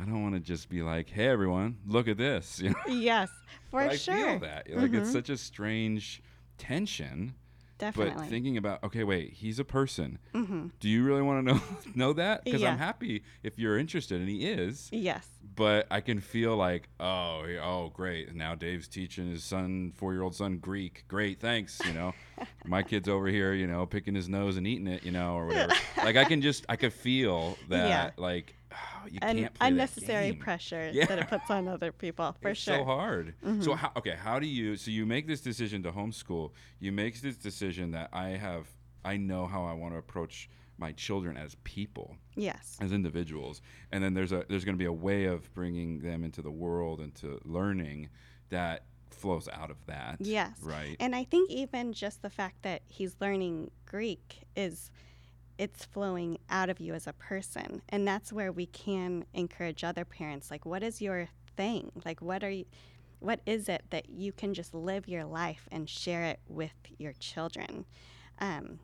i 0.00 0.02
don't 0.04 0.22
want 0.22 0.34
to 0.34 0.40
just 0.40 0.68
be 0.68 0.82
like 0.82 1.08
hey 1.10 1.26
everyone 1.28 1.76
look 1.86 2.08
at 2.08 2.16
this 2.16 2.60
you 2.62 2.70
know 2.70 2.76
yes, 2.88 3.30
for 3.70 3.80
But 3.84 3.92
i 3.92 3.96
feel 3.96 4.38
that 4.40 4.68
like 4.70 4.92
it's 4.92 5.08
Mhm. 5.10 5.12
such 5.12 5.30
a 5.30 5.36
strange 5.36 6.22
tension 6.58 7.34
Definitely. 7.78 8.14
but 8.14 8.28
thinking 8.28 8.56
about 8.56 8.82
okay 8.84 9.02
wait 9.04 9.32
he's 9.32 9.58
a 9.58 9.64
person 9.64 10.18
Mm-hmm. 10.32 10.68
do 10.80 10.88
you 10.88 11.02
really 11.04 11.22
want 11.22 11.46
to 11.46 11.54
know 11.54 11.60
know 11.94 12.12
that 12.14 12.44
because 12.44 12.62
Yeah. 12.62 12.70
i'm 12.70 12.78
happy 12.78 13.22
if 13.42 13.58
you're 13.58 13.76
interested 13.78 14.20
and 14.20 14.28
he 14.30 14.46
is 14.48 14.88
Yes. 14.92 15.26
but 15.56 15.86
I 15.90 16.00
can 16.00 16.20
feel 16.20 16.56
like, 16.56 16.88
oh, 16.98 17.44
oh, 17.62 17.90
great. 17.94 18.34
Now 18.34 18.54
Dave's 18.56 18.88
teaching 18.88 19.30
his 19.30 19.44
son, 19.44 19.92
four-year-old 19.94 20.34
son, 20.34 20.56
Greek. 20.58 21.04
Great, 21.06 21.38
thanks. 21.38 21.80
You 21.86 21.92
know, 21.92 22.14
my 22.66 22.82
kid's 22.82 23.08
over 23.08 23.28
here, 23.28 23.52
you 23.52 23.66
know, 23.68 23.86
picking 23.86 24.14
his 24.16 24.28
nose 24.28 24.56
and 24.56 24.66
eating 24.66 24.88
it, 24.88 25.04
you 25.04 25.12
know, 25.12 25.36
or 25.36 25.46
whatever. 25.46 25.74
like 25.98 26.16
I 26.16 26.24
can 26.24 26.40
just, 26.42 26.64
I 26.68 26.74
could 26.76 26.92
feel 26.92 27.56
that, 27.68 27.86
Yeah. 27.86 28.10
like, 28.16 28.56
oh, 28.74 29.06
you 29.10 29.18
Un- 29.22 29.36
can't 29.36 29.54
play 29.54 29.68
unnecessary 29.68 30.32
pressure 30.32 30.90
Yeah. 30.92 31.06
that 31.06 31.18
it 31.18 31.28
puts 31.28 31.50
on 31.50 31.68
other 31.68 31.92
people, 31.92 32.34
for 32.40 32.50
it's 32.50 32.60
sure. 32.60 32.78
so 32.78 32.84
hard. 32.84 33.34
So 33.42 33.48
Mhm. 33.48 33.76
how, 33.76 33.92
okay, 33.96 34.16
how 34.16 34.38
do 34.38 34.46
you? 34.46 34.76
So 34.76 34.90
you 34.90 35.06
make 35.06 35.26
this 35.26 35.40
decision 35.40 35.82
to 35.84 35.92
homeschool. 35.92 36.52
You 36.80 36.92
make 36.92 37.20
this 37.20 37.36
decision 37.36 37.92
that 37.92 38.10
I 38.12 38.30
have. 38.30 38.68
I 39.04 39.16
know 39.18 39.46
how 39.46 39.64
I 39.64 39.72
want 39.74 39.94
to 39.94 39.98
approach 39.98 40.48
my 40.78 40.90
children 40.92 41.36
as 41.36 41.54
people 41.62 42.16
Yes. 42.34 42.76
as 42.80 42.90
individuals 42.90 43.62
and 43.92 44.02
then 44.02 44.12
there's 44.12 44.32
a 44.32 44.44
there's 44.48 44.64
going 44.64 44.74
to 44.74 44.78
be 44.78 44.86
a 44.86 44.92
way 44.92 45.26
of 45.26 45.52
bringing 45.54 46.00
them 46.00 46.24
into 46.24 46.42
the 46.42 46.50
world 46.50 47.00
into 47.00 47.38
learning 47.44 48.08
that 48.48 48.86
flows 49.10 49.48
out 49.48 49.70
of 49.70 49.76
that 49.86 50.16
Yes. 50.18 50.58
right 50.62 50.96
And 50.98 51.14
I 51.14 51.22
think 51.22 51.48
even 51.48 51.92
just 51.92 52.22
the 52.22 52.30
fact 52.30 52.62
that 52.62 52.82
he's 52.88 53.14
learning 53.20 53.70
Greek 53.86 54.42
is 54.56 54.90
it's 55.58 55.84
flowing 55.84 56.38
out 56.50 56.68
of 56.68 56.80
you 56.80 56.94
as 56.94 57.06
a 57.06 57.12
person. 57.12 57.82
And 57.88 58.06
that's 58.06 58.32
where 58.32 58.50
we 58.52 58.66
can 58.66 59.24
encourage 59.34 59.84
other 59.84 60.04
parents 60.04 60.50
like 60.50 60.64
what 60.66 60.82
is 60.82 61.00
your 61.00 61.28
thing? 61.56 61.92
Like 62.04 62.20
what 62.20 62.42
are 62.42 62.50
you 62.50 62.64
what 63.20 63.40
is 63.46 63.68
it 63.68 63.82
that 63.90 64.10
you 64.10 64.32
can 64.32 64.52
just 64.52 64.74
live 64.74 65.08
your 65.08 65.24
life 65.24 65.66
and 65.72 65.88
share 65.88 66.24
it 66.24 66.40
with 66.48 66.74
your 66.98 67.12
children? 67.14 67.84
Um, 68.38 68.80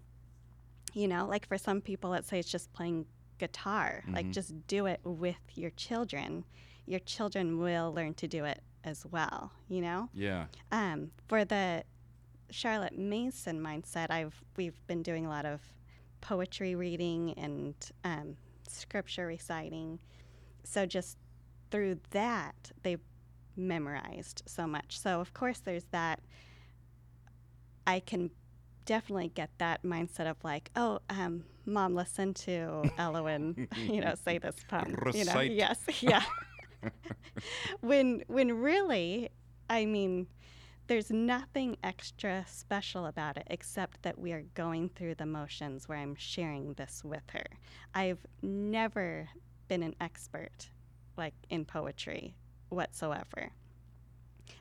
you 0.95 1.07
know, 1.09 1.27
like 1.27 1.47
for 1.47 1.59
some 1.59 1.81
people 1.81 2.11
let's 2.11 2.29
say 2.29 2.39
it's 2.39 2.51
just 2.51 2.73
playing 2.73 3.07
guitar. 3.39 4.03
Like 4.09 4.27
Mhm. 4.27 4.33
just 4.33 4.67
do 4.67 4.87
it 4.87 5.01
with 5.05 5.41
your 5.55 5.71
children. 5.71 6.45
Your 6.87 7.01
children 7.01 7.59
will 7.59 7.93
learn 7.93 8.15
to 8.15 8.29
do 8.29 8.45
it 8.45 8.63
as 8.85 9.05
well, 9.07 9.53
you 9.69 9.81
know? 9.81 10.09
yeah 10.15 10.47
Um, 10.73 11.11
for 11.29 11.45
the 11.45 11.85
Charlotte 12.51 12.99
Mason 12.99 13.61
mindset, 13.61 14.11
I've 14.11 14.43
we've 14.57 14.85
been 14.87 15.03
doing 15.03 15.27
a 15.27 15.29
lot 15.29 15.45
of 15.47 15.61
poetry 16.21 16.75
reading 16.75 17.35
and 17.37 17.75
um, 18.05 18.37
scripture 18.69 19.27
reciting. 19.27 20.01
So 20.65 20.87
just 20.87 21.17
through 21.71 21.99
that, 22.11 22.71
they 22.83 22.97
memorized 23.57 24.43
so 24.47 24.67
much. 24.67 24.99
So 24.99 25.21
of 25.21 25.33
course, 25.35 25.61
there's 25.61 25.87
that. 25.91 26.21
I 27.87 28.01
can 28.01 28.31
definitely 28.85 29.29
get 29.35 29.51
that 29.59 29.83
mindset 29.83 30.29
of 30.31 30.37
like, 30.45 30.71
oh, 30.77 31.01
um, 31.11 31.45
mom, 31.67 31.95
listen 31.95 32.35
to 32.35 32.83
Elowen, 32.99 33.69
you 33.89 34.01
know, 34.01 34.15
say 34.15 34.39
this 34.39 34.57
poem. 34.69 34.91
You 35.13 35.25
know, 35.25 35.33
Recite. 35.33 35.53
yes, 35.53 35.79
yeah. 36.01 36.23
when 37.81 38.23
when 38.27 38.61
really, 38.61 39.29
I 39.69 39.87
mean, 39.87 40.27
there's 40.91 41.11
nothing 41.13 41.77
extra 41.85 42.45
special 42.49 43.07
about 43.07 43.37
it 43.37 43.47
except 43.49 44.03
that 44.03 44.19
we 44.19 44.33
are 44.33 44.43
going 44.55 44.89
through 44.89 45.15
the 45.15 45.25
motions 45.25 45.89
where 45.89 45.97
I'm 45.99 46.17
sharing 46.17 46.75
this 46.75 47.03
with 47.05 47.23
her. 47.33 47.45
I've 47.95 48.27
never 48.43 49.29
been 49.69 49.85
an 49.85 49.95
expert 50.01 50.69
like 51.17 51.35
in 51.49 51.65
poetry 51.65 52.35
whatsoever. 52.71 53.53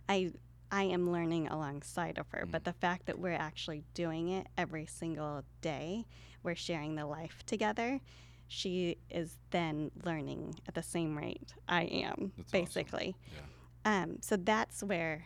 I 0.08 0.30
I 0.72 0.84
am 0.84 1.12
learning 1.12 1.48
alongside 1.48 2.20
of 2.20 2.28
her, 2.30 2.46
but 2.46 2.64
the 2.64 2.74
fact 2.74 3.08
that 3.08 3.18
we're 3.18 3.34
actually 3.34 3.82
doing 3.96 4.30
it 4.30 4.46
every 4.56 4.86
single 4.86 5.44
day, 5.62 6.06
we're 6.44 6.54
sharing 6.54 6.94
the 6.94 7.08
life 7.08 7.42
together. 7.48 8.00
She 8.48 8.98
is 9.10 9.40
then 9.50 9.90
learning 10.06 10.60
at 10.68 10.76
the 10.76 10.84
same 10.84 11.18
rate 11.18 11.56
I 11.68 11.86
am, 11.86 12.34
That's 12.38 12.50
awesome. 12.54 12.66
basically. 12.66 13.16
yeah 13.34 14.02
Um, 14.04 14.18
so 14.22 14.38
that's 14.38 14.84
where, 14.84 15.26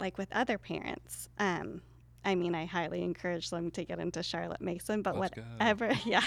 like 0.00 0.18
with 0.18 0.28
other 0.32 0.58
parents, 0.58 1.28
um, 1.38 1.82
I 2.24 2.34
mean, 2.34 2.54
I 2.54 2.66
highly 2.66 3.02
encourage 3.02 3.50
them 3.50 3.70
to 3.72 3.84
get 3.84 3.98
into 3.98 4.22
Charlotte 4.22 4.60
Mason, 4.60 5.02
but 5.02 5.16
Let's 5.18 5.34
go. 5.34 5.42
whatever, 5.58 5.92
yeah, 6.04 6.22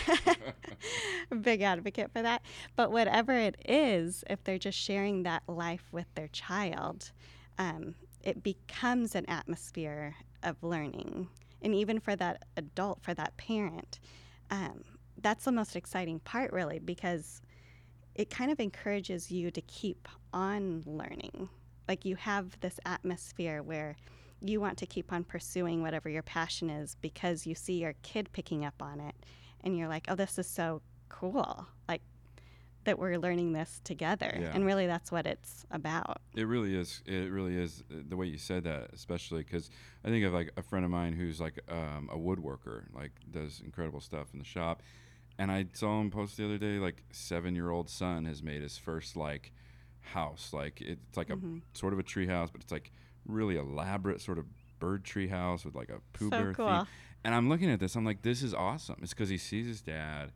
big 1.42 1.62
advocate 1.62 2.12
for 2.12 2.22
that. 2.22 2.42
But 2.76 2.92
whatever 2.92 3.34
it 3.34 3.56
is, 3.68 4.24
if 4.30 4.44
they're 4.44 4.58
just 4.58 4.78
sharing 4.78 5.24
that 5.24 5.44
life 5.48 5.84
with 5.92 6.08
their 6.16 6.30
child, 6.30 7.12
um, 7.58 7.96
it 8.24 8.42
becomes 8.42 9.16
an 9.16 9.26
atmosphere 9.30 10.16
of 10.42 10.62
learning. 10.64 11.28
And 11.62 11.76
even 11.76 12.00
for 12.00 12.16
that 12.16 12.44
adult, 12.58 13.02
for 13.04 13.14
that 13.14 13.38
parent, 13.38 14.00
um, 14.50 14.84
that's 15.22 15.46
the 15.46 15.52
most 15.52 15.76
exciting 15.76 16.20
part, 16.20 16.52
really, 16.52 16.80
because 16.80 17.42
it 18.16 18.30
kind 18.30 18.52
of 18.52 18.60
encourages 18.60 19.32
you 19.32 19.52
to 19.52 19.62
keep 19.62 20.08
on 20.34 20.84
learning. 20.86 21.50
Like 21.88 22.06
you 22.06 22.16
have 22.16 22.60
this 22.62 22.80
atmosphere 22.86 23.62
where 23.62 23.96
you 24.42 24.60
want 24.60 24.78
to 24.80 24.86
keep 24.86 25.14
on 25.14 25.24
pursuing 25.24 25.82
whatever 25.82 26.10
your 26.10 26.24
passion 26.24 26.70
is 26.70 26.96
because 27.02 27.48
you 27.48 27.56
see 27.56 27.80
your 27.80 27.94
kid 28.04 28.30
picking 28.34 28.66
up 28.66 28.82
on 28.82 29.00
it 29.00 29.16
and 29.64 29.78
you're 29.78 29.88
like, 29.88 30.06
oh, 30.10 30.16
this 30.16 30.38
is 30.38 30.48
so 30.48 30.82
cool. 31.10 31.66
Like 31.88 32.02
that 32.84 33.00
we're 33.00 33.18
learning 33.18 33.54
this 33.54 33.80
together. 33.84 34.38
Yeah. 34.40 34.52
And 34.54 34.66
really, 34.66 34.88
that's 34.88 35.12
what 35.12 35.26
it's 35.26 35.66
about. 35.72 36.22
It 36.36 36.48
really 36.48 36.76
is. 36.76 37.02
It 37.06 37.32
really 37.32 37.56
is 37.56 37.84
uh, 37.92 38.00
the 38.08 38.18
way 38.18 38.26
you 38.26 38.38
said 38.38 38.66
that, 38.66 38.90
especially 38.94 39.44
because 39.44 39.70
I 40.04 40.10
think 40.10 40.26
of 40.26 40.34
like 40.34 40.52
a 40.58 40.62
friend 40.62 40.84
of 40.84 40.92
mine 40.92 41.14
who's 41.14 41.40
like 41.40 41.60
um, 41.70 42.10
a 42.12 42.18
woodworker, 42.18 42.84
like 42.94 43.12
does 43.32 43.62
incredible 43.64 44.02
stuff 44.02 44.28
in 44.34 44.40
the 44.40 44.46
shop. 44.46 44.84
And 45.40 45.52
I 45.52 45.66
saw 45.74 46.00
him 46.00 46.12
post 46.12 46.38
the 46.38 46.46
other 46.46 46.58
day, 46.58 46.78
like 46.78 47.04
seven 47.12 47.56
year 47.56 47.70
old 47.70 47.90
son 47.90 48.26
has 48.26 48.44
made 48.44 48.62
his 48.62 48.78
first 48.78 49.16
like 49.16 49.54
house. 50.04 50.52
Like 50.54 50.82
it's 50.82 51.18
like 51.18 51.30
Mhm. 51.30 51.62
a 51.62 51.78
sort 51.78 51.94
of 51.94 52.00
a 52.00 52.04
tree 52.04 52.28
house, 52.28 52.50
but 52.52 52.62
it's 52.62 52.72
like 52.72 52.92
really 53.26 53.56
elaborate 53.58 54.22
sort 54.22 54.38
of 54.38 54.46
bird 54.80 55.04
tree 55.04 55.28
house 55.28 55.64
with 55.66 55.76
like 55.76 55.90
a 55.90 56.00
Pooh 56.18 56.30
So 56.30 56.38
Bear 56.38 56.54
cool. 56.54 56.68
theme. 56.68 56.88
And 57.24 57.34
I'm 57.34 57.48
looking 57.48 57.70
at 57.72 57.80
this, 57.80 57.96
I'm 57.96 58.04
like, 58.06 58.22
this 58.22 58.44
is 58.44 58.54
awesome. 58.54 58.98
It's 59.02 59.14
because 59.14 59.30
he 59.30 59.38
sees 59.38 59.66
his 59.66 59.82
dad 59.82 60.32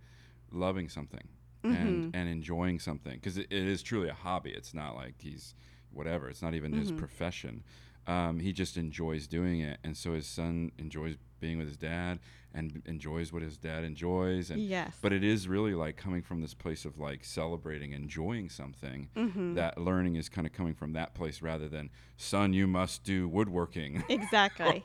loving 0.51 0.87
something 0.89 1.27
and 1.63 2.15
and 2.15 2.29
enjoying 2.29 2.79
something 2.79 3.15
because 3.15 3.37
it, 3.37 3.47
it 3.49 3.67
is 3.67 3.81
truly 3.83 4.07
a 4.07 4.13
hobby. 4.13 4.51
It's 4.51 4.73
not 4.73 4.95
like 4.95 5.15
he's 5.19 5.53
whatever. 5.91 6.29
It's 6.29 6.41
not 6.41 6.53
even 6.53 6.71
his 6.73 6.91
Mhm. 6.91 6.97
profession. 6.97 7.63
Um, 8.07 8.39
he 8.39 8.53
just 8.53 8.77
enjoys 8.77 9.27
doing 9.27 9.59
it, 9.59 9.79
and 9.83 9.97
so 9.97 10.13
his 10.13 10.25
son 10.27 10.71
enjoys 10.77 11.17
being 11.41 11.57
with 11.57 11.67
his 11.67 11.75
dad 11.77 12.19
and 12.57 12.81
enjoys 12.85 13.31
what 13.31 13.43
his 13.43 13.55
dad 13.55 13.83
enjoys. 13.83 14.49
And 14.49 14.59
yes. 14.61 14.97
but 15.01 15.13
it 15.13 15.23
is 15.23 15.47
really 15.47 15.75
like 15.75 15.95
coming 15.95 16.23
from 16.23 16.41
this 16.41 16.55
place 16.55 16.85
of 16.85 16.97
like 16.97 17.23
celebrating, 17.23 17.93
enjoying 17.93 18.49
something. 18.49 19.09
Mhm. 19.15 19.55
That 19.55 19.77
learning 19.77 20.15
is 20.15 20.27
kind 20.27 20.47
of 20.47 20.53
coming 20.53 20.73
from 20.73 20.93
that 20.93 21.13
place 21.13 21.41
rather 21.41 21.69
than 21.69 21.91
son, 22.17 22.53
you 22.53 22.65
must 22.65 23.03
do 23.03 23.27
woodworking. 23.27 24.03
exactly. 24.09 24.83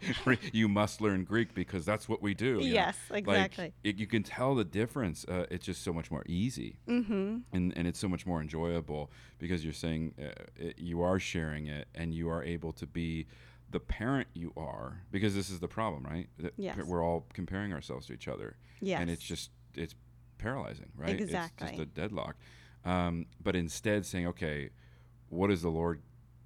You 0.52 0.68
must 0.68 1.00
learn 1.00 1.24
Greek 1.24 1.54
because 1.54 1.86
that's 1.86 2.08
what 2.08 2.20
we 2.20 2.34
do. 2.34 2.58
you 2.58 2.58
know? 2.58 2.74
yes, 2.74 2.96
Like 3.08 3.26
exactly. 3.26 3.72
it, 3.82 3.96
you 3.96 4.06
can 4.06 4.22
tell 4.22 4.54
the 4.54 4.64
difference. 4.64 5.24
Uh, 5.26 5.46
it's 5.50 5.64
just 5.64 5.82
so 5.82 5.92
much 5.94 6.10
more 6.10 6.24
easy 6.26 6.76
mm-hmm. 6.86 7.38
and, 7.52 7.72
and 7.76 7.88
it's 7.88 7.98
so 7.98 8.08
much 8.08 8.26
more 8.26 8.42
enjoyable 8.42 9.10
because 9.38 9.64
you're 9.64 9.72
saying 9.72 10.14
uh, 10.20 10.30
it, 10.56 10.78
you 10.78 11.00
are 11.00 11.18
sharing 11.18 11.68
it 11.68 11.88
and 11.94 12.14
you 12.14 12.28
are 12.28 12.44
able 12.44 12.72
to 12.72 12.86
be 12.86 13.26
the 13.72 13.80
parent 13.80 14.28
you 14.34 14.52
are 14.56 15.02
because 15.10 15.34
this 15.34 15.50
is 15.50 15.58
the 15.60 15.68
problem 15.68 16.04
right 16.04 16.28
That 16.38 16.52
Yes. 16.56 16.78
we're 16.86 17.04
all 17.04 17.26
comparing 17.34 17.72
ourselves 17.72 18.06
to 18.06 18.12
each 18.12 18.28
other 18.28 18.56
Yes. 18.80 19.00
and 19.00 19.10
it's 19.10 19.22
just 19.22 19.50
it's 19.74 19.94
paralyzing 20.38 20.90
right 20.96 21.10
it's 21.10 21.22
Exactly. 21.22 21.68
just 21.68 21.80
a 21.80 21.86
deadlock 21.86 22.36
um, 22.84 23.26
but 23.42 23.56
instead 23.56 24.04
saying 24.06 24.26
okay 24.28 24.70
what 25.28 25.50
has 25.50 25.62
the 25.62 25.70
lord 25.70 26.00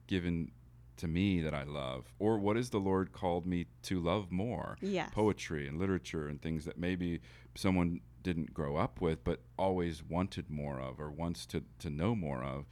given 0.07 0.51
to 0.97 1.09
me 1.09 1.41
that 1.41 1.53
i 1.55 1.62
love 1.64 2.12
or 2.18 2.39
what 2.39 2.57
has 2.57 2.70
the 2.70 2.79
lord 2.79 3.12
called 3.12 3.47
me 3.47 3.66
to 3.83 4.01
love 4.01 4.31
more 4.31 4.77
yes. 4.81 5.11
poetry 5.12 5.66
and 5.68 5.79
literature 5.79 6.29
and 6.29 6.41
things 6.41 6.64
that 6.64 6.79
maybe 6.79 7.20
someone 7.55 8.01
didn't 8.22 8.53
grow 8.55 8.77
up 8.77 9.01
with 9.01 9.22
but 9.24 9.41
always 9.59 10.03
wanted 10.05 10.49
more 10.51 10.81
of 10.81 10.99
or 11.01 11.11
wants 11.11 11.45
to, 11.47 11.62
to 11.79 11.91
know 11.91 12.14
more 12.14 12.43
of 12.43 12.66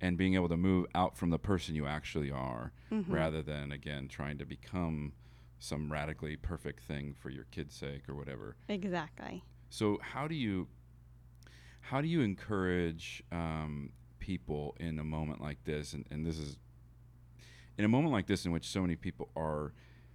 and 0.00 0.16
being 0.16 0.34
able 0.34 0.48
to 0.48 0.56
move 0.56 0.86
out 0.94 1.16
from 1.16 1.30
the 1.30 1.38
person 1.38 1.74
you 1.74 1.86
actually 1.86 2.30
are 2.30 2.72
Mhm. 2.90 3.04
rather 3.08 3.42
than 3.42 3.72
again 3.72 4.08
trying 4.08 4.38
to 4.38 4.44
become 4.46 5.12
some 5.58 5.90
radically 5.92 6.36
perfect 6.36 6.80
thing 6.80 7.12
for 7.14 7.30
your 7.30 7.44
kid's 7.50 7.74
sake 7.74 8.08
or 8.08 8.14
whatever 8.14 8.56
Exactly. 8.68 9.42
so 9.70 9.98
how 10.00 10.28
do 10.28 10.34
you 10.34 10.68
how 11.80 12.00
do 12.00 12.06
you 12.08 12.20
encourage 12.20 13.22
um, 13.32 13.90
people 14.18 14.76
in 14.78 14.98
a 14.98 15.04
moment 15.04 15.40
like 15.40 15.62
this 15.64 15.92
and, 15.94 16.04
and 16.10 16.24
this 16.26 16.38
is 16.38 16.58
in 17.76 17.84
a 17.84 17.88
moment 17.88 18.12
like 18.12 18.26
this 18.26 18.44
in 18.44 18.52
which 18.52 18.66
so 18.68 18.80
many 18.82 18.94
people 18.96 19.30
are 19.36 19.72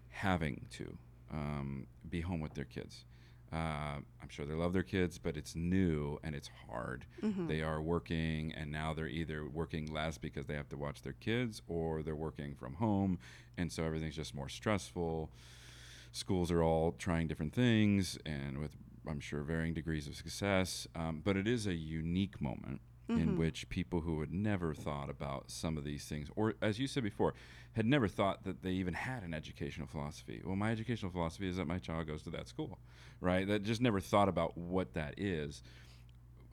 having 0.09 0.65
to 0.69 0.97
um, 1.31 1.87
be 2.09 2.21
home 2.21 2.39
with 2.39 2.53
their 2.53 2.65
kids 2.65 3.05
uh, 3.51 3.97
i'm 4.21 4.29
sure 4.29 4.45
they 4.45 4.53
love 4.53 4.73
their 4.73 4.83
kids 4.83 5.17
but 5.17 5.35
it's 5.37 5.55
new 5.55 6.19
and 6.23 6.33
it's 6.35 6.49
hard. 6.69 7.05
Mhm. 7.21 7.47
they 7.47 7.61
are 7.61 7.81
working 7.81 8.53
and 8.53 8.71
now 8.71 8.93
they're 8.93 9.07
either 9.07 9.47
working 9.47 9.91
less 9.91 10.17
because 10.17 10.45
they 10.47 10.55
have 10.55 10.69
to 10.69 10.77
watch 10.77 11.01
their 11.01 11.13
kids 11.13 11.61
or 11.67 12.01
they're 12.03 12.15
working 12.15 12.55
from 12.55 12.73
home 12.75 13.19
and 13.57 13.71
so 13.71 13.83
everything's 13.83 14.15
just 14.15 14.33
more 14.33 14.49
stressful. 14.49 15.29
Schools 16.11 16.51
are 16.51 16.61
all 16.63 16.91
trying 16.93 17.27
different 17.27 17.53
things 17.53 18.17
and 18.25 18.57
with 18.59 18.71
i'm 19.07 19.19
sure 19.19 19.41
varying 19.41 19.73
degrees 19.73 20.07
of 20.07 20.15
success 20.15 20.87
um, 20.95 21.21
but 21.23 21.35
it 21.35 21.47
is 21.47 21.67
a 21.67 21.73
unique 21.73 22.39
moment 22.41 22.79
in 23.09 23.35
Mhm. 23.35 23.37
which 23.37 23.69
people 23.69 24.01
who 24.01 24.19
had 24.19 24.31
never 24.31 24.73
thought 24.73 25.09
about 25.09 25.51
some 25.51 25.77
of 25.77 25.83
these 25.83 26.05
things 26.05 26.29
or 26.35 26.53
as 26.61 26.79
you 26.79 26.87
said 26.87 27.03
before 27.03 27.33
had 27.73 27.85
never 27.85 28.07
thought 28.07 28.43
that 28.43 28.61
they 28.63 28.71
even 28.71 28.93
had 28.93 29.23
an 29.23 29.33
educational 29.33 29.87
philosophy 29.87 30.41
well 30.45 30.55
my 30.55 30.71
educational 30.71 31.11
philosophy 31.11 31.47
is 31.47 31.57
that 31.57 31.67
my 31.67 31.77
child 31.77 32.07
goes 32.07 32.23
to 32.23 32.29
that 32.29 32.47
school 32.47 32.79
right 33.21 33.47
that 33.47 33.63
just 33.63 33.81
never 33.81 33.99
thought 33.99 34.29
about 34.29 34.57
what 34.57 34.93
that 34.93 35.13
is 35.19 35.61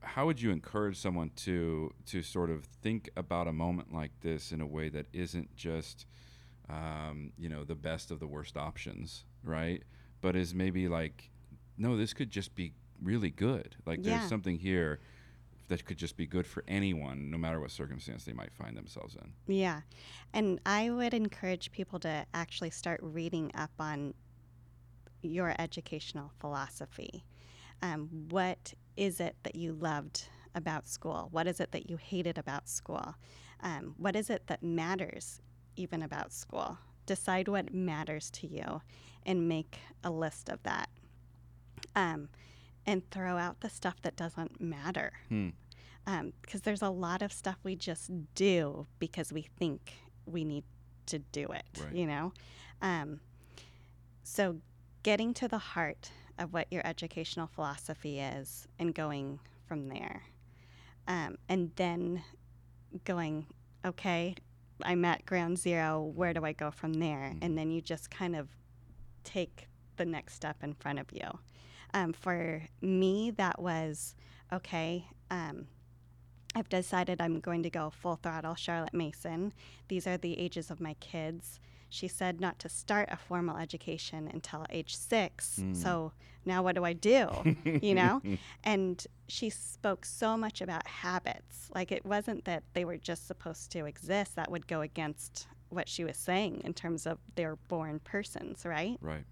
how 0.03 0.27
would 0.27 0.41
you 0.41 0.51
encourage 0.51 0.97
someone 0.99 1.31
to 1.37 1.93
to 2.07 2.23
sort 2.23 2.51
of 2.51 2.65
think 2.65 3.09
about 3.17 3.47
a 3.47 3.53
moment 3.53 3.93
like 3.93 4.13
this 4.21 4.53
in 4.53 4.61
a 4.61 4.67
way 4.67 4.89
that 4.89 5.07
isn't 5.13 5.55
just 5.57 6.07
um, 6.69 7.33
you 7.37 7.49
know 7.49 7.65
the 7.65 7.75
best 7.75 8.11
of 8.11 8.21
the 8.21 8.27
worst 8.27 8.57
options 8.57 9.25
right 9.45 9.83
but 10.21 10.37
is 10.37 10.55
maybe 10.55 10.89
like 10.89 11.31
no 11.79 11.97
this 11.97 12.13
could 12.13 12.31
just 12.31 12.55
be 12.55 12.73
really 13.03 13.31
good. 13.31 13.77
Like 13.87 14.03
Yeah. 14.03 14.11
there's 14.13 14.29
something 14.29 14.59
here 14.59 15.01
that 15.71 15.85
could 15.85 15.97
just 15.97 16.17
be 16.17 16.27
good 16.27 16.47
for 16.47 16.65
anyone, 16.67 17.31
no 17.31 17.39
matter 17.39 17.61
what 17.61 17.71
circumstance 17.71 18.25
they 18.25 18.33
might 18.33 18.53
find 18.53 18.77
themselves 18.77 19.15
in. 19.15 19.33
Yeah. 19.47 19.83
And 20.35 20.61
I 20.67 20.91
would 20.91 21.15
encourage 21.15 21.71
people 21.71 22.01
to 22.01 22.27
actually 22.35 22.71
start 22.71 23.01
reading 23.03 23.53
up 23.55 23.71
on 23.79 24.13
your 25.23 25.55
educational 25.59 26.33
philosophy. 26.41 27.25
Um, 27.83 28.09
what 28.31 28.75
is 28.97 29.21
it 29.21 29.37
that 29.45 29.55
you 29.55 29.73
loved 29.73 30.29
about 30.57 30.89
school? 30.89 31.29
What 31.31 31.47
is 31.47 31.61
it 31.61 31.71
that 31.71 31.89
you 31.89 31.97
hated 31.97 32.37
about 32.37 32.69
school? 32.69 33.15
Um, 33.61 33.95
what 33.97 34.17
is 34.17 34.29
it 34.29 34.49
that 34.49 34.65
matters 34.65 35.41
even 35.77 36.03
about 36.03 36.33
school? 36.33 36.79
Decide 37.07 37.47
what 37.47 37.73
matters 37.73 38.29
to 38.33 38.49
you 38.49 38.83
and 39.25 39.49
make 39.49 39.79
a 40.03 40.11
list 40.11 40.49
of 40.49 40.63
that. 40.65 40.89
Um, 41.95 42.29
and 42.91 43.09
throw 43.11 43.37
out 43.37 43.61
the 43.61 43.69
stuff 43.71 44.03
that 44.03 44.17
doesn't 44.17 44.61
matter 44.61 45.13
Hmm. 45.29 45.51
because 46.43 46.63
there's 46.63 46.83
a 46.83 46.91
lot 46.91 47.23
of 47.23 47.33
stuff 47.33 47.57
we 47.63 47.77
just 47.77 48.11
do 48.35 48.87
because 48.99 49.33
we 49.33 49.43
think 49.43 49.93
we 50.27 50.45
need 50.45 50.65
to 51.07 51.21
do 51.21 51.47
it, 51.53 51.65
Right. 51.81 51.95
you 51.95 52.07
know? 52.07 52.33
Um, 52.83 53.21
so, 54.25 54.61
getting 55.05 55.33
to 55.35 55.47
the 55.49 55.59
heart 55.59 56.11
of 56.39 56.53
what 56.53 56.67
your 56.73 56.85
educational 56.87 57.47
philosophy 57.47 58.19
is 58.19 58.67
and 58.79 58.95
going 58.95 59.39
from 59.67 59.89
there. 59.89 60.23
Um, 61.07 61.39
and 61.49 61.71
then 61.77 62.23
going, 63.05 63.47
okay, 63.85 64.35
I'm 64.83 65.05
at 65.05 65.25
ground 65.27 65.59
zero. 65.59 66.03
Where 66.03 66.33
do 66.33 66.45
I 66.45 66.53
go 66.53 66.71
from 66.71 66.95
there? 66.95 67.31
Mhm. 67.35 67.39
And 67.43 67.57
then 67.59 67.71
you 67.71 67.81
just 67.81 68.11
kind 68.11 68.35
of 68.35 68.49
take 69.25 69.69
the 69.97 70.05
next 70.07 70.35
step 70.35 70.63
in 70.65 70.75
front 70.75 70.99
of 70.99 71.07
you. 71.13 71.39
Um, 71.95 72.13
for 72.13 72.63
me, 72.81 73.31
that 73.33 73.61
was 73.61 74.15
okay. 74.53 75.07
Um, 75.31 75.67
I've 76.55 76.69
decided 76.69 77.21
I'm 77.21 77.41
going 77.41 77.63
to 77.63 77.71
go 77.71 77.91
full 77.91 78.17
throttle 78.17 78.55
Charlotte 78.55 78.95
Mason. 78.95 79.53
These 79.89 80.07
are 80.07 80.17
the 80.17 80.39
ages 80.39 80.71
of 80.71 80.81
my 80.81 80.95
kids. 80.95 81.61
She 81.89 82.09
said 82.09 82.41
not 82.41 82.59
to 82.61 82.69
start 82.69 83.09
a 83.11 83.17
formal 83.17 83.57
education 83.57 84.29
until 84.33 84.65
age 84.71 84.97
six. 84.97 85.59
Mm. 85.61 85.77
So 85.77 86.13
now 86.45 86.63
what 86.63 86.75
do 86.75 86.85
I 86.85 86.93
do? 86.93 87.29
you 87.65 87.95
know? 87.95 88.23
And 88.65 89.05
she 89.29 89.51
spoke 89.51 90.05
so 90.05 90.37
much 90.37 90.61
about 90.61 90.87
habits. 90.87 91.71
Like 91.75 91.93
it 91.93 92.05
wasn't 92.05 92.45
that 92.45 92.63
they 92.75 92.85
were 92.85 92.97
just 92.97 93.27
supposed 93.27 93.71
to 93.73 93.87
exist, 93.87 94.37
that 94.37 94.51
would 94.51 94.67
go 94.67 94.81
against 94.81 95.47
what 95.69 95.89
she 95.89 96.05
was 96.05 96.17
saying 96.17 96.63
in 96.65 96.75
terms 96.75 97.07
of 97.07 97.19
they're 97.37 97.57
born 97.69 98.01
persons, 98.01 98.65
right? 98.65 98.99
Right. 99.01 99.25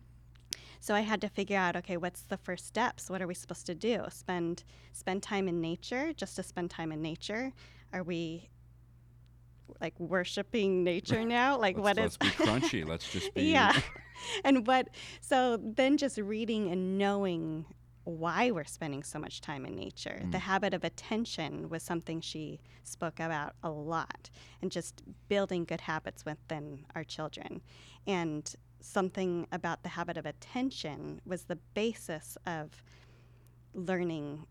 So 0.81 0.95
I 0.95 1.01
had 1.01 1.21
to 1.23 1.29
figure 1.29 1.57
out, 1.59 1.77
okay, 1.77 1.97
what's 1.97 2.23
the 2.23 2.37
first 2.37 2.67
steps? 2.67 3.11
What 3.11 3.21
are 3.23 3.27
we 3.27 3.35
supposed 3.35 3.67
to 3.67 3.75
do? 3.75 4.05
Spend 4.11 4.65
spend 4.93 5.23
time 5.23 5.49
in 5.49 5.61
nature 5.61 6.13
just 6.13 6.37
to 6.37 6.43
spend 6.43 6.71
time 6.71 6.93
in 6.93 7.03
nature? 7.03 7.53
Are 7.93 8.03
we 8.03 8.49
like 9.81 9.99
worshiping 9.99 10.85
nature 10.85 11.25
now? 11.39 11.59
Like 11.59 11.77
let's, 11.77 11.85
what 11.85 11.97
let's 11.99 12.15
is 12.15 12.17
be 12.19 12.29
crunchy. 12.31 12.87
Let's 12.89 13.09
just 13.11 13.35
be 13.35 13.43
yeah. 13.43 13.73
and 14.45 14.67
what 14.67 14.89
so 15.21 15.59
then 15.63 15.97
just 15.97 16.19
reading 16.19 16.71
and 16.71 16.99
knowing 16.99 17.67
why 18.05 18.51
we're 18.51 18.65
spending 18.65 19.03
so 19.03 19.19
much 19.19 19.41
time 19.43 19.67
in 19.67 19.75
nature. 19.77 20.23
The 20.31 20.39
Mm. 20.39 20.43
habit 20.43 20.73
of 20.75 20.83
attention 20.83 21.69
was 21.69 21.83
something 21.83 22.23
she 22.23 22.59
spoke 22.83 23.21
about 23.21 23.55
a 23.63 23.71
lot 23.71 24.31
and 24.63 24.73
just 24.73 25.03
building 25.29 25.65
good 25.67 25.83
habits 25.83 26.25
within 26.25 26.87
our 26.95 27.05
children. 27.05 27.61
And 28.07 28.51
something 28.81 29.47
about 29.53 29.83
the 29.83 29.89
habit 29.91 30.17
of 30.17 30.27
attention 30.27 31.21
was 31.25 31.45
the 31.45 31.57
basis 31.75 32.37
of 32.47 32.83
learning 33.75 34.45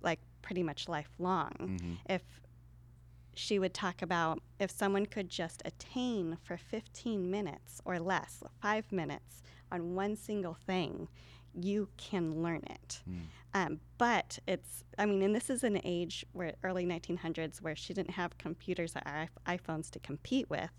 like 0.00 0.20
pretty 0.42 0.62
much 0.62 0.88
lifelong 0.88 1.52
Mhm. 1.80 1.98
if 2.08 2.22
she 3.34 3.58
would 3.58 3.74
talk 3.74 4.00
about 4.00 4.42
if 4.58 4.70
someone 4.70 5.04
could 5.04 5.28
just 5.28 5.60
attain 5.66 6.38
for 6.42 6.56
15 6.56 7.30
minutes 7.30 7.82
or 7.84 7.98
less, 7.98 8.42
five 8.62 8.90
minutes 8.90 9.42
on 9.70 9.94
one 9.94 10.16
single 10.16 10.54
thing, 10.54 11.08
you 11.52 11.88
can 11.98 12.42
learn 12.42 12.62
it. 12.70 13.02
Mm. 13.08 13.26
Um, 13.52 13.80
but 13.98 14.38
it's, 14.46 14.84
I 14.98 15.04
mean, 15.04 15.22
and 15.22 15.34
this 15.34 15.50
is 15.50 15.64
an 15.64 15.80
age 15.84 16.24
where 16.32 16.54
early 16.62 16.86
1900s 16.86 17.60
where 17.60 17.76
she 17.76 17.92
didn't 17.92 18.12
have 18.12 18.38
computers 18.38 18.94
or 18.96 19.28
iPhones 19.46 19.90
to 19.90 19.98
compete 19.98 20.48
with. 20.48 20.70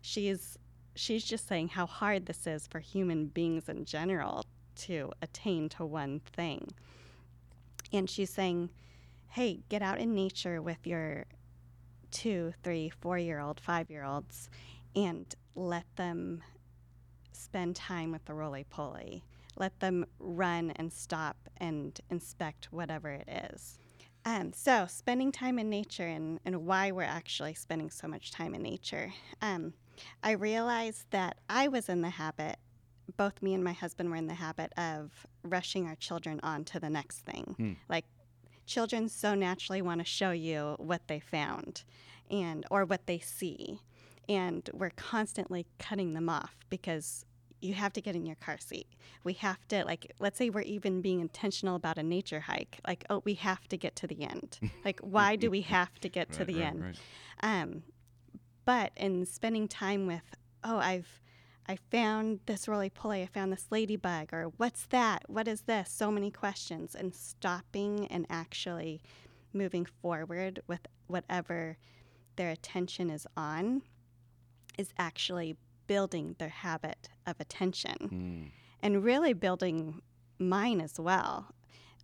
She's 0.00 0.56
she's 0.98 1.24
just 1.24 1.46
saying 1.46 1.68
how 1.68 1.86
hard 1.86 2.26
this 2.26 2.46
is 2.46 2.66
for 2.66 2.80
human 2.80 3.26
beings 3.26 3.68
in 3.68 3.84
general 3.84 4.44
to 4.74 5.12
attain 5.22 5.68
to 5.68 5.84
one 5.84 6.20
thing. 6.20 6.68
And 7.92 8.08
she's 8.08 8.30
saying, 8.30 8.70
hey, 9.28 9.60
get 9.68 9.82
out 9.82 9.98
in 9.98 10.14
nature 10.14 10.60
with 10.60 10.86
your 10.86 11.24
two, 12.10 12.52
three, 12.62 12.90
four 12.90 13.18
year 13.18 13.38
old, 13.38 13.60
five 13.60 13.90
year 13.90 14.04
olds 14.04 14.50
and 14.96 15.34
let 15.54 15.84
them 15.96 16.42
spend 17.32 17.76
time 17.76 18.10
with 18.10 18.24
the 18.24 18.34
roly 18.34 18.64
poly. 18.64 19.22
Let 19.56 19.78
them 19.80 20.04
run 20.18 20.72
and 20.76 20.92
stop 20.92 21.36
and 21.58 21.98
inspect 22.10 22.68
whatever 22.72 23.10
it 23.10 23.28
is. 23.52 23.78
Um, 24.24 24.52
so, 24.52 24.86
spending 24.88 25.32
time 25.32 25.58
in 25.58 25.70
nature 25.70 26.06
and, 26.06 26.38
and 26.44 26.66
why 26.66 26.90
we're 26.90 27.02
actually 27.02 27.54
spending 27.54 27.90
so 27.90 28.06
much 28.08 28.30
time 28.30 28.54
in 28.54 28.62
nature. 28.62 29.12
Um, 29.40 29.72
I 30.22 30.32
realized 30.32 31.06
that 31.10 31.38
I 31.48 31.68
was 31.68 31.88
in 31.88 32.02
the 32.02 32.10
habit, 32.10 32.56
both 33.16 33.40
me 33.42 33.54
and 33.54 33.64
my 33.64 33.72
husband 33.72 34.10
were 34.10 34.16
in 34.16 34.26
the 34.26 34.34
habit 34.34 34.72
of 34.78 35.26
rushing 35.42 35.86
our 35.86 35.96
children 35.96 36.40
on 36.42 36.64
to 36.66 36.80
the 36.80 36.90
next 36.90 37.20
thing. 37.20 37.54
Hmm. 37.56 37.72
Like, 37.88 38.04
children 38.66 39.08
so 39.08 39.34
naturally 39.34 39.80
want 39.80 39.98
to 40.00 40.04
show 40.04 40.30
you 40.30 40.74
what 40.78 41.08
they 41.08 41.18
found 41.18 41.84
and 42.30 42.66
or 42.70 42.84
what 42.84 43.06
they 43.06 43.18
see 43.18 43.80
and 44.28 44.68
we're 44.74 44.90
constantly 44.90 45.66
cutting 45.78 46.12
them 46.12 46.28
off 46.28 46.54
because 46.68 47.24
you 47.62 47.72
have 47.72 47.94
to 47.94 48.02
get 48.02 48.14
in 48.14 48.26
your 48.26 48.36
car 48.36 48.58
seat 48.58 48.86
we 49.24 49.32
have 49.32 49.66
to 49.68 49.82
like 49.86 50.12
let's 50.20 50.36
say 50.36 50.50
we're 50.50 50.60
even 50.60 51.00
being 51.00 51.20
intentional 51.20 51.76
about 51.76 51.96
a 51.96 52.02
nature 52.02 52.40
hike 52.40 52.78
like 52.86 53.04
oh 53.08 53.22
we 53.24 53.32
have 53.32 53.66
to 53.68 53.78
get 53.78 53.96
to 53.96 54.06
the 54.06 54.22
end 54.22 54.58
like 54.84 55.00
why 55.00 55.34
do 55.34 55.50
we 55.50 55.62
have 55.62 55.98
to 55.98 56.10
get 56.10 56.30
to 56.30 56.40
Right, 56.40 56.46
the 56.48 56.54
right, 56.56 56.66
end 56.66 56.82
right. 56.82 56.98
um, 57.62 57.82
but 58.68 58.92
in 58.98 59.24
spending 59.24 59.66
time 59.66 60.06
with, 60.06 60.20
oh, 60.62 60.76
I've 60.76 61.22
I 61.70 61.78
found 61.90 62.40
this 62.44 62.68
roly 62.68 62.90
poly, 62.90 63.22
I 63.22 63.26
found 63.26 63.50
this 63.50 63.66
ladybug, 63.70 64.30
or 64.34 64.52
what's 64.58 64.84
that? 64.88 65.22
What 65.26 65.48
is 65.48 65.62
this? 65.62 65.90
So 65.90 66.10
many 66.10 66.30
questions, 66.30 66.94
and 66.94 67.14
stopping 67.14 68.06
and 68.08 68.26
actually 68.28 69.00
moving 69.54 69.86
forward 70.02 70.60
with 70.66 70.80
whatever 71.06 71.78
their 72.36 72.50
attention 72.50 73.08
is 73.08 73.26
on 73.38 73.80
is 74.76 74.92
actually 74.98 75.56
building 75.86 76.36
their 76.38 76.50
habit 76.50 77.08
of 77.26 77.40
attention 77.40 77.96
Mm. 77.98 78.50
and 78.82 79.02
really 79.02 79.32
building 79.32 80.02
mine 80.38 80.82
as 80.82 81.00
well. 81.00 81.54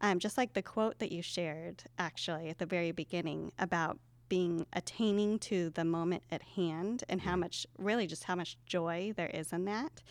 Um, 0.01 0.19
just 0.19 0.39
like 0.39 0.55
the 0.55 0.63
quote 0.63 0.99
that 0.99 1.13
you 1.13 1.21
shared 1.21 1.85
actually 1.99 2.49
at 2.49 2.57
the 2.59 2.67
very 2.67 2.91
beginning 2.91 3.53
about 3.59 3.99
being 4.29 4.67
attaining 4.73 5.39
to 5.39 5.71
the 5.71 5.85
moment 5.85 6.23
at 6.31 6.43
hand 6.43 7.05
and 7.09 7.21
how 7.21 7.37
much, 7.37 7.67
really, 7.79 8.07
just 8.07 8.25
how 8.25 8.35
much 8.35 8.57
joy 8.67 9.13
there 9.17 9.29
is 9.29 9.53
in 9.53 9.65
that. 9.67 10.03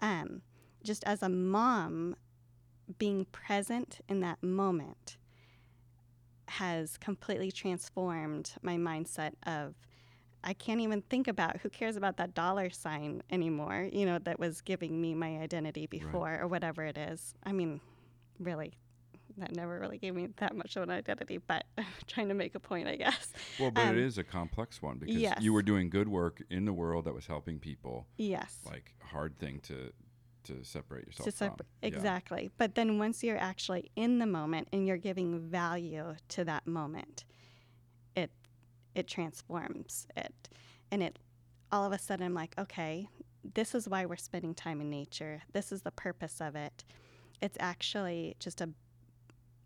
Um, 0.00 0.42
just 0.82 1.04
as 1.04 1.22
a 1.22 1.28
mom, 1.28 2.16
being 2.98 3.24
present 3.26 4.00
in 4.08 4.20
that 4.20 4.42
moment 4.42 5.16
has 6.46 6.98
completely 6.98 7.50
transformed 7.50 8.52
my 8.62 8.76
mindset 8.76 9.32
of 9.46 9.74
I 10.46 10.52
can't 10.52 10.80
even 10.80 11.00
think 11.00 11.26
about 11.26 11.56
who 11.58 11.70
cares 11.70 11.96
about 11.96 12.18
that 12.18 12.34
dollar 12.34 12.68
sign 12.68 13.22
anymore, 13.30 13.88
you 13.90 14.04
know, 14.04 14.18
that 14.18 14.38
was 14.38 14.60
giving 14.60 15.00
me 15.00 15.14
my 15.14 15.38
identity 15.38 15.86
before 15.86 16.38
or 16.38 16.46
whatever 16.46 16.84
it 16.84 16.98
is. 16.98 17.34
I 17.44 17.52
mean, 17.52 17.80
really, 18.38 18.74
that 19.38 19.54
never 19.54 19.78
really 19.78 19.98
gave 19.98 20.14
me 20.14 20.28
that 20.36 20.54
much 20.56 20.76
of 20.76 20.82
an 20.84 20.90
identity, 20.90 21.38
but 21.38 21.64
trying 22.06 22.28
to 22.28 22.34
make 22.34 22.54
a 22.54 22.60
point, 22.60 22.88
I 22.88 22.96
guess. 22.96 23.32
Well, 23.58 23.70
but 23.70 23.86
Um, 23.88 23.96
it 23.96 24.02
is 24.04 24.18
a 24.18 24.24
complex 24.24 24.80
one 24.82 24.98
because 24.98 25.16
yes. 25.16 25.42
you 25.42 25.52
were 25.52 25.62
doing 25.62 25.90
good 25.90 26.08
work 26.08 26.42
in 26.50 26.64
the 26.64 26.72
world 26.72 27.04
that 27.06 27.14
was 27.14 27.26
helping 27.26 27.58
people. 27.58 28.06
Yes. 28.16 28.58
Like 28.66 28.94
hard 29.02 29.38
thing 29.38 29.60
to 29.64 29.92
to 30.44 30.62
separate 30.62 31.06
yourself 31.06 31.24
to 31.24 31.32
from. 31.32 31.46
separ- 31.52 31.66
Yeah. 31.82 31.88
exactly. 31.88 32.50
But 32.58 32.74
then 32.74 32.98
once 32.98 33.24
you're 33.24 33.38
actually 33.38 33.90
in 33.96 34.18
the 34.18 34.26
moment 34.26 34.68
and 34.74 34.86
you're 34.86 34.98
giving 34.98 35.40
value 35.40 36.16
to 36.28 36.44
that 36.44 36.66
moment, 36.66 37.24
it 38.14 38.30
it 38.94 39.08
transforms 39.08 40.06
it, 40.16 40.48
and 40.90 41.02
it 41.02 41.18
all 41.72 41.84
of 41.86 41.92
a 41.92 41.98
sudden 41.98 42.26
I'm 42.26 42.34
like, 42.34 42.54
okay, 42.58 43.08
this 43.54 43.74
is 43.74 43.88
why 43.88 44.04
we're 44.06 44.16
spending 44.16 44.54
time 44.54 44.80
in 44.82 44.90
nature. 44.90 45.42
This 45.52 45.72
is 45.72 45.82
the 45.82 45.90
purpose 45.90 46.40
of 46.42 46.54
it. 46.54 46.84
It's 47.42 47.56
actually 47.58 48.36
just 48.38 48.60
a 48.60 48.68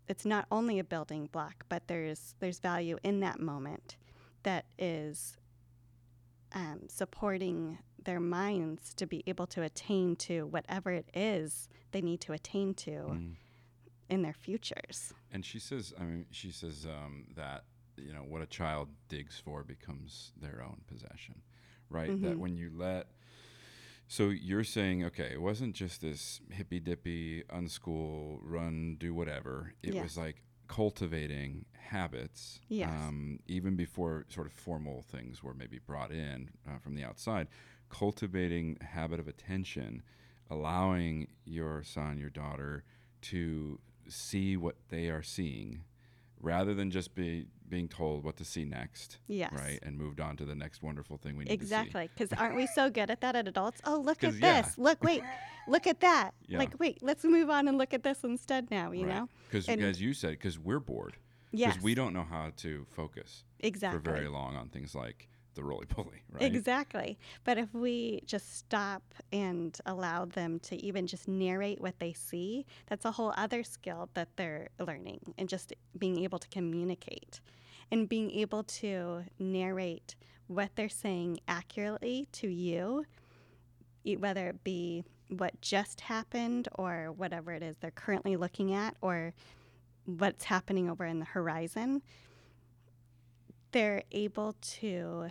it's 0.09 0.25
not 0.25 0.45
only 0.51 0.79
a 0.79 0.83
building 0.83 1.27
block, 1.31 1.65
but 1.69 1.87
there's 1.87 2.35
there's 2.39 2.59
value 2.59 2.97
in 3.03 3.19
that 3.21 3.39
moment 3.39 3.95
that 4.43 4.65
is 4.77 5.37
um, 6.53 6.81
supporting 6.87 7.77
their 8.03 8.19
minds 8.19 8.93
to 8.95 9.05
be 9.05 9.23
able 9.27 9.45
to 9.47 9.61
attain 9.61 10.15
to 10.15 10.45
whatever 10.47 10.91
it 10.91 11.09
is 11.13 11.69
they 11.91 12.01
need 12.01 12.21
to 12.21 12.33
attain 12.33 12.73
to 12.73 12.89
Mm. 12.91 13.35
in 14.09 14.21
their 14.21 14.33
futures. 14.33 15.13
And 15.31 15.45
she 15.45 15.59
says, 15.59 15.93
I 15.99 16.03
mean, 16.03 16.25
she 16.31 16.51
says 16.51 16.85
um, 16.85 17.25
that 17.35 17.65
you 17.97 18.13
know 18.13 18.21
what 18.23 18.41
a 18.41 18.45
child 18.47 18.87
digs 19.09 19.37
for 19.39 19.63
becomes 19.63 20.31
their 20.41 20.63
own 20.63 20.81
possession, 20.87 21.41
right? 21.89 22.19
That 22.21 22.35
Mhm. 22.35 22.39
when 22.39 22.55
you 22.55 22.71
let, 22.73 23.07
so 24.11 24.29
you're 24.29 24.63
saying, 24.63 25.05
okay, 25.05 25.29
it 25.31 25.41
wasn't 25.41 25.75
just 25.75 26.01
this 26.01 26.41
hippy 26.49 26.79
dippy, 26.79 27.43
unschool, 27.43 28.39
run, 28.41 28.97
do 28.99 29.13
whatever. 29.13 29.73
It 29.83 29.93
Yeah. 29.93 30.01
was 30.01 30.17
like 30.17 30.43
cultivating 30.67 31.65
habits, 31.77 32.59
Yes. 32.69 32.89
um, 32.89 33.39
even 33.47 33.75
before 33.75 34.25
sort 34.29 34.47
of 34.47 34.53
formal 34.53 35.03
things 35.11 35.43
were 35.43 35.53
maybe 35.53 35.77
brought 35.79 36.11
in 36.11 36.49
uh, 36.67 36.79
from 36.79 36.95
the 36.95 37.03
outside. 37.03 37.47
Cultivating 37.89 38.77
a 38.81 38.85
habit 38.85 39.19
of 39.19 39.27
attention, 39.27 40.01
allowing 40.49 41.27
your 41.45 41.83
son, 41.83 42.17
your 42.17 42.29
daughter, 42.31 42.83
to 43.21 43.79
see 44.07 44.57
what 44.57 44.75
they 44.89 45.09
are 45.09 45.21
seeing, 45.23 45.83
rather 46.41 46.73
than 46.73 46.89
just 46.91 47.15
be 47.15 47.47
being 47.67 47.87
told 47.87 48.23
what 48.23 48.35
to 48.37 48.43
see 48.45 48.65
next, 48.65 49.19
Yes. 49.27 49.51
right, 49.53 49.79
and 49.83 49.97
moved 49.97 50.19
on 50.19 50.35
to 50.37 50.45
the 50.45 50.55
next 50.55 50.81
wonderful 50.81 51.17
thing 51.17 51.35
we 51.37 51.43
need 51.43 51.51
to 51.51 51.57
do. 51.57 51.61
Exactly. 51.63 52.09
Because 52.15 52.33
aren't 52.39 52.55
we 52.55 52.65
so 52.65 52.89
good 52.89 53.11
at 53.11 53.21
that 53.21 53.35
at 53.35 53.47
adults? 53.47 53.79
Oh, 53.85 53.97
look 53.99 54.23
at 54.23 54.31
'Cause, 54.31 54.39
yeah. 54.39 54.61
this. 54.63 54.77
Look, 54.77 55.03
wait, 55.03 55.21
look 55.67 55.85
at 55.85 55.99
that. 55.99 56.31
Yeah. 56.47 56.57
Like, 56.59 56.79
wait, 56.79 57.03
let's 57.03 57.23
move 57.23 57.49
on 57.49 57.67
and 57.67 57.77
look 57.77 57.93
at 57.93 58.01
this 58.03 58.23
instead 58.23 58.71
now, 58.71 58.91
you 58.91 59.05
know? 59.05 59.29
Because 59.47 59.69
as 59.69 60.01
you 60.01 60.13
said, 60.13 60.31
because 60.31 60.57
we're 60.57 60.79
bored, 60.79 61.17
Yes. 61.51 61.73
because 61.73 61.83
we 61.83 61.93
don't 61.95 62.13
know 62.13 62.23
how 62.29 62.51
to 62.57 62.85
focus 62.91 63.43
exactly. 63.59 63.99
for 63.99 64.11
very 64.11 64.27
long 64.27 64.55
on 64.55 64.69
things 64.69 64.95
like 64.95 65.27
the 65.55 65.63
roly 65.63 65.85
poly, 65.85 66.21
right? 66.31 66.43
Exactly. 66.43 67.17
But 67.43 67.57
if 67.57 67.73
we 67.73 68.21
just 68.25 68.57
stop 68.57 69.03
and 69.31 69.77
allow 69.85 70.25
them 70.25 70.59
to 70.61 70.75
even 70.77 71.07
just 71.07 71.27
narrate 71.27 71.81
what 71.81 71.99
they 71.99 72.13
see, 72.13 72.65
that's 72.87 73.05
a 73.05 73.11
whole 73.11 73.33
other 73.37 73.63
skill 73.63 74.09
that 74.13 74.29
they're 74.35 74.69
learning 74.79 75.33
and 75.37 75.49
just 75.49 75.73
being 75.97 76.19
able 76.19 76.39
to 76.39 76.47
communicate 76.49 77.39
and 77.91 78.07
being 78.07 78.31
able 78.31 78.63
to 78.63 79.23
narrate 79.39 80.15
what 80.47 80.69
they're 80.75 80.89
saying 80.89 81.39
accurately 81.47 82.27
to 82.31 82.47
you, 82.47 83.05
whether 84.17 84.47
it 84.47 84.63
be 84.63 85.03
what 85.29 85.59
just 85.61 86.01
happened 86.01 86.67
or 86.75 87.11
whatever 87.15 87.53
it 87.53 87.61
is 87.61 87.77
they're 87.77 87.91
currently 87.91 88.35
looking 88.35 88.73
at 88.73 88.95
or 89.01 89.33
what's 90.05 90.45
happening 90.45 90.89
over 90.89 91.05
in 91.05 91.19
the 91.19 91.25
horizon. 91.25 92.01
They're 93.71 94.03
able 94.11 94.53
to 94.79 95.29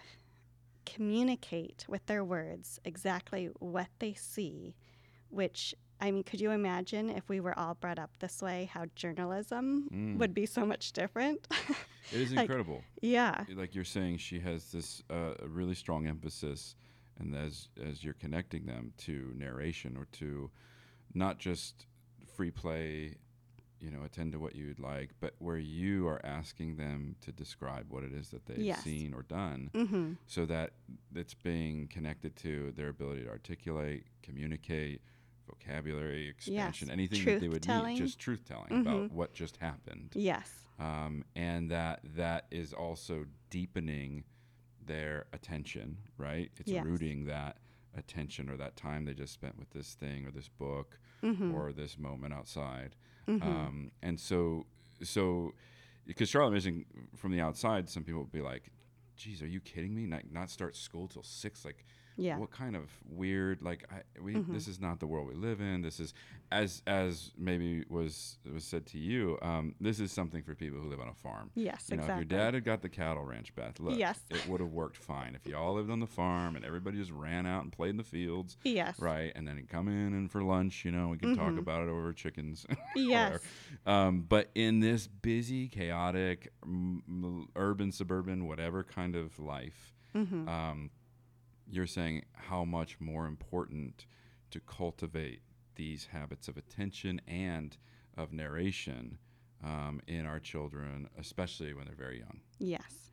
communicate 0.87 1.85
with 1.89 2.07
their 2.07 2.25
words 2.25 2.79
exactly 2.85 3.51
what 3.59 3.89
they 3.99 4.15
see, 4.15 4.75
which 5.29 5.75
I 6.01 6.13
mean, 6.13 6.23
could 6.23 6.41
you 6.41 6.53
imagine 6.53 7.11
if 7.11 7.29
we 7.29 7.41
were 7.41 7.59
all 7.59 7.75
brought 7.75 7.99
up 7.99 8.11
this 8.21 8.41
way, 8.41 8.71
how 8.73 8.85
journalism 8.95 9.89
Mm. 9.93 10.17
would 10.19 10.33
be 10.33 10.47
so 10.47 10.65
much 10.65 10.93
different? 10.93 11.47
It 12.11 12.23
is 12.23 12.33
like- 12.33 12.45
incredible. 12.45 12.83
yeah. 13.03 13.45
like 13.55 13.75
you're 13.75 13.85
saying 13.85 14.17
she 14.19 14.39
has 14.41 14.73
this 14.73 15.03
uh, 15.11 15.35
a 15.41 15.47
really 15.49 15.75
strong 15.75 16.07
emphasis 16.07 16.75
and 17.19 17.35
as 17.37 17.69
as 17.85 18.03
you're 18.03 18.15
connecting 18.15 18.65
them 18.65 18.93
to 18.99 19.33
narration 19.37 19.95
or 19.97 20.07
to 20.13 20.51
not 21.13 21.39
just 21.39 21.85
free 22.35 22.51
play 22.51 23.17
you 23.81 23.91
know 23.91 24.03
attend 24.05 24.33
to 24.33 24.39
what 24.39 24.55
you'd 24.57 24.79
like 24.81 25.11
but 25.21 25.35
where 25.39 25.57
you 25.59 26.07
are 26.09 26.21
asking 26.25 26.77
them 26.77 27.15
to 27.21 27.31
describe 27.33 27.87
what 27.91 28.03
it 28.03 28.13
is 28.13 28.31
that 28.31 28.45
they've 28.47 28.59
Yes. 28.59 28.83
seen 28.83 29.15
or 29.15 29.23
done 29.23 29.71
Mm-hmm. 29.75 30.13
so 30.27 30.45
that 30.47 30.73
it's 31.15 31.35
being 31.35 31.87
connected 31.89 32.35
to 32.37 32.73
their 32.73 32.89
ability 32.89 33.23
to 33.25 33.31
articulate 33.31 34.05
communicate 34.23 35.01
vocabulary 35.47 36.29
expansion 36.29 36.91
anything 36.91 37.25
that 37.25 37.41
they 37.41 37.49
would 37.49 37.63
Truth-telling. 37.63 37.95
need 37.95 38.03
just 38.05 38.19
truth 38.19 38.45
telling 38.45 38.71
about 38.81 39.05
Mhm. 39.05 39.11
what 39.13 39.33
just 39.33 39.57
happened 39.59 40.13
Yes. 40.15 40.65
um, 40.79 41.25
and 41.35 41.71
that 41.71 42.01
that 42.17 42.47
is 42.51 42.73
also 42.73 43.27
deepening 43.51 44.25
their 44.85 45.27
attention, 45.33 45.99
right? 46.17 46.51
It's 46.57 46.71
Yes. 46.71 46.85
rooting 46.85 47.27
that 47.27 47.59
attention 47.95 48.49
or 48.49 48.57
that 48.57 48.75
time 48.77 49.05
they 49.05 49.13
just 49.15 49.33
spent 49.35 49.59
with 49.59 49.71
this 49.71 49.95
thing 49.95 50.27
or 50.27 50.31
this 50.31 50.49
book 50.49 50.99
Mm-hmm. 51.23 51.53
or 51.53 51.73
this 51.73 51.99
moment 51.99 52.33
outside. 52.33 52.95
Mm-hmm. 53.29 53.49
Um, 53.49 53.91
and 54.03 54.19
so, 54.19 54.65
so 55.03 55.53
because 56.07 56.29
Charlotte 56.29 56.53
Mason 56.53 56.85
from 57.17 57.33
the 57.33 57.41
outside, 57.41 57.89
some 57.89 58.03
people 58.03 58.21
would 58.23 58.33
be 58.33 58.41
like, 58.41 58.71
"Geez, 59.17 59.43
are 59.43 59.47
you 59.47 59.61
kidding 59.61 59.95
me? 59.95 60.07
Not, 60.07 60.23
not 60.33 60.51
start 60.51 60.75
school 60.77 61.07
till 61.09 61.23
six? 61.23 61.65
Like, 61.65 61.85
yeah. 62.19 62.37
what 62.37 62.51
kind 62.51 62.77
of 62.77 62.91
weird 63.09 63.63
like 63.63 63.85
I, 63.91 64.03
we 64.21 64.35
Mhm. 64.35 64.53
this 64.53 64.69
is 64.69 64.79
not 64.81 64.99
the 65.01 65.07
world 65.07 65.27
we 65.29 65.35
live 65.35 65.61
in 65.61 65.81
this 65.83 66.01
is 66.01 66.13
as 66.53 66.83
as 66.87 67.31
maybe 67.39 67.85
was 67.89 68.39
was 68.53 68.65
said 68.65 68.85
to 68.87 68.99
you 68.99 69.39
um, 69.41 69.75
this 69.81 70.01
is 70.01 70.11
something 70.13 70.43
for 70.43 70.55
people 70.55 70.79
who 70.81 70.89
live 70.91 71.01
on 71.01 71.09
a 71.09 71.15
farm 71.15 71.51
yes. 71.55 71.87
you 71.91 71.97
know 71.97 72.03
exactly. 72.03 72.25
if 72.27 72.31
your 72.31 72.39
dad 72.41 72.55
had 72.55 72.65
got 72.65 72.83
the 72.83 72.89
cattle 72.89 73.25
ranch 73.25 73.55
beth 73.55 73.79
look 73.81 73.97
Yes. 73.99 74.19
it 74.31 74.47
would 74.49 74.61
have 74.61 74.73
worked 74.73 74.97
fine 74.97 75.35
if 75.35 75.47
you 75.47 75.57
all 75.57 75.75
lived 75.75 75.91
on 75.91 76.01
the 76.01 76.07
farm 76.07 76.57
and 76.57 76.65
everybody 76.65 76.99
just 76.99 77.13
ran 77.13 77.47
out 77.47 77.63
and 77.63 77.73
played 77.73 77.91
in 77.91 77.97
the 77.97 78.03
fields 78.05 78.57
Yes. 78.65 78.99
right 79.01 79.33
and 79.37 79.47
then 79.47 79.57
he'd 79.57 79.69
come 79.71 79.89
in 79.89 80.13
and 80.13 80.31
for 80.31 80.43
lunch 80.43 80.85
you 80.85 80.91
know 80.91 81.09
we 81.09 81.17
could 81.19 81.37
talk 81.37 81.53
Mhm. 81.53 81.59
about 81.59 81.83
it 81.87 81.89
over 81.91 82.13
chickens 82.13 82.67
Yes. 82.97 83.41
um, 83.87 84.23
but 84.29 84.51
in 84.55 84.81
this 84.81 85.07
busy 85.07 85.69
chaotic 85.69 86.53
m- 86.65 87.03
m- 87.09 87.49
urban 87.57 87.93
suburban 87.93 88.47
whatever 88.49 88.83
kind 88.83 89.15
of 89.17 89.39
life 89.39 89.95
Mm-hmm. 90.17 90.49
um, 90.49 90.91
you're 91.71 91.87
saying 91.87 92.25
how 92.33 92.65
much 92.65 92.99
more 93.01 93.27
important 93.27 94.07
to 94.51 94.61
cultivate 94.61 95.41
these 95.75 96.07
habits 96.13 96.49
of 96.49 96.57
attention 96.57 97.21
and 97.29 97.77
of 98.17 98.33
narration 98.33 99.19
um, 99.63 100.01
in 100.07 100.25
our 100.27 100.41
children, 100.41 101.09
especially 101.19 101.75
when 101.75 101.85
they're 101.87 101.95
very 101.95 102.19
young. 102.21 102.41
yes. 102.59 103.11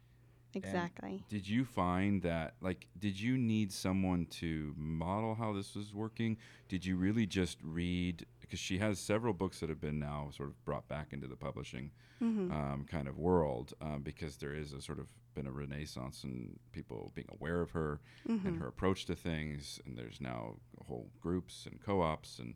Exactly. 0.58 1.22
Did 1.28 1.46
you 1.50 1.66
find 1.66 2.22
that, 2.22 2.54
like, 2.62 2.88
did 2.98 3.20
you 3.20 3.38
need 3.38 3.74
someone 3.74 4.26
to 4.40 4.74
model 4.78 5.36
how 5.36 5.52
this 5.52 5.76
was 5.76 5.94
working? 5.94 6.38
Did 6.70 6.86
you 6.86 6.96
really 6.96 7.26
just 7.26 7.58
read? 7.62 8.26
Because 8.40 8.60
she 8.60 8.78
has 8.78 8.98
several 8.98 9.34
books 9.34 9.60
that 9.60 9.68
have 9.68 9.82
been 9.82 10.00
now 10.00 10.30
sort 10.34 10.48
of 10.48 10.64
brought 10.64 10.88
back 10.88 11.12
into 11.12 11.28
the 11.28 11.36
publishing 11.36 11.92
Mm-hmm. 12.24 12.50
um, 12.50 12.86
kind 12.90 13.10
of 13.10 13.18
world 13.18 13.74
um, 13.82 14.02
because 14.02 14.38
there 14.38 14.54
is 14.54 14.72
a 14.72 14.82
sort 14.82 15.00
of 15.00 15.08
been 15.36 15.48
a 15.48 15.52
renaissance 15.52 16.24
in 16.24 16.58
people 16.72 17.12
being 17.14 17.28
aware 17.32 17.62
of 17.62 17.72
her 17.72 18.00
mm-hmm. 18.28 18.48
and 18.48 18.60
her 18.60 18.68
approach 18.68 19.06
to 19.06 19.16
things. 19.16 19.80
And 19.86 19.98
there's 19.98 20.22
now 20.22 20.56
whole 20.88 21.10
groups 21.22 21.68
and 21.70 21.82
co-ops 21.82 22.40
and 22.40 22.56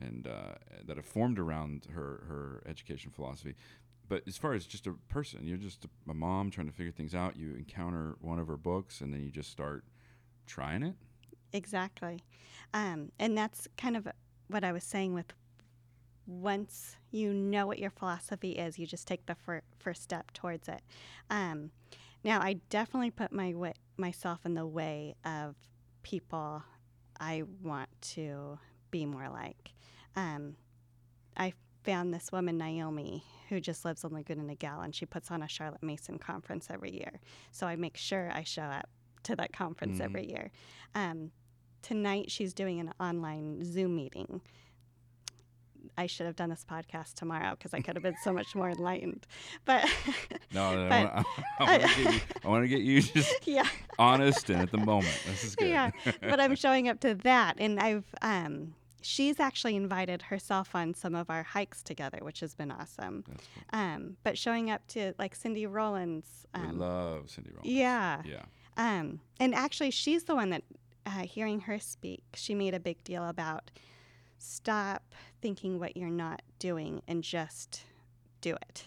and 0.00 0.26
uh, 0.26 0.54
that 0.86 0.96
have 0.96 1.06
formed 1.06 1.38
around 1.38 1.86
her 1.94 2.24
her 2.28 2.62
education 2.66 3.12
philosophy. 3.12 3.54
But 4.08 4.22
as 4.26 4.36
far 4.36 4.52
as 4.52 4.66
just 4.66 4.86
a 4.86 4.92
person, 5.08 5.46
you're 5.46 5.56
just 5.56 5.84
a, 5.84 6.10
a 6.10 6.14
mom 6.14 6.50
trying 6.50 6.66
to 6.66 6.72
figure 6.72 6.92
things 6.92 7.14
out. 7.14 7.36
You 7.36 7.54
encounter 7.54 8.16
one 8.20 8.38
of 8.38 8.48
her 8.48 8.56
books, 8.56 9.00
and 9.00 9.12
then 9.12 9.22
you 9.22 9.30
just 9.30 9.50
start 9.50 9.84
trying 10.46 10.82
it. 10.82 10.94
Exactly. 11.52 12.20
Um, 12.74 13.12
and 13.18 13.38
that's 13.38 13.68
kind 13.76 13.96
of 13.96 14.08
what 14.48 14.64
I 14.64 14.72
was 14.72 14.84
saying 14.84 15.14
with 15.14 15.32
once 16.26 16.96
you 17.10 17.32
know 17.32 17.66
what 17.66 17.78
your 17.78 17.90
philosophy 17.90 18.52
is, 18.52 18.78
you 18.78 18.86
just 18.86 19.06
take 19.06 19.26
the 19.26 19.34
fir- 19.34 19.62
first 19.78 20.02
step 20.02 20.32
towards 20.32 20.68
it. 20.68 20.82
Um, 21.30 21.70
now, 22.24 22.40
I 22.40 22.54
definitely 22.70 23.10
put 23.10 23.32
my 23.32 23.54
myself 23.96 24.40
in 24.44 24.54
the 24.54 24.66
way 24.66 25.14
of 25.24 25.54
people 26.02 26.62
I 27.20 27.42
want 27.62 27.88
to 28.14 28.58
be 28.90 29.06
more 29.06 29.28
like. 29.28 29.72
Um, 30.16 30.56
I 31.36 31.52
found 31.84 32.12
this 32.12 32.32
woman, 32.32 32.58
Naomi, 32.58 33.22
who 33.48 33.60
just 33.60 33.84
lives 33.84 34.04
only 34.04 34.22
good 34.22 34.38
in 34.38 34.46
Laguna 34.46 34.56
Niguel, 34.78 34.84
and 34.84 34.94
she 34.94 35.06
puts 35.06 35.30
on 35.30 35.42
a 35.42 35.48
Charlotte 35.48 35.82
Mason 35.82 36.18
conference 36.18 36.68
every 36.70 36.92
year. 36.92 37.20
So 37.52 37.66
I 37.66 37.76
make 37.76 37.96
sure 37.96 38.30
I 38.32 38.42
show 38.42 38.62
up 38.62 38.88
to 39.24 39.36
that 39.36 39.52
conference 39.52 39.98
Mhm. 39.98 40.04
every 40.04 40.28
year. 40.28 40.50
Um, 40.94 41.30
tonight, 41.82 42.30
she's 42.30 42.52
doing 42.54 42.80
an 42.80 42.92
online 42.98 43.64
Zoom 43.64 43.96
meeting. 43.96 44.40
I 45.96 46.06
should 46.06 46.26
have 46.26 46.36
done 46.36 46.50
this 46.50 46.64
podcast 46.68 47.14
tomorrow 47.14 47.50
because 47.52 47.72
I 47.74 47.80
could 47.80 47.96
have 47.96 48.02
been 48.02 48.16
so 48.22 48.32
much 48.32 48.54
more 48.54 48.70
enlightened. 48.70 49.26
But 49.64 49.84
No, 50.52 50.74
no, 50.74 50.88
But- 50.88 51.26
I, 51.60 51.78
want 51.78 51.82
to 51.82 51.88
get 52.04 52.14
you. 52.14 52.20
I 52.44 52.48
want 52.48 52.64
to 52.64 52.68
get 52.68 52.80
you 52.80 53.02
just 53.02 53.34
yeah, 53.46 53.66
honest 53.98 54.50
and 54.50 54.60
at 54.62 54.70
the 54.70 54.78
moment. 54.78 55.18
This 55.26 55.44
is 55.44 55.54
good. 55.56 55.68
Yeah, 55.68 55.90
but 56.20 56.40
I'm 56.40 56.54
showing 56.56 56.88
up 56.88 57.00
to 57.00 57.14
that, 57.16 57.56
and 57.58 57.78
I've 57.80 58.04
um, 58.22 58.74
she's 59.02 59.38
actually 59.38 59.76
invited 59.76 60.22
herself 60.22 60.74
on 60.74 60.94
some 60.94 61.14
of 61.14 61.28
our 61.30 61.42
hikes 61.42 61.82
together, 61.82 62.18
which 62.22 62.40
has 62.40 62.54
been 62.54 62.70
awesome. 62.70 63.22
Cool. 63.26 63.36
Um, 63.80 64.16
but 64.24 64.36
showing 64.38 64.70
up 64.70 64.86
to 64.88 65.12
like 65.18 65.34
Cindy 65.34 65.66
Rollins, 65.66 66.46
we 66.54 66.60
um, 66.60 66.78
love 66.78 67.30
Cindy 67.30 67.50
Rollins. 67.50 67.66
yeah, 67.70 68.22
Yeah. 68.24 68.42
um, 68.76 69.20
and 69.38 69.54
actually 69.54 69.90
she's 69.90 70.24
the 70.24 70.34
one 70.34 70.50
that 70.50 70.62
uh, 71.06 71.20
hearing 71.26 71.60
her 71.60 71.78
speak, 71.78 72.22
she 72.34 72.54
made 72.54 72.72
a 72.74 72.80
big 72.80 73.02
deal 73.04 73.28
about 73.28 73.70
stop 74.44 75.14
thinking 75.40 75.78
what 75.78 75.96
you're 75.96 76.08
not 76.10 76.42
doing 76.58 77.02
and 77.08 77.22
just 77.22 77.82
do 78.40 78.54
it. 78.54 78.84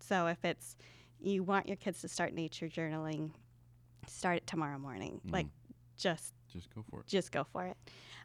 So 0.00 0.26
if 0.26 0.44
it's 0.44 0.76
you 1.20 1.42
want 1.42 1.66
your 1.68 1.76
kids 1.76 2.00
to 2.02 2.08
start 2.08 2.32
nature 2.34 2.68
journaling, 2.68 3.30
start 4.06 4.36
it 4.38 4.46
tomorrow 4.46 4.78
morning. 4.78 5.20
Like 5.30 5.46
Mhm. 5.46 5.50
just 5.96 6.34
Just 6.52 6.74
go 6.74 6.82
for 6.90 7.00
it. 7.00 7.06
just 7.06 7.32
go 7.32 7.44
for 7.44 7.66
it. 7.66 7.76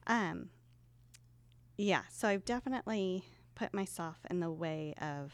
Um, 0.07 0.49
yeah, 1.77 2.03
so 2.09 2.27
I've 2.27 2.45
definitely 2.45 3.23
put 3.55 3.73
myself 3.73 4.17
in 4.29 4.39
the 4.39 4.51
way 4.51 4.93
of 5.01 5.31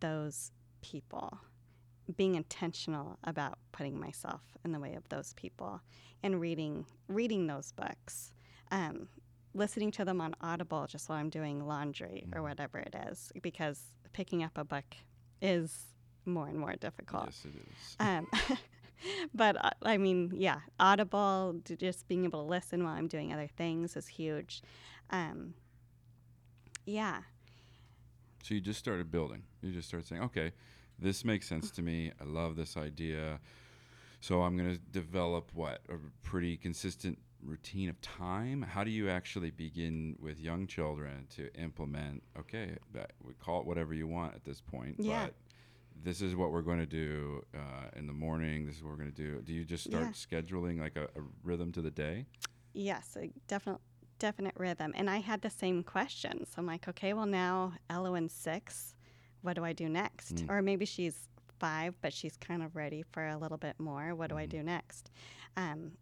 those 0.00 0.52
people 0.80 1.38
being 2.16 2.34
intentional 2.34 3.18
about 3.24 3.58
putting 3.72 3.98
myself 3.98 4.42
in 4.64 4.72
the 4.72 4.78
way 4.78 4.94
of 4.94 5.08
those 5.08 5.32
people 5.34 5.80
and 6.22 6.38
reading 6.40 6.84
reading 7.08 7.46
those 7.46 7.72
books 7.72 8.32
um, 8.70 9.08
listening 9.54 9.90
to 9.92 10.04
them 10.04 10.20
on 10.20 10.34
audible 10.40 10.86
just 10.86 11.08
while 11.08 11.18
i'm 11.18 11.30
doing 11.30 11.66
laundry 11.66 12.24
or 12.32 12.40
Mhm. 12.40 12.42
whatever 12.48 12.78
it 12.78 12.94
is 13.08 13.32
because 13.42 13.80
picking 14.12 14.42
up 14.42 14.56
a 14.58 14.64
book 14.64 14.96
is 15.40 15.94
more 16.26 16.48
and 16.48 16.58
more 16.58 16.74
difficult 16.76 17.26
Yes, 17.26 17.44
it 17.44 17.54
is. 17.56 17.96
um, 18.00 18.26
but 19.34 19.56
uh, 19.62 19.70
I 19.82 19.98
mean, 19.98 20.32
yeah, 20.34 20.60
Audible, 20.80 21.54
d- 21.64 21.76
just 21.76 22.08
being 22.08 22.24
able 22.24 22.42
to 22.44 22.48
listen 22.48 22.82
while 22.84 22.94
I'm 22.94 23.08
doing 23.08 23.32
other 23.32 23.46
things 23.48 23.94
is 23.96 24.06
huge. 24.08 24.62
Um, 25.10 25.52
yeah, 26.86 27.22
So 28.42 28.54
you 28.54 28.60
just 28.60 28.78
started 28.78 29.10
building. 29.10 29.42
You 29.62 29.72
just 29.72 29.88
started 29.88 30.06
saying, 30.06 30.22
okay, 30.22 30.52
this 30.98 31.24
makes 31.24 31.46
sense 31.48 31.70
to 31.72 31.82
me. 31.82 32.12
I 32.20 32.24
love 32.24 32.56
this 32.56 32.76
idea. 32.76 33.40
So 34.20 34.42
I'm 34.42 34.56
going 34.56 34.70
to 34.74 34.78
develop 34.78 35.50
what? 35.54 35.80
A 35.90 35.94
pretty 36.22 36.56
consistent 36.56 37.18
routine 37.44 37.88
of 37.88 38.00
time? 38.00 38.62
How 38.62 38.84
do 38.84 38.90
you 38.90 39.08
actually 39.10 39.50
begin 39.50 40.16
with 40.18 40.38
young 40.40 40.66
children 40.66 41.26
to 41.36 41.52
implement, 41.54 42.22
okay, 42.38 42.76
we 43.22 43.34
call 43.34 43.60
it 43.60 43.66
whatever 43.66 43.94
you 43.94 44.06
want 44.06 44.34
at 44.34 44.44
this 44.44 44.60
point, 44.60 44.96
Yeah. 44.98 45.26
but 45.26 45.34
this 46.02 46.20
is 46.20 46.34
what 46.34 46.50
we're 46.50 46.62
going 46.62 46.78
to 46.80 46.86
do 46.86 47.44
uh, 47.54 47.58
in 47.96 48.06
the 48.06 48.12
morning. 48.12 48.66
This 48.66 48.76
is 48.76 48.82
what 48.82 48.90
we're 48.90 48.98
going 48.98 49.12
to 49.12 49.22
do. 49.22 49.40
Do 49.42 49.52
you 49.52 49.64
just 49.64 49.84
start 49.84 50.04
Yeah. 50.04 50.10
scheduling 50.10 50.80
like 50.80 50.96
a, 50.96 51.04
a 51.04 51.22
rhythm 51.42 51.72
to 51.72 51.82
the 51.82 51.90
day? 51.90 52.26
yes, 52.76 53.16
a 53.16 53.30
definite, 53.46 53.80
definite 54.18 54.54
rhythm. 54.56 54.92
And 54.96 55.08
I 55.08 55.18
had 55.18 55.42
the 55.42 55.50
same 55.50 55.84
question. 55.84 56.44
So 56.44 56.54
I'm 56.58 56.66
like, 56.66 56.88
okay, 56.88 57.12
well 57.12 57.26
now 57.26 57.74
Elowen's 57.88 58.32
six. 58.32 58.96
What 59.42 59.54
do 59.54 59.64
I 59.64 59.72
do 59.72 59.88
next? 59.88 60.34
Mm. 60.36 60.50
Or 60.50 60.60
maybe 60.60 60.84
she's 60.84 61.28
five, 61.60 61.94
but 62.00 62.12
she's 62.12 62.36
kind 62.36 62.64
of 62.64 62.74
ready 62.74 63.04
for 63.12 63.28
a 63.28 63.36
little 63.38 63.58
bit 63.58 63.78
more. 63.78 64.12
What 64.16 64.28
do 64.30 64.36
I 64.36 64.46
Mhm. 64.46 64.48
do 64.50 64.62
next? 64.64 65.12
Um, 65.56 65.92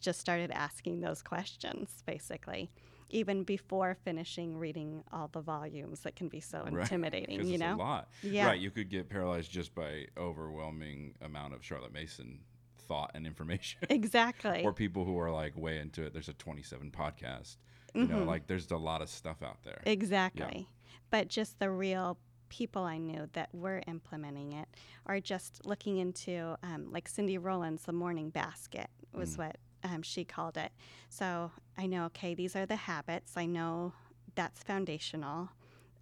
just 0.00 0.20
started 0.20 0.50
asking 0.50 1.00
those 1.00 1.22
questions 1.22 2.02
basically 2.06 2.70
even 3.10 3.44
before 3.44 3.94
finishing 4.04 4.56
reading 4.56 5.04
all 5.12 5.28
the 5.32 5.40
volumes 5.42 6.00
that 6.00 6.16
can 6.16 6.28
be 6.28 6.40
so 6.40 6.62
Right, 6.70 6.80
intimidating 6.82 7.44
you 7.46 7.54
it's 7.54 7.60
know 7.60 7.74
a 7.74 7.76
lot. 7.76 8.08
yeah 8.22 8.46
Right, 8.46 8.60
you 8.60 8.70
could 8.70 8.88
get 8.88 9.08
paralyzed 9.10 9.50
just 9.50 9.74
by 9.74 10.06
overwhelming 10.16 11.14
amount 11.20 11.54
of 11.54 11.64
Charlotte 11.64 11.92
Mason 11.92 12.40
thought 12.88 13.10
and 13.14 13.26
information. 13.26 13.80
exactly 13.90 14.62
or 14.64 14.72
people 14.72 15.04
who 15.04 15.18
are 15.18 15.30
like 15.30 15.56
way 15.56 15.78
into 15.78 16.02
it. 16.04 16.12
There's 16.12 16.28
a 16.28 16.32
27 16.34 16.90
podcast. 16.90 17.56
You 17.94 18.06
know, 18.06 18.16
Mhm. 18.20 18.26
like 18.26 18.46
there's 18.46 18.70
a 18.70 18.76
lot 18.78 19.02
of 19.02 19.10
stuff 19.10 19.42
out 19.42 19.62
there. 19.64 19.80
exactly 19.84 20.68
but 21.10 21.28
just 21.28 21.58
the 21.58 21.70
real 21.70 22.16
people 22.48 22.82
i 22.84 22.96
knew 22.98 23.28
that 23.34 23.48
were 23.54 23.82
implementing 23.86 24.52
it 24.52 24.68
or 25.06 25.20
just 25.20 25.64
looking 25.66 25.98
into 25.98 26.56
um, 26.62 26.90
like 26.90 27.06
cindy 27.08 27.36
rollins' 27.38 27.82
the 27.84 27.92
morning 27.92 28.30
basket 28.30 28.88
was 29.14 29.34
Mm. 29.34 29.38
what 29.38 29.56
um, 29.84 30.02
she 30.02 30.24
called 30.24 30.56
it. 30.56 30.72
So 31.08 31.50
i 31.78 31.86
know 31.86 32.04
okay 32.06 32.34
these 32.34 32.54
are 32.56 32.66
the 32.66 32.76
habits. 32.76 33.36
I 33.36 33.46
know 33.46 33.92
that's 34.34 34.62
foundational 34.62 35.50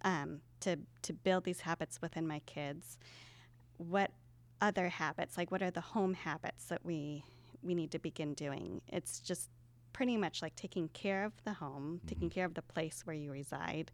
um, 0.03 0.41
to 0.61 0.77
to 1.03 1.13
build 1.13 1.43
these 1.43 1.61
habits 1.61 2.01
within 2.01 2.27
my 2.27 2.39
kids. 2.45 2.97
What 3.77 4.11
other 4.61 4.89
habits 4.89 5.37
like 5.37 5.51
what 5.51 5.61
are 5.61 5.71
the 5.71 5.81
home 5.81 6.13
habits 6.13 6.65
that 6.65 6.85
we 6.85 7.23
we 7.63 7.75
need 7.75 7.91
to 7.91 7.99
begin 7.99 8.33
doing? 8.33 8.81
It's 8.87 9.19
just 9.19 9.49
pretty 9.93 10.17
much 10.17 10.41
like 10.41 10.55
taking 10.55 10.87
care 10.89 11.25
of 11.25 11.33
the 11.43 11.53
home 11.53 11.99
taking 12.07 12.29
care 12.29 12.45
of 12.45 12.53
the 12.53 12.61
place 12.61 13.01
where 13.05 13.15
you 13.15 13.29
reside 13.29 13.91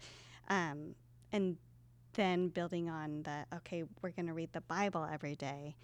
um, 0.49 0.93
and 1.31 1.57
then 2.13 2.49
building 2.49 2.89
on 2.89 3.23
the 3.23 3.45
okay 3.55 3.83
we're 4.01 4.11
going 4.11 4.27
to 4.27 4.33
read 4.33 4.51
the 4.53 4.61
bible 4.61 5.07
every 5.11 5.35
day. 5.35 5.75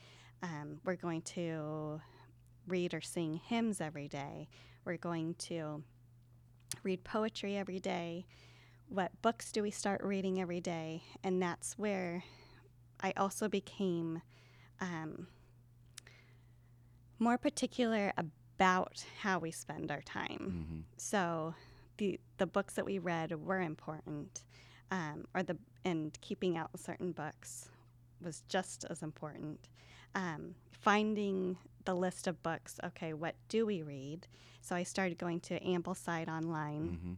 Um, 0.41 0.79
we're 0.83 0.95
going 0.97 1.21
to 1.21 2.01
read 2.67 2.93
or 2.93 3.01
sing 3.01 3.35
hymns 3.45 3.81
every 3.81 4.07
day. 4.07 4.47
We're 4.85 4.97
going 4.97 5.35
to 5.35 5.83
read 6.83 7.03
poetry 7.03 7.57
every 7.57 7.79
day. 7.79 8.25
What 8.89 9.11
books 9.21 9.51
do 9.51 9.61
we 9.61 9.71
start 9.71 10.03
reading 10.03 10.39
every 10.41 10.61
day? 10.61 11.03
And 11.23 11.41
that's 11.41 11.77
where 11.77 12.23
i 13.01 13.11
also 13.17 13.49
became 13.49 14.21
um, 14.79 15.27
more 17.19 17.37
particular 17.37 18.13
about 18.17 19.03
how 19.21 19.39
we 19.39 19.51
spend 19.51 19.91
our 19.91 20.01
time. 20.01 20.67
Hmm 20.71 20.79
so 20.97 21.53
the 21.97 22.19
the 22.37 22.47
books 22.47 22.73
that 22.75 22.85
we 22.85 22.97
read 22.97 23.31
were 23.45 23.61
important 23.61 24.43
um, 24.91 25.25
or 25.33 25.43
the 25.43 25.57
and 25.85 26.17
keeping 26.21 26.57
out 26.57 26.69
certain 26.79 27.11
books 27.11 27.69
was 28.21 28.43
just 28.47 28.85
as 28.89 29.03
important. 29.03 29.67
Um, 30.15 30.55
finding 30.71 31.57
the 31.85 31.93
list 31.95 32.27
of 32.27 32.41
books 32.43 32.79
okay 32.83 33.13
what 33.13 33.35
do 33.49 33.65
we 33.65 33.81
read? 33.81 34.27
So 34.61 34.75
i 34.75 34.83
started 34.83 35.17
going 35.17 35.39
to 35.41 35.59
ambleside 35.59 36.27
online 36.29 36.99
hmm 37.01 37.13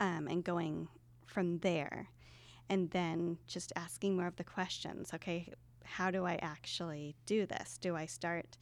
um, 0.00 0.28
and 0.28 0.44
going 0.44 0.86
from 1.26 1.58
there 1.58 2.08
and 2.70 2.88
then 2.92 3.38
just 3.48 3.72
asking 3.74 4.14
more 4.16 4.28
of 4.28 4.36
the 4.36 4.44
questions 4.44 5.10
okay 5.12 5.52
how 5.84 6.10
do 6.10 6.24
i 6.24 6.38
actually 6.42 7.16
do 7.26 7.46
this? 7.46 7.78
Do 7.78 7.96
i 7.96 8.06
start 8.06 8.56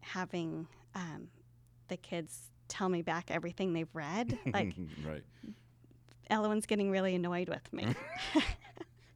having 0.00 0.66
um, 0.94 1.28
the 1.88 1.96
kids 1.96 2.50
tell 2.68 2.88
me 2.88 3.02
back 3.02 3.30
everything 3.30 3.72
they've 3.72 3.94
read? 3.94 4.38
Like 4.52 4.74
right. 5.06 5.22
Elowen's 6.30 6.66
getting 6.66 6.90
really 6.90 7.14
annoyed 7.14 7.48
with 7.48 7.72
me. 7.72 7.86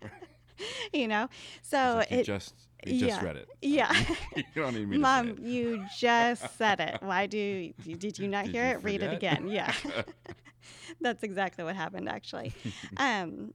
You 0.93 1.07
know? 1.09 1.29
So 1.63 2.03
it 2.11 2.25
just 2.25 2.55
you 2.87 3.01
just 3.09 3.22
read 3.22 3.37
it. 3.37 3.49
Yeah. 3.62 3.93
you 4.37 4.45
don't 4.55 4.74
need 4.74 4.89
me 4.89 4.99
mom 4.99 5.37
you 5.41 5.85
just 5.99 6.57
said 6.57 6.81
it. 6.81 6.99
Why 7.03 7.26
do 7.26 7.37
you, 7.39 7.97
did 7.97 8.18
you 8.18 8.29
not 8.29 8.45
Did 8.47 8.55
hear 8.55 8.64
you 8.68 8.74
it? 8.76 8.85
Read 8.85 9.03
it 9.03 9.12
again. 9.12 9.49
Yeah. 9.49 9.72
That's 11.01 11.22
exactly 11.22 11.64
what 11.64 11.76
happened 11.76 12.09
actually. 12.09 12.53
Um 12.97 13.53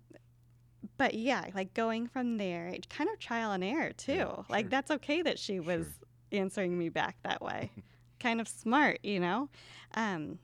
but 0.97 1.13
yeah 1.13 1.45
like 1.55 1.73
going 1.73 2.07
from 2.07 2.37
there 2.37 2.67
it 2.67 2.89
kind 2.89 3.09
of 3.09 3.17
trial 3.19 3.51
and 3.53 3.63
error 3.63 3.91
too. 3.93 4.13
Yeah, 4.13 4.43
like 4.49 4.69
that's 4.69 4.91
okay 4.91 5.21
that 5.21 5.39
she 5.39 5.59
was 5.59 5.85
Sure. 5.87 6.41
answering 6.41 6.77
me 6.77 6.89
back 6.89 7.15
that 7.23 7.41
way. 7.41 7.71
Kind 8.19 8.41
of 8.41 8.47
smart 8.47 8.99
you 9.03 9.19
know? 9.19 9.49
Um 9.95 10.39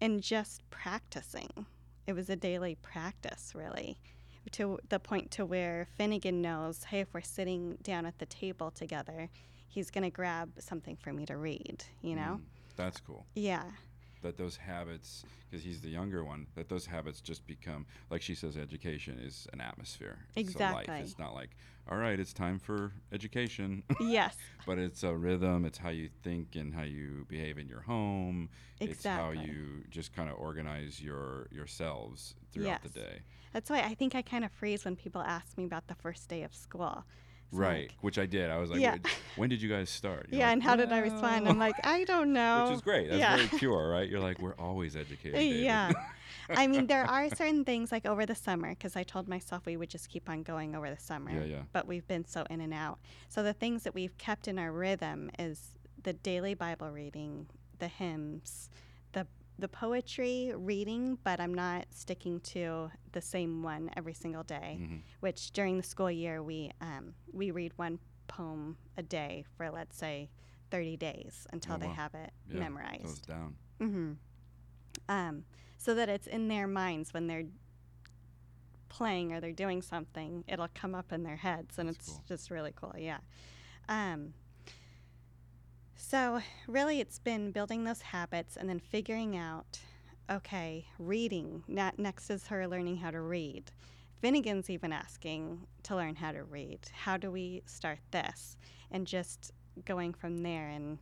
and 0.00 0.22
just 0.22 0.62
practicing. 0.70 1.50
It 2.06 2.12
was 2.14 2.30
a 2.30 2.36
daily 2.36 2.76
practice 2.76 3.52
really 3.54 3.98
to 4.48 4.78
the 4.88 4.98
point 4.98 5.30
to 5.32 5.44
where 5.44 5.86
finnegan 5.96 6.40
knows 6.42 6.84
hey 6.84 7.00
if 7.00 7.12
we're 7.14 7.20
sitting 7.20 7.76
down 7.82 8.06
at 8.06 8.18
the 8.18 8.26
table 8.26 8.70
together 8.70 9.28
he's 9.68 9.90
going 9.90 10.04
to 10.04 10.10
grab 10.10 10.50
something 10.58 10.96
for 10.96 11.12
me 11.12 11.24
to 11.26 11.36
read 11.36 11.84
you 12.02 12.14
know 12.16 12.40
Mm, 12.40 12.76
that's 12.76 13.00
cool. 13.00 13.26
yeah 13.34 13.64
That 14.22 14.36
those 14.36 14.56
habits, 14.56 15.24
because 15.48 15.64
he's 15.64 15.80
the 15.80 15.90
younger 15.90 16.24
one, 16.24 16.48
that 16.56 16.68
those 16.68 16.86
habits 16.86 17.20
just 17.20 17.46
become, 17.46 17.86
like 18.10 18.20
she 18.20 18.34
says, 18.34 18.56
education 18.56 19.18
is 19.20 19.46
an 19.52 19.60
atmosphere. 19.60 20.18
Exactly. 20.34 20.78
It's 20.80 20.88
life. 20.88 21.00
It's 21.10 21.18
not 21.20 21.34
like, 21.34 21.50
all 21.88 21.96
right, 21.98 22.18
it's 22.18 22.32
time 22.32 22.58
for 22.58 22.92
education. 23.12 23.84
yes 24.00 24.34
but 24.66 24.76
it's 24.78 25.02
a 25.02 25.14
rhythm. 25.16 25.64
It's 25.64 25.78
how 25.78 25.88
you 25.90 26.10
think 26.22 26.54
and 26.56 26.74
how 26.74 26.82
you 26.82 27.24
behave 27.28 27.56
in 27.58 27.68
your 27.68 27.80
home. 27.82 28.50
Exactly. 28.80 28.92
It's 28.92 29.04
how 29.06 29.30
you 29.46 29.84
just 29.88 30.14
kind 30.14 30.28
of 30.28 30.36
organize 30.38 31.00
your 31.00 31.46
yourselves 31.50 32.34
throughout 32.52 32.82
the 32.82 32.88
Yes. 32.88 33.04
day. 33.04 33.20
That's 33.52 33.70
why 33.70 33.80
I 33.80 33.94
think 33.94 34.14
I 34.14 34.22
kind 34.22 34.44
of 34.44 34.52
freeze 34.52 34.84
when 34.84 34.96
people 34.96 35.22
ask 35.22 35.56
me 35.56 35.64
about 35.64 35.86
the 35.88 35.94
first 35.94 36.28
day 36.28 36.42
of 36.42 36.54
school. 36.54 37.04
It's 37.50 37.58
right, 37.58 37.88
like, 37.88 37.96
which 38.02 38.18
I 38.18 38.26
did. 38.26 38.50
I 38.50 38.58
was 38.58 38.70
like, 38.70 38.80
Yeah. 38.80 38.98
"When- 39.36 39.48
did 39.48 39.62
you 39.62 39.70
guys 39.70 39.88
start? 39.88 40.26
You're 40.30 40.40
yeah, 40.40 40.46
like, 40.46 40.52
and 40.54 40.62
how 40.62 40.76
did 40.76 40.92
I 40.92 40.98
respond? 40.98 41.48
I'm 41.48 41.58
like, 41.58 41.76
I 41.82 42.04
don't 42.04 42.34
know. 42.34 42.64
which 42.68 42.76
is 42.76 42.82
great. 42.82 43.08
That's 43.08 43.18
yeah. 43.18 43.36
very 43.36 43.48
pure, 43.58 43.88
right? 43.88 44.08
You're 44.08 44.20
like, 44.20 44.38
we're 44.38 44.56
always 44.58 44.96
educated. 44.96 45.34
David." 45.34 45.62
yeah. 45.62 45.90
I 46.50 46.66
mean, 46.66 46.86
there 46.86 47.04
are 47.04 47.28
certain 47.30 47.64
things 47.64 47.92
like 47.92 48.06
over 48.06 48.24
the 48.26 48.34
summer, 48.34 48.70
because 48.70 48.96
I 48.96 49.02
told 49.02 49.28
myself 49.28 49.66
we 49.66 49.76
would 49.76 49.90
just 49.90 50.08
keep 50.08 50.28
on 50.28 50.42
going 50.42 50.74
over 50.74 50.90
the 50.90 51.00
summer. 51.00 51.30
Yeah, 51.30 51.44
yeah. 51.44 51.62
But 51.72 51.86
we've 51.86 52.06
been 52.06 52.24
so 52.26 52.44
in 52.50 52.60
and 52.60 52.72
out. 52.72 52.98
So 53.28 53.42
the 53.42 53.52
things 53.52 53.82
that 53.84 53.94
we've 53.94 54.16
kept 54.18 54.48
in 54.48 54.58
our 54.58 54.72
rhythm 54.72 55.30
is 55.38 55.74
the 56.02 56.12
daily 56.12 56.54
Bible 56.54 56.90
reading, 56.90 57.46
the 57.78 57.88
hymns, 57.88 58.70
the 59.58 59.68
poetry 59.68 60.52
reading, 60.54 61.18
but 61.24 61.40
I'm 61.40 61.52
not 61.54 61.86
sticking 61.90 62.40
to 62.40 62.90
the 63.12 63.20
same 63.20 63.62
one 63.62 63.90
every 63.96 64.14
single 64.14 64.42
day. 64.44 64.78
Mhm. 64.80 65.00
which 65.20 65.50
during 65.50 65.76
the 65.76 65.82
school 65.82 66.10
year 66.10 66.42
we 66.42 66.70
um, 66.80 67.12
we 67.32 67.50
read 67.50 67.72
one 67.76 67.98
poem 68.28 68.76
a 68.96 69.02
day 69.02 69.44
for 69.56 69.68
let's 69.70 69.96
say 69.98 70.30
30 70.70 70.96
days 70.96 71.46
until 71.52 71.74
Oh, 71.74 71.78
they 71.78 71.86
wow. 71.88 71.92
have 71.94 72.14
it 72.14 72.30
Yeah, 72.46 72.52
Goes 72.52 72.60
memorized 72.60 73.26
down. 73.26 73.56
hmm 73.78 74.12
um, 75.08 75.44
so 75.76 75.94
that 75.94 76.08
it's 76.08 76.26
in 76.28 76.46
their 76.48 76.66
minds 76.68 77.12
when 77.12 77.26
they're 77.26 77.46
playing 78.88 79.32
or 79.32 79.40
they're 79.40 79.52
doing 79.52 79.82
something 79.82 80.44
it'll 80.48 80.68
come 80.74 80.94
up 80.94 81.12
in 81.12 81.22
their 81.22 81.36
heads 81.36 81.78
and 81.78 81.88
That's 81.88 81.98
it's 81.98 82.08
cool. 82.08 82.24
just 82.28 82.50
really 82.50 82.72
cool 82.74 82.94
yeah 82.96 83.18
um, 83.88 84.34
so 85.98 86.40
really 86.66 87.00
it's 87.00 87.18
been 87.18 87.50
building 87.50 87.84
those 87.84 88.00
habits 88.00 88.56
and 88.56 88.68
then 88.68 88.78
figuring 88.78 89.36
out 89.36 89.78
okay, 90.30 90.86
reading. 90.98 91.64
Next 91.68 92.28
is 92.30 92.46
her 92.48 92.68
learning 92.68 92.98
how 92.98 93.10
to 93.10 93.20
read. 93.20 93.70
Finnegan's 94.20 94.68
even 94.68 94.92
asking 94.92 95.66
to 95.84 95.96
learn 95.96 96.14
how 96.16 96.32
to 96.32 96.44
read. 96.44 96.80
How 96.92 97.16
do 97.16 97.30
we 97.30 97.62
start 97.66 97.98
this? 98.10 98.56
And 98.90 99.06
just 99.06 99.52
going 99.86 100.12
from 100.12 100.42
there 100.42 100.68
and, 100.68 100.98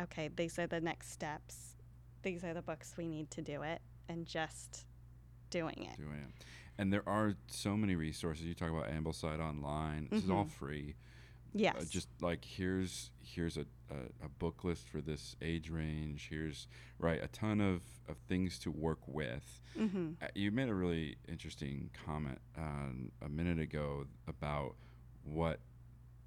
okay, 0.00 0.28
these 0.36 0.58
are 0.58 0.66
the 0.66 0.80
next 0.80 1.10
steps. 1.10 1.76
These 2.22 2.44
are 2.44 2.52
the 2.52 2.60
books 2.60 2.94
we 2.98 3.06
need 3.06 3.30
to 3.30 3.40
do 3.40 3.62
it, 3.62 3.80
and 4.10 4.26
just 4.26 4.84
doing 5.48 5.88
it. 5.90 5.96
Doing 5.96 6.18
it. 6.28 6.44
And 6.76 6.92
there 6.92 7.08
are 7.08 7.34
so 7.46 7.78
many 7.78 7.94
resources. 7.94 8.44
You 8.44 8.54
talk 8.54 8.68
about 8.68 8.90
Ambleside 8.90 9.40
Online. 9.40 10.08
This 10.10 10.24
is 10.24 10.30
all 10.30 10.44
Mhm. 10.44 10.50
free. 10.50 10.96
Yes. 11.54 11.76
Uh, 11.78 11.84
just 11.88 12.08
like 12.20 12.44
here's 12.44 13.10
here's 13.22 13.56
a, 13.56 13.64
a, 13.90 14.24
a 14.24 14.28
book 14.28 14.64
list 14.64 14.88
for 14.88 15.00
this 15.00 15.36
age 15.42 15.70
range. 15.70 16.28
Here's 16.30 16.68
right 16.98 17.22
a 17.22 17.28
ton 17.28 17.60
of, 17.60 17.82
of 18.08 18.16
things 18.28 18.58
to 18.60 18.70
work 18.70 19.00
with. 19.06 19.60
mm-hmm. 19.78 20.12
Uh, 20.22 20.26
you 20.34 20.50
made 20.50 20.68
a 20.68 20.74
really 20.74 21.16
interesting 21.28 21.90
comment 22.06 22.38
um, 22.56 23.10
a 23.22 23.28
minute 23.28 23.58
ago 23.58 24.06
about 24.28 24.74
what 25.24 25.60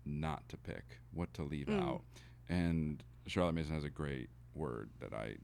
not 0.05 0.47
to 0.49 0.57
pick, 0.57 0.99
what 1.13 1.33
to 1.33 1.43
leave 1.43 1.67
Mm. 1.67 1.81
out, 1.81 2.01
and 2.49 3.03
Charlotte 3.27 3.53
Mason 3.53 3.73
has 3.73 3.83
a 3.85 3.89
great 3.89 4.29
word 4.53 4.89
that 4.99 5.13
I 5.13 5.35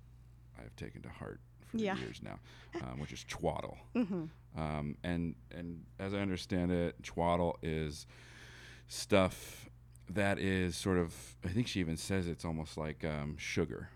I 0.58 0.64
have 0.64 0.76
taken 0.76 1.02
to 1.04 1.10
heart 1.10 1.40
for 1.68 1.78
Yeah. 1.78 1.96
years 1.98 2.22
now, 2.22 2.40
um, 2.82 3.00
which 3.00 3.14
is 3.14 3.24
twaddle. 3.28 3.78
Mm-hmm. 3.96 4.26
Um, 4.60 4.98
and 5.04 5.36
and 5.52 5.86
as 6.00 6.14
I 6.14 6.18
understand 6.20 6.72
it, 6.72 7.02
twaddle 7.04 7.58
is 7.62 8.06
stuff 8.88 9.69
that 10.10 10.40
is 10.40 10.76
sort 10.76 10.98
of. 10.98 11.14
I 11.46 11.50
think 11.50 11.68
she 11.68 11.80
even 11.80 11.98
says 11.98 12.28
it's 12.28 12.46
almost 12.46 12.78
like 12.78 13.04
um, 13.06 13.36
sugar. 13.38 13.90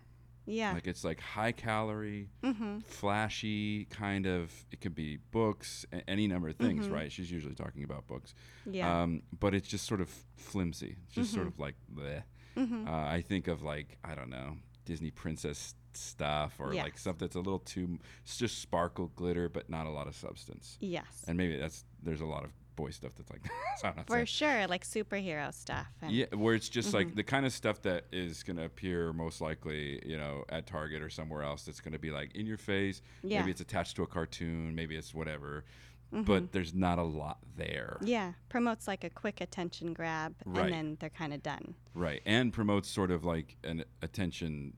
Yeah. 0.46 0.72
Like 0.74 0.86
it's 0.86 1.04
like 1.04 1.20
high 1.20 1.52
calorie, 1.52 2.28
mm-hmm. 2.42 2.80
flashy 2.80 3.86
kind 3.86 4.26
of. 4.26 4.52
It 4.70 4.80
could 4.80 4.94
be 4.94 5.18
books, 5.30 5.86
a- 5.92 6.08
any 6.08 6.26
number 6.26 6.48
of 6.48 6.56
things, 6.56 6.86
Mhm. 6.86 6.92
right? 6.92 7.10
She's 7.12 7.30
usually 7.30 7.54
talking 7.54 7.82
about 7.84 8.06
books. 8.06 8.34
Yeah. 8.66 9.02
Um, 9.02 9.22
but 9.40 9.54
it's 9.54 9.66
just 9.68 9.86
sort 9.86 10.00
of 10.02 10.10
flimsy. 10.36 10.96
It's 11.06 11.14
just 11.14 11.32
sort 11.32 11.46
Mhm. 11.46 11.48
of 11.52 11.58
like 11.58 11.74
bleh. 11.94 12.22
mm-hmm. 12.56 12.86
Uh, 12.86 12.90
I 13.06 13.22
think 13.22 13.48
of 13.48 13.62
like 13.62 13.96
I 14.04 14.14
don't 14.14 14.30
know 14.30 14.58
Disney 14.84 15.10
princess 15.10 15.74
stuff 15.94 16.56
or 16.60 16.74
like 16.74 16.92
Yes. 16.92 17.00
stuff 17.00 17.18
that's 17.18 17.36
a 17.36 17.40
little 17.40 17.60
too 17.60 17.98
it's 18.24 18.36
just 18.36 18.58
sparkle 18.60 19.12
glitter 19.14 19.48
but 19.48 19.70
not 19.70 19.86
a 19.86 19.90
lot 19.90 20.08
of 20.08 20.14
substance. 20.16 20.76
yes. 20.80 21.24
And 21.26 21.38
maybe 21.38 21.56
that's 21.56 21.84
there's 22.02 22.20
a 22.20 22.26
lot 22.26 22.44
of 22.44 22.50
boy 22.76 22.90
stuff 22.90 23.12
that's 23.16 23.30
like 23.30 23.42
that. 23.82 23.96
not 23.96 24.06
For 24.06 24.14
saying- 24.14 24.26
sure, 24.26 24.66
like 24.66 24.84
superhero 24.84 25.52
stuff. 25.52 25.86
And 26.02 26.12
yeah, 26.12 26.26
where 26.34 26.54
it's 26.54 26.68
just 26.68 26.92
like 26.94 27.08
Mhm. 27.08 27.16
the 27.16 27.22
kind 27.24 27.46
of 27.46 27.52
stuff 27.52 27.82
that 27.82 28.04
is 28.12 28.42
going 28.42 28.56
to 28.56 28.64
appear 28.64 29.12
most 29.12 29.40
likely, 29.40 30.00
you 30.06 30.16
know, 30.16 30.44
at 30.48 30.66
Target 30.66 31.02
or 31.02 31.10
somewhere 31.10 31.42
else. 31.42 31.64
That's 31.64 31.80
going 31.80 31.92
to 31.92 31.98
be 31.98 32.10
like 32.10 32.34
in 32.34 32.46
your 32.46 32.58
face. 32.58 33.02
Yeah. 33.22 33.40
Maybe 33.40 33.50
it's 33.52 33.60
attached 33.60 33.96
to 33.96 34.02
a 34.02 34.06
cartoon. 34.06 34.74
Maybe 34.74 34.96
it's 34.96 35.14
whatever. 35.14 35.64
Mhm. 36.12 36.24
But 36.26 36.52
there's 36.52 36.74
not 36.74 36.98
a 36.98 37.02
lot 37.02 37.38
there. 37.56 37.96
Yeah, 38.00 38.34
promotes 38.48 38.86
like 38.86 39.02
a 39.04 39.10
quick 39.10 39.40
attention 39.40 39.92
grab, 39.94 40.34
Right. 40.44 40.66
and 40.66 40.72
then 40.72 40.96
they're 41.00 41.10
kind 41.10 41.32
of 41.34 41.42
done. 41.42 41.74
Right. 41.94 42.22
And 42.24 42.52
promotes 42.52 42.88
sort 42.88 43.10
of 43.10 43.24
like 43.24 43.56
an 43.64 43.84
attention 44.02 44.74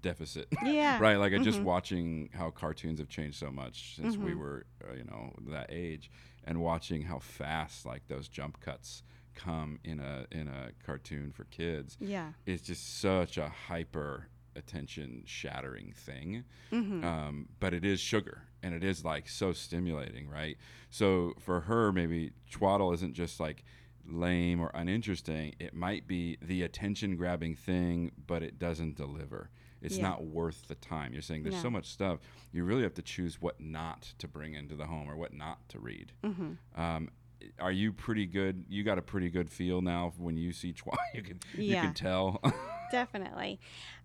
deficit. 0.00 0.48
Yeah. 0.64 0.98
right. 0.98 1.16
Like 1.16 1.32
I 1.34 1.38
just 1.38 1.60
watching 1.60 2.30
how 2.32 2.50
cartoons 2.50 2.98
have 3.00 3.08
changed 3.08 3.38
so 3.38 3.50
much 3.52 3.96
since 3.96 4.16
we 4.16 4.32
Mhm. 4.32 4.38
were, 4.38 4.66
uh, 4.88 4.94
you 4.94 5.04
know, 5.04 5.34
that 5.48 5.66
age, 5.70 6.10
and 6.50 6.60
watching 6.60 7.02
how 7.02 7.20
fast 7.20 7.86
like 7.86 8.02
those 8.08 8.26
jump 8.28 8.58
cuts 8.60 9.02
come 9.36 9.78
in 9.84 10.00
a 10.00 10.26
in 10.32 10.48
a 10.48 10.70
cartoon 10.84 11.30
for 11.32 11.44
kids 11.44 11.96
Yeah. 12.00 12.32
is 12.44 12.60
just 12.60 13.00
such 13.00 13.38
a 13.38 13.48
hyper 13.48 14.26
attention 14.56 15.22
shattering 15.24 15.92
thing. 15.96 16.42
Mm-hmm. 16.72 17.04
Um, 17.04 17.48
but 17.60 17.72
it 17.72 17.84
is 17.84 18.00
sugar 18.00 18.42
and 18.64 18.74
it 18.74 18.82
is 18.82 19.04
like 19.04 19.28
so 19.28 19.52
stimulating, 19.52 20.28
right? 20.28 20.56
So 20.90 21.34
for 21.38 21.60
her, 21.60 21.92
maybe 21.92 22.32
twaddle 22.50 22.92
isn't 22.92 23.14
just 23.14 23.38
like 23.38 23.62
lame 24.04 24.60
or 24.60 24.72
uninteresting. 24.74 25.54
It 25.60 25.72
might 25.72 26.08
be 26.08 26.36
the 26.42 26.62
attention 26.62 27.14
grabbing 27.16 27.54
thing, 27.54 28.10
but 28.26 28.42
it 28.42 28.58
doesn't 28.58 28.96
deliver. 28.96 29.50
It's 29.82 29.96
Yeah. 29.96 30.02
not 30.02 30.24
worth 30.24 30.68
the 30.68 30.74
time. 30.74 31.12
You're 31.12 31.22
saying 31.22 31.42
there's 31.42 31.60
so 31.60 31.70
much 31.70 31.86
stuff. 31.86 32.20
You 32.52 32.64
really 32.64 32.82
have 32.82 32.94
to 32.94 33.02
choose 33.02 33.40
what 33.40 33.60
not 33.60 34.12
to 34.18 34.28
bring 34.28 34.54
into 34.54 34.76
the 34.76 34.86
home 34.86 35.10
or 35.10 35.16
what 35.16 35.32
not 35.32 35.68
to 35.70 35.78
read. 35.78 36.12
mm-hmm. 36.22 36.80
Um, 36.80 37.10
are 37.58 37.72
you 37.72 37.90
pretty 37.92 38.26
good? 38.26 38.66
You 38.68 38.84
got 38.84 38.98
a 38.98 39.02
pretty 39.02 39.30
good 39.30 39.50
feel 39.50 39.80
now 39.80 40.12
when 40.18 40.36
you 40.36 40.52
see 40.52 40.72
twaddle. 40.74 41.00
You 41.14 41.22
can 41.22 41.40
you 41.54 41.74
Yeah. 41.74 41.84
can 41.86 41.94
tell. 41.94 42.40
Definitely. 42.92 43.58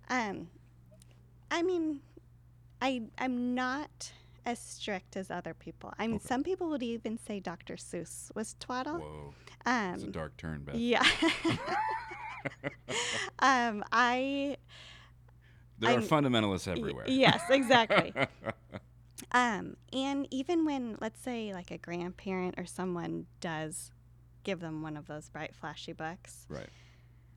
Um, 0.09 0.47
I 1.51 1.61
mean, 1.63 1.99
I 2.81 3.03
I'm 3.17 3.55
not 3.55 4.11
as 4.45 4.59
strict 4.59 5.17
as 5.17 5.31
other 5.31 5.53
people. 5.53 5.93
I 5.97 6.07
mean, 6.07 6.17
Okay. 6.17 6.27
some 6.27 6.43
people 6.43 6.69
would 6.69 6.83
even 6.83 7.17
say 7.17 7.39
Dr. 7.39 7.75
Seuss 7.75 8.33
was 8.35 8.55
twaddle. 8.59 8.99
Whoa, 8.99 9.33
Um, 9.65 9.95
it's 9.95 10.03
a 10.03 10.07
dark 10.11 10.37
turn, 10.37 10.63
Beth. 10.63 10.75
yeah. 10.75 11.01
um, 13.39 13.83
I 13.91 14.57
There 15.79 15.91
are 15.91 15.99
I'm- 15.99 16.03
fundamentalists 16.07 16.67
y- 16.67 16.73
everywhere. 16.77 17.05
yes, 17.07 17.41
exactly. 17.49 18.13
Um, 19.31 19.75
and 19.93 20.27
even 20.31 20.65
when, 20.65 20.97
let's 21.01 21.19
say, 21.21 21.53
like 21.53 21.71
a 21.71 21.77
grandparent 21.77 22.55
or 22.57 22.65
someone 22.65 23.25
does 23.39 23.91
give 24.43 24.59
them 24.59 24.81
one 24.81 24.97
of 24.97 25.07
those 25.07 25.29
bright, 25.29 25.55
flashy 25.55 25.93
books, 25.93 26.45
right. 26.49 26.67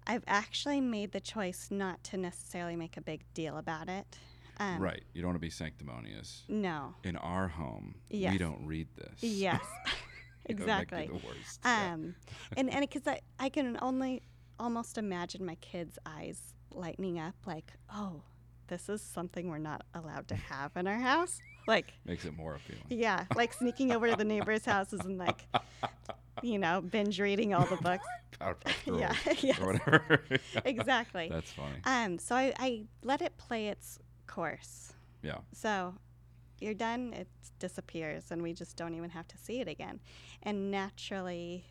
I've 0.06 0.24
actually 0.26 0.80
made 0.80 1.12
the 1.12 1.20
choice 1.20 1.68
not 1.70 2.02
to 2.04 2.16
necessarily 2.16 2.76
make 2.76 2.96
a 2.96 3.00
big 3.00 3.22
deal 3.34 3.58
about 3.58 3.88
it. 3.88 4.18
Um, 4.58 4.80
right. 4.80 5.02
You 5.14 5.22
don't 5.22 5.28
want 5.30 5.36
to 5.36 5.40
be 5.46 5.50
sanctimonious. 5.50 6.42
No. 6.48 6.94
In 7.04 7.16
our 7.16 7.46
home, 7.48 7.94
yes. 8.10 8.32
we 8.32 8.38
don't 8.38 8.64
read 8.66 8.88
this. 8.96 9.22
Yes. 9.22 9.60
You 10.48 10.54
know, 10.56 10.66
that 10.66 10.88
could 10.88 10.96
be 10.96 11.02
exactly. 11.02 11.06
the 11.06 11.26
worst. 11.26 11.60
Yeah. 11.64 11.92
Um, 11.94 12.14
and 12.56 12.70
and 12.70 12.80
because 12.80 13.06
I, 13.06 13.20
I 13.38 13.48
can 13.50 13.78
only 13.80 14.22
almost 14.58 14.98
imagine 14.98 15.44
my 15.46 15.54
kids' 15.56 15.98
eyes 16.06 16.54
lightening 16.74 17.18
up, 17.18 17.34
like, 17.46 17.72
oh, 17.94 18.22
this 18.68 18.88
is 18.88 19.00
something 19.00 19.48
we're 19.48 19.58
not 19.58 19.82
allowed 19.94 20.28
to 20.28 20.34
have 20.36 20.72
in 20.76 20.86
our 20.86 20.98
house. 20.98 21.40
Like, 21.66 21.92
Makes 22.04 22.24
it 22.24 22.36
more 22.36 22.54
appealing. 22.56 22.84
yeah, 22.88 23.24
like 23.34 23.52
sneaking 23.52 23.92
over 23.92 24.08
to 24.08 24.16
the 24.16 24.24
neighbors' 24.24 24.64
houses 24.66 25.00
and 25.00 25.18
like, 25.18 25.46
you 26.42 26.58
know, 26.58 26.80
binge 26.80 27.20
reading 27.20 27.54
all 27.54 27.66
the 27.66 27.76
books. 27.76 28.06
Yeah, 28.86 29.12
yes, 29.40 29.58
Or 29.58 29.66
whatever. 29.72 30.20
exactly. 30.64 31.28
That's 31.28 31.50
funny. 31.50 31.74
Um, 31.84 32.18
so 32.20 32.36
I, 32.36 32.52
I 32.58 32.84
let 33.02 33.20
it 33.20 33.36
play 33.36 33.66
its 33.66 33.98
course. 34.28 34.92
Yeah. 35.24 35.38
So 35.52 35.94
you're 36.60 36.74
done, 36.74 37.12
it 37.14 37.26
disappears, 37.58 38.30
and 38.30 38.40
we 38.40 38.52
just 38.52 38.76
don't 38.76 38.94
even 38.94 39.10
have 39.10 39.26
to 39.28 39.36
see 39.36 39.60
it 39.60 39.66
again. 39.66 39.98
And 40.44 40.70
naturally, 40.70 41.64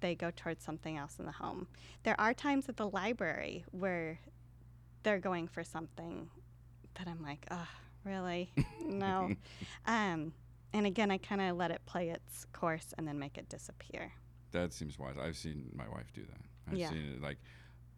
they 0.00 0.14
go 0.14 0.30
towards 0.34 0.64
something 0.64 0.96
else 0.96 1.18
in 1.18 1.24
the 1.26 1.32
home. 1.32 1.66
There 2.02 2.18
are 2.20 2.34
times 2.34 2.68
at 2.68 2.76
the 2.76 2.88
library 2.88 3.64
where 3.70 4.20
they're 5.02 5.18
going 5.18 5.48
for 5.48 5.62
something 5.64 6.28
that 6.94 7.08
I'm 7.08 7.22
like, 7.22 7.46
oh, 7.50 7.68
really? 8.04 8.50
no. 8.84 9.32
um, 9.86 10.32
and 10.72 10.86
again, 10.86 11.10
I 11.10 11.18
kind 11.18 11.40
of 11.40 11.56
let 11.56 11.70
it 11.70 11.80
play 11.86 12.10
its 12.10 12.44
course 12.52 12.92
and 12.98 13.06
then 13.06 13.18
make 13.18 13.38
it 13.38 13.48
disappear. 13.48 14.12
That 14.52 14.72
seems 14.72 14.98
wise. 14.98 15.16
I've 15.20 15.36
seen 15.36 15.70
my 15.74 15.88
wife 15.88 16.12
do 16.14 16.22
that. 16.22 16.40
I've 16.72 16.78
Yeah. 16.78 16.90
seen 16.90 17.12
it 17.16 17.22
like 17.22 17.38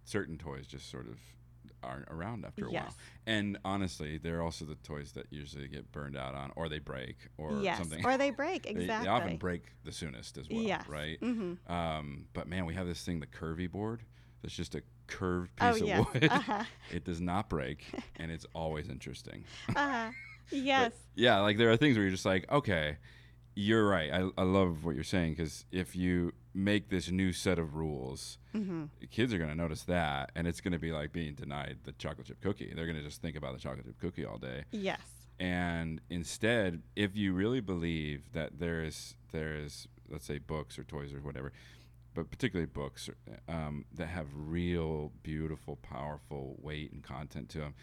certain 0.04 0.38
toys 0.38 0.66
just 0.66 0.90
sort 0.90 1.06
of 1.08 1.18
aren't 1.82 2.08
around 2.08 2.44
after 2.44 2.66
a 2.66 2.72
yes. 2.72 2.84
while. 2.84 2.94
And 3.26 3.58
honestly, 3.64 4.18
they're 4.18 4.42
also 4.42 4.64
the 4.64 4.74
toys 4.76 5.12
that 5.12 5.26
usually 5.30 5.68
get 5.68 5.90
burned 5.92 6.16
out 6.16 6.34
on 6.34 6.52
or 6.56 6.68
they 6.68 6.78
break 6.78 7.16
or 7.36 7.60
yes. 7.60 7.78
something. 7.78 8.04
Or 8.04 8.16
they 8.16 8.30
break, 8.42 8.66
exactly. 8.66 9.04
They, 9.06 9.10
often 9.10 9.36
break 9.36 9.64
the 9.84 9.92
soonest 9.92 10.38
as 10.38 10.48
well, 10.48 10.60
yes. 10.62 10.86
right? 10.88 11.20
Mm-hmm. 11.20 11.72
Um, 11.72 12.26
but 12.32 12.48
man, 12.48 12.66
we 12.66 12.74
have 12.74 12.86
this 12.86 13.02
thing, 13.04 13.20
the 13.20 13.26
curvy 13.26 13.70
board. 13.70 14.02
That's 14.42 14.54
just 14.54 14.74
a 14.74 14.82
curved 15.08 15.50
Oh, 15.60 15.72
piece 15.72 15.82
of 15.82 15.88
yes. 15.88 16.06
wood. 16.14 16.28
Uh-huh. 16.30 16.64
It 16.92 17.04
does 17.04 17.20
not 17.20 17.48
break, 17.48 17.84
and 18.16 18.30
it's 18.30 18.46
always 18.54 18.88
interesting. 18.88 19.44
Uh-huh. 19.74 20.10
But 20.50 20.58
Yes. 20.58 20.92
yeah, 21.14 21.40
like 21.40 21.58
there 21.58 21.70
are 21.70 21.76
things 21.76 21.96
where 21.96 22.04
you're 22.04 22.12
just 22.12 22.24
like, 22.24 22.50
okay, 22.50 22.96
you're 23.54 23.86
right. 23.86 24.10
I, 24.12 24.30
I 24.38 24.44
love 24.44 24.84
what 24.84 24.94
you're 24.94 25.04
saying 25.04 25.32
because 25.32 25.64
if 25.72 25.94
you 25.96 26.32
make 26.58 26.88
this 26.88 27.10
new 27.10 27.32
set 27.32 27.58
of 27.58 27.76
rules, 27.76 28.36
mm-hmm. 28.54 28.84
kids 29.10 29.32
are 29.32 29.38
going 29.38 29.50
to 29.50 29.56
notice 29.56 29.84
that, 29.84 30.32
and 30.34 30.46
it's 30.46 30.60
going 30.60 30.72
to 30.72 30.78
be 30.78 30.90
like 30.90 31.12
being 31.12 31.34
denied 31.34 31.78
the 31.84 31.92
chocolate 31.92 32.26
chip 32.26 32.40
cookie. 32.42 32.72
They're 32.74 32.86
going 32.86 32.98
to 32.98 33.02
just 33.02 33.22
think 33.22 33.36
about 33.36 33.54
the 33.54 33.60
chocolate 33.60 33.86
chip 33.86 34.00
cookie 34.00 34.26
all 34.26 34.38
day. 34.38 34.64
Yes. 34.72 35.00
And 35.38 36.00
instead, 36.10 36.82
if 36.96 37.16
you 37.16 37.32
really 37.32 37.60
believe 37.60 38.32
that 38.32 38.58
there 38.58 38.82
is 38.82 39.14
there 39.30 39.54
is 39.54 39.86
let's 40.10 40.26
say 40.26 40.38
books 40.38 40.78
or 40.78 40.84
toys 40.84 41.14
or 41.14 41.18
whatever, 41.18 41.52
but 42.14 42.28
particularly 42.28 42.66
books 42.66 43.08
um, 43.48 43.84
that 43.94 44.06
have 44.06 44.26
real 44.34 45.12
beautiful, 45.22 45.76
powerful 45.76 46.56
weight 46.60 46.90
and 46.90 47.04
content 47.04 47.50
to 47.50 47.58
them, 47.58 47.74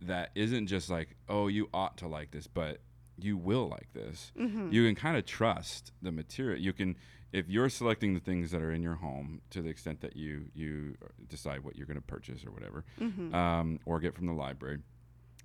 that 0.00 0.30
isn't 0.34 0.68
just 0.68 0.88
like 0.88 1.16
oh 1.28 1.48
you 1.48 1.68
ought 1.74 1.98
to 1.98 2.08
like 2.08 2.30
this, 2.30 2.46
but 2.46 2.78
you 3.18 3.36
will 3.36 3.68
like 3.68 3.92
this. 3.92 4.32
Mm-hmm. 4.38 4.70
You 4.72 4.86
can 4.86 4.94
kind 4.94 5.16
of 5.16 5.26
trust 5.26 5.92
the 6.02 6.12
material. 6.12 6.60
You 6.60 6.72
can 6.72 6.96
if 7.32 7.48
you're 7.48 7.68
selecting 7.68 8.14
the 8.14 8.20
things 8.20 8.50
that 8.50 8.62
are 8.62 8.72
in 8.72 8.82
your 8.82 8.94
home 8.94 9.40
to 9.50 9.62
the 9.62 9.68
extent 9.68 10.00
that 10.00 10.16
you 10.16 10.46
you 10.54 10.96
decide 11.28 11.64
what 11.64 11.76
you're 11.76 11.86
going 11.86 11.96
to 11.98 12.06
purchase 12.06 12.44
or 12.44 12.50
whatever 12.52 12.84
mm-hmm. 13.00 13.34
um, 13.34 13.78
or 13.84 14.00
get 14.00 14.14
from 14.14 14.26
the 14.26 14.32
library, 14.32 14.78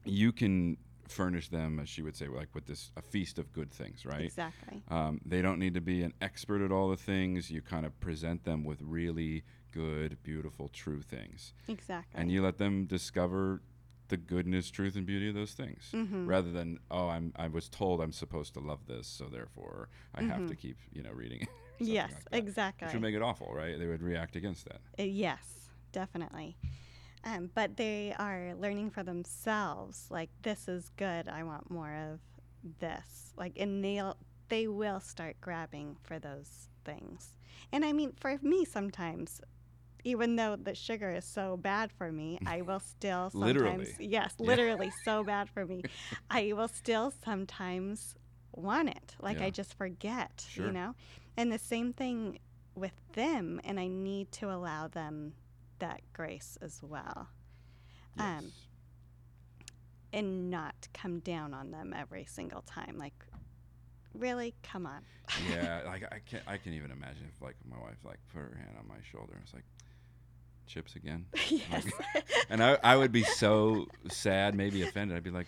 you 0.05 0.31
can 0.31 0.77
furnish 1.07 1.49
them, 1.49 1.79
as 1.79 1.89
she 1.89 2.01
would 2.01 2.15
say, 2.15 2.27
like 2.27 2.53
with 2.55 2.65
this 2.65 2.91
a 2.95 3.01
feast 3.01 3.37
of 3.37 3.51
good 3.51 3.71
things, 3.71 4.05
right? 4.05 4.21
Exactly. 4.21 4.81
Um, 4.89 5.19
they 5.25 5.41
don't 5.41 5.59
need 5.59 5.73
to 5.73 5.81
be 5.81 6.03
an 6.03 6.13
expert 6.21 6.63
at 6.63 6.71
all 6.71 6.89
the 6.89 6.97
things. 6.97 7.51
You 7.51 7.61
kind 7.61 7.85
of 7.85 7.99
present 7.99 8.45
them 8.45 8.63
with 8.63 8.81
really 8.81 9.43
good, 9.71 10.17
beautiful, 10.23 10.69
true 10.69 11.01
things, 11.01 11.53
Exactly. 11.67 12.19
and 12.19 12.31
you 12.31 12.41
let 12.41 12.57
them 12.57 12.85
discover 12.85 13.61
the 14.07 14.17
goodness, 14.17 14.69
truth, 14.69 14.95
and 14.97 15.05
beauty 15.05 15.29
of 15.29 15.35
those 15.35 15.53
things, 15.53 15.89
Mhm. 15.93 16.27
rather 16.27 16.51
than 16.51 16.79
oh, 16.89 17.07
I'm 17.07 17.33
I 17.35 17.47
was 17.47 17.69
told 17.69 18.01
I'm 18.01 18.11
supposed 18.11 18.53
to 18.55 18.59
love 18.59 18.85
this, 18.87 19.07
so 19.07 19.25
therefore 19.25 19.89
I 20.13 20.23
have 20.23 20.47
to 20.47 20.55
keep 20.55 20.77
you 20.91 21.01
know 21.03 21.11
reading. 21.11 21.47
it," 21.87 21.93
or 21.93 21.97
something 21.97 22.15
yes, 22.15 22.23
like 22.31 22.43
exactly. 22.43 22.85
Which 22.87 22.93
would 22.93 23.01
make 23.01 23.15
it 23.15 23.21
awful, 23.21 23.51
right? 23.53 23.77
They 23.77 23.87
would 23.87 24.01
react 24.01 24.35
against 24.35 24.65
that. 24.65 24.81
Uh, 24.99 25.03
yes, 25.03 25.69
definitely. 25.91 26.57
Um, 27.23 27.51
but 27.53 27.77
they 27.77 28.15
are 28.17 28.53
learning 28.55 28.89
for 28.91 29.03
themselves. 29.03 30.07
Like 30.09 30.29
this 30.41 30.67
is 30.67 30.89
good. 30.97 31.27
I 31.27 31.43
want 31.43 31.69
more 31.69 31.93
of 31.93 32.19
this. 32.79 33.33
Like, 33.37 33.53
and 33.59 33.83
they'll 33.83 34.17
they 34.49 34.67
will 34.67 34.99
start 34.99 35.37
grabbing 35.39 35.95
for 36.03 36.19
those 36.19 36.69
things. 36.83 37.33
And 37.71 37.85
I 37.85 37.93
mean, 37.93 38.11
for 38.19 38.37
me, 38.41 38.65
sometimes, 38.65 39.39
even 40.03 40.35
though 40.35 40.55
the 40.55 40.75
sugar 40.75 41.11
is 41.11 41.25
so 41.25 41.57
bad 41.57 41.91
for 41.91 42.11
me, 42.11 42.39
I 42.45 42.61
will 42.61 42.79
still 42.79 43.29
sometimes 43.29 43.45
Literally. 43.45 43.95
yes, 43.99 44.35
Yeah. 44.39 44.45
literally 44.47 44.91
so 45.05 45.23
bad 45.23 45.49
for 45.49 45.65
me. 45.65 45.83
I 46.29 46.53
will 46.53 46.67
still 46.67 47.13
sometimes 47.23 48.15
want 48.53 48.89
it. 48.89 49.15
Like 49.21 49.39
Yeah. 49.39 49.45
I 49.45 49.49
just 49.51 49.73
forget, 49.77 50.45
Sure. 50.49 50.65
you 50.67 50.71
know. 50.73 50.95
And 51.37 51.51
the 51.51 51.59
same 51.59 51.93
thing 51.93 52.39
with 52.75 52.93
them, 53.13 53.59
and 53.63 53.79
I 53.79 53.87
need 53.87 54.31
to 54.33 54.51
allow 54.51 54.87
them 54.87 55.33
that 55.79 56.01
grace 56.13 56.57
as 56.61 56.81
well, 56.83 57.29
Yes. 58.17 58.39
Um, 58.43 58.51
and 60.13 60.49
not 60.51 60.75
come 60.93 61.19
down 61.19 61.53
on 61.53 61.71
them 61.71 61.93
every 61.97 62.25
single 62.25 62.61
time. 62.63 62.97
Like, 62.97 63.13
really, 64.13 64.53
come 64.63 64.85
on. 64.85 65.01
yeah, 65.49 65.81
like 65.85 66.03
I 66.11 66.19
can't. 66.19 66.43
I 66.45 66.57
can 66.57 66.73
even 66.73 66.91
imagine 66.91 67.25
if 67.33 67.41
like 67.41 67.55
my 67.69 67.77
wife 67.77 67.97
like 68.03 68.19
put 68.33 68.39
her 68.39 68.57
hand 68.57 68.75
on 68.77 68.87
my 68.87 68.97
shoulder. 69.09 69.31
and 69.33 69.41
was 69.41 69.53
like, 69.53 69.63
chips 70.67 70.95
again. 70.95 71.25
yes. 71.49 71.85
And 72.49 72.61
I, 72.61 72.77
I 72.83 72.97
would 72.97 73.13
be 73.13 73.23
so 73.23 73.85
sad, 74.09 74.55
maybe 74.55 74.81
offended. 74.81 75.15
I'd 75.15 75.23
be 75.23 75.29
like, 75.31 75.47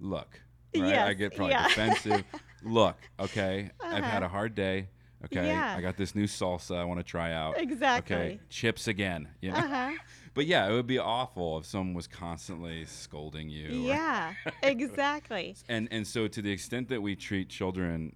look, 0.00 0.40
right? 0.76 0.98
I 0.98 1.14
get 1.14 1.36
probably 1.36 1.52
yeah. 1.52 1.68
defensive. 1.68 2.24
Look, 2.64 2.96
okay, 3.20 3.70
I've 3.80 4.02
had 4.02 4.16
Uh-huh. 4.24 4.26
a 4.26 4.28
hard 4.28 4.56
day. 4.56 4.88
Okay, 5.24 5.46
Yeah. 5.46 5.74
I 5.76 5.80
got 5.80 5.96
this 5.96 6.14
new 6.14 6.26
salsa 6.26 6.76
I 6.76 6.84
want 6.84 7.00
to 7.00 7.04
try 7.04 7.32
out. 7.32 7.58
exactly. 7.58 8.16
Okay, 8.16 8.40
chips 8.50 8.86
again. 8.86 9.28
You 9.40 9.52
know? 9.52 9.58
Uh 9.58 9.68
huh. 9.68 9.92
But 10.34 10.44
yeah, 10.44 10.68
it 10.68 10.72
would 10.72 10.86
be 10.86 10.98
awful 10.98 11.56
if 11.56 11.64
someone 11.64 11.94
was 11.94 12.06
constantly 12.06 12.84
scolding 12.84 13.48
you. 13.48 13.68
Yeah. 13.86 14.34
exactly. 14.62 15.56
and 15.68 15.88
and 15.90 16.06
so 16.06 16.28
to 16.28 16.42
the 16.42 16.50
extent 16.52 16.88
that 16.90 17.00
we 17.00 17.16
treat 17.16 17.48
children 17.48 18.14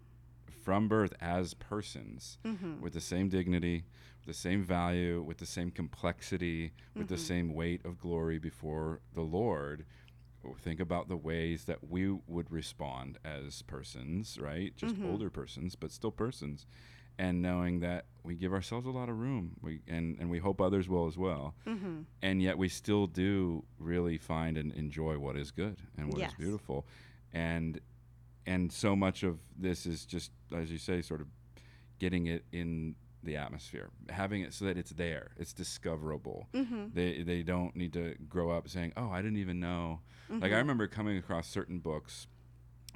from 0.64 0.86
birth 0.88 1.14
as 1.20 1.55
persons 1.55 2.38
hmm 2.44 2.80
with 2.82 2.92
the 2.92 3.01
same 3.01 3.28
dignity, 3.30 3.84
with 4.18 4.26
the 4.36 4.38
same 4.38 4.62
value, 4.62 5.22
with 5.22 5.38
the 5.38 5.46
same 5.46 5.70
complexity, 5.70 6.72
with 6.94 7.09
the 7.09 7.14
Mhm. 7.14 7.18
same 7.32 7.55
weight 7.55 7.84
of 7.86 7.98
glory 7.98 8.38
before 8.38 9.01
the 9.14 9.22
Lord. 9.22 9.86
Think 10.59 10.80
about 10.80 11.09
the 11.09 11.16
ways 11.16 11.64
that 11.64 11.88
we 11.91 12.11
would 12.26 12.51
respond 12.51 13.18
as 13.24 13.62
persons, 13.62 14.38
right? 14.41 14.74
Just 14.76 14.95
Mhm. 14.97 15.05
older 15.12 15.30
persons, 15.30 15.74
but 15.76 15.91
still 15.93 16.11
persons. 16.11 16.66
And 17.18 17.43
knowing 17.43 17.80
that 17.80 18.07
we 18.22 18.34
give 18.36 18.53
ourselves 18.53 18.86
a 18.86 18.91
lot 18.91 19.09
of 19.11 19.18
room, 19.18 19.57
we, 19.62 19.80
and, 19.86 20.18
and 20.18 20.30
we 20.30 20.38
hope 20.38 20.61
others 20.61 20.88
will 20.88 21.07
as 21.07 21.18
well. 21.18 21.55
hmm 21.64 22.03
And 22.22 22.43
yet 22.43 22.57
we 22.59 22.68
still 22.68 23.07
do 23.07 23.64
really 23.78 24.16
find 24.18 24.57
and 24.59 24.72
enjoy 24.72 25.18
what 25.18 25.36
is 25.36 25.51
good 25.51 25.76
and 25.97 26.09
what 26.09 26.18
is 26.18 26.22
Yes. 26.22 26.34
beautiful. 26.38 26.86
And 27.32 27.80
and 28.47 28.72
so 28.72 28.97
much 28.97 29.22
of 29.22 29.38
this 29.57 29.86
is 29.86 30.05
just, 30.07 30.32
as 30.55 30.70
you 30.72 30.78
say, 30.78 31.03
sort 31.03 31.20
of 31.20 31.28
getting 31.99 32.26
it 32.26 32.45
in 32.53 32.97
the 33.23 33.37
atmosphere, 33.37 33.91
having 34.09 34.43
it 34.43 34.55
so 34.55 34.64
that 34.64 34.77
it's 34.79 34.91
there, 34.93 35.33
it's 35.37 35.53
discoverable. 35.53 36.49
hmm 36.55 36.87
They 36.93 37.23
they 37.23 37.43
don't 37.43 37.77
need 37.77 37.93
to 37.95 38.14
grow 38.29 38.51
up 38.51 38.68
saying, 38.68 38.93
"Oh, 38.97 39.11
I 39.11 39.23
didn't 39.23 39.39
even 39.39 39.61
know." 39.61 40.01
Mm-hmm. 40.31 40.43
Like 40.43 40.53
I 40.53 40.59
remember 40.59 40.87
coming 40.87 41.16
across 41.18 41.49
certain 41.49 41.79
books 41.81 42.27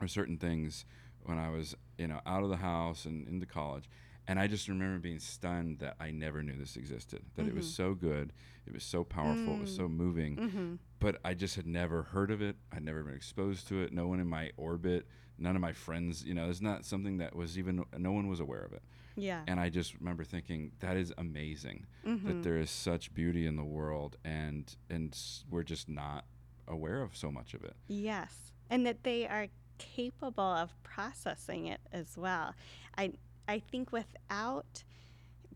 or 0.01 0.09
certain 0.09 0.39
things 0.39 0.85
when 1.25 1.39
I 1.39 1.51
was, 1.51 1.75
you 1.99 2.07
know, 2.09 2.21
out 2.27 2.43
of 2.43 2.51
the 2.51 2.57
house 2.57 3.05
and 3.05 3.27
into 3.29 3.47
college, 3.47 3.89
and 4.27 4.39
I 4.39 4.47
just 4.47 4.69
remember 4.69 4.99
being 4.99 5.19
stunned 5.21 5.79
that 5.81 5.97
I 6.01 6.11
never 6.11 6.43
knew 6.43 6.57
this 6.57 6.77
existed. 6.77 7.23
That 7.37 7.47
it 7.47 7.55
was 7.55 7.67
Mhm. 7.67 7.77
so 7.77 7.95
good, 7.95 8.33
it 8.67 8.73
was 8.73 8.83
so 8.83 9.05
powerful, 9.05 9.55
it 9.55 9.61
was 9.61 9.71
Mm. 9.71 9.77
so 9.77 9.89
moving, 9.89 10.37
hmm 10.37 10.75
but 11.01 11.21
I 11.23 11.35
just 11.35 11.57
had 11.57 11.67
never 11.67 12.03
heard 12.05 12.31
of 12.31 12.41
it. 12.41 12.57
I'd 12.73 12.83
never 12.83 13.03
been 13.03 13.15
exposed 13.15 13.69
to 13.69 13.83
it. 13.83 13.93
No 13.93 14.07
one 14.09 14.21
in 14.21 14.27
my 14.29 14.53
orbit, 14.57 15.07
none 15.37 15.55
of 15.55 15.61
my 15.61 15.73
friends, 15.75 16.25
you 16.25 16.33
know, 16.33 16.49
it's 16.49 16.63
not 16.63 16.87
something 16.87 17.19
that 17.19 17.37
was 17.37 17.59
even 17.59 17.85
no 17.99 18.13
one 18.13 18.27
was 18.29 18.41
aware 18.41 18.63
of 18.65 18.73
it. 18.73 18.83
Yeah. 19.17 19.43
And 19.47 19.61
I 19.61 19.69
just 19.69 19.95
remember 19.99 20.25
thinking 20.25 20.73
that 20.81 20.97
is 20.97 21.13
amazing 21.19 21.87
hmm 22.05 22.27
that 22.27 22.43
there 22.43 22.59
is 22.59 22.71
such 22.71 23.15
beauty 23.15 23.47
in 23.47 23.57
the 23.57 23.65
world 23.65 24.17
and 24.25 24.75
and 24.91 25.17
we're 25.51 25.63
just 25.63 25.89
not 25.89 26.25
aware 26.67 27.03
of 27.03 27.17
so 27.17 27.31
much 27.31 27.55
of 27.55 27.63
it. 27.65 27.75
Yes, 27.89 28.53
and 28.71 28.87
that 28.87 29.05
they 29.05 29.27
are 29.27 29.49
capable 29.79 30.43
of 30.45 30.71
processing 30.83 31.67
it 31.67 31.81
as 31.93 32.17
well. 32.17 32.55
I 32.97 33.13
I 33.49 33.59
think 33.59 33.93
without 33.93 34.85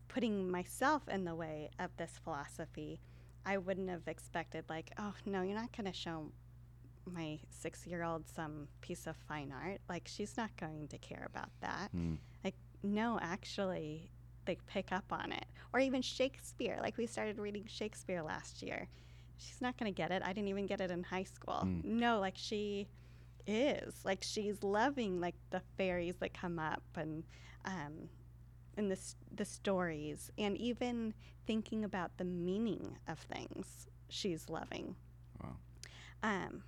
putting 0.07 0.49
myself 0.49 1.07
in 1.07 1.25
the 1.25 1.35
way 1.35 1.69
of 1.79 1.89
this 1.97 2.19
philosophy, 2.23 2.99
I 3.45 3.57
wouldn't 3.57 3.89
have 3.89 4.07
expected 4.07 4.65
like, 4.69 4.91
oh 4.97 5.13
no, 5.25 5.41
you're 5.41 5.55
not 5.55 5.75
going 5.75 5.91
to 5.91 5.97
show 5.97 6.31
my 7.05 7.39
6-year-old 7.63 8.27
some 8.27 8.67
piece 8.81 9.07
of 9.07 9.15
fine 9.27 9.51
art. 9.51 9.81
Like 9.87 10.07
she's 10.07 10.37
not 10.37 10.55
going 10.57 10.87
to 10.89 10.97
care 10.97 11.27
about 11.31 11.49
that. 11.61 11.89
Hmm. 11.91 12.15
Like 12.43 12.55
no, 12.83 13.19
actually 13.21 14.11
they 14.45 14.57
pick 14.67 14.91
up 14.91 15.05
on 15.11 15.31
it. 15.31 15.45
Or 15.73 15.79
even 15.79 16.01
Shakespeare. 16.01 16.79
Like 16.81 16.97
we 16.97 17.05
started 17.05 17.37
reading 17.37 17.65
Shakespeare 17.67 18.23
last 18.23 18.63
year. 18.63 18.87
She's 19.37 19.61
not 19.61 19.77
going 19.77 19.93
to 19.93 19.95
get 19.95 20.11
it. 20.11 20.21
I 20.25 20.33
didn't 20.33 20.49
even 20.49 20.65
get 20.65 20.81
it 20.81 20.91
in 20.91 21.03
high 21.03 21.23
school. 21.23 21.61
Mm. 21.65 21.83
No, 21.85 22.19
like 22.19 22.35
she 22.35 22.87
is. 23.45 23.93
Like 24.03 24.19
she's 24.21 24.63
loving 24.63 25.19
like 25.19 25.35
the 25.51 25.61
fairies 25.77 26.15
that 26.19 26.33
come 26.33 26.59
up 26.59 26.83
and 26.95 27.23
um 27.65 28.09
and 28.77 28.91
the 28.91 28.99
the 29.35 29.45
stories 29.45 30.31
and 30.37 30.57
even 30.57 31.13
thinking 31.45 31.83
about 31.83 32.17
the 32.17 32.25
meaning 32.25 32.97
of 33.07 33.19
things. 33.19 33.87
She's 34.09 34.49
loving. 34.49 34.95
Wow. 35.43 35.55
Um 36.23 36.63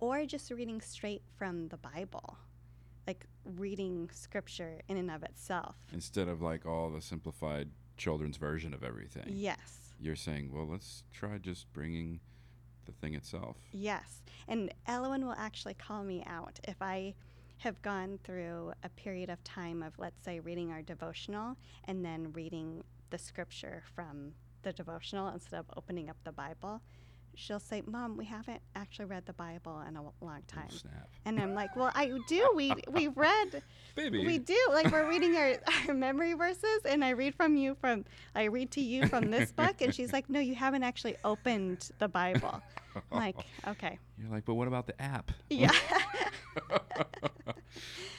or 0.00 0.26
just 0.26 0.50
reading 0.50 0.80
straight 0.80 1.22
from 1.38 1.68
the 1.68 1.76
Bible. 1.76 2.36
Like 3.06 3.26
reading 3.44 4.10
scripture 4.12 4.80
in 4.88 4.96
and 4.96 5.10
of 5.10 5.22
itself. 5.22 5.76
Instead 5.92 6.28
of 6.28 6.40
like 6.40 6.66
all 6.66 6.90
the 6.90 7.00
simplified 7.00 7.68
children's 7.96 8.36
version 8.36 8.74
of 8.74 8.84
everything. 8.84 9.24
Yes. 9.28 9.94
You're 10.00 10.16
saying, 10.16 10.50
well, 10.52 10.66
let's 10.66 11.04
try 11.12 11.38
just 11.38 11.72
bringing 11.72 12.20
the 12.86 12.92
thing 12.92 13.14
itself. 13.14 13.56
Yes. 13.72 14.22
And 14.48 14.72
Elowen 14.88 15.22
will 15.22 15.36
actually 15.38 15.74
call 15.74 16.02
me 16.02 16.24
out 16.26 16.58
if 16.64 16.80
I 16.80 17.14
have 17.58 17.80
gone 17.82 18.18
through 18.24 18.72
a 18.82 18.88
period 18.88 19.30
of 19.30 19.42
time 19.44 19.82
of, 19.82 19.92
let's 19.98 20.24
say, 20.24 20.40
reading 20.40 20.72
our 20.72 20.82
devotional 20.82 21.56
and 21.84 22.04
then 22.04 22.32
reading 22.32 22.82
the 23.10 23.18
scripture 23.18 23.84
from 23.94 24.32
the 24.62 24.72
devotional 24.72 25.28
instead 25.28 25.60
of 25.60 25.66
opening 25.76 26.10
up 26.10 26.16
the 26.24 26.32
Bible. 26.32 26.82
She'll 27.34 27.60
say, 27.60 27.82
Mom, 27.86 28.16
we 28.16 28.24
haven't 28.26 28.60
actually 28.76 29.06
read 29.06 29.24
the 29.26 29.32
Bible 29.32 29.80
in 29.88 29.96
a 29.96 30.02
long 30.02 30.12
Oh, 30.22 30.38
time. 30.46 30.70
snap. 30.70 31.08
And 31.24 31.40
I'm 31.40 31.54
like, 31.54 31.74
Well, 31.76 31.90
I 31.94 32.12
do. 32.28 32.52
We 32.54 32.72
we've 32.90 33.16
read 33.28 33.62
Baby. 33.94 34.26
we 34.26 34.38
do. 34.38 34.56
Like 34.70 34.90
we're 34.92 35.08
reading 35.08 35.36
our, 35.36 35.54
our 35.88 35.94
memory 35.94 36.34
verses 36.34 36.80
and 36.84 37.04
I 37.04 37.10
read 37.10 37.34
from 37.34 37.56
you 37.56 37.74
from 37.80 38.04
I 38.34 38.44
read 38.44 38.70
to 38.72 38.80
you 38.80 39.06
from 39.08 39.30
this 39.30 39.50
book 39.52 39.80
and 39.80 39.94
she's 39.94 40.12
like, 40.12 40.28
No, 40.28 40.40
you 40.40 40.54
haven't 40.54 40.82
actually 40.82 41.16
opened 41.24 41.90
the 41.98 42.08
Bible. 42.08 42.60
I'm 42.94 43.02
like, 43.18 43.36
okay. 43.68 43.98
You're 44.18 44.30
like, 44.30 44.44
but 44.44 44.54
what 44.54 44.68
about 44.68 44.86
the 44.86 45.00
app? 45.00 45.32
Yeah. 45.48 45.70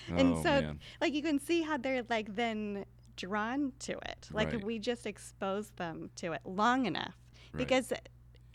And 0.09 0.33
oh, 0.33 0.43
so, 0.43 0.49
man. 0.61 0.79
like 1.01 1.13
you 1.13 1.21
can 1.21 1.39
see 1.39 1.61
how 1.61 1.77
they're 1.77 2.03
like 2.09 2.35
then 2.35 2.85
drawn 3.15 3.71
to 3.79 3.93
it. 3.93 4.27
Like 4.31 4.51
Right. 4.51 4.63
we 4.63 4.79
just 4.79 5.05
expose 5.05 5.69
them 5.71 6.09
to 6.17 6.33
it 6.33 6.41
long 6.45 6.85
enough. 6.85 7.15
Right. 7.53 7.59
Because 7.59 7.93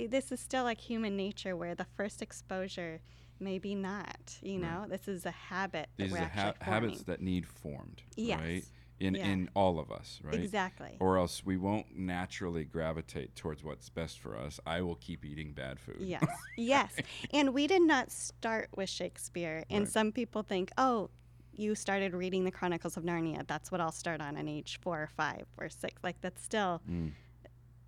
this 0.07 0.31
is 0.33 0.41
still 0.41 0.65
like 0.65 0.81
human 0.81 1.17
nature 1.17 1.57
where 1.57 1.75
the 1.75 1.87
first 1.97 2.23
exposure 2.23 3.01
maybe 3.41 3.75
not, 3.75 4.37
you 4.43 4.59
know? 4.59 4.85
This 4.89 5.07
is 5.07 5.25
a 5.25 5.31
habit 5.31 5.89
These 5.97 6.11
we're 6.13 6.19
ha- 6.25 6.55
habits 6.61 7.03
that 7.05 7.21
need 7.21 7.47
formed, 7.47 8.03
Yes. 8.17 8.41
right? 8.41 8.65
In 9.01 9.15
Yeah. 9.15 9.27
in 9.29 9.49
all 9.55 9.79
of 9.79 9.93
us, 9.93 10.21
right? 10.25 10.35
Exactly. 10.35 10.97
Or 10.99 11.19
else 11.19 11.45
we 11.47 11.57
won't 11.57 11.97
naturally 11.97 12.65
gravitate 12.65 13.37
towards 13.37 13.63
what's 13.63 13.89
best 13.91 14.19
for 14.19 14.37
us. 14.37 14.59
I 14.67 14.81
will 14.83 14.97
keep 14.97 15.25
eating 15.25 15.53
bad 15.53 15.79
food. 15.79 15.99
Yes, 16.01 16.25
yes. 16.57 16.97
And 17.33 17.55
we 17.55 17.69
did 17.69 17.83
not 17.83 18.11
start 18.11 18.71
with 18.77 18.89
Shakespeare. 18.91 19.63
And 19.71 19.85
Right. 19.85 19.93
some 19.93 20.11
people 20.11 20.43
think, 20.43 20.73
oh, 20.77 21.11
you 21.53 21.77
started 21.77 22.13
reading 22.13 22.43
the 22.43 22.51
Chronicles 22.51 22.97
of 22.97 23.05
Narnia. 23.05 23.47
That's 23.47 23.71
what 23.71 23.81
I'll 23.81 23.93
start 23.93 24.21
on 24.21 24.37
at 24.37 24.49
age 24.49 24.81
four 24.83 25.01
or 25.01 25.11
five 25.17 25.47
or 25.59 25.69
six. 25.69 26.03
Like, 26.03 26.21
that's 26.21 26.43
still, 26.43 26.83
Mm. 26.91 27.13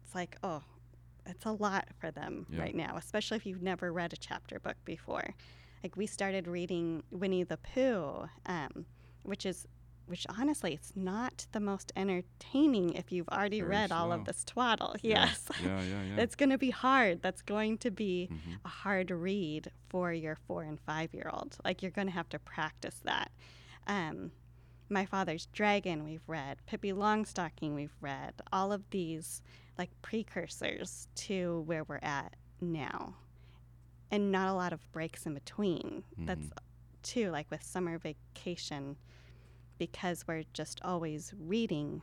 it's 0.05 0.15
like, 0.15 0.37
oh, 0.45 0.63
it's 1.27 1.45
a 1.47 1.53
lot 1.53 1.89
for 1.99 2.11
them 2.11 2.47
Yeah. 2.51 2.61
right 2.61 2.75
now, 2.75 2.97
especially 2.97 3.37
if 3.37 3.47
you've 3.47 3.63
never 3.63 3.93
read 3.93 4.13
a 4.13 4.17
chapter 4.17 4.59
book 4.59 4.77
before. 4.85 5.35
Like 5.83 5.97
we 5.97 6.07
started 6.07 6.47
reading 6.47 7.03
Winnie 7.11 7.45
the 7.45 7.57
Pooh, 7.57 8.29
um, 8.47 8.87
which 9.23 9.47
is 9.47 9.67
which 10.07 10.27
honestly 10.29 10.75
it's 10.75 10.93
not 10.97 11.47
the 11.53 11.61
most 11.61 11.93
entertaining 11.95 12.95
if 12.95 13.13
you've 13.13 13.29
already 13.29 13.61
Very 13.61 13.71
read 13.71 13.93
all 13.93 14.11
of 14.11 14.25
this 14.25 14.43
twaddle. 14.45 14.97
Yeah. 15.03 15.27
Yes. 15.27 15.49
Yeah, 15.63 15.81
yeah, 15.83 16.03
yeah. 16.17 16.17
It's 16.23 16.35
going 16.35 16.51
to 16.51 16.59
be 16.59 16.71
hard. 16.71 17.23
That's 17.23 17.43
going 17.43 17.79
to 17.79 17.93
be 17.93 18.29
Mhm. 18.33 18.59
a 18.65 18.69
hard 18.69 19.13
read 19.13 19.71
for 19.89 20.13
your 20.13 20.35
four 20.35 20.65
and 20.65 20.81
five 20.81 21.15
year 21.15 21.31
old. 21.33 21.57
Like 21.65 21.81
you're 21.81 21.93
going 21.93 22.09
to 22.09 22.13
have 22.13 22.29
to 22.31 22.41
practice 22.41 23.01
that. 23.05 23.31
Um, 23.87 24.33
My 24.93 25.07
Father's 25.07 25.47
Dragon, 25.47 26.03
we've 26.03 26.29
read. 26.29 26.59
Pippi 26.67 26.93
Longstocking, 26.93 27.77
we've 27.77 27.95
read. 28.01 28.35
All 28.53 28.73
of 28.73 28.91
these 28.91 29.41
like 29.79 29.91
precursors 30.03 31.09
to 31.15 31.63
where 31.67 31.85
we're 31.85 31.99
at 32.03 32.37
now. 32.61 33.15
And 34.11 34.33
not 34.33 34.49
a 34.49 34.53
lot 34.55 34.73
of 34.73 34.81
breaks 34.93 35.27
in 35.27 35.35
between. 35.35 36.03
That's 36.19 36.47
Mhm. 36.47 36.53
too, 37.03 37.31
like 37.31 37.51
with 37.51 37.63
summer 37.63 37.97
vacation, 37.99 38.97
because 39.79 40.27
we're 40.27 40.45
just 40.53 40.81
always 40.83 41.33
reading. 41.39 42.03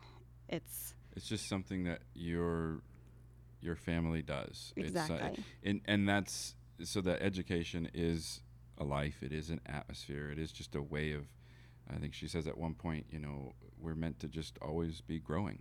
It's 0.49 0.95
It's 1.15 1.27
just 1.27 1.47
something 1.47 1.83
that 1.85 2.01
your 2.13 2.81
your 3.59 3.75
family 3.75 4.21
does. 4.21 4.71
It's, 4.75 4.95
uh, 4.95 5.01
exactly. 5.01 5.43
and 5.63 5.81
and 5.85 6.07
that's 6.07 6.55
so 6.83 7.01
that 7.01 7.21
education 7.23 7.89
is 7.93 8.41
a 8.77 8.83
life. 8.83 9.21
It 9.23 9.31
is 9.33 9.49
an 9.49 9.59
atmosphere. 9.65 10.29
It 10.29 10.37
is 10.39 10.51
just 10.51 10.75
a 10.75 10.81
way 10.81 11.11
of. 11.13 11.27
I 11.89 11.97
think 11.97 12.13
she 12.13 12.27
says 12.27 12.47
at 12.47 12.57
one 12.57 12.75
point, 12.75 13.07
you 13.09 13.17
know, 13.19 13.55
we're 13.79 13.95
meant 13.95 14.19
to 14.19 14.27
just 14.27 14.57
always 14.61 15.01
be 15.01 15.19
growing, 15.19 15.59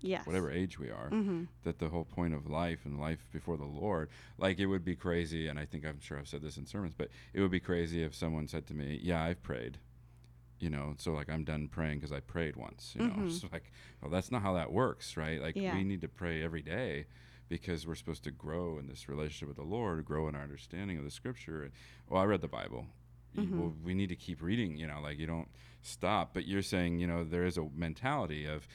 yes. 0.00 0.26
whatever 0.26 0.50
age 0.50 0.78
we 0.78 0.90
are. 0.90 1.08
hmm 1.10 1.44
That 1.64 1.78
the 1.78 1.88
whole 1.88 2.04
point 2.04 2.34
of 2.34 2.48
life 2.48 2.80
and 2.84 2.98
life 3.00 3.26
before 3.32 3.56
the 3.56 3.64
Lord, 3.64 4.08
like 4.38 4.58
it 4.58 4.66
would 4.66 4.84
be 4.84 4.96
crazy, 4.96 5.48
and 5.48 5.58
I 5.58 5.64
think 5.66 5.84
I'm 5.86 6.00
sure 6.00 6.18
I've 6.18 6.28
said 6.28 6.42
this 6.42 6.56
in 6.56 6.66
sermons, 6.66 6.94
but 6.96 7.08
it 7.32 7.40
would 7.40 7.50
be 7.50 7.60
crazy 7.60 8.02
if 8.02 8.14
someone 8.14 8.48
said 8.48 8.66
to 8.68 8.74
me, 8.74 8.98
"Yeah, 9.02 9.22
I've 9.22 9.42
prayed." 9.42 9.78
You 10.60 10.70
know, 10.70 10.94
so 10.98 11.12
like 11.12 11.30
I'm 11.30 11.44
done 11.44 11.68
praying 11.68 11.98
because 11.98 12.10
I 12.12 12.20
prayed 12.20 12.56
once. 12.56 12.94
You 12.98 13.06
know, 13.06 13.14
Mhm. 13.14 13.30
so 13.30 13.48
like, 13.52 13.70
well, 14.02 14.10
that's 14.10 14.32
not 14.32 14.42
how 14.42 14.54
that 14.54 14.72
works, 14.72 15.16
right? 15.16 15.40
Like 15.40 15.54
Yeah. 15.54 15.74
we 15.76 15.84
need 15.84 16.00
to 16.00 16.08
pray 16.08 16.42
every 16.42 16.62
day 16.62 17.06
because 17.48 17.86
we're 17.86 17.94
supposed 17.94 18.24
to 18.24 18.30
grow 18.32 18.76
in 18.78 18.88
this 18.88 19.08
relationship 19.08 19.48
with 19.48 19.56
the 19.56 19.62
Lord, 19.62 20.04
grow 20.04 20.26
in 20.28 20.34
our 20.34 20.42
understanding 20.42 20.98
of 20.98 21.04
the 21.04 21.10
Scripture. 21.12 21.62
And, 21.62 21.72
well, 22.08 22.20
I 22.20 22.24
read 22.26 22.40
the 22.40 22.48
Bible. 22.48 22.88
Mhm. 23.36 23.56
Well, 23.56 23.74
we 23.84 23.94
need 23.94 24.08
to 24.08 24.16
keep 24.16 24.42
reading. 24.42 24.76
You 24.76 24.88
know, 24.88 25.00
like 25.00 25.16
you 25.18 25.26
don't 25.28 25.48
stop. 25.80 26.34
But 26.34 26.46
you're 26.46 26.60
saying, 26.60 26.98
you 26.98 27.06
know, 27.06 27.22
there 27.22 27.46
is 27.46 27.56
a 27.56 27.68
mentality 27.76 28.44
of 28.44 28.66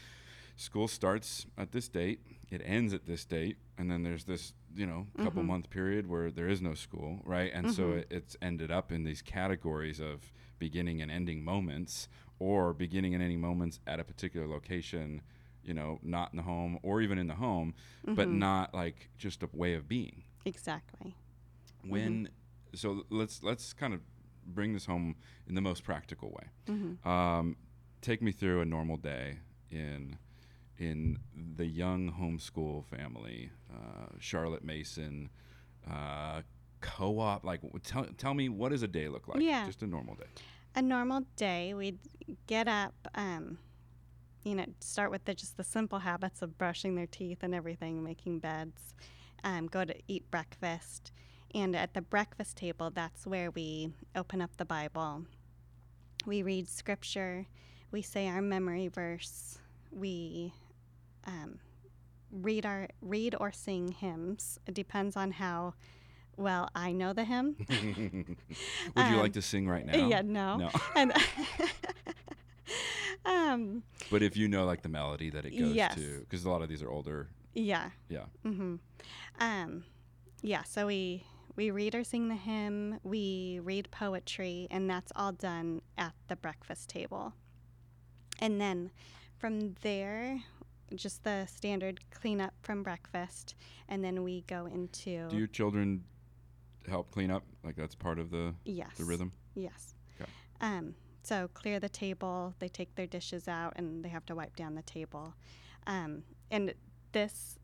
school 0.55 0.87
starts 0.87 1.45
at 1.57 1.71
this 1.71 1.87
date, 1.87 2.21
it 2.49 2.61
ends 2.63 2.93
at 2.93 3.05
this 3.05 3.25
date, 3.25 3.57
and 3.77 3.89
then 3.89 4.03
there's 4.03 4.25
this, 4.25 4.53
you 4.75 4.85
know, 4.85 5.07
couple 5.21 5.41
Mhm. 5.41 5.47
month 5.47 5.69
period 5.69 6.07
where 6.07 6.29
there 6.31 6.47
is 6.47 6.61
no 6.61 6.73
school, 6.73 7.21
right? 7.25 7.51
And 7.53 7.69
so 7.69 7.83
Mhm. 7.91 7.97
it, 7.99 8.07
it's 8.11 8.37
ended 8.41 8.71
up 8.71 8.91
in 8.91 9.03
these 9.03 9.21
categories 9.21 9.99
of 9.99 10.31
beginning 10.59 11.01
and 11.01 11.11
ending 11.11 11.43
moments, 11.43 12.07
or 12.39 12.73
beginning 12.73 13.13
and 13.13 13.23
ending 13.23 13.41
moments 13.41 13.79
at 13.87 13.99
a 13.99 14.03
particular 14.03 14.47
location. 14.47 15.21
You 15.63 15.73
know, 15.73 15.97
not 16.03 16.33
in 16.33 16.37
the 16.37 16.43
home 16.43 16.77
or 16.83 16.99
even 17.01 17.17
in 17.17 17.27
the 17.27 17.35
home, 17.35 17.73
but 18.05 18.29
Mhm. 18.29 18.37
not 18.37 18.73
like 18.73 19.09
just 19.17 19.43
a 19.43 19.49
way 19.53 19.75
of 19.75 19.87
being. 19.87 20.23
Exactly. 20.45 21.15
When 21.87 22.29
so 22.75 23.05
let's 23.09 23.43
let's 23.43 23.71
kind 23.71 23.93
of 23.93 24.01
bring 24.45 24.73
this 24.73 24.85
home 24.85 25.15
in 25.47 25.55
the 25.55 25.61
most 25.61 25.83
practical 25.85 26.31
way. 26.31 26.47
hmm 26.67 27.07
Um, 27.09 27.55
take 28.01 28.21
me 28.21 28.33
through 28.33 28.59
a 28.59 28.65
normal 28.65 28.97
day 28.97 29.39
in 29.71 30.17
in 30.77 31.19
the 31.55 31.65
young 31.65 32.11
homeschool 32.11 32.85
family, 32.85 33.51
uh, 33.73 34.07
Charlotte 34.19 34.63
Mason, 34.63 35.29
uh, 35.89 36.41
co-op. 36.81 37.43
Like, 37.43 37.61
tell 37.83 38.05
tell 38.17 38.33
me 38.33 38.49
what 38.49 38.69
does 38.69 38.83
a 38.83 38.87
day 38.87 39.07
look 39.07 39.27
like? 39.27 39.41
Yeah. 39.41 39.65
just 39.65 39.83
a 39.83 39.87
normal 39.87 40.15
day. 40.15 40.25
A 40.75 40.81
normal 40.81 41.21
day, 41.35 41.73
we'd 41.73 41.99
get 42.47 42.67
up, 42.67 42.95
um, 43.13 43.59
you 44.43 44.55
know, 44.55 44.65
start 44.79 45.11
with 45.11 45.23
the, 45.25 45.35
just 45.35 45.55
the 45.55 45.63
simple 45.63 45.99
habits 45.99 46.41
of 46.41 46.57
brushing 46.57 46.95
their 46.95 47.05
teeth 47.05 47.39
and 47.41 47.53
everything, 47.53 48.03
making 48.03 48.39
beds, 48.39 48.95
um, 49.43 49.67
go 49.67 49.85
to 49.85 49.93
eat 50.07 50.29
breakfast. 50.31 51.11
And 51.53 51.75
at 51.75 51.93
the 51.93 52.01
breakfast 52.01 52.57
table, 52.57 52.89
that's 52.89 53.27
where 53.27 53.51
we 53.51 53.91
open 54.15 54.41
up 54.41 54.57
the 54.57 54.65
Bible. 54.65 55.25
We 56.25 56.41
read 56.41 56.67
scripture. 56.67 57.45
We 57.91 58.01
say 58.01 58.27
our 58.27 58.41
memory 58.41 58.87
verse. 58.87 59.59
We 59.91 60.53
um, 61.25 61.59
read 62.31 62.65
our 62.65 62.87
read 63.01 63.35
or 63.39 63.51
sing 63.51 63.91
hymns. 63.91 64.59
It 64.67 64.73
depends 64.73 65.15
on 65.15 65.31
how 65.31 65.73
well 66.37 66.69
I 66.75 66.91
know 66.91 67.13
the 67.13 67.23
hymn. 67.23 67.55
Would 67.69 68.37
you 68.95 69.15
Um, 69.15 69.19
like 69.19 69.33
to 69.33 69.41
sing 69.41 69.67
right 69.67 69.85
now? 69.85 70.07
Yeah, 70.07 70.21
no. 70.21 70.57
No. 70.57 70.69
And 70.95 71.13
um, 73.25 73.83
But 74.11 74.21
if 74.23 74.35
you 74.35 74.47
know 74.47 74.65
like 74.65 74.81
the 74.81 74.89
melody 74.89 75.29
that 75.29 75.45
it 75.45 75.51
goes 75.57 75.73
Yes. 75.75 75.95
to, 75.95 76.19
because 76.21 76.43
a 76.45 76.49
lot 76.49 76.61
of 76.61 76.69
these 76.69 76.81
are 76.81 76.89
older. 76.89 77.29
yeah. 77.53 77.89
Yeah. 78.09 78.25
Mm-hmm. 78.45 78.75
Um, 79.39 79.83
yeah. 80.41 80.63
So 80.63 80.87
we 80.87 81.25
we 81.55 81.69
read 81.69 81.93
or 81.93 82.03
sing 82.03 82.29
the 82.29 82.35
hymn. 82.35 82.99
We 83.03 83.59
read 83.63 83.89
poetry, 83.91 84.67
and 84.71 84.89
that's 84.89 85.11
all 85.15 85.31
done 85.31 85.81
at 85.97 86.13
the 86.27 86.35
breakfast 86.35 86.89
table. 86.89 87.33
And 88.39 88.59
then 88.59 88.89
from 89.37 89.75
there, 89.83 90.41
just 90.95 91.23
the 91.23 91.45
standard 91.45 91.99
cleanup 92.11 92.53
from 92.61 92.83
breakfast, 92.83 93.55
and 93.89 94.03
then 94.03 94.23
we 94.23 94.41
go 94.47 94.65
into 94.65 95.27
Do 95.29 95.37
your 95.37 95.47
children 95.47 96.03
help 96.87 97.11
clean 97.11 97.31
up? 97.31 97.43
Like 97.63 97.75
that's 97.75 97.95
part 97.95 98.19
of 98.19 98.31
the 98.31 98.53
yes 98.65 98.91
the 98.97 99.05
rhythm. 99.05 99.31
Yes. 99.55 99.95
Okay. 100.19 100.29
Um, 100.61 100.95
so 101.23 101.49
clear 101.53 101.79
the 101.79 101.89
table. 101.89 102.53
They 102.59 102.67
take 102.67 102.95
their 102.95 103.07
dishes 103.07 103.47
out 103.47 103.73
and 103.75 104.03
they 104.03 104.09
have 104.09 104.25
to 104.27 104.35
wipe 104.35 104.55
down 104.55 104.75
the 104.75 104.81
table. 104.81 105.33
Um, 105.87 106.23
and 106.51 106.73
this 107.11 107.57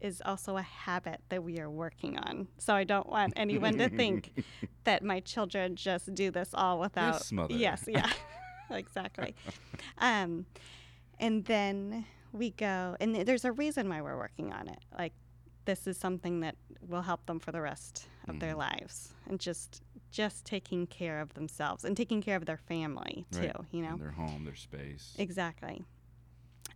is 0.00 0.20
also 0.24 0.56
a 0.56 0.62
habit 0.62 1.20
that 1.28 1.42
we 1.42 1.58
are 1.60 1.70
working 1.70 2.18
on. 2.18 2.48
So 2.58 2.74
I 2.74 2.84
don't 2.84 3.08
want 3.08 3.32
anyone 3.36 3.78
to 3.78 3.88
think 3.88 4.44
that 4.84 5.02
my 5.02 5.20
children 5.20 5.76
just 5.76 6.14
do 6.14 6.30
this 6.30 6.50
all 6.52 6.78
without. 6.80 7.22
Yes. 7.48 7.84
Yeah. 7.88 8.10
exactly. 8.70 9.34
Um, 9.98 10.46
and 11.20 11.44
then 11.44 12.06
we 12.34 12.50
go, 12.50 12.96
and 13.00 13.14
th- 13.14 13.24
there's 13.26 13.44
a 13.46 13.52
reason 13.52 13.88
why 13.88 14.02
we're 14.02 14.18
working 14.18 14.52
on 14.52 14.68
it. 14.68 14.80
Like 14.98 15.12
this 15.64 15.86
is 15.86 15.96
something 15.96 16.40
that 16.40 16.56
will 16.86 17.00
help 17.02 17.24
them 17.26 17.38
for 17.40 17.50
the 17.52 17.60
rest 17.62 18.06
of 18.28 18.38
their 18.40 18.52
Mhm. 18.54 18.58
lives 18.58 19.14
and 19.26 19.40
just 19.40 19.82
just 20.10 20.44
taking 20.44 20.86
care 20.86 21.20
of 21.20 21.32
themselves 21.34 21.84
and 21.84 21.96
taking 21.96 22.20
care 22.20 22.36
of 22.36 22.44
their 22.46 22.56
family 22.58 23.24
too 23.32 23.40
Right. 23.40 23.56
you 23.72 23.82
know 23.82 23.92
And 23.94 24.00
their 24.00 24.10
home, 24.12 24.44
their 24.44 24.54
space. 24.54 25.14
exactly 25.18 25.82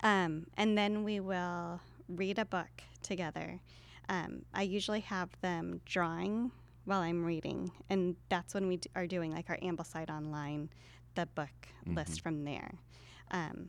um, 0.03 0.47
and 0.57 0.77
then 0.77 1.05
we 1.05 1.21
will 1.21 1.81
read 2.09 2.39
a 2.39 2.45
book 2.45 2.71
together 3.03 3.61
um, 4.09 4.43
i 4.55 4.63
usually 4.63 5.01
have 5.01 5.29
them 5.41 5.81
drawing 5.85 6.51
while 6.85 7.01
i'm 7.01 7.25
reading 7.25 7.71
and 7.91 8.17
that's 8.29 8.55
when 8.55 8.67
we 8.67 8.79
d- 8.79 8.91
are 8.97 9.07
doing 9.07 9.33
like 9.33 9.49
our 9.51 9.59
ambleside 9.59 10.11
online 10.11 10.69
the 11.15 11.27
book 11.27 11.69
list 11.87 12.21
from 12.21 12.45
there 12.45 12.73
um, 13.31 13.69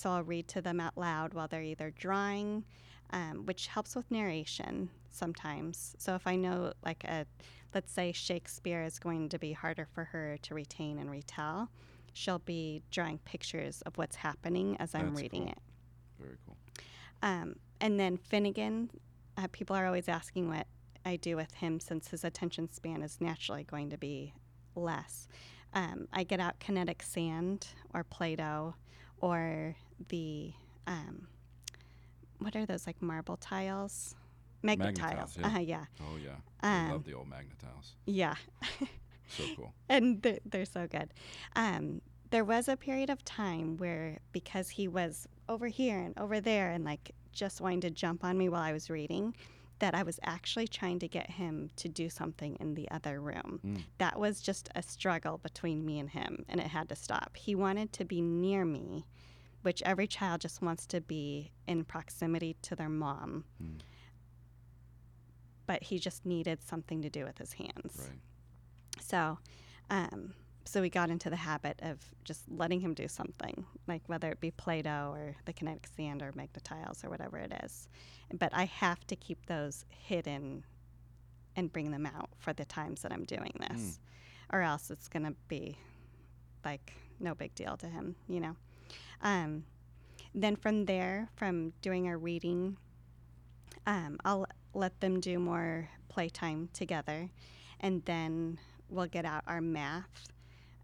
so 0.00 0.10
i'll 0.10 0.22
read 0.22 0.46
to 0.48 0.60
them 0.60 0.80
out 0.80 0.96
loud 0.96 1.34
while 1.34 1.48
they're 1.48 1.62
either 1.62 1.90
drawing 1.90 2.64
um, 3.12 3.44
which 3.46 3.66
helps 3.66 3.96
with 3.96 4.10
narration 4.10 4.88
sometimes 5.10 5.94
so 5.98 6.14
if 6.14 6.26
i 6.26 6.36
know 6.36 6.72
like 6.84 7.02
a 7.04 7.26
let's 7.74 7.92
say 7.92 8.12
shakespeare 8.12 8.82
is 8.82 8.98
going 8.98 9.28
to 9.28 9.38
be 9.38 9.52
harder 9.52 9.86
for 9.94 10.04
her 10.04 10.36
to 10.42 10.54
retain 10.54 10.98
and 10.98 11.10
retell 11.10 11.68
she'll 12.12 12.38
be 12.40 12.82
drawing 12.90 13.18
pictures 13.18 13.82
of 13.82 13.96
what's 13.98 14.16
happening 14.16 14.76
as 14.78 14.94
i'm 14.94 15.10
That's 15.10 15.22
reading 15.22 15.42
cool. 15.42 15.52
it 15.52 15.58
Very 16.20 16.36
cool. 16.46 16.56
um, 17.22 17.56
and 17.80 17.98
then 17.98 18.18
Finnegan, 18.18 18.90
uh, 19.38 19.46
people 19.52 19.74
are 19.74 19.86
always 19.86 20.06
asking 20.08 20.48
what 20.48 20.66
I 21.06 21.16
do 21.16 21.34
with 21.34 21.54
him 21.54 21.80
since 21.80 22.08
his 22.08 22.24
attention 22.24 22.70
span 22.70 23.02
is 23.02 23.16
naturally 23.22 23.64
going 23.64 23.88
to 23.88 23.96
be 23.96 24.34
less. 24.74 25.26
Um, 25.72 26.08
I 26.12 26.24
get 26.24 26.40
out 26.40 26.58
kinetic 26.60 27.02
sand 27.02 27.68
or 27.94 28.04
Play 28.04 28.36
Doh 28.36 28.74
or 29.20 29.76
the, 30.08 30.52
um, 30.86 31.26
what 32.38 32.56
are 32.56 32.66
those 32.66 32.86
like 32.86 33.00
marble 33.02 33.36
tiles? 33.36 34.14
Magnet, 34.62 34.96
tiles. 34.96 35.36
yeah. 35.38 35.46
Uh-huh, 35.46 35.58
yeah. 35.60 35.84
Oh 36.02 36.16
yeah. 36.22 36.36
I 36.62 36.84
Um, 36.86 36.90
love 36.92 37.04
the 37.04 37.14
old 37.14 37.28
magnet 37.28 37.58
tiles. 37.58 37.94
Yeah. 38.06 38.34
So 39.28 39.44
cool. 39.56 39.72
and 39.88 40.20
they're, 40.22 40.38
they're 40.44 40.64
so 40.66 40.86
good. 40.86 41.12
Um, 41.56 42.00
there 42.30 42.44
was 42.44 42.68
a 42.68 42.76
period 42.76 43.10
of 43.10 43.24
time 43.24 43.76
where 43.78 44.18
because 44.32 44.68
he 44.70 44.86
was 44.88 45.26
over 45.48 45.66
here 45.66 45.98
and 45.98 46.16
over 46.18 46.40
there 46.40 46.70
and 46.70 46.84
like 46.84 47.12
just 47.32 47.60
wanting 47.60 47.80
to 47.82 47.90
jump 47.90 48.22
on 48.24 48.36
me 48.36 48.48
while 48.48 48.62
I 48.62 48.72
was 48.72 48.90
reading, 48.90 49.34
that 49.80 49.94
I 49.94 50.02
was 50.02 50.20
actually 50.22 50.68
trying 50.68 50.98
to 51.00 51.08
get 51.08 51.30
him 51.30 51.70
to 51.76 51.88
do 51.88 52.08
something 52.08 52.56
in 52.60 52.74
the 52.74 52.90
other 52.90 53.20
room. 53.20 53.60
Mm. 53.66 53.82
That 53.98 54.18
was 54.18 54.40
just 54.40 54.68
a 54.74 54.82
struggle 54.82 55.38
between 55.38 55.84
me 55.84 55.98
and 55.98 56.08
him, 56.08 56.44
and 56.48 56.60
it 56.60 56.68
had 56.68 56.88
to 56.90 56.96
stop. 56.96 57.36
He 57.36 57.54
wanted 57.54 57.92
to 57.94 58.04
be 58.04 58.20
near 58.20 58.64
me, 58.64 59.06
which 59.62 59.82
every 59.84 60.06
child 60.06 60.40
just 60.40 60.62
wants 60.62 60.86
to 60.86 61.00
be 61.00 61.50
in 61.66 61.84
proximity 61.84 62.56
to 62.62 62.76
their 62.76 62.88
mom. 62.88 63.44
Mm. 63.62 63.80
But 65.66 65.82
he 65.82 65.98
just 65.98 66.24
needed 66.24 66.62
something 66.62 67.02
to 67.02 67.10
do 67.10 67.24
with 67.24 67.38
his 67.38 67.52
hands. 67.54 68.08
Right. 68.08 69.02
So 69.02 69.38
Um, 69.90 70.34
so 70.64 70.80
we 70.80 70.90
got 70.90 71.10
into 71.10 71.30
the 71.30 71.36
habit 71.36 71.78
of 71.82 71.98
just 72.24 72.42
letting 72.50 72.80
him 72.80 72.94
do 72.94 73.08
something, 73.08 73.64
like 73.86 74.02
whether 74.06 74.30
it 74.30 74.40
be 74.40 74.50
Play 74.50 74.82
Doh 74.82 75.12
or 75.16 75.36
the 75.44 75.52
kinetic 75.52 75.88
sand 75.96 76.22
or 76.22 76.32
Magna-Tiles 76.34 77.02
or 77.04 77.10
whatever 77.10 77.38
it 77.38 77.52
is. 77.64 77.88
But 78.32 78.54
I 78.54 78.64
have 78.66 79.06
to 79.08 79.16
keep 79.16 79.46
those 79.46 79.84
hidden 79.88 80.64
and 81.56 81.72
bring 81.72 81.90
them 81.90 82.06
out 82.06 82.30
for 82.38 82.52
the 82.52 82.64
times 82.64 83.02
that 83.02 83.12
I'm 83.12 83.24
doing 83.24 83.52
this, 83.58 83.98
or 84.52 84.62
else 84.62 84.90
it's 84.90 85.08
going 85.08 85.24
to 85.24 85.34
be 85.48 85.76
like 86.64 86.92
no 87.18 87.34
big 87.34 87.54
deal 87.54 87.76
to 87.78 87.86
him, 87.86 88.14
you 88.28 88.40
know? 88.40 88.56
Um, 89.22 89.64
then 90.34 90.54
from 90.56 90.84
there, 90.84 91.28
from 91.34 91.72
doing 91.82 92.06
our 92.06 92.18
reading, 92.18 92.76
um, 93.86 94.18
I'll 94.24 94.46
let 94.74 95.00
them 95.00 95.18
do 95.20 95.38
more 95.38 95.88
playtime 96.08 96.68
together, 96.72 97.30
and 97.80 98.04
then 98.04 98.58
we'll 98.88 99.06
get 99.06 99.24
out 99.24 99.42
our 99.46 99.60
math, 99.60 100.28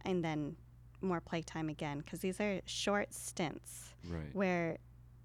and 0.07 0.25
then 0.25 0.57
more 1.03 1.21
playtime 1.21 1.69
again 1.69 1.99
because 1.99 2.21
these 2.21 2.41
are 2.41 2.61
short 2.65 3.13
stints 3.13 3.93
Right. 4.09 4.35
where 4.35 4.79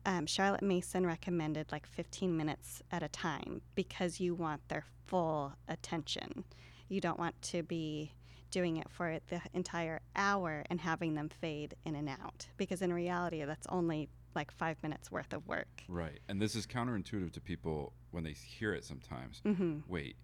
um, 0.06 0.26
Charlotte 0.26 0.64
Mason 0.64 1.06
recommended 1.06 1.72
like 1.72 1.86
15 1.88 2.36
minutes 2.36 2.82
at 2.92 3.04
a 3.04 3.08
time 3.08 3.62
because 3.76 4.20
you 4.20 4.34
want 4.36 4.68
their 4.68 4.84
full 5.08 5.54
attention. 5.68 6.44
You 6.90 7.00
don't 7.00 7.20
want 7.20 7.40
to 7.44 7.64
be 7.64 8.12
doing 8.50 8.78
it 8.78 8.90
for 8.90 9.20
the 9.30 9.40
entire 9.54 10.02
hour 10.16 10.64
and 10.70 10.82
having 10.82 11.14
them 11.14 11.30
fade 11.30 11.76
in 11.86 11.96
and 11.96 12.10
out 12.10 12.48
because 12.58 12.82
in 12.82 12.92
reality 12.92 13.44
that's 13.46 13.68
only 13.70 14.10
like 14.36 14.52
five 14.52 14.82
minutes 14.84 15.10
worth 15.12 15.32
of 15.34 15.48
work. 15.48 15.84
Right. 15.88 16.20
And 16.28 16.42
this 16.42 16.56
is 16.56 16.66
counterintuitive 16.68 17.32
to 17.34 17.40
people 17.42 17.94
when 18.12 18.24
they 18.24 18.34
hear 18.34 18.74
it 18.74 18.84
sometimes. 18.84 19.42
Mm-hmm. 19.46 19.80
Wait, 19.88 20.16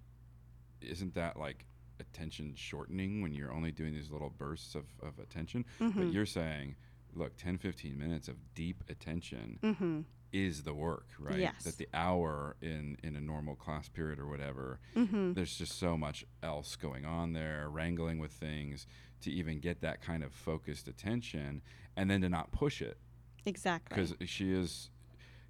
isn't 0.81 1.13
that 1.15 1.37
like 1.37 1.65
attention 1.99 2.53
shortening 2.55 3.21
when 3.21 3.33
you're 3.33 3.51
only 3.53 3.71
doing 3.71 3.93
these 3.93 4.11
little 4.11 4.29
bursts 4.29 4.75
of, 4.75 4.85
of 5.01 5.19
attention? 5.19 5.65
Mm-hmm. 5.79 5.99
But 5.99 6.13
you're 6.13 6.25
saying, 6.25 6.75
look, 7.15 7.37
10, 7.37 7.57
15 7.57 7.97
minutes 7.97 8.27
of 8.27 8.35
deep 8.53 8.83
attention 8.89 9.59
Mm-hmm. 9.63 10.01
is 10.31 10.63
the 10.63 10.73
work, 10.73 11.07
right? 11.19 11.39
Yes. 11.39 11.63
That 11.63 11.77
the 11.77 11.87
hour 11.93 12.55
in, 12.61 12.97
in 13.03 13.15
a 13.15 13.21
normal 13.21 13.55
class 13.55 13.87
period 13.89 14.19
or 14.19 14.27
whatever, 14.27 14.79
Mm-hmm. 14.95 15.33
there's 15.33 15.57
just 15.57 15.79
so 15.79 15.97
much 15.97 16.25
else 16.43 16.75
going 16.75 17.05
on 17.05 17.33
there, 17.33 17.67
wrangling 17.69 18.19
with 18.19 18.31
things 18.31 18.85
to 19.21 19.31
even 19.31 19.59
get 19.59 19.81
that 19.81 20.01
kind 20.01 20.23
of 20.23 20.31
focused 20.33 20.87
attention 20.87 21.61
and 21.95 22.09
then 22.11 22.21
to 22.21 22.29
not 22.29 22.51
push 22.51 22.81
it 22.83 22.97
Exactly. 23.45 23.95
because 23.95 24.13
she 24.29 24.51
is 24.51 24.89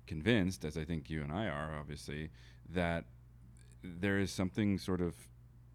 convinced, 0.06 0.64
as 0.64 0.78
I 0.78 0.86
think 0.86 1.10
you 1.10 1.22
and 1.22 1.34
I 1.34 1.48
are, 1.48 1.76
obviously, 1.78 2.30
that 2.70 3.06
there 3.84 4.20
is 4.20 4.32
something 4.32 4.78
sort 4.78 5.02
of 5.02 5.16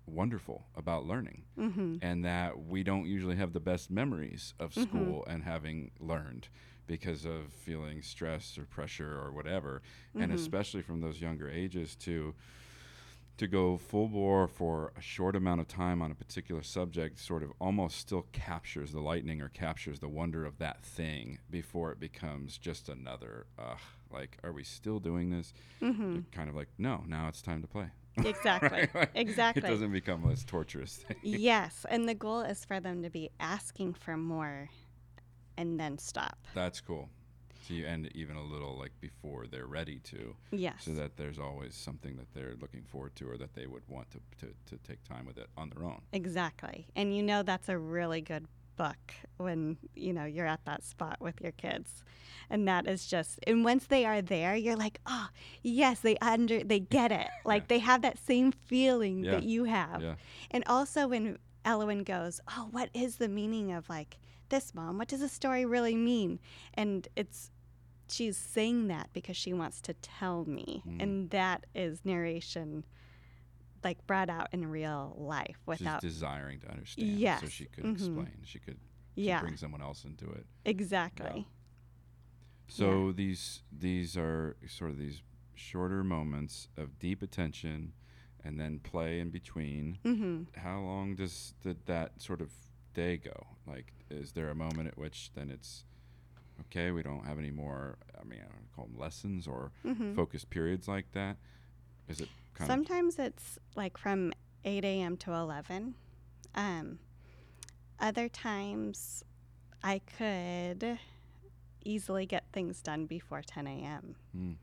wonderful 0.07 0.67
about 0.75 1.07
learning, 1.07 1.45
Mm-hmm. 1.59 1.97
and 2.03 2.25
that 2.25 2.59
we 2.67 2.83
don't 2.83 3.07
usually 3.07 3.37
have 3.37 3.53
the 3.53 3.61
best 3.61 3.91
memories 3.91 4.55
of 4.59 4.73
Mhm. 4.73 4.83
school 4.83 5.25
and 5.29 5.45
having 5.45 5.91
learned 6.01 6.49
because 6.87 7.25
of 7.25 7.53
feeling 7.53 8.03
stress 8.03 8.59
or 8.59 8.65
pressure 8.65 9.19
or 9.19 9.31
whatever, 9.33 9.83
and 10.15 10.31
Mhm. 10.33 10.35
especially 10.35 10.83
from 10.83 11.01
those 11.01 11.21
younger 11.21 11.49
ages 11.49 11.95
to 11.97 12.35
to 13.39 13.47
go 13.49 13.77
full 13.79 14.09
bore 14.09 14.47
for 14.47 14.93
a 14.97 15.01
short 15.01 15.35
amount 15.35 15.61
of 15.61 15.67
time 15.67 16.03
on 16.03 16.11
a 16.11 16.15
particular 16.15 16.63
subject 16.63 17.19
sort 17.19 17.43
of 17.43 17.51
almost 17.59 17.97
still 17.97 18.27
captures 18.33 18.93
the 18.93 19.01
lightning 19.01 19.41
or 19.41 19.49
captures 19.49 20.01
the 20.01 20.09
wonder 20.09 20.45
of 20.45 20.59
that 20.59 20.83
thing 20.85 21.39
before 21.51 21.91
it 21.91 21.99
becomes 21.99 22.59
just 22.59 22.89
another 22.91 23.47
uh, 23.59 23.75
like 24.13 24.37
are 24.45 24.53
we 24.53 24.63
still 24.63 25.01
doing 25.01 25.31
this 25.31 25.55
Mm-hmm. 25.81 26.21
Kind 26.31 26.49
of 26.51 26.55
like 26.55 26.69
no 26.79 27.03
now 27.09 27.27
it's 27.27 27.43
time 27.43 27.63
to 27.63 27.67
play 27.67 27.89
Exactly. 28.25 28.71
Right? 28.81 28.95
Like, 28.95 29.11
Exactly. 29.15 29.63
it 29.69 29.73
doesn't 29.73 29.93
become 29.93 30.27
this 30.29 30.45
torturous 30.45 30.97
thing 30.97 31.17
yes, 31.23 31.87
and 31.89 32.09
the 32.09 32.15
goal 32.15 32.41
is 32.43 32.65
for 32.65 32.81
them 32.81 33.03
to 33.03 33.11
be 33.11 33.31
asking 33.41 33.95
for 33.95 34.17
more 34.17 34.69
and 35.57 35.79
then 35.79 35.99
stop. 35.99 36.39
that's 36.55 36.81
cool 36.81 37.09
so 37.67 37.75
you 37.75 37.87
end 37.87 38.11
even 38.15 38.35
a 38.37 38.43
little 38.43 38.77
like 38.77 38.91
before 39.01 39.47
they're 39.47 39.67
ready 39.67 39.99
to 40.01 40.35
Yes. 40.51 40.77
so 40.85 40.93
that 40.95 41.17
there's 41.17 41.39
always 41.39 41.75
something 41.77 42.17
that 42.17 42.33
they're 42.35 42.57
looking 42.61 42.83
forward 42.83 43.15
to 43.17 43.31
or 43.31 43.37
that 43.39 43.55
they 43.55 43.67
would 43.69 43.85
want 43.89 44.11
to, 44.11 44.19
to, 44.41 44.53
to 44.67 44.77
take 44.83 45.03
time 45.05 45.25
with 45.27 45.39
it 45.39 45.47
on 45.57 45.71
their 45.71 45.85
own 45.85 46.01
Exactly. 46.13 46.87
And 46.97 47.17
you 47.17 47.23
know 47.23 47.43
that's 47.45 47.69
a 47.69 47.79
really 47.79 48.21
good 48.21 48.47
book 48.83 49.15
when, 49.37 49.77
you 49.95 50.13
know, 50.13 50.25
you're 50.25 50.47
at 50.57 50.65
that 50.65 50.83
spot 50.85 51.17
with 51.21 51.41
your 51.41 51.53
kids. 51.53 52.05
And 52.51 52.67
that 52.69 52.87
is 52.87 53.07
just 53.07 53.39
and 53.47 53.65
once 53.65 53.85
they 53.87 54.05
are 54.05 54.21
there, 54.21 54.55
you're 54.65 54.77
like, 54.87 54.99
"Oh, 55.07 55.29
yes, 55.63 56.01
they 56.01 56.17
under 56.33 56.59
they 56.73 56.81
get 56.81 57.11
it." 57.13 57.29
Like 57.53 57.63
Yeah. 57.65 57.67
they 57.73 57.79
have 57.91 58.03
that 58.03 58.19
same 58.19 58.51
feeling 58.53 59.17
Yeah. 59.25 59.33
that 59.33 59.45
you 59.45 59.65
have. 59.65 60.01
yeah 60.03 60.17
And 60.51 60.63
also 60.67 61.01
when 61.09 61.39
Elowen 61.65 62.05
goes, 62.05 62.41
"Oh, 62.55 62.69
what 62.77 62.89
is 62.93 63.17
the 63.17 63.29
meaning 63.41 63.67
of 63.73 63.89
like 63.89 64.13
this, 64.49 64.75
mom? 64.75 64.99
What 64.99 65.09
does 65.09 65.21
the 65.21 65.29
story 65.41 65.65
really 65.65 65.95
mean?" 66.13 66.41
And 66.75 67.07
it's 67.21 67.51
she's 68.17 68.37
saying 68.37 68.89
that 68.89 69.07
because 69.15 69.37
she 69.45 69.53
wants 69.55 69.81
to 69.89 69.95
tell 69.95 70.45
me, 70.45 70.83
Mm. 70.87 71.03
and 71.03 71.13
that 71.31 71.61
is 71.75 72.05
narration 72.05 72.85
like 73.85 74.07
brought 74.07 74.31
out 74.31 74.49
in 74.53 74.67
real 74.71 75.15
life 75.19 75.57
without 75.67 76.03
She's 76.03 76.13
desiring 76.13 76.61
to 76.61 76.71
understand, 76.71 77.39
so 77.41 77.47
she 77.49 77.65
could 77.67 77.85
Mhm. 77.85 77.93
explain. 77.95 78.43
She 78.45 78.59
could 78.59 78.79
yeah, 79.15 79.41
bring 79.41 79.57
someone 79.57 79.83
else 79.83 80.05
into 80.05 80.31
it. 80.31 80.47
exactly. 80.65 81.47
So 82.69 83.13
these 83.13 83.63
these 83.71 84.17
are 84.17 84.57
sort 84.67 84.91
of 84.91 84.99
these 84.99 85.23
shorter 85.55 86.03
moments 86.03 86.69
of 86.77 86.99
deep 86.99 87.23
attention, 87.23 87.93
and 88.43 88.59
then 88.59 88.79
play 88.81 89.21
in 89.21 89.31
between. 89.31 89.99
Mhm. 90.05 90.47
How 90.57 90.81
long 90.81 91.15
does 91.15 91.55
did 91.63 91.85
that 91.87 92.21
sort 92.23 92.41
of 92.41 92.53
day 92.95 93.17
go? 93.19 93.47
Like, 93.67 93.93
is 94.11 94.33
there 94.33 94.49
a 94.49 94.55
moment 94.55 94.89
at 94.89 94.97
which 94.99 95.33
then 95.35 95.51
it's 95.51 95.85
okay? 96.63 96.91
We 96.91 97.03
don't 97.03 97.27
have 97.27 97.39
any 97.39 97.51
more. 97.51 97.99
I 98.19 98.25
mean, 98.25 98.41
I 98.41 98.49
don't 98.53 98.73
call 98.75 98.87
them 98.87 98.97
lessons 98.99 99.47
or 99.47 99.73
Mhm. 99.85 100.15
focused 100.17 100.49
periods 100.51 100.89
like 100.89 101.13
that. 101.13 101.37
Is 102.09 102.21
it 102.21 102.29
kind 102.55 102.69
Sometimes 102.71 103.19
it's 103.19 103.59
like 103.77 103.97
from 103.97 104.33
8 104.65 104.85
a.m. 104.85 105.17
to 105.19 105.33
11. 105.33 105.95
Um, 106.55 106.99
other 107.99 108.29
times 108.29 109.25
I 109.83 110.01
could 110.19 110.99
easily 111.85 112.27
get 112.27 112.45
things 112.53 112.81
done 112.83 113.07
before 113.07 113.43
10 113.43 113.67
a.m. 113.67 114.17
Mm, 114.37 114.57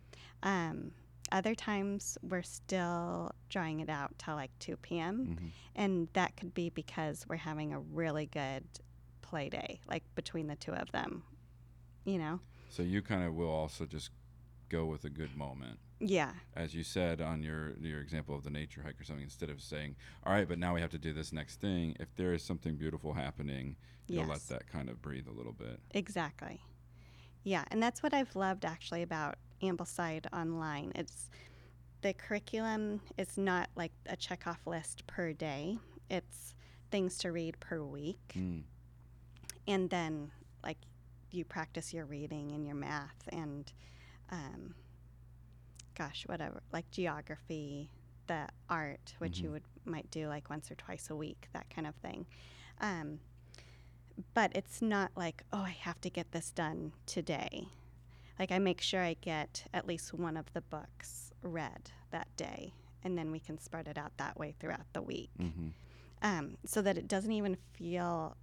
Um, 0.44 0.92
other 1.32 1.54
times 1.54 2.18
we're 2.24 2.42
still 2.44 3.32
drawing 3.50 3.82
it 3.82 3.90
out 3.90 4.18
till 4.18 4.36
like 4.36 4.52
2 4.60 4.78
p.m. 4.78 5.38
mhm. 5.40 5.50
And 5.76 6.08
that 6.14 6.36
could 6.38 6.54
be 6.54 6.70
because 6.70 7.26
we're 7.28 7.36
having 7.38 7.74
a 7.74 7.80
really 7.80 8.26
good 8.26 8.64
play 9.22 9.50
day, 9.50 9.80
like 9.88 10.04
between 10.16 10.48
the 10.48 10.56
two 10.56 10.74
of 10.74 10.92
them, 10.92 11.24
you 12.06 12.18
know? 12.18 12.40
So 12.70 12.84
you 12.84 13.02
kind 13.02 13.24
of 13.24 13.34
will 13.36 13.50
also 13.50 13.86
just 13.86 14.10
go 14.70 14.86
with 14.86 15.04
a 15.06 15.10
good 15.10 15.36
moment. 15.38 15.80
Yeah. 16.00 16.32
as 16.56 16.74
you 16.74 16.84
said 16.84 17.20
on 17.22 17.44
your 17.44 17.74
your 17.82 18.00
example 18.00 18.36
of 18.36 18.44
the 18.44 18.50
nature 18.50 18.82
hike 18.84 19.00
or 19.00 19.04
something, 19.04 19.24
instead 19.24 19.50
of 19.50 19.62
saying, 19.62 19.96
"All 20.26 20.34
right, 20.34 20.48
but 20.48 20.58
now 20.58 20.74
we 20.74 20.82
have 20.82 20.92
to 20.92 20.98
do 20.98 21.14
this 21.14 21.34
next 21.34 21.60
thing," 21.60 21.96
if 22.00 22.14
there 22.16 22.34
is 22.34 22.44
something 22.44 22.76
beautiful 22.76 23.14
happening, 23.14 23.76
you'll 24.08 24.26
let 24.26 24.48
that 24.48 24.68
kind 24.68 24.90
of 24.90 25.02
breathe 25.02 25.28
a 25.28 25.32
little 25.32 25.52
bit. 25.54 25.80
Exactly. 25.92 26.62
Yeah, 27.44 27.66
and 27.72 27.82
that's 27.82 28.02
what 28.04 28.14
I've 28.14 28.36
loved 28.36 28.66
actually 28.66 29.02
about 29.02 29.36
Ambleside 29.62 30.26
Online. 30.34 30.92
It's 30.96 31.30
the 32.02 32.14
curriculum 32.14 33.02
is 33.18 33.38
not 33.38 33.70
like 33.76 33.92
a 34.06 34.16
checkoff 34.16 34.66
list 34.66 35.06
per 35.08 35.34
day. 35.34 35.80
It's 36.10 36.56
things 36.92 37.18
to 37.20 37.32
read 37.32 37.60
per 37.60 37.84
week. 37.84 38.34
Mm. 38.36 38.64
And 39.68 39.90
then 39.90 40.32
like 40.64 40.78
you 41.32 41.46
practice 41.46 41.94
your 41.94 42.06
reading 42.06 42.52
and 42.52 42.66
your 42.66 42.76
math 42.76 43.28
and 43.30 43.72
um 44.32 44.76
gosh, 46.00 46.24
whatever, 46.28 46.64
like 46.72 46.90
geography, 46.92 47.92
the 48.28 48.48
art, 48.70 49.14
which 49.20 49.42
you 49.42 49.50
Mhm. 49.50 49.54
would 49.54 49.64
might 49.86 50.10
do 50.12 50.28
like 50.28 50.50
once 50.50 50.72
or 50.72 50.76
twice 50.76 51.10
a 51.10 51.16
week, 51.16 51.50
that 51.52 51.70
kind 51.70 51.86
of 51.86 51.96
thing. 51.96 52.26
Um, 52.80 53.20
but 54.34 54.52
it's 54.56 54.82
not 54.82 55.12
like, 55.16 55.44
oh, 55.52 55.62
I 55.62 55.72
have 55.72 56.00
to 56.02 56.10
get 56.10 56.32
this 56.32 56.52
done 56.52 56.94
today. 57.06 57.68
Like 58.38 58.52
I 58.52 58.60
make 58.60 58.80
sure 58.82 59.02
I 59.02 59.16
get 59.16 59.68
at 59.74 59.86
least 59.88 60.14
one 60.14 60.38
of 60.38 60.54
the 60.54 60.62
books 60.62 61.34
read 61.42 61.92
that 62.12 62.28
day, 62.38 62.74
and 63.04 63.18
then 63.18 63.32
we 63.32 63.40
can 63.40 63.58
spread 63.58 63.88
it 63.88 63.98
out 63.98 64.16
that 64.18 64.38
way 64.40 64.56
throughout 64.60 64.92
the 64.94 65.02
week, 65.02 65.32
hmm 65.38 65.70
um, 66.22 66.58
so 66.66 66.82
that 66.82 66.98
it 66.98 67.08
doesn't 67.08 67.32
even 67.32 67.56
feel 67.74 68.36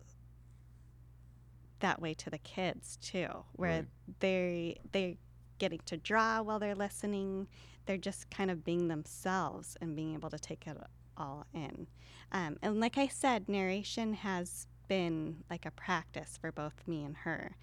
that 1.81 2.01
way 2.01 2.15
to 2.15 2.31
the 2.31 2.39
kids 2.39 2.97
too, 3.01 3.29
where 3.53 3.81
Right. 3.83 3.89
they 4.21 4.81
they 4.93 5.19
getting 5.59 5.81
to 5.87 5.97
draw 5.97 6.43
while 6.43 6.59
they're 6.59 6.75
listening. 6.75 7.49
They're 7.87 7.97
just 7.97 8.31
kind 8.31 8.51
of 8.51 8.65
being 8.65 8.89
themselves 8.89 9.77
and 9.81 9.95
being 9.97 10.15
able 10.15 10.31
to 10.31 10.39
take 10.39 10.67
it 10.67 10.77
all 11.17 11.47
in. 11.55 11.87
Um, 12.33 12.57
and 12.63 12.81
like 12.81 12.99
I 12.99 13.07
said, 13.09 13.49
narration 13.49 14.15
has 14.15 14.67
been 14.89 15.45
like 15.51 15.67
a 15.67 15.71
practice 15.71 16.37
for 16.41 16.51
both 16.53 16.75
me 16.87 17.05
and 17.05 17.17
her, 17.19 17.57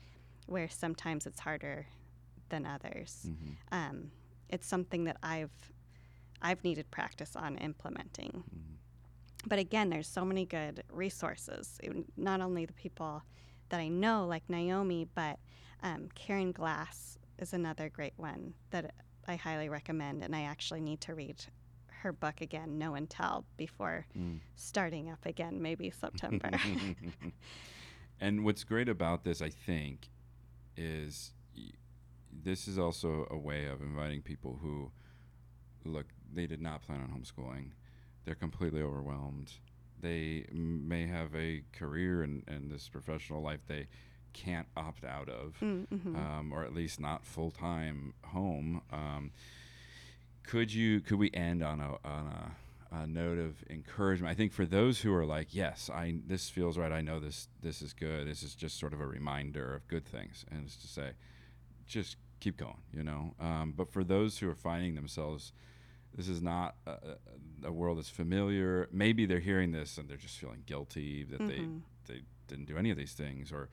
where 0.47 0.69
sometimes 0.69 1.25
it's 1.25 1.39
harder 1.41 1.87
than 2.49 2.65
others. 2.65 3.23
hmm 3.27 3.51
Um, 3.71 4.11
it's 4.49 4.67
something 4.67 5.03
that 5.05 5.17
I've 5.23 5.51
I've 6.41 6.63
needed 6.63 6.91
practice 6.91 7.35
on 7.35 7.57
implementing. 7.57 8.43
hmm 8.49 8.69
but 9.45 9.59
again, 9.59 9.89
there's 9.89 10.07
so 10.07 10.23
many 10.23 10.45
good 10.45 10.83
resources. 10.89 11.77
Even- 11.83 12.05
Not 12.15 12.39
only 12.39 12.65
the 12.65 12.71
people 12.73 13.23
that 13.69 13.79
I 13.81 13.89
know, 13.89 14.25
like 14.25 14.43
Naomi, 14.49 15.05
but 15.15 15.37
um, 15.81 16.07
Karen 16.15 16.53
Glass 16.53 17.17
is 17.39 17.53
another 17.53 17.89
great 17.89 18.13
one 18.17 18.53
that 18.71 18.93
I 19.27 19.35
highly 19.35 19.69
recommend. 19.69 20.23
And 20.23 20.35
I 20.35 20.43
actually 20.43 20.81
need 20.81 21.01
to 21.01 21.15
read 21.15 21.43
her 21.87 22.11
book 22.13 22.41
again, 22.41 22.77
Know 22.77 22.95
and 22.95 23.09
Tell, 23.09 23.45
before 23.57 24.05
Mm. 24.17 24.39
starting 24.55 25.09
up 25.09 25.25
again, 25.25 25.61
maybe 25.61 25.89
September. 25.89 26.49
and 28.19 28.43
what's 28.43 28.63
great 28.63 28.89
about 28.89 29.23
this, 29.23 29.41
I 29.41 29.49
think, 29.49 30.09
is 30.77 31.33
y- 31.55 31.71
this 32.31 32.67
is 32.67 32.77
also 32.77 33.27
a 33.29 33.37
way 33.37 33.65
of 33.67 33.81
inviting 33.81 34.21
people 34.21 34.59
who 34.61 34.91
look, 35.85 36.07
they 36.33 36.47
did 36.47 36.61
not 36.61 36.81
plan 36.81 37.01
on 37.01 37.09
homeschooling. 37.09 37.71
They're 38.25 38.35
completely 38.35 38.81
overwhelmed. 38.81 39.51
They 40.01 40.45
m- 40.49 40.87
may 40.87 41.07
have 41.07 41.33
a 41.35 41.63
career 41.73 42.23
and, 42.23 42.43
and 42.47 42.71
this 42.71 42.89
professional 42.89 43.41
life 43.41 43.61
they 43.67 43.87
can't 44.33 44.67
opt 44.75 45.03
out 45.03 45.29
of, 45.29 45.55
mm-hmm. 45.61 46.15
um, 46.15 46.51
or 46.51 46.63
at 46.63 46.73
least 46.73 46.99
not 46.99 47.25
full 47.25 47.51
time 47.51 48.13
home. 48.25 48.81
Um, 48.91 49.31
could 50.43 50.73
you? 50.73 50.99
Could 50.99 51.19
we 51.19 51.31
end 51.33 51.63
on 51.63 51.79
a 51.79 51.91
on 52.05 52.27
a, 52.91 52.95
a 53.03 53.07
note 53.07 53.37
of 53.37 53.63
encouragement? 53.69 54.29
I 54.31 54.35
think 54.35 54.51
for 54.51 54.65
those 54.65 55.01
who 55.01 55.13
are 55.13 55.25
like, 55.25 55.53
yes, 55.55 55.89
I 55.93 56.15
this 56.27 56.49
feels 56.49 56.77
right. 56.77 56.91
I 56.91 57.01
know 57.01 57.19
this 57.19 57.47
this 57.61 57.81
is 57.81 57.93
good. 57.93 58.27
This 58.27 58.43
is 58.43 58.55
just 58.55 58.77
sort 58.79 58.93
of 58.93 58.99
a 59.01 59.07
reminder 59.07 59.73
of 59.75 59.87
good 59.87 60.05
things, 60.05 60.45
and 60.51 60.65
it's 60.65 60.75
to 60.77 60.87
say, 60.87 61.11
just 61.87 62.17
keep 62.39 62.57
going. 62.57 62.81
You 62.91 63.03
know. 63.03 63.33
Um, 63.39 63.73
but 63.75 63.91
for 63.91 64.03
those 64.03 64.39
who 64.39 64.49
are 64.49 64.55
finding 64.55 64.95
themselves 64.95 65.53
this 66.15 66.27
is 66.29 66.43
not 66.43 66.75
a, 66.85 66.93
a- 67.65 67.71
world 67.71 67.97
that's 67.97 68.07
familiar. 68.07 68.87
Maybe 68.91 69.25
they're 69.25 69.39
hearing 69.39 69.71
this 69.71 69.97
and 69.97 70.07
they're 70.07 70.15
just 70.15 70.37
feeling 70.37 70.61
guilty 70.67 71.23
that 71.23 71.39
Mhm. 71.39 71.47
they 71.47 72.13
they 72.13 72.21
didn't 72.47 72.65
do 72.65 72.77
any 72.77 72.91
of 72.91 72.97
these 72.97 73.13
things, 73.13 73.51
or 73.51 73.69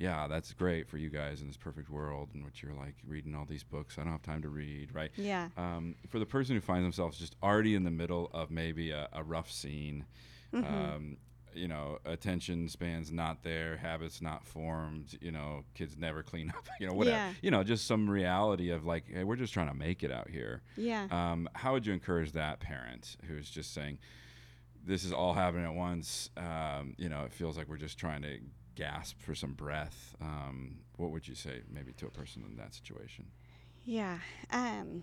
yeah, 0.00 0.26
that's 0.26 0.52
great 0.54 0.88
for 0.88 0.96
you 0.98 1.10
guys 1.10 1.40
in 1.42 1.46
this 1.46 1.56
perfect 1.56 1.90
world 1.90 2.30
in 2.34 2.42
which 2.44 2.62
you're 2.62 2.72
like 2.74 2.94
reading 3.06 3.34
all 3.36 3.44
these 3.44 3.62
books. 3.62 3.98
I 3.98 4.02
don't 4.02 4.12
have 4.12 4.22
time 4.22 4.42
to 4.42 4.48
read, 4.48 4.94
right? 4.94 5.10
yeah. 5.16 5.50
Um, 5.56 5.94
for 6.08 6.18
the 6.18 6.26
person 6.26 6.54
who 6.56 6.60
finds 6.60 6.84
themselves 6.84 7.18
just 7.18 7.36
already 7.42 7.74
in 7.74 7.84
the 7.84 7.90
middle 7.90 8.30
of 8.32 8.50
maybe 8.50 8.90
a, 8.90 9.08
a 9.12 9.22
rough 9.22 9.50
scene, 9.52 10.06
Mhm. 10.52 10.64
um, 10.64 11.16
you 11.52 11.66
know, 11.68 11.98
attention 12.04 12.68
spans 12.68 13.10
not 13.12 13.42
there, 13.42 13.76
habits 13.76 14.22
not 14.22 14.46
formed, 14.46 15.18
you 15.20 15.32
know, 15.32 15.64
kids 15.74 15.96
never 15.98 16.22
clean 16.22 16.48
up, 16.50 16.64
you 16.80 16.86
know, 16.86 16.94
whatever, 16.94 17.16
Yeah. 17.16 17.32
you 17.42 17.50
know, 17.50 17.62
just 17.64 17.86
some 17.86 18.08
reality 18.08 18.70
of 18.70 18.84
like, 18.86 19.04
hey, 19.12 19.24
we're 19.24 19.36
just 19.36 19.52
trying 19.52 19.68
to 19.68 19.74
make 19.74 20.02
it 20.04 20.10
out 20.12 20.30
here. 20.30 20.62
yeah. 20.76 21.08
Um, 21.10 21.48
how 21.54 21.72
would 21.72 21.84
you 21.86 21.92
encourage 21.92 22.32
that 22.32 22.60
parent 22.60 23.16
who's 23.26 23.50
just 23.50 23.74
saying, 23.74 23.98
"This 24.86 25.04
is 25.04 25.12
all 25.12 25.34
happening 25.34 25.64
at 25.66 25.74
once"? 25.74 26.30
Um, 26.36 26.94
you 26.96 27.08
know, 27.08 27.24
it 27.24 27.32
feels 27.32 27.56
like 27.58 27.68
we're 27.68 27.76
just 27.76 27.98
trying 27.98 28.22
to 28.22 28.38
gasp 28.80 29.20
for 29.20 29.34
some 29.34 29.52
breath. 29.52 30.16
Um, 30.22 30.78
what 30.96 31.10
would 31.10 31.28
you 31.28 31.34
say, 31.34 31.60
maybe, 31.70 31.92
to 31.92 32.06
a 32.06 32.10
person 32.10 32.42
in 32.48 32.56
that 32.56 32.74
situation? 32.74 33.26
Yeah. 33.84 34.18
Um, 34.50 35.02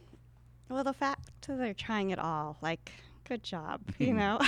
well, 0.68 0.84
the 0.84 0.94
fact 0.94 1.30
that 1.41 1.58
they're 1.58 1.74
trying 1.76 2.10
it 2.10 2.18
all, 2.18 2.58
like, 2.62 2.91
good 3.28 3.44
job, 3.44 3.82
you 3.99 4.14
know? 4.14 4.40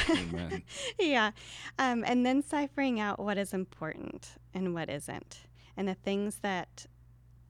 Yeah. 0.99 1.31
Um, 1.77 2.03
and 2.07 2.25
then 2.25 2.41
ciphering 2.41 2.99
out 2.99 3.19
what 3.19 3.37
is 3.37 3.53
important 3.53 4.29
and 4.53 4.73
what 4.73 4.89
isn't. 4.89 5.41
And 5.77 5.87
the 5.87 5.93
things 5.93 6.39
that 6.41 6.87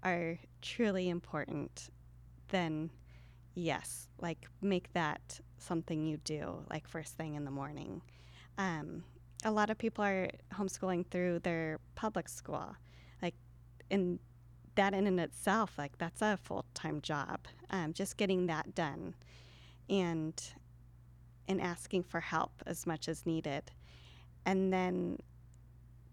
are 0.03 0.37
truly 0.61 1.09
important, 1.09 1.89
then 2.49 2.89
yes, 3.55 4.07
like 4.19 4.47
make 4.61 4.91
that 4.93 5.39
something 5.57 6.05
you 6.05 6.17
do, 6.17 6.65
like 6.69 6.87
first 6.87 7.15
thing 7.17 7.35
in 7.35 7.45
the 7.45 7.51
morning. 7.51 8.01
Um, 8.57 9.03
a 9.43 9.51
lot 9.51 9.69
of 9.69 9.77
people 9.77 10.03
are 10.03 10.29
homeschooling 10.53 11.07
through 11.09 11.39
their 11.39 11.79
public 11.95 12.27
school. 12.27 12.75
Like, 13.21 13.35
in 13.89 14.19
that 14.75 14.93
in 14.93 15.07
and 15.07 15.19
itself, 15.19 15.73
like 15.77 15.97
that's 15.97 16.21
a 16.21 16.37
full 16.41 16.65
time 16.73 17.01
job. 17.01 17.39
Um, 17.69 17.93
just 17.93 18.17
getting 18.17 18.47
that 18.47 18.75
done, 18.75 19.13
and 19.89 20.41
and 21.47 21.61
asking 21.61 22.03
for 22.03 22.19
help 22.19 22.51
as 22.65 22.85
much 22.85 23.07
as 23.07 23.25
needed, 23.25 23.71
and 24.45 24.71
then 24.71 25.17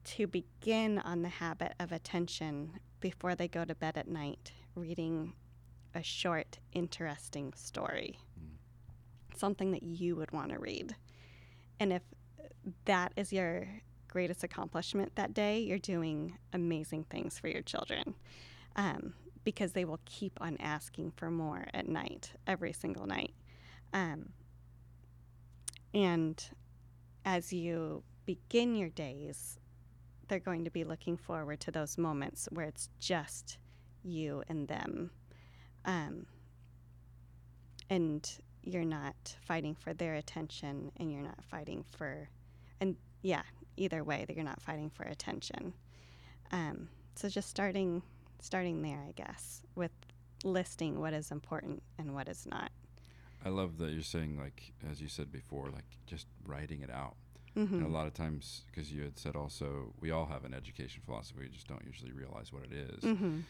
to 0.05 0.27
begin 0.27 0.99
on 1.01 1.23
the 1.23 1.29
habit 1.29 1.75
of 1.81 1.93
attention 1.93 2.73
before 3.01 3.35
they 3.35 3.49
go 3.49 3.65
to 3.65 3.75
bed 3.75 3.97
at 3.97 4.09
night, 4.09 4.53
reading 4.75 5.33
a 5.95 6.03
short, 6.03 6.59
interesting 6.73 7.53
story, 7.55 8.19
something 9.37 9.71
that 9.73 9.83
you 9.83 10.17
would 10.17 10.31
want 10.33 10.51
to 10.51 10.59
read, 10.59 10.95
and 11.79 11.93
if 11.93 12.03
that 12.85 13.13
is 13.17 13.33
your 13.33 13.69
greatest 14.09 14.45
accomplishment 14.45 15.15
that 15.17 15.35
day, 15.35 15.61
you're 15.61 15.79
doing 15.79 16.37
amazing 16.53 17.05
things 17.05 17.39
for 17.39 17.49
your 17.49 17.63
children 17.63 18.15
um, 18.77 19.13
because 19.45 19.73
they 19.73 19.85
will 19.85 20.01
keep 20.05 20.39
on 20.41 20.57
asking 20.59 21.13
for 21.17 21.31
more 21.31 21.67
at 21.75 21.89
night, 21.89 22.33
every 22.47 22.73
single 22.73 23.07
night. 23.07 23.35
Um, 23.93 24.31
and 25.95 26.43
as 27.25 27.53
you 27.53 28.03
begin 28.25 28.75
your 28.75 28.89
days, 28.89 29.59
they're 30.29 30.39
going 30.39 30.65
to 30.65 30.71
be 30.71 30.85
looking 30.85 31.17
forward 31.17 31.61
to 31.61 31.71
those 31.71 31.97
moments 31.97 32.49
where 32.53 32.67
it's 32.67 32.89
just 32.99 33.59
you 34.03 34.43
and 34.49 34.69
them. 34.69 35.11
Um, 35.85 36.27
and 37.89 38.29
you're 38.63 38.85
not 38.85 39.37
fighting 39.41 39.75
for 39.75 39.95
their 39.95 40.15
attention 40.15 40.91
and 40.97 41.13
you're 41.13 41.23
not 41.23 41.45
fighting 41.45 41.85
for, 41.97 42.29
and 42.81 42.97
yeah, 43.23 43.43
either 43.77 44.05
way, 44.05 44.25
that 44.27 44.35
you're 44.37 44.45
not 44.45 44.61
fighting 44.61 44.91
for 44.91 45.05
attention. 45.05 45.73
Um, 46.53 46.89
so 47.15 47.29
just 47.29 47.49
starting, 47.49 48.03
starting 48.41 48.83
there, 48.83 49.05
I 49.09 49.13
guess, 49.13 49.63
with 49.75 49.93
listing 50.45 51.01
what 51.01 51.13
is 51.13 51.31
important 51.31 51.83
and 51.99 52.15
what 52.15 52.29
is 52.29 52.47
not. 52.47 52.71
I 53.45 53.49
love 53.49 53.79
that 53.79 53.93
you're 53.93 54.03
saying, 54.03 54.39
like, 54.39 54.73
as 54.91 55.01
you 55.01 55.09
said 55.09 55.31
before, 55.31 55.67
like 55.67 55.85
just 56.07 56.27
writing 56.45 56.83
it 56.83 56.91
out. 56.91 57.17
Mm-hmm. 57.57 57.77
And 57.77 57.87
a 57.87 57.89
lot 57.89 58.07
of 58.07 58.13
times, 58.13 58.63
because 58.71 58.93
you 58.93 59.03
had 59.03 59.19
said 59.19 59.35
also, 59.35 59.95
we 60.01 60.11
all 60.11 60.27
have 60.27 60.45
an 60.45 60.53
education 60.53 61.03
philosophy, 61.05 61.41
we 61.41 61.49
just 61.49 61.67
don't 61.67 61.85
usually 61.85 62.13
realize 62.13 62.53
what 62.53 62.65
it 62.65 62.73
is. 62.73 63.03
Mm-hmm. 63.03 63.41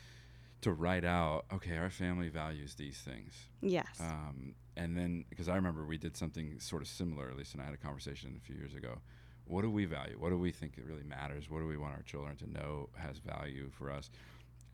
To 0.63 0.73
write 0.73 1.05
out, 1.05 1.45
okay, 1.53 1.77
our 1.77 1.91
family 1.91 2.29
values 2.29 2.75
these 2.75 2.99
things. 2.99 3.35
Yes. 3.61 4.01
Um, 4.01 4.55
and 4.77 4.97
then, 4.97 5.25
because 5.31 5.49
I 5.49 5.55
remember 5.55 5.85
we 5.85 5.99
did 5.99 6.17
something 6.17 6.59
sort 6.61 6.83
of 6.83 6.89
similar, 6.89 7.31
at 7.31 7.37
least, 7.37 7.53
and 7.53 7.63
I 7.63 7.67
had 7.67 7.75
a 7.75 7.79
conversation 7.79 8.35
a 8.37 8.45
few 8.45 8.57
years 8.57 8.75
ago. 8.75 8.99
What 9.45 9.63
do 9.63 9.71
we 9.71 9.85
value? 9.85 10.17
What 10.19 10.31
do 10.31 10.39
we 10.39 10.51
think 10.51 10.77
it 10.77 10.85
really 10.85 11.05
matters? 11.05 11.49
What 11.49 11.61
do 11.61 11.67
we 11.67 11.77
want 11.77 11.95
our 11.95 12.03
children 12.03 12.37
to 12.39 12.51
know 12.51 12.89
has 12.97 13.19
value 13.19 13.71
for 13.71 13.91
us? 13.93 14.11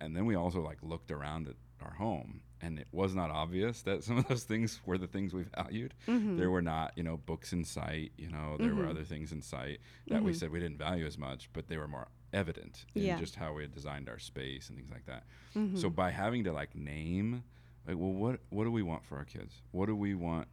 And 0.00 0.16
then 0.16 0.24
we 0.24 0.34
also 0.34 0.62
like 0.62 0.78
looked 0.82 1.10
around 1.10 1.46
at 1.48 1.56
our 1.84 1.92
home, 1.94 2.40
and 2.60 2.78
it 2.78 2.86
was 2.92 3.14
not 3.14 3.30
obvious 3.30 3.82
that 3.82 4.02
some 4.02 4.16
of 4.18 4.26
those 4.28 4.44
things 4.44 4.80
were 4.86 4.96
the 4.98 5.06
things 5.08 5.34
we 5.34 5.42
valued. 5.42 5.94
mm-hmm. 6.08 6.36
There 6.36 6.50
were 6.50 6.62
not, 6.62 6.92
you 6.96 7.02
know, 7.02 7.16
books 7.18 7.52
in 7.52 7.64
sight. 7.64 8.12
You 8.16 8.30
know, 8.30 8.56
there 8.58 8.74
were 8.74 8.84
Mhm. 8.84 8.90
other 8.90 9.04
things 9.04 9.30
in 9.32 9.42
sight 9.42 9.80
that 10.08 10.22
we 10.22 10.32
Mhm. 10.32 10.36
said 10.36 10.50
we 10.50 10.60
didn't 10.60 10.78
value 10.78 11.04
as 11.06 11.18
much, 11.18 11.50
but 11.52 11.68
they 11.68 11.76
were 11.76 11.88
more 11.88 12.08
evident 12.32 12.86
in 12.94 13.02
Yeah. 13.02 13.18
just 13.18 13.36
how 13.36 13.52
we 13.52 13.62
had 13.62 13.72
designed 13.72 14.08
our 14.08 14.18
space 14.18 14.68
and 14.68 14.78
things 14.78 14.90
like 14.90 15.06
that. 15.06 15.24
mm-hmm. 15.54 15.76
So 15.76 15.90
by 15.90 16.10
having 16.10 16.44
to 16.44 16.52
like 16.52 16.74
name, 16.74 17.44
like, 17.86 17.96
well, 17.96 18.12
what 18.12 18.40
what 18.50 18.64
do 18.64 18.70
we 18.70 18.82
want 18.82 19.04
for 19.04 19.16
our 19.18 19.24
kids? 19.24 19.62
What 19.72 19.86
do 19.86 19.96
we 19.96 20.14
want 20.14 20.48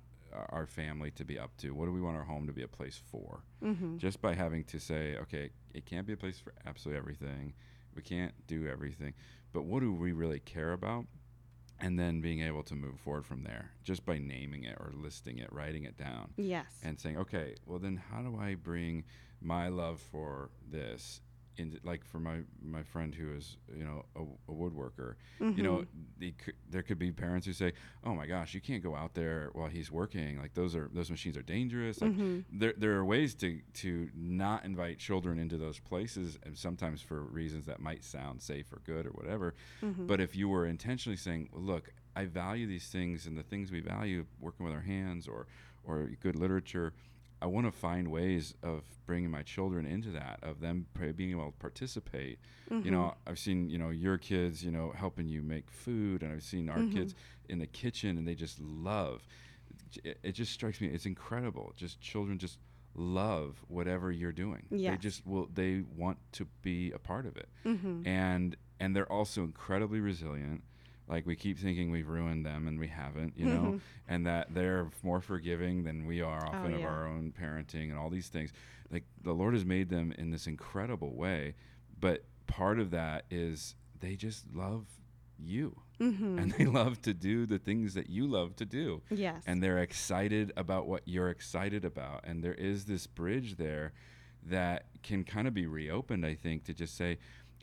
our 0.49 0.67
family 0.67 1.09
to 1.11 1.25
be 1.25 1.39
up 1.39 1.55
to? 1.57 1.71
What 1.73 1.85
do 1.85 1.91
we 1.91 2.01
want 2.01 2.15
our 2.17 2.23
home 2.23 2.45
to 2.47 2.53
be 2.53 2.63
a 2.63 2.67
place 2.67 3.01
for? 3.11 3.43
mm-hmm. 3.63 3.97
Just 3.97 4.21
by 4.21 4.33
having 4.35 4.63
to 4.65 4.79
say, 4.79 5.15
okay, 5.17 5.51
it 5.73 5.85
can't 5.85 6.05
be 6.05 6.13
a 6.13 6.17
place 6.17 6.39
for 6.39 6.53
absolutely 6.65 6.99
everything. 6.99 7.53
We 7.95 8.01
can't 8.01 8.33
do 8.47 8.67
everything, 8.67 9.13
but 9.51 9.63
what 9.65 9.81
do 9.81 9.91
we 9.91 10.11
really 10.11 10.39
care 10.39 10.73
about? 10.73 11.05
And 11.81 11.97
then 11.97 12.19
being 12.19 12.41
able 12.41 12.63
to 12.63 12.75
move 12.75 12.99
forward 12.99 13.25
from 13.25 13.43
there, 13.43 13.71
just 13.83 14.05
by 14.05 14.17
naming 14.17 14.65
it 14.65 14.75
or 14.79 14.91
listing 14.93 15.37
it, 15.37 15.47
writing 15.51 15.85
it 15.85 15.95
down 15.97 16.33
yes. 16.35 16.65
and 16.83 16.99
saying, 16.99 17.17
okay, 17.17 17.55
well 17.65 17.79
then 17.79 18.01
how 18.11 18.21
do 18.21 18.37
I 18.37 18.55
bring 18.55 19.05
my 19.41 19.69
love 19.69 20.01
for 20.01 20.49
this 20.69 21.21
into 21.59 21.77
like 21.83 22.03
for 22.05 22.19
my 22.19 22.39
my 22.61 22.83
friend 22.83 23.13
who 23.13 23.33
is 23.35 23.57
you 23.75 23.83
know 23.83 24.05
a, 24.15 24.21
a 24.51 24.55
woodworker, 24.55 25.15
you 25.55 25.61
know, 25.63 25.83
the, 26.17 26.33
there 26.69 26.81
could 26.83 26.97
be 26.97 27.11
parents 27.11 27.45
who 27.45 27.53
say, 27.53 27.73
oh 28.03 28.13
my 28.15 28.25
gosh, 28.25 28.53
you 28.53 28.61
can't 28.61 28.81
go 28.81 28.95
out 28.95 29.13
there 29.13 29.49
while 29.53 29.67
he's 29.67 29.91
working. 29.91 30.39
Like 30.39 30.53
those 30.53 30.75
are 30.75 30.89
those 30.93 31.11
machines 31.11 31.35
are 31.37 31.41
dangerous. 31.43 32.01
Like 32.01 32.11
Mhm. 32.13 32.43
there 32.51 32.73
there 32.77 32.93
are 32.97 33.05
ways 33.05 33.35
to 33.35 33.59
to 33.75 34.09
not 34.15 34.63
invite 34.65 34.97
children 34.99 35.37
into 35.37 35.57
those 35.57 35.79
places, 35.79 36.39
and 36.43 36.57
sometimes 36.57 37.01
for 37.01 37.21
reasons 37.23 37.65
that 37.65 37.79
might 37.79 38.03
sound 38.03 38.41
safe 38.41 38.71
or 38.73 38.81
good 38.85 39.05
or 39.05 39.11
whatever. 39.11 39.53
Mhm. 39.83 40.07
But 40.07 40.21
if 40.21 40.35
you 40.35 40.47
were 40.49 40.65
intentionally 40.65 41.17
saying, 41.17 41.49
well, 41.51 41.61
"Look, 41.61 41.91
I 42.15 42.25
value 42.25 42.67
these 42.67 42.87
things, 42.87 43.25
and 43.27 43.37
the 43.37 43.43
things 43.43 43.71
we 43.71 43.81
value, 43.81 44.25
working 44.39 44.65
with 44.65 44.73
our 44.73 44.81
hands 44.81 45.27
or 45.27 45.47
or 45.85 46.09
good 46.21 46.35
literature, 46.35 46.93
I 47.41 47.45
want 47.45 47.65
to 47.67 47.71
find 47.71 48.09
ways 48.09 48.53
of 48.63 48.83
bringing 49.05 49.31
my 49.31 49.43
children 49.43 49.85
into 49.85 50.11
that, 50.11 50.39
of 50.43 50.59
them 50.59 50.85
being 51.15 51.31
able 51.31 51.45
to 51.51 51.57
participate. 51.57 52.39
You 52.69 52.91
know, 52.91 53.15
I've 53.25 53.39
seen 53.39 53.69
you 53.69 53.77
know 53.77 53.89
your 53.89 54.17
kids, 54.17 54.63
you 54.63 54.71
know, 54.71 54.91
helping 54.95 55.27
you 55.27 55.41
make 55.41 55.71
food, 55.71 56.21
and 56.23 56.31
I've 56.31 56.43
seen 56.43 56.69
our 56.69 56.77
Mhm. 56.79 56.93
kids 56.93 57.15
in 57.47 57.59
the 57.59 57.67
kitchen, 57.67 58.17
and 58.17 58.27
they 58.27 58.35
just 58.35 58.59
love. 58.59 59.25
It, 60.03 60.19
it 60.21 60.31
just 60.33 60.51
strikes 60.51 60.79
me, 60.81 60.87
it's 60.87 61.05
incredible. 61.07 61.73
Just 61.75 61.99
children 61.99 62.37
just 62.37 62.59
love 62.95 63.63
whatever 63.67 64.11
you're 64.11 64.31
doing. 64.31 64.65
They 64.91 64.97
just 64.97 65.25
will 65.25 65.47
they 65.53 65.81
want 65.95 66.17
to 66.33 66.45
be 66.61 66.91
a 66.91 66.99
part 66.99 67.25
of 67.25 67.37
it. 67.37 67.49
Mm-hmm. 67.65 68.05
And 68.07 68.55
and 68.79 68.95
they're 68.95 69.11
also 69.11 69.43
incredibly 69.43 69.99
resilient. 69.99 70.63
Like 71.09 71.25
we 71.25 71.35
keep 71.35 71.57
thinking 71.57 71.89
we've 71.91 72.07
ruined 72.07 72.45
them 72.45 72.67
and 72.67 72.79
we 72.79 72.87
haven't, 72.87 73.33
you 73.35 73.45
know, 73.47 73.61
Mhm. 73.73 73.81
and 74.07 74.25
that 74.27 74.53
they're 74.53 74.89
more 75.03 75.21
forgiving 75.21 75.83
than 75.83 76.05
we 76.05 76.21
are 76.21 76.45
often 76.45 76.73
of 76.73 76.77
Oh, 76.79 76.81
yeah. 76.81 76.87
our 76.87 77.07
own 77.07 77.31
parenting 77.31 77.89
and 77.89 77.97
all 77.97 78.09
these 78.11 78.29
things. 78.29 78.53
Like 78.91 79.05
the 79.23 79.33
Lord 79.33 79.53
has 79.55 79.65
made 79.65 79.89
them 79.89 80.11
in 80.13 80.29
this 80.29 80.45
incredible 80.47 81.15
way, 81.15 81.55
but 81.99 82.25
part 82.47 82.79
of 82.79 82.91
that 82.91 83.25
is 83.31 83.75
they 83.99 84.15
just 84.15 84.45
love 84.53 84.85
you 85.37 85.81
Mm-hmm. 85.99 86.39
and 86.39 86.51
they 86.53 86.65
love 86.65 87.01
to 87.01 87.13
do 87.13 87.45
the 87.45 87.59
things 87.59 87.93
that 87.95 88.09
you 88.09 88.25
love 88.27 88.55
to 88.57 88.65
do 88.65 89.01
yes. 89.09 89.43
and 89.45 89.61
they're 89.61 89.79
excited 89.79 90.53
about 90.55 90.87
what 90.87 91.01
you're 91.05 91.29
excited 91.29 91.83
about 91.83 92.21
and 92.23 92.41
there 92.43 92.53
is 92.53 92.85
this 92.85 93.05
bridge 93.07 93.57
there 93.57 93.91
that 94.43 94.85
can 95.03 95.25
kind 95.25 95.45
of 95.47 95.53
be 95.53 95.65
reopened 95.65 96.25
i 96.25 96.33
think 96.33 96.63
to 96.63 96.73
just 96.73 96.95
say 96.95 97.17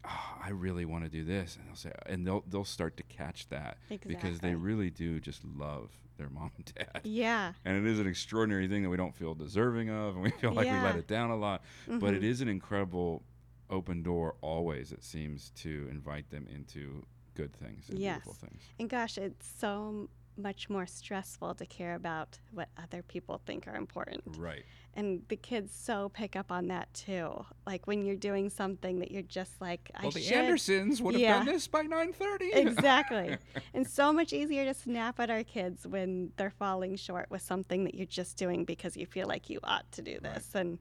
oh, 0.08 0.38
i 0.42 0.50
really 0.50 0.84
want 0.84 1.04
to 1.04 1.10
do 1.10 1.24
this 1.24 1.56
and 1.56 1.66
they'll 1.68 1.74
say 1.76 1.92
and 2.06 2.26
they'll 2.26 2.44
they'll 2.48 2.64
start 2.64 2.96
to 2.96 3.02
catch 3.04 3.48
that 3.48 3.78
because 4.06 4.40
they 4.40 4.54
really 4.54 4.90
do 4.90 5.20
just 5.20 5.44
love 5.44 5.90
their 6.18 6.28
mom 6.30 6.50
and 6.56 6.72
dad 6.74 7.00
yeah. 7.04 7.52
and 7.64 7.76
it 7.76 7.90
is 7.90 7.98
an 7.98 8.06
extraordinary 8.06 8.66
thing 8.68 8.82
that 8.82 8.88
we 8.90 8.96
don't 8.96 9.14
feel 9.14 9.34
deserving 9.34 9.90
of 9.90 10.14
and 10.14 10.22
we 10.22 10.30
feel 10.30 10.52
like 10.52 10.70
we 10.70 10.78
let 10.80 10.96
it 10.96 11.06
down 11.06 11.30
a 11.30 11.36
lot 11.36 11.62
but 11.88 12.14
it 12.14 12.22
Mhm. 12.22 12.24
is 12.24 12.40
an 12.40 12.48
incredible 12.48 13.22
open 13.68 14.02
door 14.02 14.36
always 14.40 14.92
it 14.92 15.02
seems 15.04 15.50
to 15.56 15.88
invite 15.90 16.30
them 16.30 16.46
into 16.48 17.04
good 17.34 17.52
things 17.54 17.88
and 17.90 17.98
Yes. 17.98 18.22
beautiful 18.22 18.48
things 18.48 18.62
And 18.78 18.88
gosh, 18.88 19.18
it's 19.18 19.46
so 19.46 20.08
much 20.38 20.68
more 20.68 20.86
stressful 20.86 21.54
to 21.54 21.66
care 21.66 21.94
about 21.94 22.38
what 22.52 22.68
other 22.82 23.02
people 23.02 23.40
think 23.46 23.66
are 23.66 23.74
important. 23.76 24.22
right 24.38 24.64
And 24.94 25.22
the 25.28 25.36
kids 25.36 25.72
so 25.74 26.08
pick 26.10 26.36
up 26.36 26.50
on 26.52 26.68
that 26.68 26.92
too. 26.94 27.44
Like 27.66 27.86
when 27.86 28.04
you're 28.04 28.16
doing 28.16 28.50
something 28.50 28.98
that 29.00 29.10
you're 29.10 29.22
just 29.22 29.60
like, 29.60 29.90
I 29.94 30.02
well 30.02 30.10
the 30.12 30.20
should. 30.20 30.36
andersons 30.36 31.00
would 31.02 31.14
have 31.14 31.20
Yeah. 31.20 31.36
done 31.38 31.46
this 31.46 31.66
by 31.68 31.82
9.30 31.84 32.54
exactly. 32.54 33.36
and 33.74 33.86
so 33.86 34.12
much 34.12 34.32
easier 34.32 34.64
to 34.64 34.74
snap 34.74 35.18
at 35.20 35.30
our 35.30 35.42
kids 35.44 35.86
when 35.86 36.32
they're 36.36 36.50
falling 36.50 36.96
short 36.96 37.30
with 37.30 37.42
something 37.42 37.84
that 37.84 37.94
you're 37.94 38.06
just 38.06 38.36
doing 38.36 38.64
because 38.64 38.96
you 38.96 39.06
feel 39.06 39.26
like 39.26 39.48
you 39.50 39.58
ought 39.64 39.90
to 39.92 40.02
do 40.02 40.18
this. 40.20 40.50
And 40.54 40.78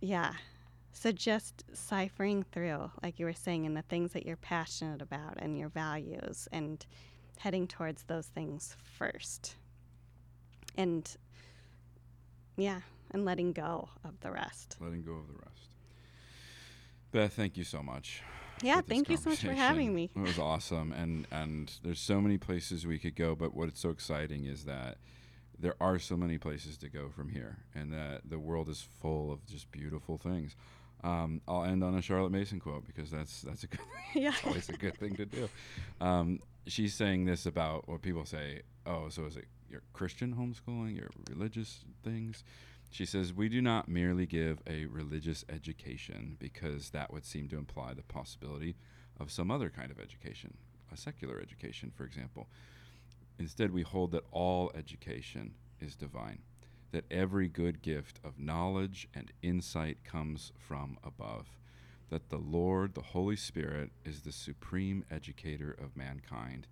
yeah. 0.00 0.32
So 0.94 1.10
just 1.10 1.64
ciphering 1.72 2.42
through, 2.52 2.90
like 3.02 3.18
you 3.18 3.24
were 3.24 3.32
saying, 3.32 3.64
and 3.66 3.74
the 3.76 3.82
things 3.82 4.12
that 4.12 4.26
you're 4.26 4.36
passionate 4.36 5.00
about 5.00 5.34
and 5.38 5.58
your 5.58 5.70
values 5.70 6.48
and 6.52 6.84
heading 7.38 7.66
towards 7.66 8.04
those 8.04 8.26
things 8.26 8.76
first. 8.98 9.56
And 10.76 11.08
yeah, 12.56 12.80
and 13.10 13.24
letting 13.24 13.52
go 13.52 13.88
of 14.04 14.18
the 14.20 14.30
rest. 14.30 14.76
letting 14.80 15.02
go 15.02 15.12
of 15.12 15.26
the 15.26 15.34
rest. 15.34 15.68
Beth, 17.10 17.32
thank 17.34 17.56
you 17.56 17.64
so 17.64 17.82
much. 17.82 18.22
Yeah, 18.62 18.80
thank 18.80 19.08
you 19.10 19.16
so 19.16 19.30
much 19.30 19.40
for 19.40 19.52
having 19.52 19.94
me. 19.94 20.10
It 20.14 20.20
was 20.20 20.38
awesome, 20.38 20.92
and 20.92 21.26
and 21.30 21.72
there's 21.82 22.00
so 22.00 22.20
many 22.20 22.38
places 22.38 22.86
we 22.86 22.98
could 22.98 23.16
go, 23.16 23.34
but 23.34 23.54
what's 23.54 23.80
so 23.80 23.90
exciting 23.90 24.44
is 24.46 24.64
that 24.64 24.98
there 25.58 25.74
are 25.80 25.98
so 25.98 26.16
many 26.16 26.38
places 26.38 26.76
to 26.78 26.88
go 26.88 27.08
from 27.08 27.28
here, 27.30 27.58
and 27.74 27.92
that 27.92 28.22
the 28.24 28.38
world 28.38 28.68
is 28.68 28.86
full 29.00 29.32
of 29.32 29.44
just 29.46 29.70
beautiful 29.72 30.16
things. 30.16 30.54
Um, 31.04 31.40
I'll 31.48 31.64
end 31.64 31.82
on 31.82 31.96
a 31.96 32.02
Charlotte 32.02 32.30
Mason 32.30 32.60
quote 32.60 32.86
because 32.86 33.10
that's 33.10 33.42
that's 33.42 33.64
a 33.64 33.66
good 33.66 33.80
Yeah. 34.14 34.28
it's 34.28 34.46
always 34.46 34.68
a 34.68 34.76
good 34.76 34.96
thing 34.96 35.16
to 35.16 35.26
do. 35.26 35.48
Um, 36.00 36.40
she's 36.66 36.94
saying 36.94 37.24
this 37.24 37.46
about 37.46 37.88
what 37.88 38.02
people 38.02 38.24
say. 38.24 38.62
Oh, 38.86 39.08
so 39.08 39.24
is 39.26 39.36
it 39.36 39.46
your 39.70 39.82
Christian 39.92 40.34
homeschooling, 40.34 40.96
your 40.96 41.10
religious 41.30 41.84
things? 42.02 42.44
She 42.90 43.06
says 43.06 43.32
we 43.32 43.48
do 43.48 43.62
not 43.62 43.88
merely 43.88 44.26
give 44.26 44.60
a 44.66 44.84
religious 44.86 45.44
education 45.48 46.36
because 46.38 46.90
that 46.90 47.12
would 47.12 47.24
seem 47.24 47.48
to 47.48 47.56
imply 47.56 47.94
the 47.94 48.02
possibility 48.02 48.76
of 49.18 49.30
some 49.30 49.50
other 49.50 49.70
kind 49.70 49.90
of 49.90 49.98
education, 49.98 50.54
a 50.92 50.96
secular 50.96 51.40
education, 51.40 51.90
for 51.94 52.04
example. 52.04 52.48
Instead, 53.38 53.72
we 53.72 53.82
hold 53.82 54.12
that 54.12 54.26
all 54.30 54.70
education 54.74 55.54
is 55.80 55.94
divine, 55.94 56.40
that 56.92 57.04
every 57.10 57.48
good 57.48 57.80
gift 57.80 58.20
of 58.22 58.38
knowledge 58.38 59.08
and 59.14 59.32
insight 59.42 60.04
comes 60.04 60.52
from 60.58 60.98
above, 61.02 61.46
that 62.12 62.28
the 62.28 62.36
Lord, 62.36 62.92
the 62.94 63.00
Holy 63.00 63.36
Spirit, 63.36 63.90
is 64.04 64.20
the 64.20 64.32
supreme 64.32 65.02
educator 65.10 65.74
of 65.82 65.96
mankind, 65.96 66.66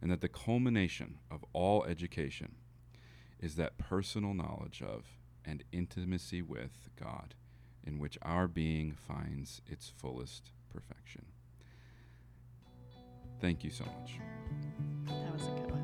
and 0.00 0.10
that 0.10 0.22
the 0.22 0.28
culmination 0.28 1.18
of 1.30 1.44
all 1.52 1.84
education 1.84 2.54
is 3.38 3.56
that 3.56 3.76
personal 3.76 4.32
knowledge 4.32 4.80
of 4.80 5.04
and 5.44 5.62
intimacy 5.72 6.40
with 6.40 6.88
God, 6.98 7.34
in 7.86 7.98
which 7.98 8.16
our 8.22 8.48
being 8.48 8.92
finds 8.92 9.60
its 9.66 9.92
fullest 9.94 10.52
perfection. 10.72 11.26
Thank 13.42 13.64
you 13.64 13.70
so 13.70 13.84
much. 13.84 14.12
That 15.06 15.34
was 15.34 15.48
a 15.48 15.50
good 15.50 15.70
one. 15.70 15.77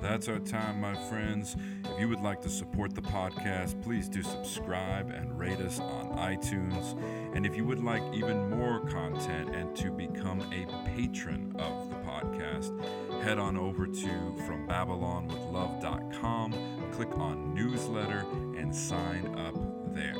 That's 0.00 0.28
our 0.28 0.38
time, 0.38 0.80
my 0.80 0.94
friends. 1.08 1.56
If 1.84 1.98
you 1.98 2.08
would 2.08 2.20
like 2.20 2.40
to 2.42 2.48
support 2.48 2.94
the 2.94 3.02
podcast, 3.02 3.82
please 3.82 4.08
do 4.08 4.22
subscribe 4.22 5.10
and 5.10 5.36
rate 5.36 5.58
us 5.60 5.80
on 5.80 6.16
iTunes. 6.16 6.96
And 7.34 7.44
if 7.44 7.56
you 7.56 7.64
would 7.64 7.82
like 7.82 8.04
even 8.14 8.48
more 8.48 8.78
content 8.86 9.52
and 9.54 9.74
to 9.76 9.90
become 9.90 10.40
a 10.52 10.66
patron 10.88 11.52
of 11.58 11.90
the 11.90 11.96
podcast, 11.96 12.80
head 13.22 13.38
on 13.38 13.56
over 13.56 13.86
to 13.86 14.34
FromBabylonWithLove.com, 14.46 16.54
click 16.92 17.18
on 17.18 17.54
newsletter, 17.54 18.24
and 18.56 18.72
sign 18.74 19.26
up 19.36 19.54
there. 19.94 20.16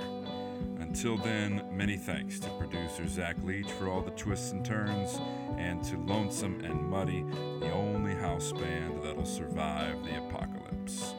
Until 0.88 1.18
then, 1.18 1.62
many 1.70 1.98
thanks 1.98 2.40
to 2.40 2.48
producer 2.58 3.06
Zach 3.06 3.36
Leach 3.44 3.70
for 3.72 3.90
all 3.90 4.00
the 4.00 4.10
twists 4.12 4.52
and 4.52 4.64
turns, 4.64 5.20
and 5.58 5.84
to 5.84 5.98
Lonesome 5.98 6.64
and 6.64 6.82
Muddy, 6.88 7.26
the 7.60 7.70
only 7.72 8.14
house 8.14 8.52
band 8.52 9.02
that'll 9.02 9.26
survive 9.26 10.02
the 10.02 10.16
apocalypse. 10.16 11.14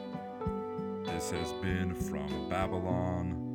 This 1.04 1.30
has 1.30 1.52
been 1.62 1.94
From 1.94 2.48
Babylon 2.50 3.49